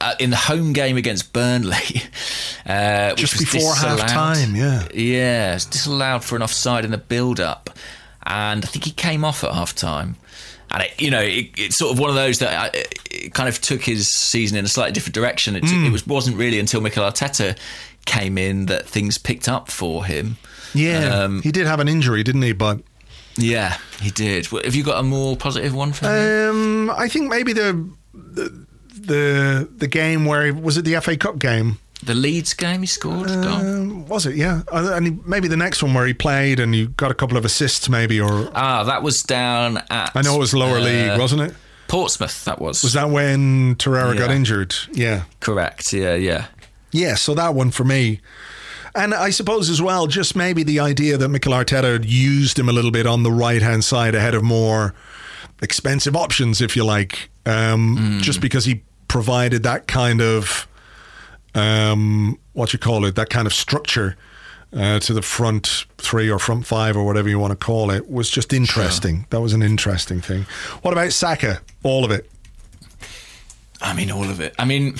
uh, 0.00 0.14
in 0.18 0.30
the 0.30 0.36
home 0.36 0.72
game 0.72 0.96
against 0.96 1.32
Burnley, 1.32 1.74
uh, 2.66 3.14
Just 3.14 3.38
before 3.38 3.74
half-time, 3.74 4.54
yeah. 4.56 4.86
yeah, 4.94 5.54
it's 5.54 5.64
disallowed 5.66 6.24
for 6.24 6.36
an 6.36 6.42
offside 6.42 6.84
in 6.84 6.90
the 6.90 6.98
build-up, 6.98 7.70
and 8.24 8.64
I 8.64 8.68
think 8.68 8.84
he 8.84 8.90
came 8.90 9.24
off 9.24 9.44
at 9.44 9.52
half 9.52 9.74
time. 9.74 10.16
And 10.70 10.82
it, 10.82 11.00
you 11.00 11.10
know, 11.12 11.20
it, 11.22 11.50
it's 11.56 11.76
sort 11.78 11.92
of 11.92 12.00
one 12.00 12.10
of 12.10 12.16
those 12.16 12.40
that 12.40 12.74
uh, 12.74 12.78
it 13.10 13.32
kind 13.32 13.48
of 13.48 13.60
took 13.60 13.82
his 13.82 14.08
season 14.08 14.58
in 14.58 14.64
a 14.64 14.68
slightly 14.68 14.92
different 14.92 15.14
direction. 15.14 15.54
It, 15.54 15.62
Mm. 15.62 15.86
it 15.86 15.92
was 15.92 16.04
wasn't 16.06 16.36
really 16.36 16.58
until 16.58 16.80
Mikel 16.80 17.04
Arteta 17.08 17.56
came 18.04 18.36
in 18.36 18.66
that 18.66 18.84
things 18.86 19.16
picked 19.16 19.48
up 19.48 19.70
for 19.70 20.04
him. 20.04 20.36
Yeah, 20.74 21.22
Um, 21.22 21.40
he 21.42 21.52
did 21.52 21.66
have 21.68 21.78
an 21.78 21.86
injury, 21.88 22.24
didn't 22.24 22.42
he? 22.42 22.52
But 22.52 22.80
Yeah, 23.36 23.78
he 24.00 24.10
did. 24.10 24.46
Have 24.46 24.74
you 24.74 24.82
got 24.82 24.98
a 24.98 25.02
more 25.04 25.36
positive 25.36 25.72
one 25.74 25.92
for 25.92 26.06
me? 26.06 26.10
Um, 26.48 26.90
I 26.90 27.08
think 27.08 27.30
maybe 27.30 27.52
the, 27.52 27.88
the 28.12 28.65
the 28.96 29.68
the 29.76 29.86
game 29.88 30.24
where 30.24 30.46
he, 30.46 30.50
was 30.52 30.76
it 30.76 30.84
the 30.84 31.00
FA 31.00 31.16
Cup 31.16 31.38
game? 31.38 31.78
The 32.02 32.14
Leeds 32.14 32.52
game 32.54 32.80
he 32.82 32.86
scored. 32.86 33.30
Um, 33.30 34.06
was 34.06 34.26
it? 34.26 34.36
Yeah, 34.36 34.62
Uh, 34.70 34.92
and 34.94 35.06
he, 35.06 35.18
maybe 35.24 35.48
the 35.48 35.56
next 35.56 35.82
one 35.82 35.94
where 35.94 36.06
he 36.06 36.12
played 36.12 36.60
and 36.60 36.74
you 36.74 36.88
got 36.88 37.10
a 37.10 37.14
couple 37.14 37.38
of 37.38 37.44
assists, 37.44 37.88
maybe. 37.88 38.20
Or 38.20 38.50
Ah, 38.54 38.84
that 38.84 39.02
was 39.02 39.22
down 39.22 39.78
at. 39.90 40.12
I 40.14 40.20
know 40.20 40.34
it 40.36 40.38
was 40.38 40.52
lower 40.54 40.76
uh, 40.78 40.80
league, 40.82 41.18
wasn't 41.18 41.42
it? 41.42 41.54
Portsmouth. 41.88 42.44
That 42.44 42.60
was. 42.60 42.82
Was 42.82 42.92
that 42.92 43.08
when 43.10 43.76
Torreira 43.76 44.16
got 44.16 44.30
injured? 44.30 44.74
Yeah, 44.92 45.22
correct? 45.40 45.92
Yeah, 45.92 46.14
yeah. 46.14 46.46
yeah. 46.92 47.14
So 47.14 47.34
that 47.34 47.54
one 47.54 47.70
for 47.70 47.84
me. 47.84 48.20
And 48.94 49.12
I 49.14 49.30
suppose 49.30 49.68
as 49.70 49.80
well, 49.82 50.06
just 50.06 50.34
maybe 50.36 50.62
the 50.62 50.80
idea 50.80 51.16
that 51.18 51.28
Mikel 51.28 51.52
Arteta 51.52 52.02
used 52.06 52.58
him 52.58 52.68
a 52.68 52.72
little 52.72 52.90
bit 52.90 53.06
on 53.06 53.22
the 53.22 53.30
right 53.32 53.60
hand 53.62 53.84
side 53.84 54.14
ahead 54.14 54.34
of 54.34 54.42
more 54.42 54.94
expensive 55.62 56.16
options, 56.16 56.60
if 56.60 56.76
you 56.76 56.84
like, 56.84 57.28
um, 57.46 58.18
just 58.20 58.40
because 58.40 58.64
he 58.64 58.82
provided 59.08 59.62
that 59.62 59.86
kind 59.86 60.20
of 60.20 60.68
um, 61.54 62.38
what 62.52 62.72
you 62.72 62.78
call 62.78 63.04
it, 63.06 63.14
that 63.14 63.30
kind 63.30 63.46
of 63.46 63.54
structure 63.54 64.16
uh, 64.72 64.98
to 65.00 65.14
the 65.14 65.22
front 65.22 65.86
three 65.96 66.30
or 66.30 66.38
front 66.38 66.66
five 66.66 66.96
or 66.96 67.04
whatever 67.04 67.28
you 67.28 67.38
want 67.38 67.52
to 67.52 67.56
call 67.56 67.90
it 67.90 68.10
was 68.10 68.28
just 68.28 68.52
interesting. 68.52 69.26
That 69.30 69.40
was 69.40 69.52
an 69.52 69.62
interesting 69.62 70.20
thing. 70.20 70.42
What 70.82 70.92
about 70.92 71.12
Saka? 71.12 71.60
All 71.82 72.04
of 72.04 72.10
it. 72.10 72.30
I 73.80 73.94
mean, 73.94 74.10
all 74.10 74.28
of 74.28 74.40
it. 74.40 74.54
I 74.58 74.64
mean, 74.64 74.96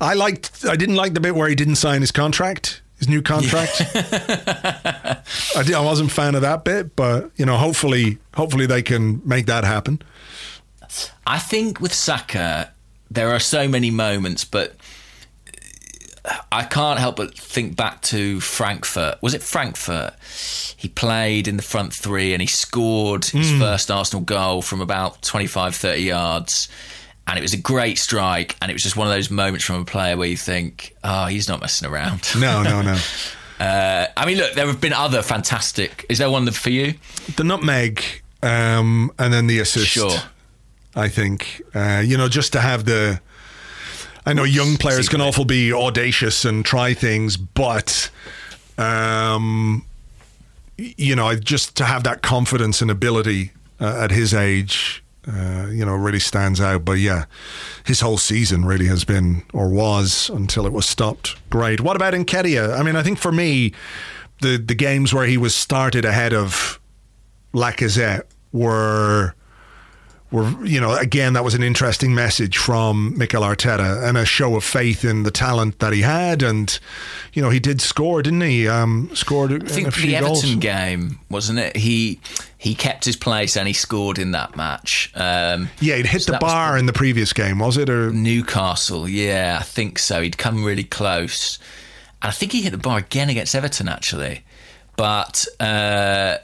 I 0.00 0.14
liked. 0.14 0.64
I 0.68 0.76
didn't 0.76 0.96
like 0.96 1.14
the 1.14 1.20
bit 1.20 1.34
where 1.34 1.48
he 1.48 1.54
didn't 1.54 1.76
sign 1.76 2.00
his 2.00 2.12
contract, 2.12 2.82
his 2.98 3.08
new 3.08 3.22
contract. 3.22 3.82
I, 3.94 5.62
did, 5.64 5.74
I 5.74 5.80
wasn't 5.80 6.10
a 6.10 6.14
fan 6.14 6.34
of 6.34 6.42
that 6.42 6.64
bit, 6.64 6.94
but 6.94 7.30
you 7.36 7.46
know, 7.46 7.56
hopefully, 7.56 8.18
hopefully 8.34 8.66
they 8.66 8.82
can 8.82 9.22
make 9.26 9.46
that 9.46 9.64
happen. 9.64 10.02
I 11.26 11.38
think 11.38 11.80
with 11.80 11.92
Saka, 11.92 12.72
there 13.10 13.30
are 13.30 13.40
so 13.40 13.68
many 13.68 13.90
moments, 13.90 14.44
but 14.44 14.76
I 16.50 16.64
can't 16.64 16.98
help 16.98 17.16
but 17.16 17.36
think 17.38 17.76
back 17.76 18.02
to 18.02 18.40
Frankfurt. 18.40 19.22
Was 19.22 19.34
it 19.34 19.42
Frankfurt? 19.42 20.14
He 20.76 20.88
played 20.88 21.46
in 21.46 21.56
the 21.56 21.62
front 21.62 21.92
three 21.92 22.32
and 22.32 22.40
he 22.40 22.48
scored 22.48 23.26
his 23.26 23.50
first 23.58 23.90
Arsenal 23.90 24.24
goal 24.24 24.62
from 24.62 24.80
about 24.80 25.22
25, 25.22 25.74
30 25.76 26.02
yards. 26.02 26.68
And 27.28 27.38
it 27.38 27.42
was 27.42 27.52
a 27.54 27.58
great 27.58 27.98
strike. 27.98 28.56
And 28.60 28.70
it 28.70 28.74
was 28.74 28.82
just 28.82 28.96
one 28.96 29.06
of 29.06 29.12
those 29.12 29.30
moments 29.30 29.64
from 29.64 29.80
a 29.80 29.84
player 29.84 30.16
where 30.16 30.28
you 30.28 30.36
think, 30.36 30.94
oh, 31.04 31.26
he's 31.26 31.48
not 31.48 31.60
messing 31.60 31.88
around. 31.88 32.22
No, 32.38 32.62
no, 32.62 32.82
no. 32.82 32.98
Uh, 33.58 34.06
I 34.14 34.26
mean, 34.26 34.36
look, 34.36 34.52
there 34.52 34.66
have 34.66 34.82
been 34.82 34.92
other 34.92 35.22
fantastic. 35.22 36.04
Is 36.10 36.18
there 36.18 36.28
one 36.28 36.50
for 36.50 36.68
you? 36.68 36.92
the 37.36 37.42
nutmeg, 37.42 38.02
um, 38.42 39.10
and 39.18 39.32
then 39.32 39.46
the 39.46 39.60
assist. 39.60 39.86
Sure. 39.86 40.10
I 40.96 41.08
think 41.08 41.62
uh, 41.74 42.02
you 42.04 42.16
know 42.16 42.28
just 42.28 42.52
to 42.54 42.60
have 42.60 42.84
the. 42.84 43.20
I 44.28 44.32
know 44.32 44.42
young 44.42 44.76
players 44.76 45.08
can 45.08 45.20
often 45.20 45.46
be 45.46 45.72
audacious 45.72 46.44
and 46.44 46.64
try 46.64 46.94
things, 46.94 47.36
but 47.36 48.10
um, 48.76 49.84
you 50.78 51.16
know, 51.16 51.34
just 51.36 51.76
to 51.76 51.84
have 51.84 52.04
that 52.04 52.22
confidence 52.22 52.82
and 52.82 52.90
ability 52.90 53.52
uh, 53.80 54.00
at 54.02 54.10
his 54.10 54.34
age, 54.34 55.02
uh, 55.26 55.68
you 55.70 55.84
know, 55.84 55.94
really 55.94 56.18
stands 56.20 56.60
out. 56.60 56.84
But 56.84 56.98
yeah, 56.98 57.24
his 57.84 58.00
whole 58.00 58.18
season 58.18 58.64
really 58.64 58.86
has 58.86 59.04
been 59.04 59.42
or 59.52 59.68
was 59.68 60.30
until 60.30 60.66
it 60.66 60.72
was 60.72 60.88
stopped. 60.88 61.36
Great. 61.50 61.80
What 61.80 61.96
about 61.96 62.14
Nketiah? 62.14 62.78
I 62.78 62.82
mean, 62.82 62.96
I 62.96 63.02
think 63.02 63.18
for 63.18 63.32
me, 63.32 63.72
the 64.42 64.56
the 64.58 64.74
games 64.74 65.14
where 65.14 65.26
he 65.26 65.36
was 65.36 65.54
started 65.54 66.04
ahead 66.04 66.34
of 66.34 66.80
Lacazette 67.54 68.24
were 68.52 69.34
were 70.36 70.64
you 70.66 70.80
know 70.80 70.94
again 70.94 71.32
that 71.32 71.42
was 71.44 71.54
an 71.54 71.62
interesting 71.62 72.14
message 72.14 72.56
from 72.58 73.16
Mikel 73.18 73.42
Arteta 73.42 74.06
and 74.06 74.16
a 74.16 74.24
show 74.24 74.54
of 74.56 74.62
faith 74.64 75.04
in 75.04 75.22
the 75.24 75.30
talent 75.30 75.78
that 75.80 75.92
he 75.92 76.02
had 76.02 76.42
and 76.42 76.78
you 77.32 77.42
know 77.42 77.50
he 77.50 77.58
did 77.60 77.80
score 77.80 78.22
didn't 78.22 78.42
he 78.42 78.68
um 78.68 79.10
scored 79.14 79.52
I 79.64 79.66
think 79.66 79.86
the 79.86 79.92
few 79.92 80.14
Everton 80.14 80.58
game, 80.60 81.18
wasn't 81.30 81.58
it? 81.58 81.76
He 81.76 82.20
he 82.58 82.74
kept 82.74 83.04
his 83.04 83.16
place 83.16 83.56
and 83.56 83.66
he 83.66 83.74
scored 83.74 84.18
in 84.18 84.32
that 84.32 84.56
match. 84.56 85.10
Um, 85.14 85.68
yeah 85.80 85.96
he'd 85.96 86.06
hit 86.06 86.22
so 86.22 86.32
the 86.32 86.38
bar 86.38 86.76
in 86.78 86.86
the 86.86 86.92
previous 86.92 87.32
game 87.32 87.58
was 87.58 87.76
it 87.76 87.88
or 87.90 88.10
Newcastle, 88.12 89.08
yeah, 89.08 89.58
I 89.60 89.62
think 89.64 89.98
so. 89.98 90.20
He'd 90.22 90.38
come 90.38 90.64
really 90.64 90.84
close. 90.84 91.58
And 92.22 92.28
I 92.30 92.32
think 92.32 92.52
he 92.52 92.62
hit 92.62 92.70
the 92.70 92.78
bar 92.78 92.98
again 92.98 93.28
against 93.28 93.54
Everton, 93.54 93.88
actually. 93.88 94.42
But 94.96 95.44
uh, 95.60 96.38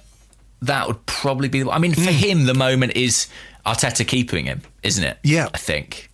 that 0.61 0.87
would 0.87 1.05
probably 1.07 1.49
be. 1.49 1.69
I 1.69 1.79
mean, 1.79 1.95
for 1.95 2.01
Hmm. 2.03 2.07
him, 2.09 2.45
the 2.45 2.55
moment 2.55 2.93
is 2.95 3.27
Arteta 3.67 4.07
keeping 4.07 4.47
him, 4.47 4.63
isn't 4.83 5.05
it? 5.05 5.19
Yeah. 5.23 5.49
I 5.53 5.59
think. 5.59 6.11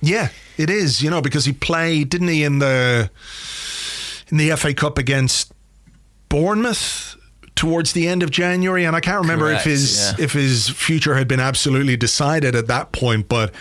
Yeah, 0.00 0.28
it 0.56 0.70
is. 0.70 1.02
You 1.02 1.10
know, 1.10 1.20
because 1.20 1.44
he 1.44 1.52
played, 1.52 2.08
didn't 2.08 2.28
he, 2.28 2.44
in 2.44 2.58
the 2.60 3.10
in 4.30 4.36
the 4.36 4.54
FA 4.56 4.74
Cup 4.74 4.98
against 4.98 5.52
Bournemouth 6.28 7.16
towards 7.56 7.92
the 7.92 8.06
end 8.06 8.22
of 8.22 8.30
January, 8.30 8.84
and 8.84 8.94
I 8.94 9.00
can't 9.00 9.20
remember 9.20 9.46
Correct, 9.46 9.66
if 9.66 9.72
his 9.72 10.14
yeah. 10.18 10.24
if 10.24 10.32
his 10.32 10.68
future 10.68 11.16
had 11.16 11.26
been 11.26 11.40
absolutely 11.40 11.96
decided 11.96 12.54
at 12.54 12.68
that 12.68 12.92
point. 12.92 13.28
But 13.28 13.52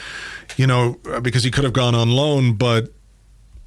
you 0.57 0.68
know, 0.68 0.99
because 1.22 1.43
he 1.43 1.49
could 1.49 1.64
have 1.64 1.73
gone 1.73 1.95
on 1.95 2.11
loan, 2.11 2.53
but 2.53 2.89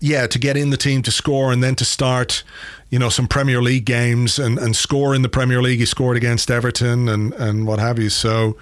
yeah, 0.01 0.27
to 0.27 0.39
get 0.39 0.57
in 0.57 0.71
the 0.71 0.77
team 0.77 1.03
to 1.03 1.11
score 1.11 1.53
and 1.53 1.63
then 1.63 1.75
to 1.77 1.85
start, 1.85 2.43
you 2.89 2.99
know, 2.99 3.11
some 3.11 3.27
Premier 3.27 3.61
League 3.61 3.85
games 3.85 4.39
and, 4.39 4.59
and 4.59 4.75
score 4.75 5.15
in 5.15 5.23
the 5.23 5.29
Premier 5.29 5.61
League. 5.61 5.79
He 5.79 5.87
scored 5.87 6.17
against 6.17 6.51
Everton 6.51 7.09
and, 7.09 7.35
and 7.35 7.67
what 7.67 7.79
have 7.79 7.99
you. 7.99 8.09
So, 8.09 8.57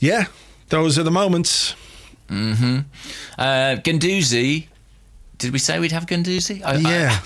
yeah, 0.00 0.24
those 0.68 0.98
are 0.98 1.02
the 1.04 1.10
moments. 1.10 1.74
Mm-hmm. 2.28 2.78
Uh, 3.38 3.76
Guendouzi, 3.82 4.66
did 5.38 5.52
we 5.52 5.58
say 5.58 5.78
we'd 5.78 5.92
have 5.92 6.06
Guendouzi? 6.06 6.62
I, 6.64 6.76
Yeah. 6.76 7.10
I, 7.12 7.20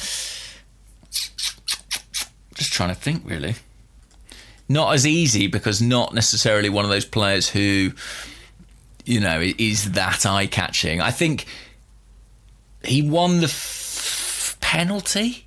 just 2.55 2.73
trying 2.73 2.91
to 2.91 2.95
think, 2.95 3.23
really. 3.25 3.55
Not 4.69 4.95
as 4.95 5.07
easy 5.07 5.47
because 5.47 5.83
not 5.83 6.15
necessarily 6.15 6.69
one 6.71 6.85
of 6.85 6.91
those 6.91 7.05
players 7.05 7.49
who, 7.51 7.93
you 9.05 9.21
know, 9.21 9.41
is 9.59 9.93
that 9.93 10.25
eye 10.25 10.47
catching. 10.47 11.01
I 11.01 11.11
think 11.11 11.47
he 12.85 13.03
won 13.03 13.39
the 13.39 13.47
f- 13.47 14.57
penalty 14.61 15.47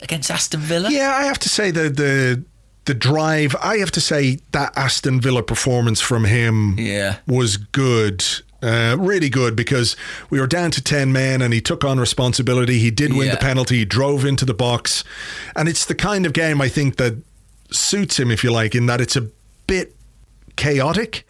against 0.00 0.30
Aston 0.30 0.60
Villa. 0.60 0.90
Yeah, 0.90 1.14
I 1.14 1.24
have 1.24 1.38
to 1.40 1.48
say 1.48 1.70
the 1.70 1.90
the 1.90 2.44
the 2.86 2.94
drive. 2.94 3.56
I 3.62 3.78
have 3.78 3.90
to 3.92 4.00
say 4.00 4.38
that 4.52 4.76
Aston 4.76 5.20
Villa 5.20 5.42
performance 5.42 6.00
from 6.00 6.24
him 6.24 6.76
Yeah. 6.78 7.16
was 7.26 7.56
good. 7.56 8.24
Uh, 8.62 8.96
really 8.98 9.28
good 9.28 9.54
because 9.54 9.94
we 10.30 10.40
were 10.40 10.46
down 10.46 10.70
to 10.70 10.82
10 10.82 11.12
men 11.12 11.42
and 11.42 11.52
he 11.52 11.60
took 11.60 11.84
on 11.84 12.00
responsibility. 12.00 12.78
He 12.78 12.90
did 12.90 13.12
win 13.12 13.26
Yeah. 13.26 13.32
the 13.34 13.38
penalty. 13.40 13.78
He 13.78 13.84
drove 13.84 14.24
into 14.24 14.44
the 14.46 14.54
box. 14.54 15.04
And 15.54 15.68
it's 15.68 15.84
the 15.84 15.94
kind 15.94 16.24
of 16.24 16.32
game 16.32 16.60
I 16.62 16.68
think 16.70 16.96
that 16.96 17.14
suits 17.70 18.18
him, 18.18 18.30
if 18.30 18.42
you 18.42 18.50
like, 18.50 18.74
in 18.74 18.86
that 18.86 19.00
it's 19.02 19.16
a 19.16 19.26
bit 19.66 19.94
chaotic. 20.56 21.26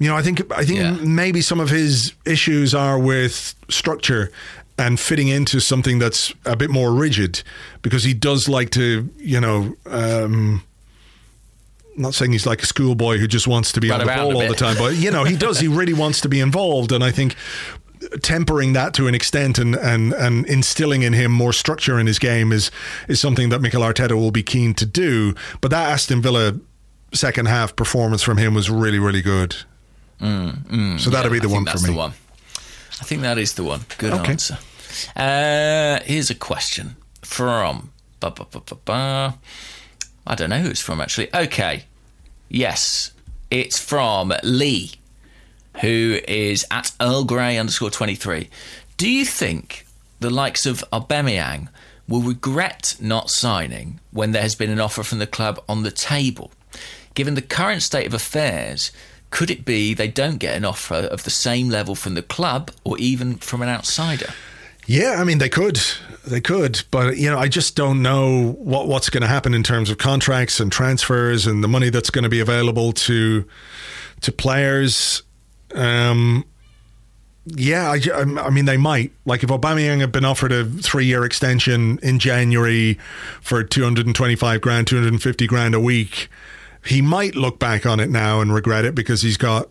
You 0.00 0.08
know, 0.08 0.16
I 0.16 0.22
think 0.22 0.42
I 0.52 0.64
think 0.64 0.78
Yeah. 0.80 0.92
maybe 1.02 1.40
some 1.40 1.58
of 1.60 1.70
his 1.70 2.12
issues 2.24 2.74
are 2.74 2.98
with 2.98 3.54
structure 3.68 4.30
and 4.78 4.98
fitting 5.00 5.28
into 5.28 5.60
something 5.60 5.98
that's 5.98 6.32
a 6.44 6.54
bit 6.56 6.70
more 6.70 6.92
rigid 6.94 7.42
because 7.82 8.04
he 8.04 8.14
does 8.14 8.48
like 8.48 8.70
to, 8.70 9.08
you 9.18 9.40
know, 9.40 9.74
um, 9.86 10.62
not 11.96 12.14
saying 12.14 12.30
he's 12.32 12.46
like 12.46 12.62
a 12.62 12.66
schoolboy 12.66 13.18
who 13.18 13.26
just 13.26 13.48
wants 13.48 13.72
to 13.72 13.80
be 13.80 13.90
Run 13.90 14.00
on 14.00 14.06
the 14.06 14.12
ball 14.12 14.40
all 14.42 14.48
the 14.48 14.54
time, 14.54 14.76
but 14.78 14.94
you 14.94 15.10
know, 15.10 15.24
he 15.24 15.36
does. 15.36 15.58
He 15.58 15.66
really 15.68 15.94
wants 15.94 16.20
to 16.20 16.28
be 16.28 16.38
involved, 16.40 16.92
and 16.92 17.02
I 17.02 17.10
think 17.10 17.34
tempering 18.22 18.72
that 18.74 18.94
to 18.94 19.08
an 19.08 19.14
extent 19.16 19.58
and, 19.58 19.74
and, 19.74 20.12
and 20.14 20.46
instilling 20.46 21.02
in 21.02 21.12
him 21.12 21.32
more 21.32 21.52
structure 21.52 21.98
in 21.98 22.06
his 22.06 22.20
game 22.20 22.52
is 22.52 22.70
is 23.08 23.18
something 23.20 23.48
that 23.48 23.60
Mikel 23.60 23.82
Arteta 23.82 24.12
will 24.12 24.30
be 24.30 24.44
keen 24.44 24.74
to 24.74 24.86
do. 24.86 25.34
But 25.60 25.72
that 25.72 25.90
Aston 25.90 26.22
Villa 26.22 26.54
second 27.12 27.46
half 27.46 27.74
performance 27.74 28.22
from 28.22 28.36
him 28.36 28.54
was 28.54 28.70
really 28.70 29.00
really 29.00 29.22
good. 29.22 29.56
so 30.20 31.10
that'll 31.10 31.32
be 31.32 31.40
the 31.40 31.48
Mm, 31.48 31.50
I 31.50 31.54
one 31.54 31.66
for 31.66 31.88
me. 31.88 31.94
one. 31.94 32.12
I 33.00 33.04
think 33.04 33.22
that 33.22 33.38
is 33.38 33.54
the 33.54 33.64
one. 33.64 33.80
Good 33.98 34.12
Okay. 34.12 34.32
answer. 34.32 34.58
Uh, 35.16 36.00
here's 36.04 36.30
a 36.30 36.34
question 36.34 36.96
from. 37.22 37.90
Ba, 38.20 38.30
ba, 38.30 38.46
ba, 38.50 38.74
ba. 38.84 39.38
I 40.26 40.34
don't 40.34 40.50
know 40.50 40.58
who 40.58 40.70
it's 40.70 40.80
from 40.80 41.00
actually. 41.00 41.32
Okay. 41.34 41.84
Yes, 42.48 43.12
it's 43.50 43.78
from 43.78 44.32
Lee, 44.42 44.92
who 45.80 46.18
is 46.26 46.66
at 46.70 46.92
Earl 47.00 47.24
Grey 47.24 47.58
underscore 47.58 47.90
23. 47.90 48.48
Do 48.96 49.08
you 49.08 49.24
think 49.24 49.86
the 50.20 50.30
likes 50.30 50.66
of 50.66 50.84
Aubameyang 50.92 51.68
will 52.08 52.22
regret 52.22 52.96
not 53.00 53.30
signing 53.30 54.00
when 54.10 54.32
there 54.32 54.42
has 54.42 54.54
been 54.54 54.70
an 54.70 54.80
offer 54.80 55.02
from 55.02 55.18
the 55.18 55.26
club 55.26 55.62
on 55.68 55.82
the 55.82 55.90
table? 55.90 56.50
Given 57.14 57.34
the 57.34 57.42
current 57.42 57.82
state 57.82 58.06
of 58.06 58.14
affairs, 58.14 58.90
could 59.30 59.50
it 59.50 59.64
be 59.64 59.92
they 59.94 60.08
don't 60.08 60.38
get 60.38 60.56
an 60.56 60.64
offer 60.64 60.94
of 60.94 61.24
the 61.24 61.30
same 61.30 61.68
level 61.68 61.94
from 61.94 62.14
the 62.14 62.22
club 62.22 62.70
or 62.84 62.98
even 62.98 63.36
from 63.36 63.62
an 63.62 63.68
outsider? 63.68 64.32
Yeah, 64.90 65.16
I 65.18 65.24
mean 65.24 65.36
they 65.36 65.50
could, 65.50 65.78
they 66.26 66.40
could, 66.40 66.82
but 66.90 67.18
you 67.18 67.30
know 67.30 67.38
I 67.38 67.46
just 67.48 67.76
don't 67.76 68.00
know 68.00 68.52
what 68.52 68.88
what's 68.88 69.10
going 69.10 69.20
to 69.20 69.26
happen 69.28 69.52
in 69.52 69.62
terms 69.62 69.90
of 69.90 69.98
contracts 69.98 70.60
and 70.60 70.72
transfers 70.72 71.46
and 71.46 71.62
the 71.62 71.68
money 71.68 71.90
that's 71.90 72.08
going 72.08 72.22
to 72.22 72.30
be 72.30 72.40
available 72.40 72.92
to 72.94 73.44
to 74.22 74.32
players. 74.32 75.22
Um, 75.74 76.46
yeah, 77.44 77.90
I, 77.90 78.00
I'm- 78.14 78.38
I 78.38 78.48
mean 78.48 78.64
they 78.64 78.78
might. 78.78 79.12
Like 79.26 79.42
if 79.42 79.50
Aubameyang 79.50 80.00
had 80.00 80.10
been 80.10 80.24
offered 80.24 80.52
a 80.52 80.64
three 80.64 81.04
year 81.04 81.22
extension 81.22 81.98
in 82.02 82.18
January 82.18 82.98
for 83.42 83.62
225 83.62 84.60
grand, 84.62 84.86
250 84.86 85.46
grand 85.46 85.74
a 85.74 85.80
week, 85.80 86.30
he 86.86 87.02
might 87.02 87.34
look 87.36 87.58
back 87.58 87.84
on 87.84 88.00
it 88.00 88.08
now 88.08 88.40
and 88.40 88.54
regret 88.54 88.86
it 88.86 88.94
because 88.94 89.20
he's 89.20 89.36
got 89.36 89.68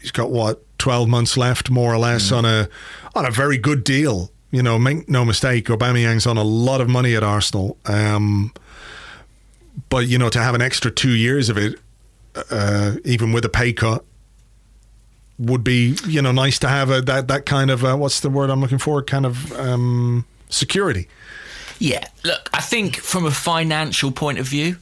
he's 0.00 0.12
got 0.12 0.30
what 0.30 0.62
12 0.78 1.08
months 1.08 1.36
left 1.36 1.68
more 1.68 1.92
or 1.92 1.98
less 1.98 2.30
on 2.30 2.44
a 2.44 2.68
on 3.16 3.26
a 3.26 3.30
very 3.32 3.58
good 3.58 3.82
deal 3.82 4.30
you 4.52 4.62
know 4.62 4.78
make 4.78 5.08
no 5.08 5.24
mistake 5.24 5.66
Aubameyang's 5.66 6.26
on 6.26 6.36
a 6.36 6.44
lot 6.44 6.80
of 6.80 6.88
money 6.88 7.16
at 7.16 7.24
Arsenal 7.24 7.76
um, 7.86 8.52
but 9.88 10.06
you 10.06 10.18
know 10.18 10.28
to 10.28 10.38
have 10.40 10.54
an 10.54 10.62
extra 10.62 10.90
2 10.90 11.10
years 11.10 11.48
of 11.48 11.58
it 11.58 11.80
uh, 12.50 12.94
even 13.04 13.32
with 13.32 13.44
a 13.44 13.48
pay 13.48 13.72
cut 13.72 14.04
would 15.38 15.64
be 15.64 15.96
you 16.06 16.22
know 16.22 16.30
nice 16.30 16.60
to 16.60 16.68
have 16.68 16.90
a, 16.90 17.00
that 17.00 17.26
that 17.26 17.44
kind 17.46 17.70
of 17.70 17.84
uh, 17.84 17.96
what's 17.96 18.20
the 18.20 18.30
word 18.30 18.50
I'm 18.50 18.60
looking 18.60 18.78
for 18.78 19.02
kind 19.02 19.26
of 19.26 19.52
um, 19.58 20.24
security 20.48 21.08
Yeah, 21.82 22.06
look, 22.22 22.48
I 22.52 22.60
think 22.60 22.94
from 22.96 23.26
a 23.26 23.32
financial 23.32 24.12
point 24.12 24.38
of 24.38 24.46
view, 24.46 24.76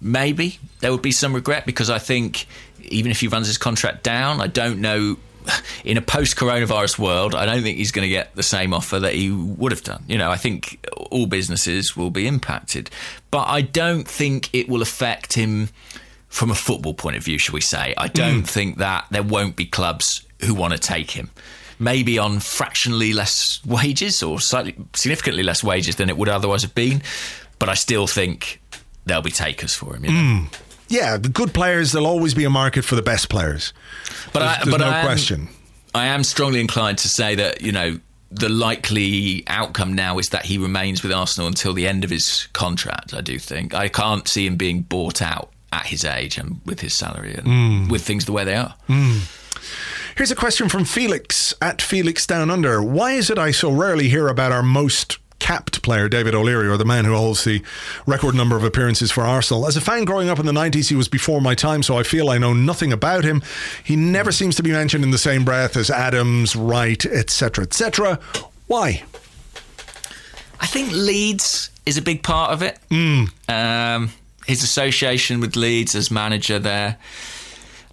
maybe 0.00 0.60
there 0.78 0.92
would 0.92 1.02
be 1.02 1.10
some 1.10 1.34
regret 1.34 1.66
because 1.66 1.90
I 1.90 1.98
think 1.98 2.46
even 2.82 3.10
if 3.10 3.18
he 3.18 3.26
runs 3.26 3.48
his 3.48 3.58
contract 3.58 4.04
down, 4.04 4.40
I 4.40 4.46
don't 4.46 4.80
know. 4.80 5.16
In 5.84 5.96
a 5.96 6.02
post-coronavirus 6.02 6.98
world, 6.98 7.34
I 7.34 7.46
don't 7.46 7.62
think 7.62 7.78
he's 7.78 7.92
going 7.92 8.04
to 8.04 8.08
get 8.08 8.34
the 8.34 8.42
same 8.42 8.74
offer 8.74 8.98
that 8.98 9.14
he 9.14 9.30
would 9.30 9.72
have 9.72 9.82
done. 9.82 10.04
You 10.08 10.18
know, 10.18 10.30
I 10.30 10.36
think 10.36 10.84
all 11.10 11.26
businesses 11.26 11.96
will 11.96 12.10
be 12.10 12.26
impacted, 12.26 12.90
but 13.30 13.48
I 13.48 13.60
don't 13.60 14.06
think 14.06 14.52
it 14.54 14.68
will 14.68 14.82
affect 14.82 15.34
him 15.34 15.68
from 16.28 16.50
a 16.50 16.54
football 16.54 16.94
point 16.94 17.16
of 17.16 17.24
view. 17.24 17.38
Shall 17.38 17.54
we 17.54 17.60
say? 17.60 17.94
I 17.96 18.08
don't 18.08 18.42
mm. 18.42 18.48
think 18.48 18.78
that 18.78 19.06
there 19.10 19.22
won't 19.22 19.56
be 19.56 19.66
clubs 19.66 20.26
who 20.44 20.54
want 20.54 20.72
to 20.72 20.78
take 20.78 21.12
him 21.12 21.30
maybe 21.78 22.18
on 22.18 22.40
fractionally 22.40 23.12
less 23.12 23.60
wages 23.64 24.22
or 24.22 24.40
slightly 24.40 24.74
significantly 24.94 25.42
less 25.42 25.62
wages 25.62 25.96
than 25.96 26.08
it 26.08 26.16
would 26.16 26.28
otherwise 26.28 26.62
have 26.62 26.74
been. 26.74 27.02
But 27.58 27.68
I 27.68 27.74
still 27.74 28.06
think 28.06 28.60
there'll 29.04 29.22
be 29.22 29.30
takers 29.30 29.74
for 29.74 29.96
him. 29.96 30.04
You 30.04 30.10
know? 30.10 30.16
Mm. 30.18 30.60
Yeah 30.88 31.16
the 31.16 31.28
good 31.28 31.52
players 31.52 31.92
there'll 31.92 32.06
always 32.06 32.34
be 32.34 32.44
a 32.44 32.50
market 32.50 32.84
for 32.84 32.94
the 32.94 33.02
best 33.02 33.28
players 33.28 33.72
But 34.32 34.40
there's, 34.40 34.50
I, 34.50 34.64
there's 34.64 34.74
but 34.76 34.80
no 34.80 34.88
I 34.88 34.98
am, 34.98 35.04
question 35.04 35.48
I 35.94 36.06
am 36.06 36.24
strongly 36.24 36.60
inclined 36.60 36.98
to 36.98 37.08
say 37.08 37.34
that 37.36 37.62
you 37.62 37.72
know 37.72 37.98
the 38.30 38.48
likely 38.48 39.44
outcome 39.46 39.94
now 39.94 40.18
is 40.18 40.28
that 40.30 40.44
he 40.44 40.58
remains 40.58 41.02
with 41.02 41.12
Arsenal 41.12 41.46
until 41.46 41.72
the 41.72 41.86
end 41.86 42.04
of 42.04 42.10
his 42.10 42.48
contract. 42.52 43.14
I 43.14 43.20
do 43.20 43.38
think 43.38 43.72
I 43.72 43.88
can't 43.88 44.26
see 44.26 44.46
him 44.46 44.56
being 44.56 44.82
bought 44.82 45.22
out 45.22 45.50
at 45.72 45.86
his 45.86 46.04
age 46.04 46.36
and 46.36 46.60
with 46.64 46.80
his 46.80 46.92
salary 46.92 47.34
and 47.34 47.46
mm. 47.46 47.90
with 47.90 48.02
things 48.02 48.24
the 48.24 48.32
way 48.32 48.44
they 48.44 48.56
are. 48.56 48.74
Mm. 48.88 49.32
Here's 50.16 50.30
a 50.30 50.36
question 50.36 50.68
from 50.68 50.84
Felix 50.84 51.54
at 51.60 51.82
Felix 51.82 52.26
Down 52.26 52.50
Under. 52.50 52.82
Why 52.82 53.12
is 53.12 53.30
it 53.30 53.38
I 53.38 53.50
so 53.50 53.70
rarely 53.70 54.08
hear 54.08 54.28
about 54.28 54.52
our 54.52 54.62
most 54.62 55.18
capped 55.46 55.80
player, 55.82 56.08
David 56.08 56.34
O'Leary, 56.34 56.66
or 56.66 56.76
the 56.76 56.84
man 56.84 57.04
who 57.04 57.14
holds 57.14 57.44
the 57.44 57.62
record 58.04 58.34
number 58.34 58.56
of 58.56 58.64
appearances 58.64 59.12
for 59.12 59.20
Arsenal? 59.20 59.68
As 59.68 59.76
a 59.76 59.80
fan 59.80 60.04
growing 60.04 60.28
up 60.28 60.40
in 60.40 60.46
the 60.46 60.50
90s, 60.50 60.88
he 60.88 60.96
was 60.96 61.06
before 61.06 61.40
my 61.40 61.54
time, 61.54 61.84
so 61.84 61.96
I 61.96 62.02
feel 62.02 62.30
I 62.30 62.36
know 62.36 62.52
nothing 62.52 62.92
about 62.92 63.22
him. 63.22 63.40
He 63.84 63.94
never 63.94 64.32
seems 64.32 64.56
to 64.56 64.64
be 64.64 64.72
mentioned 64.72 65.04
in 65.04 65.12
the 65.12 65.18
same 65.18 65.44
breath 65.44 65.76
as 65.76 65.88
Adams, 65.88 66.56
Wright, 66.56 67.06
etc., 67.06 67.62
etc. 67.62 68.18
Why? 68.66 69.04
I 70.58 70.66
think 70.66 70.90
Leeds 70.90 71.70
is 71.86 71.96
a 71.96 72.02
big 72.02 72.24
part 72.24 72.50
of 72.50 72.62
it. 72.62 72.80
Um, 73.48 74.10
his 74.48 74.64
association 74.64 75.38
with 75.38 75.54
Leeds 75.54 75.94
as 75.94 76.10
manager 76.10 76.58
there, 76.58 76.96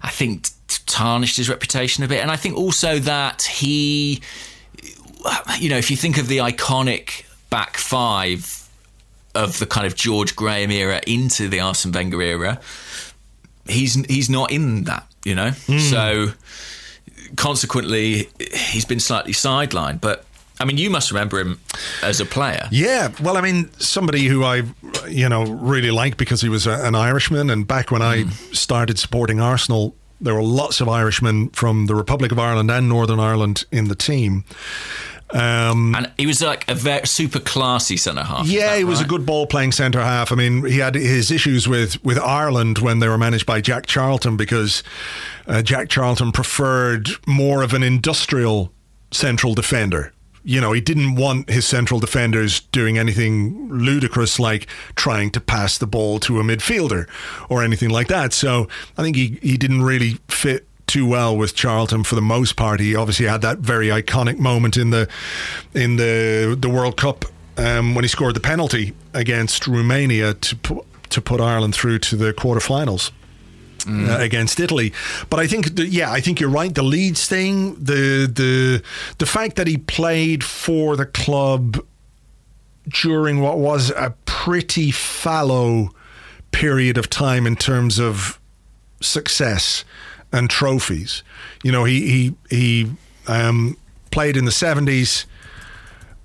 I 0.02 0.10
think, 0.10 0.48
tarnished 0.86 1.36
his 1.36 1.48
reputation 1.48 2.02
a 2.02 2.08
bit. 2.08 2.20
And 2.20 2.32
I 2.32 2.36
think 2.36 2.56
also 2.56 2.98
that 2.98 3.42
he, 3.42 4.22
you 5.60 5.68
know, 5.68 5.78
if 5.78 5.88
you 5.88 5.96
think 5.96 6.18
of 6.18 6.26
the 6.26 6.38
iconic 6.38 7.24
back 7.54 7.76
five 7.76 8.68
of 9.36 9.60
the 9.60 9.66
kind 9.66 9.86
of 9.86 9.94
George 9.94 10.34
Graham 10.34 10.72
era 10.72 11.00
into 11.06 11.48
the 11.48 11.60
Arsene 11.60 11.92
Wenger 11.92 12.20
era, 12.20 12.60
he's 13.68 13.94
he's 14.06 14.28
not 14.28 14.50
in 14.50 14.82
that, 14.84 15.06
you 15.24 15.36
know. 15.36 15.50
Hmm. 15.50 15.78
So 15.78 16.32
consequently, 17.36 18.28
he's 18.52 18.84
been 18.84 18.98
slightly 18.98 19.32
sidelined. 19.32 20.00
But 20.00 20.24
I 20.58 20.64
mean, 20.64 20.78
you 20.78 20.90
must 20.90 21.12
remember 21.12 21.38
him 21.38 21.60
as 22.02 22.18
a 22.18 22.24
player. 22.24 22.66
Yeah, 22.72 23.12
well, 23.22 23.36
I 23.36 23.40
mean, 23.40 23.70
somebody 23.78 24.24
who 24.24 24.42
I, 24.42 24.64
you 25.08 25.28
know, 25.28 25.44
really 25.44 25.92
like 25.92 26.16
because 26.16 26.40
he 26.40 26.48
was 26.48 26.66
a, 26.66 26.84
an 26.84 26.96
Irishman, 26.96 27.50
and 27.50 27.68
back 27.68 27.92
when 27.92 28.02
I 28.02 28.22
hmm. 28.22 28.30
started 28.52 28.98
supporting 28.98 29.40
Arsenal, 29.40 29.94
there 30.20 30.34
were 30.34 30.42
lots 30.42 30.80
of 30.80 30.88
Irishmen 30.88 31.50
from 31.50 31.86
the 31.86 31.94
Republic 31.94 32.32
of 32.32 32.40
Ireland 32.40 32.68
and 32.68 32.88
Northern 32.88 33.20
Ireland 33.20 33.64
in 33.70 33.86
the 33.86 33.94
team. 33.94 34.42
Um, 35.34 35.94
And 35.96 36.10
he 36.16 36.26
was 36.26 36.40
like 36.40 36.64
a 36.70 36.74
very 36.74 37.06
super 37.06 37.40
classy 37.40 37.96
centre 37.96 38.22
half. 38.22 38.46
yeah, 38.46 38.76
he 38.76 38.84
was 38.84 39.00
a 39.00 39.04
good 39.04 39.26
ball 39.26 39.46
playing 39.46 39.72
centre 39.72 40.00
half. 40.00 40.30
I 40.30 40.36
mean, 40.36 40.64
he 40.64 40.78
had 40.78 40.94
his 40.94 41.30
issues 41.32 41.66
with, 41.66 42.02
with 42.04 42.18
Ireland 42.18 42.78
when 42.78 43.00
they 43.00 43.08
were 43.08 43.18
managed 43.18 43.44
by 43.44 43.60
Jack 43.60 43.86
Charlton 43.86 44.36
because 44.36 44.82
uh, 45.48 45.60
Jack 45.60 45.88
Charlton 45.88 46.30
preferred 46.32 47.08
more 47.26 47.62
of 47.62 47.74
an 47.74 47.82
industrial 47.82 48.72
central 49.10 49.54
defender. 49.54 50.12
You 50.46 50.60
know, 50.60 50.72
he 50.72 50.80
didn't 50.80 51.16
want 51.16 51.48
his 51.48 51.66
central 51.66 52.00
defenders 52.00 52.60
doing 52.60 52.98
anything 52.98 53.68
ludicrous 53.70 54.38
like 54.38 54.66
trying 54.94 55.30
to 55.30 55.40
pass 55.40 55.78
the 55.78 55.86
ball 55.86 56.20
to 56.20 56.38
a 56.38 56.42
midfielder 56.44 57.08
or 57.48 57.64
anything 57.64 57.88
like 57.90 58.08
that. 58.08 58.32
So 58.34 58.68
I 58.98 59.02
think 59.02 59.16
he, 59.16 59.38
he 59.42 59.56
didn't 59.56 59.82
really 59.82 60.18
fit 60.28 60.68
too 60.86 61.06
well 61.06 61.36
with 61.36 61.54
Charlton 61.54 62.04
for 62.04 62.14
the 62.14 62.22
most 62.22 62.56
part. 62.56 62.80
He 62.80 62.94
obviously 62.94 63.26
had 63.26 63.42
that 63.42 63.58
very 63.58 63.88
iconic 63.88 64.38
moment 64.38 64.76
in 64.76 64.90
the 64.90 65.08
in 65.74 65.96
the 65.96 66.56
the 66.58 66.68
World 66.68 66.96
Cup 66.96 67.24
um, 67.56 67.94
when 67.94 68.04
he 68.04 68.08
scored 68.08 68.34
the 68.34 68.40
penalty 68.40 68.94
against 69.12 69.66
Romania 69.66 70.34
to 70.34 70.56
put 70.56 71.10
to 71.10 71.20
put 71.20 71.40
Ireland 71.40 71.74
through 71.74 72.00
to 72.00 72.16
the 72.16 72.32
quarterfinals. 72.32 73.10
Uh, 73.86 74.16
against 74.18 74.60
Italy, 74.60 74.94
but 75.28 75.38
I 75.38 75.46
think 75.46 75.74
the, 75.74 75.86
yeah, 75.86 76.10
I 76.10 76.22
think 76.22 76.40
you're 76.40 76.48
right. 76.48 76.74
The 76.74 76.82
Leeds 76.82 77.28
thing, 77.28 77.74
the 77.74 78.26
the 78.26 78.82
the 79.18 79.26
fact 79.26 79.56
that 79.56 79.66
he 79.66 79.76
played 79.76 80.42
for 80.42 80.96
the 80.96 81.04
club 81.04 81.84
during 82.88 83.42
what 83.42 83.58
was 83.58 83.90
a 83.90 84.14
pretty 84.24 84.90
fallow 84.90 85.90
period 86.50 86.96
of 86.96 87.10
time 87.10 87.46
in 87.46 87.56
terms 87.56 87.98
of 87.98 88.40
success 89.02 89.84
and 90.34 90.50
trophies. 90.50 91.22
You 91.62 91.72
know, 91.72 91.84
he 91.84 92.00
he 92.06 92.34
he 92.56 92.90
um, 93.26 93.76
played 94.10 94.36
in 94.36 94.44
the 94.44 94.52
seventies. 94.52 95.26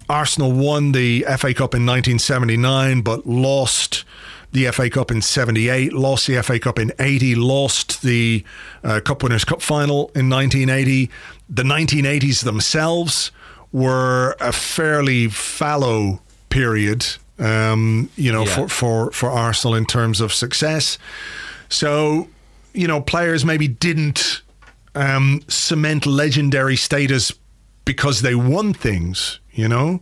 Arsenal 0.10 0.52
won 0.52 0.91
the 0.91 1.22
FA 1.38 1.53
Cup 1.53 1.76
in 1.76 1.86
1979, 1.86 3.02
but 3.02 3.27
lost 3.27 4.03
the 4.52 4.65
FA 4.72 4.90
Cup 4.90 5.11
in 5.11 5.22
78, 5.22 5.94
lost 5.94 6.26
the 6.26 6.41
FA 6.41 6.57
Cup 6.57 6.80
in 6.80 6.91
80, 6.98 7.36
lost 7.36 8.02
the 8.02 8.44
uh, 8.84 8.99
Cup 9.06 9.22
Winners' 9.22 9.45
Cup 9.45 9.61
final 9.61 10.10
in 10.15 10.27
1980. 10.27 11.11
The 11.48 11.61
1980s 11.61 12.44
themselves 12.44 13.31
were 13.72 14.36
a 14.40 14.52
fairly 14.52 15.27
fallow 15.27 16.19
period, 16.49 17.06
um, 17.38 18.10
you 18.15 18.31
know, 18.31 18.45
Yeah. 18.45 18.56
for, 18.56 18.68
for, 18.69 19.11
for 19.11 19.30
Arsenal 19.30 19.76
in 19.76 19.86
terms 19.86 20.19
of 20.22 20.34
success. 20.34 20.98
So, 21.69 22.27
you 22.73 22.87
know, 22.87 23.01
players 23.01 23.43
maybe 23.45 23.67
didn't 23.67 24.41
um, 24.95 25.41
cement 25.47 26.05
legendary 26.05 26.75
status 26.75 27.33
because 27.85 28.21
they 28.21 28.35
won 28.35 28.73
things, 28.73 29.39
you 29.51 29.67
know. 29.67 30.01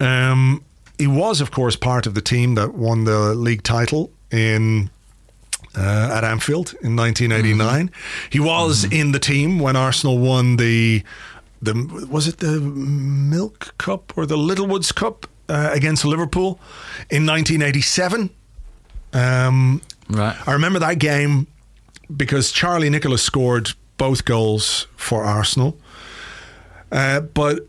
Um, 0.00 0.64
he 0.98 1.06
was, 1.06 1.40
of 1.40 1.50
course, 1.50 1.76
part 1.76 2.06
of 2.06 2.14
the 2.14 2.20
team 2.20 2.54
that 2.54 2.74
won 2.74 3.04
the 3.04 3.34
league 3.34 3.62
title 3.62 4.10
in 4.30 4.90
uh, 5.76 6.10
at 6.12 6.24
Anfield 6.24 6.74
in 6.82 6.96
1989. 6.96 7.90
He 8.30 8.40
was 8.40 8.84
in 8.84 9.12
the 9.12 9.18
team 9.18 9.58
when 9.58 9.76
Arsenal 9.76 10.18
won 10.18 10.56
the 10.56 11.02
the 11.60 12.06
was 12.10 12.26
it 12.26 12.38
the 12.38 12.60
Milk 12.60 13.74
Cup 13.78 14.12
or 14.16 14.26
the 14.26 14.36
Littlewoods 14.36 14.92
Cup 14.92 15.26
uh, 15.48 15.70
against 15.72 16.04
Liverpool 16.04 16.58
in 17.10 17.26
1987. 17.26 18.30
Um, 19.12 19.80
Right. 20.08 20.36
I 20.46 20.52
remember 20.52 20.78
that 20.80 20.98
game 20.98 21.46
because 22.16 22.52
Charlie 22.52 22.90
Nicholas 22.90 23.22
scored 23.22 23.72
both 23.96 24.24
goals 24.24 24.86
for 24.96 25.24
Arsenal. 25.24 25.78
Uh, 26.90 27.20
but 27.20 27.66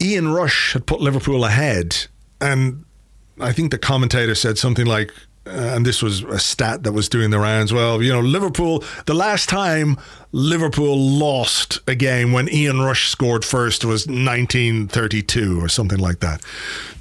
Ian 0.00 0.28
Rush 0.28 0.72
had 0.72 0.86
put 0.86 1.00
Liverpool 1.00 1.44
ahead. 1.44 2.06
And 2.40 2.84
I 3.40 3.52
think 3.52 3.70
the 3.70 3.78
commentator 3.78 4.34
said 4.34 4.58
something 4.58 4.86
like, 4.86 5.12
uh, 5.46 5.50
and 5.50 5.84
this 5.84 6.02
was 6.02 6.22
a 6.22 6.38
stat 6.38 6.84
that 6.84 6.92
was 6.92 7.08
doing 7.08 7.30
the 7.30 7.38
rounds. 7.38 7.72
Well, 7.72 8.02
you 8.02 8.12
know, 8.12 8.20
Liverpool, 8.20 8.84
the 9.06 9.14
last 9.14 9.48
time 9.48 9.96
Liverpool 10.30 10.96
lost 10.96 11.80
a 11.88 11.94
game 11.94 12.32
when 12.32 12.48
Ian 12.48 12.80
Rush 12.80 13.08
scored 13.08 13.44
first 13.44 13.84
was 13.84 14.06
1932 14.06 15.60
or 15.60 15.68
something 15.68 15.98
like 15.98 16.20
that. 16.20 16.42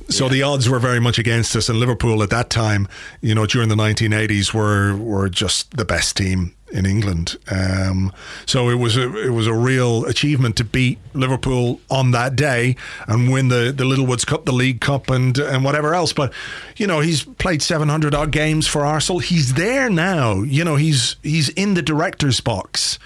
So 0.09 0.27
the 0.27 0.43
odds 0.43 0.67
were 0.67 0.79
very 0.79 0.99
much 0.99 1.19
against 1.19 1.55
us, 1.55 1.69
and 1.69 1.79
Liverpool 1.79 2.21
at 2.21 2.29
that 2.31 2.49
time, 2.49 2.87
you 3.21 3.33
know, 3.33 3.45
during 3.45 3.69
the 3.69 3.75
1980s, 3.75 4.53
were 4.53 4.97
were 4.97 5.29
just 5.29 5.77
the 5.77 5.85
best 5.85 6.17
team 6.17 6.53
in 6.71 6.85
England. 6.85 7.37
Um, 7.49 8.11
so 8.45 8.69
it 8.69 8.75
was 8.75 8.97
a 8.97 9.17
it 9.25 9.29
was 9.29 9.47
a 9.47 9.53
real 9.53 10.05
achievement 10.05 10.55
to 10.57 10.63
beat 10.63 10.99
Liverpool 11.13 11.79
on 11.89 12.11
that 12.11 12.35
day 12.35 12.75
and 13.07 13.31
win 13.31 13.49
the 13.49 13.73
the 13.75 13.85
Littlewoods 13.85 14.25
Cup, 14.25 14.45
the 14.45 14.51
League 14.51 14.81
Cup, 14.81 15.09
and 15.09 15.37
and 15.37 15.63
whatever 15.63 15.93
else. 15.93 16.13
But 16.13 16.33
you 16.77 16.87
know, 16.87 16.99
he's 16.99 17.23
played 17.23 17.61
700 17.61 18.15
odd 18.15 18.31
games 18.31 18.67
for 18.67 18.85
Arsenal. 18.85 19.19
He's 19.19 19.53
there 19.53 19.89
now. 19.89 20.41
You 20.41 20.63
know, 20.63 20.75
he's 20.75 21.17
he's 21.23 21.49
in 21.49 21.73
the 21.73 21.81
director's 21.81 22.39
box 22.41 22.99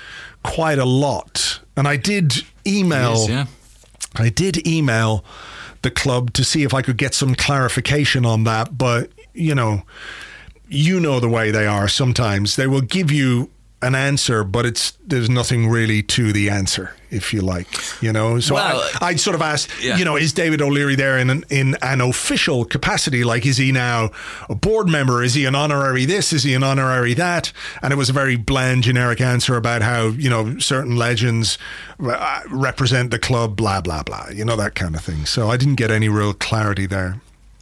quite 0.43 0.77
a 0.77 0.85
lot. 0.85 1.59
And 1.75 1.87
I 1.87 1.97
did 1.97 2.43
email. 2.65 3.27
Yes, 3.27 3.29
yeah. 3.29 3.45
I 4.17 4.29
did 4.29 4.65
email 4.65 5.25
the 5.81 5.91
club 5.91 6.33
to 6.33 6.43
see 6.43 6.63
if 6.63 6.73
I 6.73 6.81
could 6.81 6.97
get 6.97 7.13
some 7.13 7.35
clarification 7.35 8.25
on 8.25 8.43
that, 8.45 8.77
but 8.77 9.11
you 9.33 9.53
know, 9.53 9.83
you 10.67 10.99
know 10.99 11.19
the 11.19 11.29
way 11.29 11.51
they 11.51 11.67
are 11.67 11.87
sometimes. 11.87 12.55
They 12.55 12.65
will 12.65 12.81
give 12.81 13.11
you 13.11 13.51
an 13.85 13.95
answer, 13.95 14.43
but 14.43 14.65
it's 14.65 14.97
there's 15.05 15.29
nothing 15.29 15.69
really 15.69 16.01
to 16.01 16.33
the 16.33 16.49
answer, 16.49 16.91
if 17.11 17.33
you 17.33 17.41
like. 17.41 17.67
You 18.01 18.11
know, 18.11 18.39
so 18.39 18.55
Well, 18.55 18.89
I, 19.01 19.09
I'd 19.09 19.19
sort 19.19 19.35
of 19.35 19.41
asked, 19.41 19.69
yeah. 19.81 19.97
you 19.97 20.03
know, 20.03 20.15
is 20.15 20.33
David 20.33 20.61
O'Leary 20.61 20.95
there 20.95 21.17
in 21.17 21.29
an, 21.29 21.43
in 21.49 21.77
an 21.81 22.01
official 22.01 22.65
capacity? 22.65 23.23
Like, 23.23 23.45
is 23.45 23.57
he 23.57 23.71
now 23.71 24.09
a 24.49 24.55
board 24.55 24.89
member? 24.89 25.21
Is 25.21 25.35
he 25.35 25.45
an 25.45 25.55
honorary 25.55 26.05
this? 26.05 26.33
Is 26.33 26.43
he 26.43 26.53
an 26.55 26.63
honorary 26.63 27.13
that? 27.13 27.51
And 27.81 27.93
it 27.93 27.95
was 27.95 28.09
a 28.09 28.13
very 28.13 28.35
bland, 28.35 28.83
generic 28.83 29.21
answer 29.21 29.55
about 29.55 29.81
how 29.81 30.07
you 30.07 30.29
know 30.29 30.57
certain 30.57 30.95
legends 30.95 31.57
uh, 31.99 32.41
represent 32.49 33.11
the 33.11 33.19
club, 33.19 33.55
blah 33.55 33.81
blah 33.81 34.03
blah. 34.03 34.29
You 34.33 34.45
know 34.45 34.55
that 34.55 34.73
kind 34.73 34.95
of 34.95 35.01
thing. 35.01 35.25
So 35.25 35.49
I 35.49 35.57
didn't 35.57 35.75
get 35.75 35.91
any 35.91 36.09
real 36.09 36.33
clarity 36.33 36.87
there. 36.87 37.21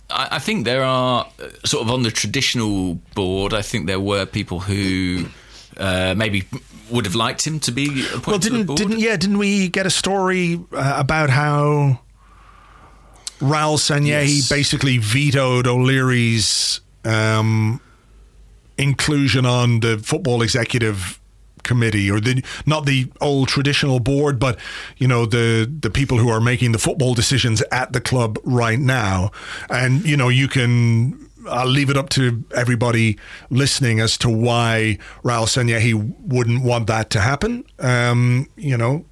I, 0.09 0.27
I 0.31 0.39
think 0.39 0.65
there 0.65 0.83
are 0.83 1.27
uh, 1.39 1.49
sort 1.65 1.83
of 1.85 1.91
on 1.91 2.03
the 2.03 2.11
traditional 2.11 2.95
board. 3.15 3.53
I 3.53 3.61
think 3.61 3.87
there 3.87 3.99
were 3.99 4.25
people 4.25 4.61
who 4.61 5.25
uh, 5.77 6.13
maybe 6.15 6.43
would 6.89 7.05
have 7.05 7.15
liked 7.15 7.45
him 7.45 7.59
to 7.61 7.71
be 7.71 8.05
Well, 8.27 8.37
didn't 8.39 8.75
didn't 8.75 8.99
yeah? 8.99 9.17
Didn't 9.17 9.37
we 9.37 9.69
get 9.69 9.85
a 9.85 9.89
story 9.89 10.59
uh, 10.71 10.93
about 10.97 11.29
how 11.29 11.99
Raul 13.39 13.77
Sanllehi 13.77 14.37
Yes. 14.37 14.49
basically 14.49 14.97
vetoed 14.99 15.67
O'Leary's 15.67 16.81
um, 17.05 17.81
inclusion 18.77 19.45
on 19.45 19.79
the 19.81 19.97
football 19.97 20.41
executive 20.41 21.19
committee 21.63 22.11
or 22.11 22.19
the 22.19 22.43
not 22.65 22.85
the 22.85 23.09
old 23.21 23.47
traditional 23.47 23.99
board 24.01 24.37
but 24.37 24.59
you 24.97 25.07
know 25.07 25.25
the 25.25 25.71
the 25.79 25.89
people 25.89 26.17
who 26.17 26.27
are 26.27 26.41
making 26.41 26.73
the 26.73 26.77
football 26.77 27.13
decisions 27.13 27.63
at 27.71 27.93
the 27.93 28.01
club 28.01 28.37
right 28.43 28.79
now 28.79 29.31
and 29.69 30.03
you 30.05 30.17
know 30.17 30.27
you 30.27 30.49
can 30.49 31.29
I'll 31.49 31.67
leave 31.67 31.89
it 31.89 31.97
up 31.97 32.09
to 32.09 32.43
everybody 32.55 33.17
listening 33.49 33.99
as 33.99 34.17
to 34.19 34.29
why 34.29 34.97
Raul 35.23 35.45
Sanllehi 35.47 35.93
wouldn't 36.21 36.63
want 36.63 36.87
that 36.87 37.09
to 37.11 37.19
happen 37.19 37.63
um 37.79 38.47
you 38.55 38.77
know 38.77 39.05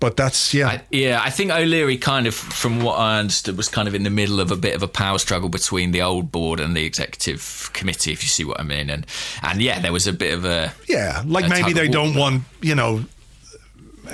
but 0.00 0.16
that's 0.16 0.54
yeah 0.54 0.68
I, 0.68 0.82
yeah, 0.90 1.20
I 1.20 1.30
think 1.30 1.50
O'Leary 1.50 1.96
kind 1.98 2.26
of, 2.28 2.34
from 2.34 2.82
what 2.82 3.00
I 3.00 3.18
understood, 3.18 3.56
was 3.56 3.68
kind 3.68 3.88
of 3.88 3.94
in 3.96 4.04
the 4.04 4.10
middle 4.10 4.38
of 4.38 4.52
a 4.52 4.56
bit 4.56 4.76
of 4.76 4.82
a 4.82 4.86
power 4.88 5.18
struggle 5.18 5.48
between 5.48 5.90
the 5.90 6.02
old 6.02 6.30
board 6.30 6.60
and 6.60 6.76
the 6.76 6.84
executive 6.84 7.70
committee, 7.72 8.12
if 8.12 8.22
you 8.22 8.28
see 8.28 8.44
what 8.44 8.60
I 8.60 8.62
mean. 8.62 8.90
And 8.90 9.06
and 9.42 9.60
yeah, 9.60 9.80
there 9.80 9.92
was 9.92 10.06
a 10.06 10.12
bit 10.12 10.34
of 10.34 10.44
a 10.44 10.72
Yeah, 10.88 11.22
like 11.26 11.46
a 11.46 11.48
maybe 11.48 11.72
they 11.72 11.88
don't 11.88 12.14
want, 12.14 12.44
you 12.62 12.76
know, 12.76 13.06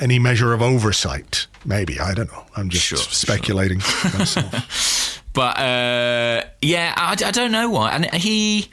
any 0.00 0.18
measure 0.18 0.54
of 0.54 0.62
oversight. 0.62 1.46
Maybe 1.66 2.00
I 2.00 2.14
don't 2.14 2.32
know. 2.32 2.44
I'm 2.56 2.70
just 2.70 2.84
Sure, 2.86 2.98
speculating 2.98 3.78
myself. 3.78 5.10
But 5.34 5.58
uh, 5.58 6.44
yeah, 6.62 6.94
I, 6.96 7.12
I 7.12 7.30
don't 7.32 7.52
know 7.52 7.68
why. 7.68 7.90
And 7.90 8.06
he, 8.14 8.68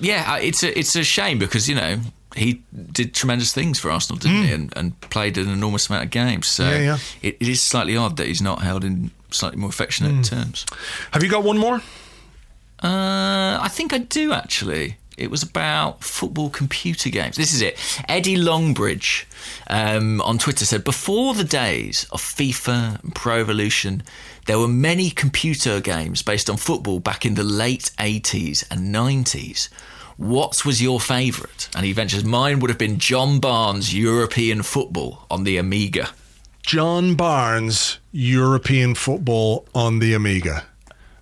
yeah, 0.00 0.36
it's 0.38 0.62
a 0.62 0.76
it's 0.78 0.96
a 0.96 1.04
shame 1.04 1.38
because 1.38 1.68
you 1.68 1.74
know 1.76 2.00
he 2.34 2.62
did 2.92 3.14
tremendous 3.14 3.52
things 3.52 3.78
for 3.78 3.90
Arsenal, 3.90 4.18
didn't 4.18 4.44
he? 4.44 4.52
And, 4.52 4.72
and 4.76 5.00
played 5.10 5.38
an 5.38 5.48
enormous 5.48 5.88
amount 5.88 6.04
of 6.04 6.10
games. 6.10 6.48
So 6.48 6.64
Hmm. 6.64 6.70
Yeah, 6.72 6.78
yeah. 6.80 6.98
It, 7.22 7.36
it 7.40 7.48
is 7.48 7.60
slightly 7.62 7.96
odd 7.96 8.16
that 8.16 8.26
he's 8.26 8.42
not 8.42 8.62
held 8.62 8.84
in 8.84 9.10
slightly 9.30 9.58
more 9.58 9.68
affectionate 9.70 10.12
Hmm. 10.14 10.22
terms. 10.22 10.64
Have 11.12 11.22
you 11.22 11.28
got 11.30 11.44
one 11.44 11.58
more? 11.58 11.82
Uh, 12.82 13.58
I 13.60 13.68
think 13.70 13.92
I 13.92 13.98
do 13.98 14.32
actually. 14.32 14.97
It 15.18 15.30
was 15.30 15.42
about 15.42 16.04
football 16.04 16.48
computer 16.48 17.10
games. 17.10 17.36
This 17.36 17.52
is 17.52 17.60
it. 17.60 17.78
Eddie 18.08 18.36
Longbridge 18.36 19.24
um, 19.68 20.20
on 20.20 20.38
Twitter 20.38 20.64
said 20.64 20.84
Before 20.84 21.34
the 21.34 21.44
days 21.44 22.06
of 22.12 22.22
FIFA 22.22 23.02
and 23.02 23.14
Pro 23.14 23.40
Evolution, 23.40 24.02
there 24.46 24.58
were 24.58 24.68
many 24.68 25.10
computer 25.10 25.80
games 25.80 26.22
based 26.22 26.48
on 26.48 26.56
football 26.56 27.00
back 27.00 27.26
in 27.26 27.34
the 27.34 27.44
late 27.44 27.90
80s 27.98 28.64
and 28.70 28.94
90s. 28.94 29.68
What 30.16 30.64
was 30.64 30.80
your 30.82 31.00
favourite? 31.00 31.68
And 31.76 31.84
he 31.84 31.92
ventures, 31.92 32.24
mine 32.24 32.60
would 32.60 32.70
have 32.70 32.78
been 32.78 32.98
John 32.98 33.40
Barnes' 33.40 33.94
European 33.94 34.62
football 34.62 35.26
on 35.30 35.44
the 35.44 35.58
Amiga. 35.58 36.10
John 36.62 37.14
Barnes, 37.14 37.98
European 38.12 38.94
football 38.94 39.66
on 39.74 40.00
the 40.00 40.14
Amiga. 40.14 40.66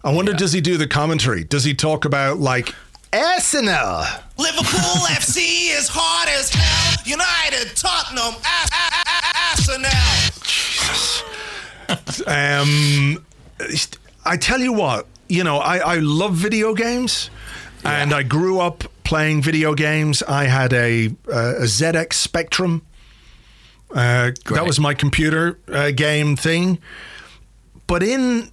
I 0.03 0.13
wonder, 0.13 0.33
does 0.33 0.53
he 0.53 0.61
do 0.61 0.77
the 0.77 0.87
commentary? 0.87 1.43
Does 1.43 1.65
he 1.65 1.75
talk 1.75 2.05
about 2.05 2.39
like 2.39 2.75
Arsenal? 3.17 4.05
Liverpool 4.39 5.01
FC 5.17 5.77
is 5.77 5.89
hard 5.91 6.29
as 6.29 6.51
hell. 6.53 7.03
United, 7.05 7.75
Tottenham, 7.77 8.35
A- 8.45 8.69
A- 8.75 8.93
A- 9.11 9.37
Arsenal. 9.51 9.91
Um, 12.27 13.25
I 14.25 14.37
tell 14.37 14.61
you 14.61 14.73
what, 14.73 15.07
you 15.29 15.45
know, 15.45 15.59
I, 15.59 15.79
I 15.79 15.97
love 15.99 16.35
video 16.35 16.75
games, 16.75 17.31
and 17.85 18.13
I 18.13 18.23
grew 18.23 18.59
up 18.61 18.85
playing 19.05 19.43
video 19.43 19.75
games. 19.75 20.23
I 20.23 20.45
had 20.45 20.73
a, 20.73 21.07
a, 21.07 21.11
a 21.31 21.63
ZX 21.63 22.13
Spectrum. 22.15 22.83
Uh, 23.95 24.33
that 24.51 24.67
was 24.67 24.81
my 24.81 24.95
computer 24.95 25.59
uh, 25.69 25.93
game 25.93 26.35
thing. 26.37 26.79
But 27.87 28.03
in 28.03 28.51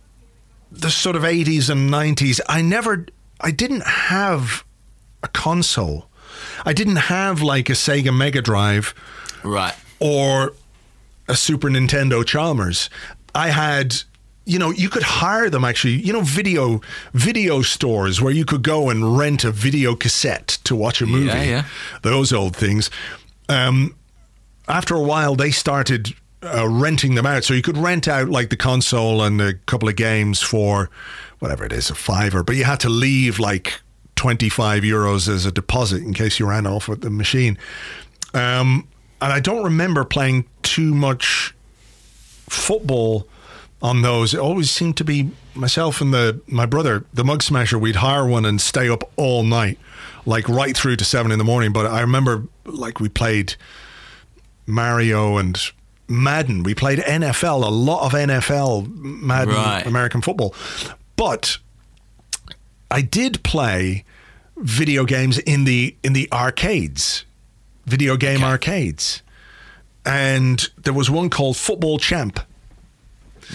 the 0.71 0.91
sort 0.91 1.15
of 1.15 1.23
80s 1.23 1.69
and 1.71 1.89
90s, 1.89 2.39
I 2.47 2.61
never, 2.61 3.07
I 3.43 3.51
didn't 3.51 3.83
have 3.85 4.63
a 5.21 5.27
console. 5.27 6.07
I 6.65 6.73
didn't 6.73 6.95
have 6.97 7.41
like 7.41 7.69
a 7.69 7.73
Sega 7.73 8.15
Mega 8.15 8.41
Drive 8.41 8.93
Right. 9.43 9.75
or 9.99 10.53
a 11.27 11.35
Super 11.35 11.69
Nintendo 11.69 12.25
Chalmers. 12.25 12.89
I 13.35 13.49
had, 13.49 13.95
you 14.45 14.59
know, 14.59 14.71
you 14.71 14.89
could 14.89 15.03
hire 15.03 15.49
them 15.49 15.63
actually. 15.65 15.95
You 15.95 16.13
know, 16.13 16.21
video 16.21 16.81
video 17.13 17.61
stores 17.61 18.21
where 18.21 18.33
you 18.33 18.45
could 18.45 18.63
go 18.63 18.89
and 18.89 19.17
rent 19.17 19.43
a 19.43 19.51
video 19.51 19.95
cassette 19.95 20.59
to 20.63 20.75
watch 20.75 21.01
a 21.01 21.05
movie. 21.05 21.27
Yeah, 21.27 21.43
yeah. 21.43 21.63
Those 22.01 22.31
old 22.33 22.55
things. 22.55 22.89
Um, 23.49 23.95
after 24.67 24.95
a 24.95 25.01
while, 25.01 25.35
they 25.35 25.51
started 25.51 26.13
uh, 26.41 26.67
renting 26.67 27.15
them 27.15 27.25
out, 27.25 27.43
so 27.43 27.53
you 27.53 27.61
could 27.61 27.77
rent 27.77 28.07
out 28.07 28.29
like 28.29 28.49
the 28.49 28.57
console 28.57 29.21
and 29.21 29.41
a 29.41 29.53
couple 29.53 29.87
of 29.89 29.95
games 29.95 30.41
for 30.41 30.89
whatever 31.43 31.63
it 31.65 31.71
is, 31.73 31.89
a 31.91 31.95
fiver. 31.95 32.41
But 32.43 32.55
you 32.55 32.63
had 32.63 32.79
to 32.79 32.89
leave 32.89 33.37
like 33.37 33.81
twenty 34.15 34.49
five 34.49 34.81
euros 34.83 35.27
as 35.27 35.45
a 35.45 35.51
deposit 35.51 36.01
in 36.01 36.13
case 36.13 36.39
you 36.39 36.47
ran 36.47 36.65
off 36.65 36.87
with 36.87 37.01
the 37.01 37.09
machine. 37.11 37.57
Um, 38.33 38.87
and 39.21 39.31
I 39.31 39.39
don't 39.39 39.63
remember 39.63 40.03
playing 40.05 40.45
too 40.63 40.93
much 40.95 41.53
football 42.49 43.27
on 43.81 44.01
those. 44.01 44.33
It 44.33 44.39
always 44.39 44.71
seemed 44.71 44.97
to 44.97 45.03
be 45.03 45.29
myself 45.55 46.01
and 46.01 46.13
the 46.13 46.41
my 46.47 46.65
brother, 46.65 47.05
the 47.13 47.23
Mug 47.23 47.43
Smasher. 47.43 47.77
We'd 47.77 47.97
hire 47.97 48.25
one 48.25 48.45
and 48.45 48.59
stay 48.59 48.89
up 48.89 49.03
all 49.17 49.43
night, 49.43 49.77
like 50.25 50.47
right 50.49 50.75
through 50.75 50.95
to 50.97 51.05
seven 51.05 51.31
in 51.31 51.37
the 51.37 51.43
morning. 51.45 51.71
But 51.73 51.85
I 51.85 52.01
remember 52.01 52.43
like 52.65 52.99
we 52.99 53.09
played 53.09 53.55
Mario 54.65 55.37
and 55.37 55.59
Madden. 56.07 56.63
We 56.63 56.75
played 56.75 56.99
NFL, 56.99 57.63
a 57.63 57.69
lot 57.69 58.05
of 58.05 58.11
NFL, 58.13 58.87
Madden, 58.95 59.53
Right. 59.53 59.85
American 59.85 60.21
football. 60.21 60.53
But 61.23 61.57
I 62.91 62.99
did 63.01 63.43
play 63.43 64.03
video 64.57 65.05
games 65.05 65.37
in 65.39 65.63
the 65.63 65.95
in 66.03 66.11
the 66.11 66.27
arcades, 66.33 67.23
video 67.85 68.17
game 68.17 68.43
arcades, 68.43 69.21
and 70.05 70.67
there 70.83 70.91
was 70.91 71.09
one 71.09 71.29
called 71.29 71.55
Football 71.55 71.97
Champ, 71.97 72.41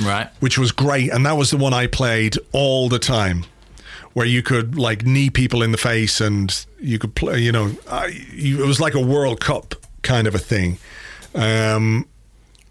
Right. 0.03 0.29
which 0.41 0.57
was 0.57 0.73
great, 0.73 1.11
and 1.13 1.27
that 1.27 1.37
was 1.37 1.51
the 1.51 1.59
one 1.59 1.75
I 1.75 1.89
played 1.89 2.39
all 2.53 2.89
the 2.89 2.99
time, 2.99 3.45
where 4.15 4.25
you 4.27 4.43
could 4.43 4.79
like 4.79 5.05
knee 5.05 5.29
people 5.29 5.63
in 5.63 5.71
the 5.71 5.77
face, 5.79 6.23
and 6.23 6.49
you 6.81 6.99
could 6.99 7.15
play. 7.15 7.39
You 7.41 7.53
know, 7.53 7.73
I, 7.91 8.07
you, 8.33 8.65
it 8.65 8.67
was 8.67 8.81
like 8.81 8.95
a 8.95 9.01
World 9.15 9.41
Cup 9.43 9.75
kind 10.01 10.27
of 10.27 10.35
a 10.35 10.39
thing, 10.39 10.79
um, 11.35 12.07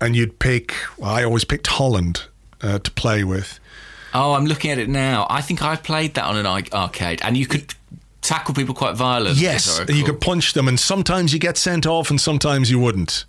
and 0.02 0.16
you'd 0.16 0.40
pick. 0.40 0.74
Well, 0.98 1.12
I 1.12 1.24
always 1.24 1.44
picked 1.44 1.68
Holland 1.68 2.24
uh, 2.64 2.80
to 2.80 2.90
play 2.90 3.24
with. 3.24 3.60
Oh, 4.14 4.34
I'm 4.34 4.46
looking 4.46 4.72
at 4.72 4.78
it 4.78 4.90
now. 4.90 5.28
I 5.30 5.42
think 5.42 5.62
I 5.62 5.76
played 5.76 6.14
that 6.16 6.26
on 6.26 6.38
an 6.38 6.46
arcade, 6.46 7.22
and 7.24 7.36
you 7.38 7.46
could 7.48 7.74
tackle 8.22 8.54
people 8.54 8.74
quite 8.76 8.96
violently. 8.96 9.42
Yes, 9.42 9.68
as 9.68 9.80
I 9.80 9.84
and 9.84 9.96
you 9.96 10.04
could 10.04 10.22
punch 10.22 10.54
them, 10.54 10.68
and 10.68 10.80
sometimes 10.80 11.34
you 11.34 11.40
get 11.40 11.58
sent 11.58 11.86
off, 11.86 12.10
and 12.10 12.20
sometimes 12.20 12.70
you 12.72 12.80
wouldn't. 12.80 13.26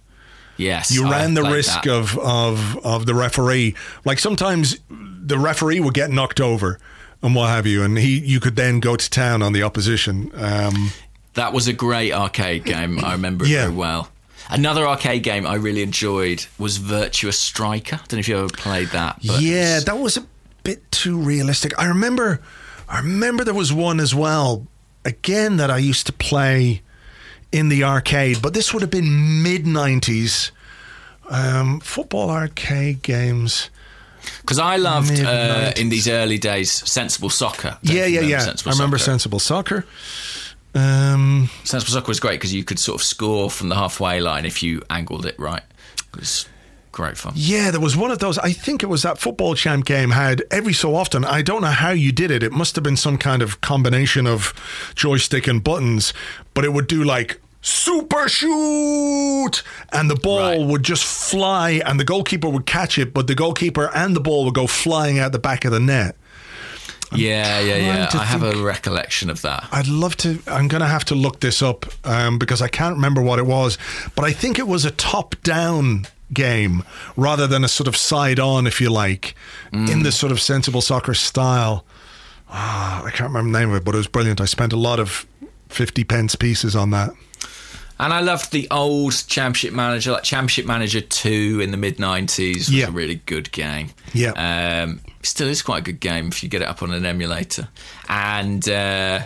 Yes, 0.57 0.91
You 0.93 1.09
ran 1.09 1.35
the 1.35 1.45
risk 1.45 1.85
that. 1.85 1.87
of, 1.87 2.19
of 2.19 2.79
of 2.85 3.07
the 3.07 3.15
referee. 3.15 3.75
Like 4.05 4.19
sometimes 4.19 4.77
the 4.91 5.39
referee 5.39 5.79
would 5.79 5.95
get 5.95 6.11
knocked 6.11 6.41
over 6.41 6.81
and 7.23 7.35
what 7.35 7.49
have 7.51 7.65
you, 7.67 7.85
and 7.85 7.97
he 7.99 8.19
you 8.19 8.41
could 8.41 8.57
then 8.57 8.81
go 8.81 8.97
to 8.97 9.11
town 9.11 9.41
on 9.43 9.53
the 9.53 9.63
opposition. 9.63 10.33
Um, 10.35 10.91
That 11.35 11.53
was 11.53 11.69
a 11.69 11.73
great 11.73 12.13
arcade 12.13 12.65
game. 12.65 13.05
I 13.05 13.13
remember 13.13 13.45
it 13.45 13.51
Yeah. 13.51 13.65
very 13.67 13.77
well. 13.77 14.09
Another 14.51 14.85
arcade 14.89 15.23
game 15.23 15.47
I 15.47 15.55
really 15.55 15.83
enjoyed 15.83 16.47
was 16.59 16.79
Virtua 16.81 17.35
Striker. 17.35 17.97
I 17.97 17.99
don't 18.09 18.15
know 18.15 18.19
if 18.19 18.29
you 18.29 18.39
ever 18.39 18.49
played 18.49 18.89
that. 18.89 19.21
But 19.25 19.41
yeah, 19.43 19.79
that 19.81 19.99
was 19.99 20.17
a 20.17 20.25
bit 20.69 20.93
too 20.93 21.17
realistic. 21.17 21.73
I 21.79 21.87
remember, 21.87 22.41
I 22.89 22.99
remember 22.99 23.43
there 23.43 23.55
was 23.55 23.73
one 23.73 24.01
as 24.01 24.15
well. 24.15 24.67
Again, 25.05 25.57
that 25.57 25.71
I 25.71 25.79
used 25.79 26.07
to 26.09 26.13
play 26.13 26.83
in 27.51 27.71
the 27.71 27.85
arcade, 27.85 28.43
but 28.43 28.53
this 28.53 28.75
would 28.75 28.83
have 28.83 28.91
been 28.91 29.43
mid 29.43 29.67
nineties. 29.67 30.53
Um, 31.31 31.81
football 31.81 32.29
arcade 32.31 33.03
games. 33.03 33.71
Because 34.43 34.59
I 34.59 34.77
loved 34.77 35.19
uh, 35.21 35.73
in 35.77 35.89
these 35.89 36.07
early 36.07 36.39
days 36.39 36.71
Sensible 36.71 37.31
Soccer. 37.31 37.79
Yeah, 37.83 38.05
yeah, 38.07 38.21
yeah. 38.21 38.41
Sensible 38.41 38.73
I 38.73 38.75
remember 38.75 38.99
Soccer? 38.99 39.11
Sensible 39.11 39.39
Soccer. 39.39 39.85
Um, 40.75 41.49
Sensible 41.65 41.93
Soccer 41.93 42.09
was 42.09 42.21
great 42.21 42.41
because 42.41 42.53
you 42.53 42.65
could 42.65 42.79
sort 42.79 43.01
of 43.01 43.05
score 43.07 43.51
from 43.51 43.71
the 43.71 43.75
halfway 43.75 44.21
line 44.21 44.45
if 44.45 44.63
you 44.63 44.83
angled 44.91 45.25
it 45.25 45.39
right. 45.39 45.63
It 46.13 46.21
was 46.21 46.47
great 46.99 47.17
fun. 47.17 47.33
Yeah, 47.37 47.71
there 47.71 47.81
was 47.81 47.97
one 47.97 48.11
of 48.11 48.19
those. 48.19 48.37
I 48.39 48.53
think 48.53 48.83
it 48.83 48.87
was 48.87 49.03
that 49.03 49.19
football 49.19 49.55
champ 49.55 49.85
game 49.87 50.11
had 50.11 50.43
every 50.51 50.73
so 50.75 50.95
often. 50.95 51.25
I 51.25 51.43
don't 51.43 51.63
know 51.63 51.69
how 51.85 51.91
you 51.91 52.11
did 52.13 52.31
it. 52.31 52.43
It 52.43 52.53
must 52.53 52.75
have 52.75 52.83
been 52.83 52.97
some 52.97 53.17
kind 53.19 53.41
of 53.41 53.61
combination 53.61 54.27
of 54.27 54.53
joystick 54.95 55.47
and 55.47 55.63
buttons, 55.63 56.13
but 56.55 56.65
it 56.65 56.73
would 56.73 56.89
do 56.89 57.05
like 57.05 57.41
super 57.61 58.29
shoot 58.29 59.63
and 59.93 60.11
the 60.11 60.17
ball 60.17 60.59
Right. 60.59 60.61
would 60.71 60.83
just 60.83 61.05
fly 61.05 61.81
and 61.87 61.99
the 62.01 62.05
goalkeeper 62.05 62.49
would 62.49 62.67
catch 62.67 62.99
it, 62.99 63.15
but 63.15 63.27
the 63.29 63.35
goalkeeper 63.35 63.91
and 63.95 64.15
the 64.17 64.21
ball 64.21 64.45
would 64.45 64.55
go 64.55 64.67
flying 64.67 65.19
out 65.19 65.33
the 65.33 65.39
back 65.39 65.65
of 65.65 65.73
the 65.73 65.81
net. 65.81 66.17
Yeah, 67.11 67.59
yeah, 67.61 67.77
yeah. 67.77 68.07
to 68.07 68.19
I 68.19 68.25
have 68.25 68.43
a 68.43 68.63
recollection 68.63 69.31
of 69.31 69.41
that. 69.43 69.67
I'd 69.73 69.87
love 69.87 70.15
to. 70.19 70.43
I'm 70.47 70.69
going 70.69 70.83
to 70.83 70.87
have 70.89 71.07
to 71.07 71.15
look 71.15 71.41
this 71.41 71.63
up 71.63 71.87
um, 72.05 72.39
because 72.39 72.61
I 72.61 72.69
can't 72.69 72.97
remember 72.97 73.23
what 73.23 73.39
it 73.39 73.47
was, 73.47 73.79
but 74.15 74.27
I 74.27 74.33
think 74.33 74.59
it 74.59 74.69
was 74.69 74.85
a 74.85 74.91
top-down 74.91 76.07
game 76.33 76.83
rather 77.17 77.47
than 77.47 77.65
a 77.65 77.69
sort 77.69 77.89
of 77.89 77.97
side-on, 77.97 78.67
if 78.67 78.81
you 78.81 78.91
like, 78.91 79.35
in 79.73 80.03
the 80.03 80.13
sort 80.13 80.33
of 80.33 80.41
sensible 80.41 80.81
soccer 80.81 81.15
style. 81.15 81.85
Ah, 82.51 83.05
I 83.05 83.11
can't 83.11 83.31
remember 83.33 83.53
the 83.53 83.59
name 83.65 83.71
of 83.71 83.77
it, 83.77 83.85
but 83.85 83.95
it 83.95 83.99
was 83.99 84.07
brilliant. 84.07 84.41
I 84.41 84.47
spent 84.47 84.73
a 84.73 84.77
lot 84.77 84.99
of 85.01 85.27
fifty 85.69 86.05
pence 86.05 86.35
pieces 86.35 86.75
on 86.77 86.91
that. 86.91 87.11
And 88.01 88.13
I 88.13 88.21
loved 88.21 88.53
the 88.53 88.69
old 88.71 89.27
Championship 89.27 89.73
Manager, 89.75 90.13
like 90.13 90.23
Championship 90.23 90.67
Manager 90.67 91.01
2 91.01 91.61
in 91.61 91.73
the 91.73 91.77
mid 91.77 91.97
90s 91.97 92.55
was 92.57 92.71
Yeah. 92.71 92.87
a 92.87 92.91
really 92.93 93.17
good 93.27 93.51
game. 93.51 93.91
Yeah. 94.15 94.31
Um, 94.85 95.01
still 95.25 95.49
is 95.49 95.63
quite 95.63 95.79
a 95.79 95.83
good 95.83 95.99
game 95.99 96.29
if 96.29 96.41
you 96.45 96.49
get 96.49 96.63
it 96.63 96.69
up 96.69 96.81
on 96.81 96.93
an 96.93 97.05
emulator. 97.05 97.67
And 98.09 98.67
uh, 98.69 99.23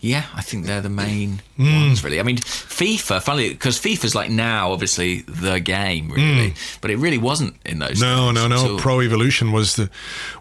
yeah, 0.00 0.24
I 0.34 0.42
think 0.42 0.66
they're 0.66 0.80
the 0.80 0.88
main 0.88 1.40
Hmm. 1.56 1.74
ones, 1.88 2.04
really. 2.04 2.20
I 2.20 2.22
mean, 2.22 2.36
FIFA, 2.38 3.22
funnily, 3.22 3.50
because 3.50 3.78
FIFA's 3.80 4.14
like 4.14 4.30
now, 4.30 4.70
obviously, 4.72 5.22
the 5.22 5.58
game, 5.60 6.10
really. 6.10 6.54
But 6.80 6.90
it 6.90 6.96
really 6.98 7.18
wasn't 7.18 7.56
in 7.66 7.78
those. 7.80 8.00
No, 8.00 8.30
no, 8.30 8.46
no. 8.46 8.76
Pro 8.78 9.00
Evolution 9.00 9.50
was 9.52 9.76
the 9.76 9.90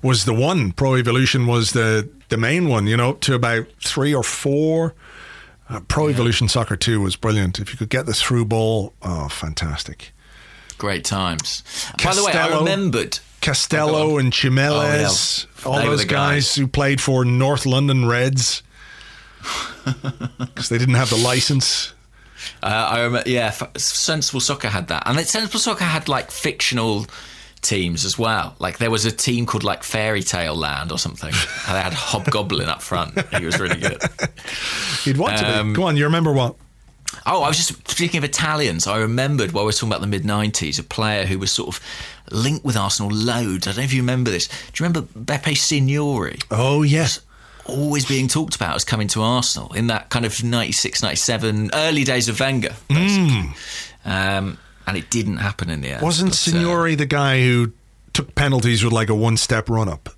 was 0.01 0.25
the 0.25 0.34
one. 0.34 0.71
Pro 0.73 0.95
Evolution 0.95 1.47
was 1.47 1.71
the 1.71 2.07
the 2.29 2.38
main 2.38 2.67
one. 2.67 2.88
You 2.88 2.97
know, 2.97 3.09
up 3.11 3.19
to 3.21 3.34
about 3.34 3.65
three 3.84 4.13
or 4.13 4.23
four. 4.23 4.93
Uh, 5.69 5.81
Pro 5.81 6.07
Evolution 6.07 6.47
Soccer 6.47 6.77
Two 6.77 7.01
was 7.01 7.15
brilliant. 7.15 7.59
If 7.59 7.71
you 7.73 7.77
could 7.77 7.89
get 7.89 8.05
the 8.05 8.13
through 8.13 8.45
ball, 8.45 8.93
oh, 9.01 9.27
fantastic. 9.27 10.13
Great 10.77 11.03
times. 11.03 11.63
By 12.03 12.13
the 12.13 12.23
way, 12.23 12.31
I 12.34 12.59
remembered. 12.59 13.19
Castello 13.41 14.13
Oh, 14.13 14.17
and 14.17 14.31
Chimeles, 14.34 15.45
Oh, 15.65 15.71
yeah. 15.71 15.71
all 15.71 15.79
They 15.79 15.85
those 15.85 16.05
guys. 16.05 16.45
guys. 16.45 16.55
who 16.55 16.67
played 16.67 16.99
for 17.01 17.23
North 17.25 17.65
London 17.65 18.05
Reds 18.07 18.63
because 20.40 20.69
they 20.69 20.78
didn't 20.78 20.95
have 20.95 21.10
the 21.10 21.18
license. 21.18 21.94
Uh, 22.64 22.68
I 22.91 23.02
remember, 23.02 23.30
yeah, 23.30 23.48
F- 23.48 23.78
Sensible 23.78 24.40
Soccer 24.40 24.68
had 24.69 24.88
that, 24.90 25.03
and 25.06 25.19
Sensible 25.22 25.60
Soccer 25.60 25.84
had 25.84 26.07
like 26.07 26.32
fictional 26.32 27.06
teams 27.61 28.06
as 28.06 28.18
well. 28.18 28.56
Like 28.60 28.78
there 28.78 28.91
was 28.91 29.06
a 29.06 29.11
team 29.11 29.45
called 29.45 29.64
like 29.64 29.84
Fairy 29.84 30.22
Tale 30.24 30.56
Land 30.56 30.91
or 30.91 30.99
something. 30.99 31.30
and 31.34 31.76
they 31.76 31.82
had 31.82 31.94
Hobgoblin 31.94 32.69
up 32.69 32.82
front. 32.82 33.19
He 33.36 33.45
was 33.45 33.60
really 33.60 33.80
good. 33.80 34.02
You'd 35.03 35.18
want 35.18 35.38
to 35.38 35.60
Um, 35.60 35.74
be. 35.74 35.78
Go 35.78 35.84
on, 35.84 35.98
you 35.98 36.06
remember 36.06 36.32
what? 36.32 36.56
Oh, 37.26 37.41
I 37.41 37.48
was 37.48 37.57
just 37.57 37.90
speaking 37.90 38.18
of 38.19 38.24
Italians. 38.24 38.86
I 38.86 38.98
remembered 38.99 39.52
while 39.52 39.64
we 39.64 39.69
were 39.69 39.74
talking 39.74 39.90
about 39.90 40.02
the 40.02 40.07
mid 40.07 40.24
'90s, 40.24 40.80
a 40.80 40.84
player 40.84 41.26
who 41.26 41.40
was 41.40 41.52
sort 41.52 41.69
of 41.76 41.82
linked 42.32 42.64
with 42.65 42.78
Arsenal 42.78 43.11
loads. 43.11 43.65
I 43.68 43.72
don't 43.72 43.78
know 43.78 43.84
if 43.84 43.94
you 43.94 44.02
remember 44.02 44.30
this. 44.30 44.48
Do 44.48 44.53
you 44.84 44.88
remember 44.88 45.02
Beppe 45.19 45.57
Signori? 45.57 46.38
Oh 46.52 46.84
yes, 46.84 47.22
always 47.68 48.06
being 48.06 48.27
talked 48.27 48.56
about 48.56 48.76
as 48.76 48.84
coming 48.84 49.07
to 49.10 49.22
Arsenal 49.22 49.72
in 49.73 49.88
that 49.88 50.10
kind 50.10 50.26
of 50.26 50.44
96, 50.44 51.02
97, 51.03 51.72
early 51.73 52.03
days 52.03 52.27
of 52.30 52.39
Wenger, 52.39 52.76
basically. 52.89 53.52
Um, 54.06 54.57
and 54.85 54.95
it 54.98 55.10
didn't 55.10 55.38
happen 55.38 55.69
in 55.69 55.81
the 55.81 55.89
end. 55.89 56.02
wasn't 56.02 56.30
but, 56.30 56.35
uh, 56.35 56.38
Signori 56.38 56.95
the 56.95 57.06
guy 57.06 57.41
who 57.41 57.72
took 58.14 58.34
penalties 58.35 58.84
with 58.84 58.94
like 58.94 59.10
a 59.10 59.15
one-step 59.15 59.69
run-up? 59.69 60.10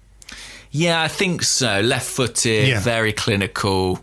yeah, 0.72 1.02
I 1.02 1.08
think 1.08 1.42
so. 1.42 1.82
Left 1.82 2.06
footed, 2.08 2.68
Yeah. 2.68 2.80
very 2.82 3.12
clinical, 3.14 4.00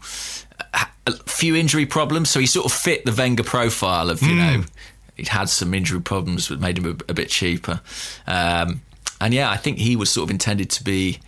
a 0.74 0.86
a 1.06 1.12
few 1.26 1.54
injury 1.54 1.86
problems. 1.86 2.28
So 2.30 2.40
he 2.40 2.46
sort 2.46 2.66
of 2.66 2.72
fit 2.72 3.04
the 3.04 3.12
Wenger 3.12 3.44
profile 3.44 4.10
of, 4.10 4.20
you 4.22 4.30
Hmm. 4.30 4.38
know, 4.38 4.64
he'd 5.16 5.28
had 5.28 5.48
some 5.48 5.72
injury 5.72 6.00
problems 6.00 6.48
that 6.48 6.60
made 6.60 6.78
him 6.78 6.86
a, 6.86 7.10
a 7.10 7.14
bit 7.14 7.28
cheaper. 7.28 7.80
Um, 8.26 8.82
and 9.20 9.32
yeah, 9.32 9.48
I 9.48 9.56
think 9.56 9.78
he 9.78 9.94
was 9.94 10.10
sort 10.10 10.24
of 10.24 10.30
intended 10.32 10.68
to 10.70 10.82
be 10.82 11.20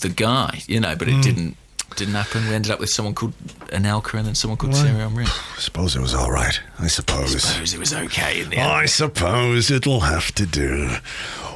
the 0.00 0.08
guy, 0.08 0.62
you 0.66 0.80
know, 0.80 0.96
but 0.96 1.08
it 1.08 1.22
didn't 1.22 1.56
didn't 1.96 2.14
happen. 2.14 2.46
We 2.48 2.54
ended 2.54 2.70
up 2.70 2.78
with 2.80 2.90
someone 2.90 3.14
called 3.14 3.36
Anelka 3.68 4.18
and 4.18 4.26
then 4.26 4.34
someone 4.34 4.56
called 4.56 4.74
Right. 4.74 4.84
Thierry 4.84 4.98
Henry. 5.00 5.24
I 5.26 5.58
suppose 5.58 5.96
it 5.96 6.00
was 6.00 6.14
all 6.14 6.30
right. 6.30 6.58
I 6.78 6.86
suppose. 6.86 7.42
Suppose 7.42 7.74
it 7.74 7.80
was 7.80 7.92
okay 7.92 8.40
in 8.42 8.50
the 8.50 8.56
end. 8.58 8.70
I 8.70 8.86
suppose 8.86 9.70
it'll 9.70 10.00
have 10.00 10.32
to 10.36 10.46
do. 10.46 10.96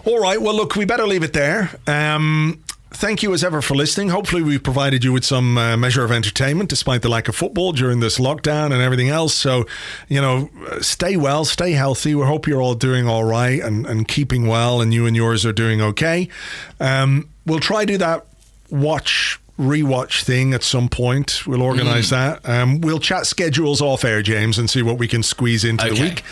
All 0.04 0.18
right. 0.20 0.40
Well, 0.40 0.54
look, 0.54 0.76
we 0.76 0.84
better 0.84 1.06
leave 1.06 1.22
it 1.22 1.32
there. 1.32 1.70
Um, 1.86 2.62
thank 2.90 3.22
you 3.22 3.32
as 3.32 3.42
ever 3.44 3.62
for 3.62 3.74
listening. 3.74 4.08
Hopefully, 4.10 4.42
we've 4.42 4.62
provided 4.62 5.04
you 5.04 5.12
with 5.12 5.24
some 5.24 5.56
uh, 5.56 5.76
measure 5.76 6.04
of 6.04 6.10
entertainment 6.12 6.68
despite 6.68 7.02
the 7.02 7.08
lack 7.08 7.28
of 7.28 7.36
football 7.36 7.72
during 7.72 8.00
this 8.00 8.18
lockdown 8.18 8.66
and 8.72 8.82
everything 8.82 9.08
else. 9.08 9.34
So, 9.34 9.66
you 10.08 10.20
know, 10.20 10.50
stay 10.80 11.16
well, 11.16 11.44
stay 11.44 11.72
healthy. 11.72 12.14
We 12.14 12.24
hope 12.26 12.46
you're 12.46 12.60
all 12.60 12.74
doing 12.74 13.06
all 13.08 13.24
right 13.24 13.60
and, 13.62 13.86
and 13.86 14.06
keeping 14.06 14.46
well, 14.46 14.80
and 14.80 14.92
you 14.92 15.06
and 15.06 15.14
yours 15.16 15.46
are 15.46 15.52
doing 15.52 15.80
okay. 15.80 16.28
Um, 16.80 17.30
we'll 17.46 17.60
try 17.60 17.84
to 17.84 17.92
do 17.92 17.98
that 17.98 18.26
watch 18.74 19.38
rewatch 19.58 20.24
thing 20.24 20.52
at 20.52 20.62
some 20.62 20.88
point. 20.88 21.46
We'll 21.46 21.62
organise 21.62 22.10
that. 22.10 22.46
Um, 22.48 22.80
we'll 22.80 22.98
chat 22.98 23.26
schedules 23.26 23.80
off 23.80 24.04
air, 24.04 24.20
James, 24.22 24.58
and 24.58 24.68
see 24.68 24.82
what 24.82 24.98
we 24.98 25.06
can 25.06 25.22
squeeze 25.22 25.64
into 25.64 25.88
the 25.88 26.00
week. 26.00 26.22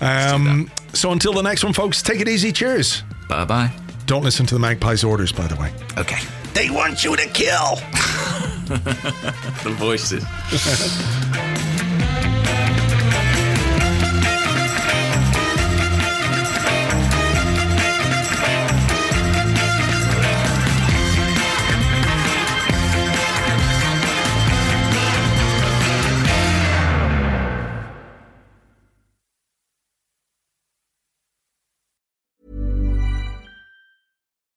Um, 0.00 0.70
so 0.92 1.12
until 1.12 1.32
the 1.32 1.42
next 1.42 1.64
one, 1.64 1.72
folks, 1.72 2.02
take 2.02 2.20
it 2.20 2.28
easy. 2.28 2.52
Cheers. 2.52 3.02
Bye 3.28 3.44
bye. 3.44 3.72
Don't 4.06 4.22
listen 4.22 4.46
to 4.46 4.54
the 4.54 4.60
magpie's 4.60 5.02
orders, 5.04 5.32
by 5.32 5.46
the 5.46 5.56
way. 5.56 5.72
Okay. 5.96 6.18
They 6.54 6.70
want 6.70 7.04
you 7.04 7.16
to 7.16 7.26
kill. 7.28 7.78
The 8.66 9.70
voices. 9.78 10.24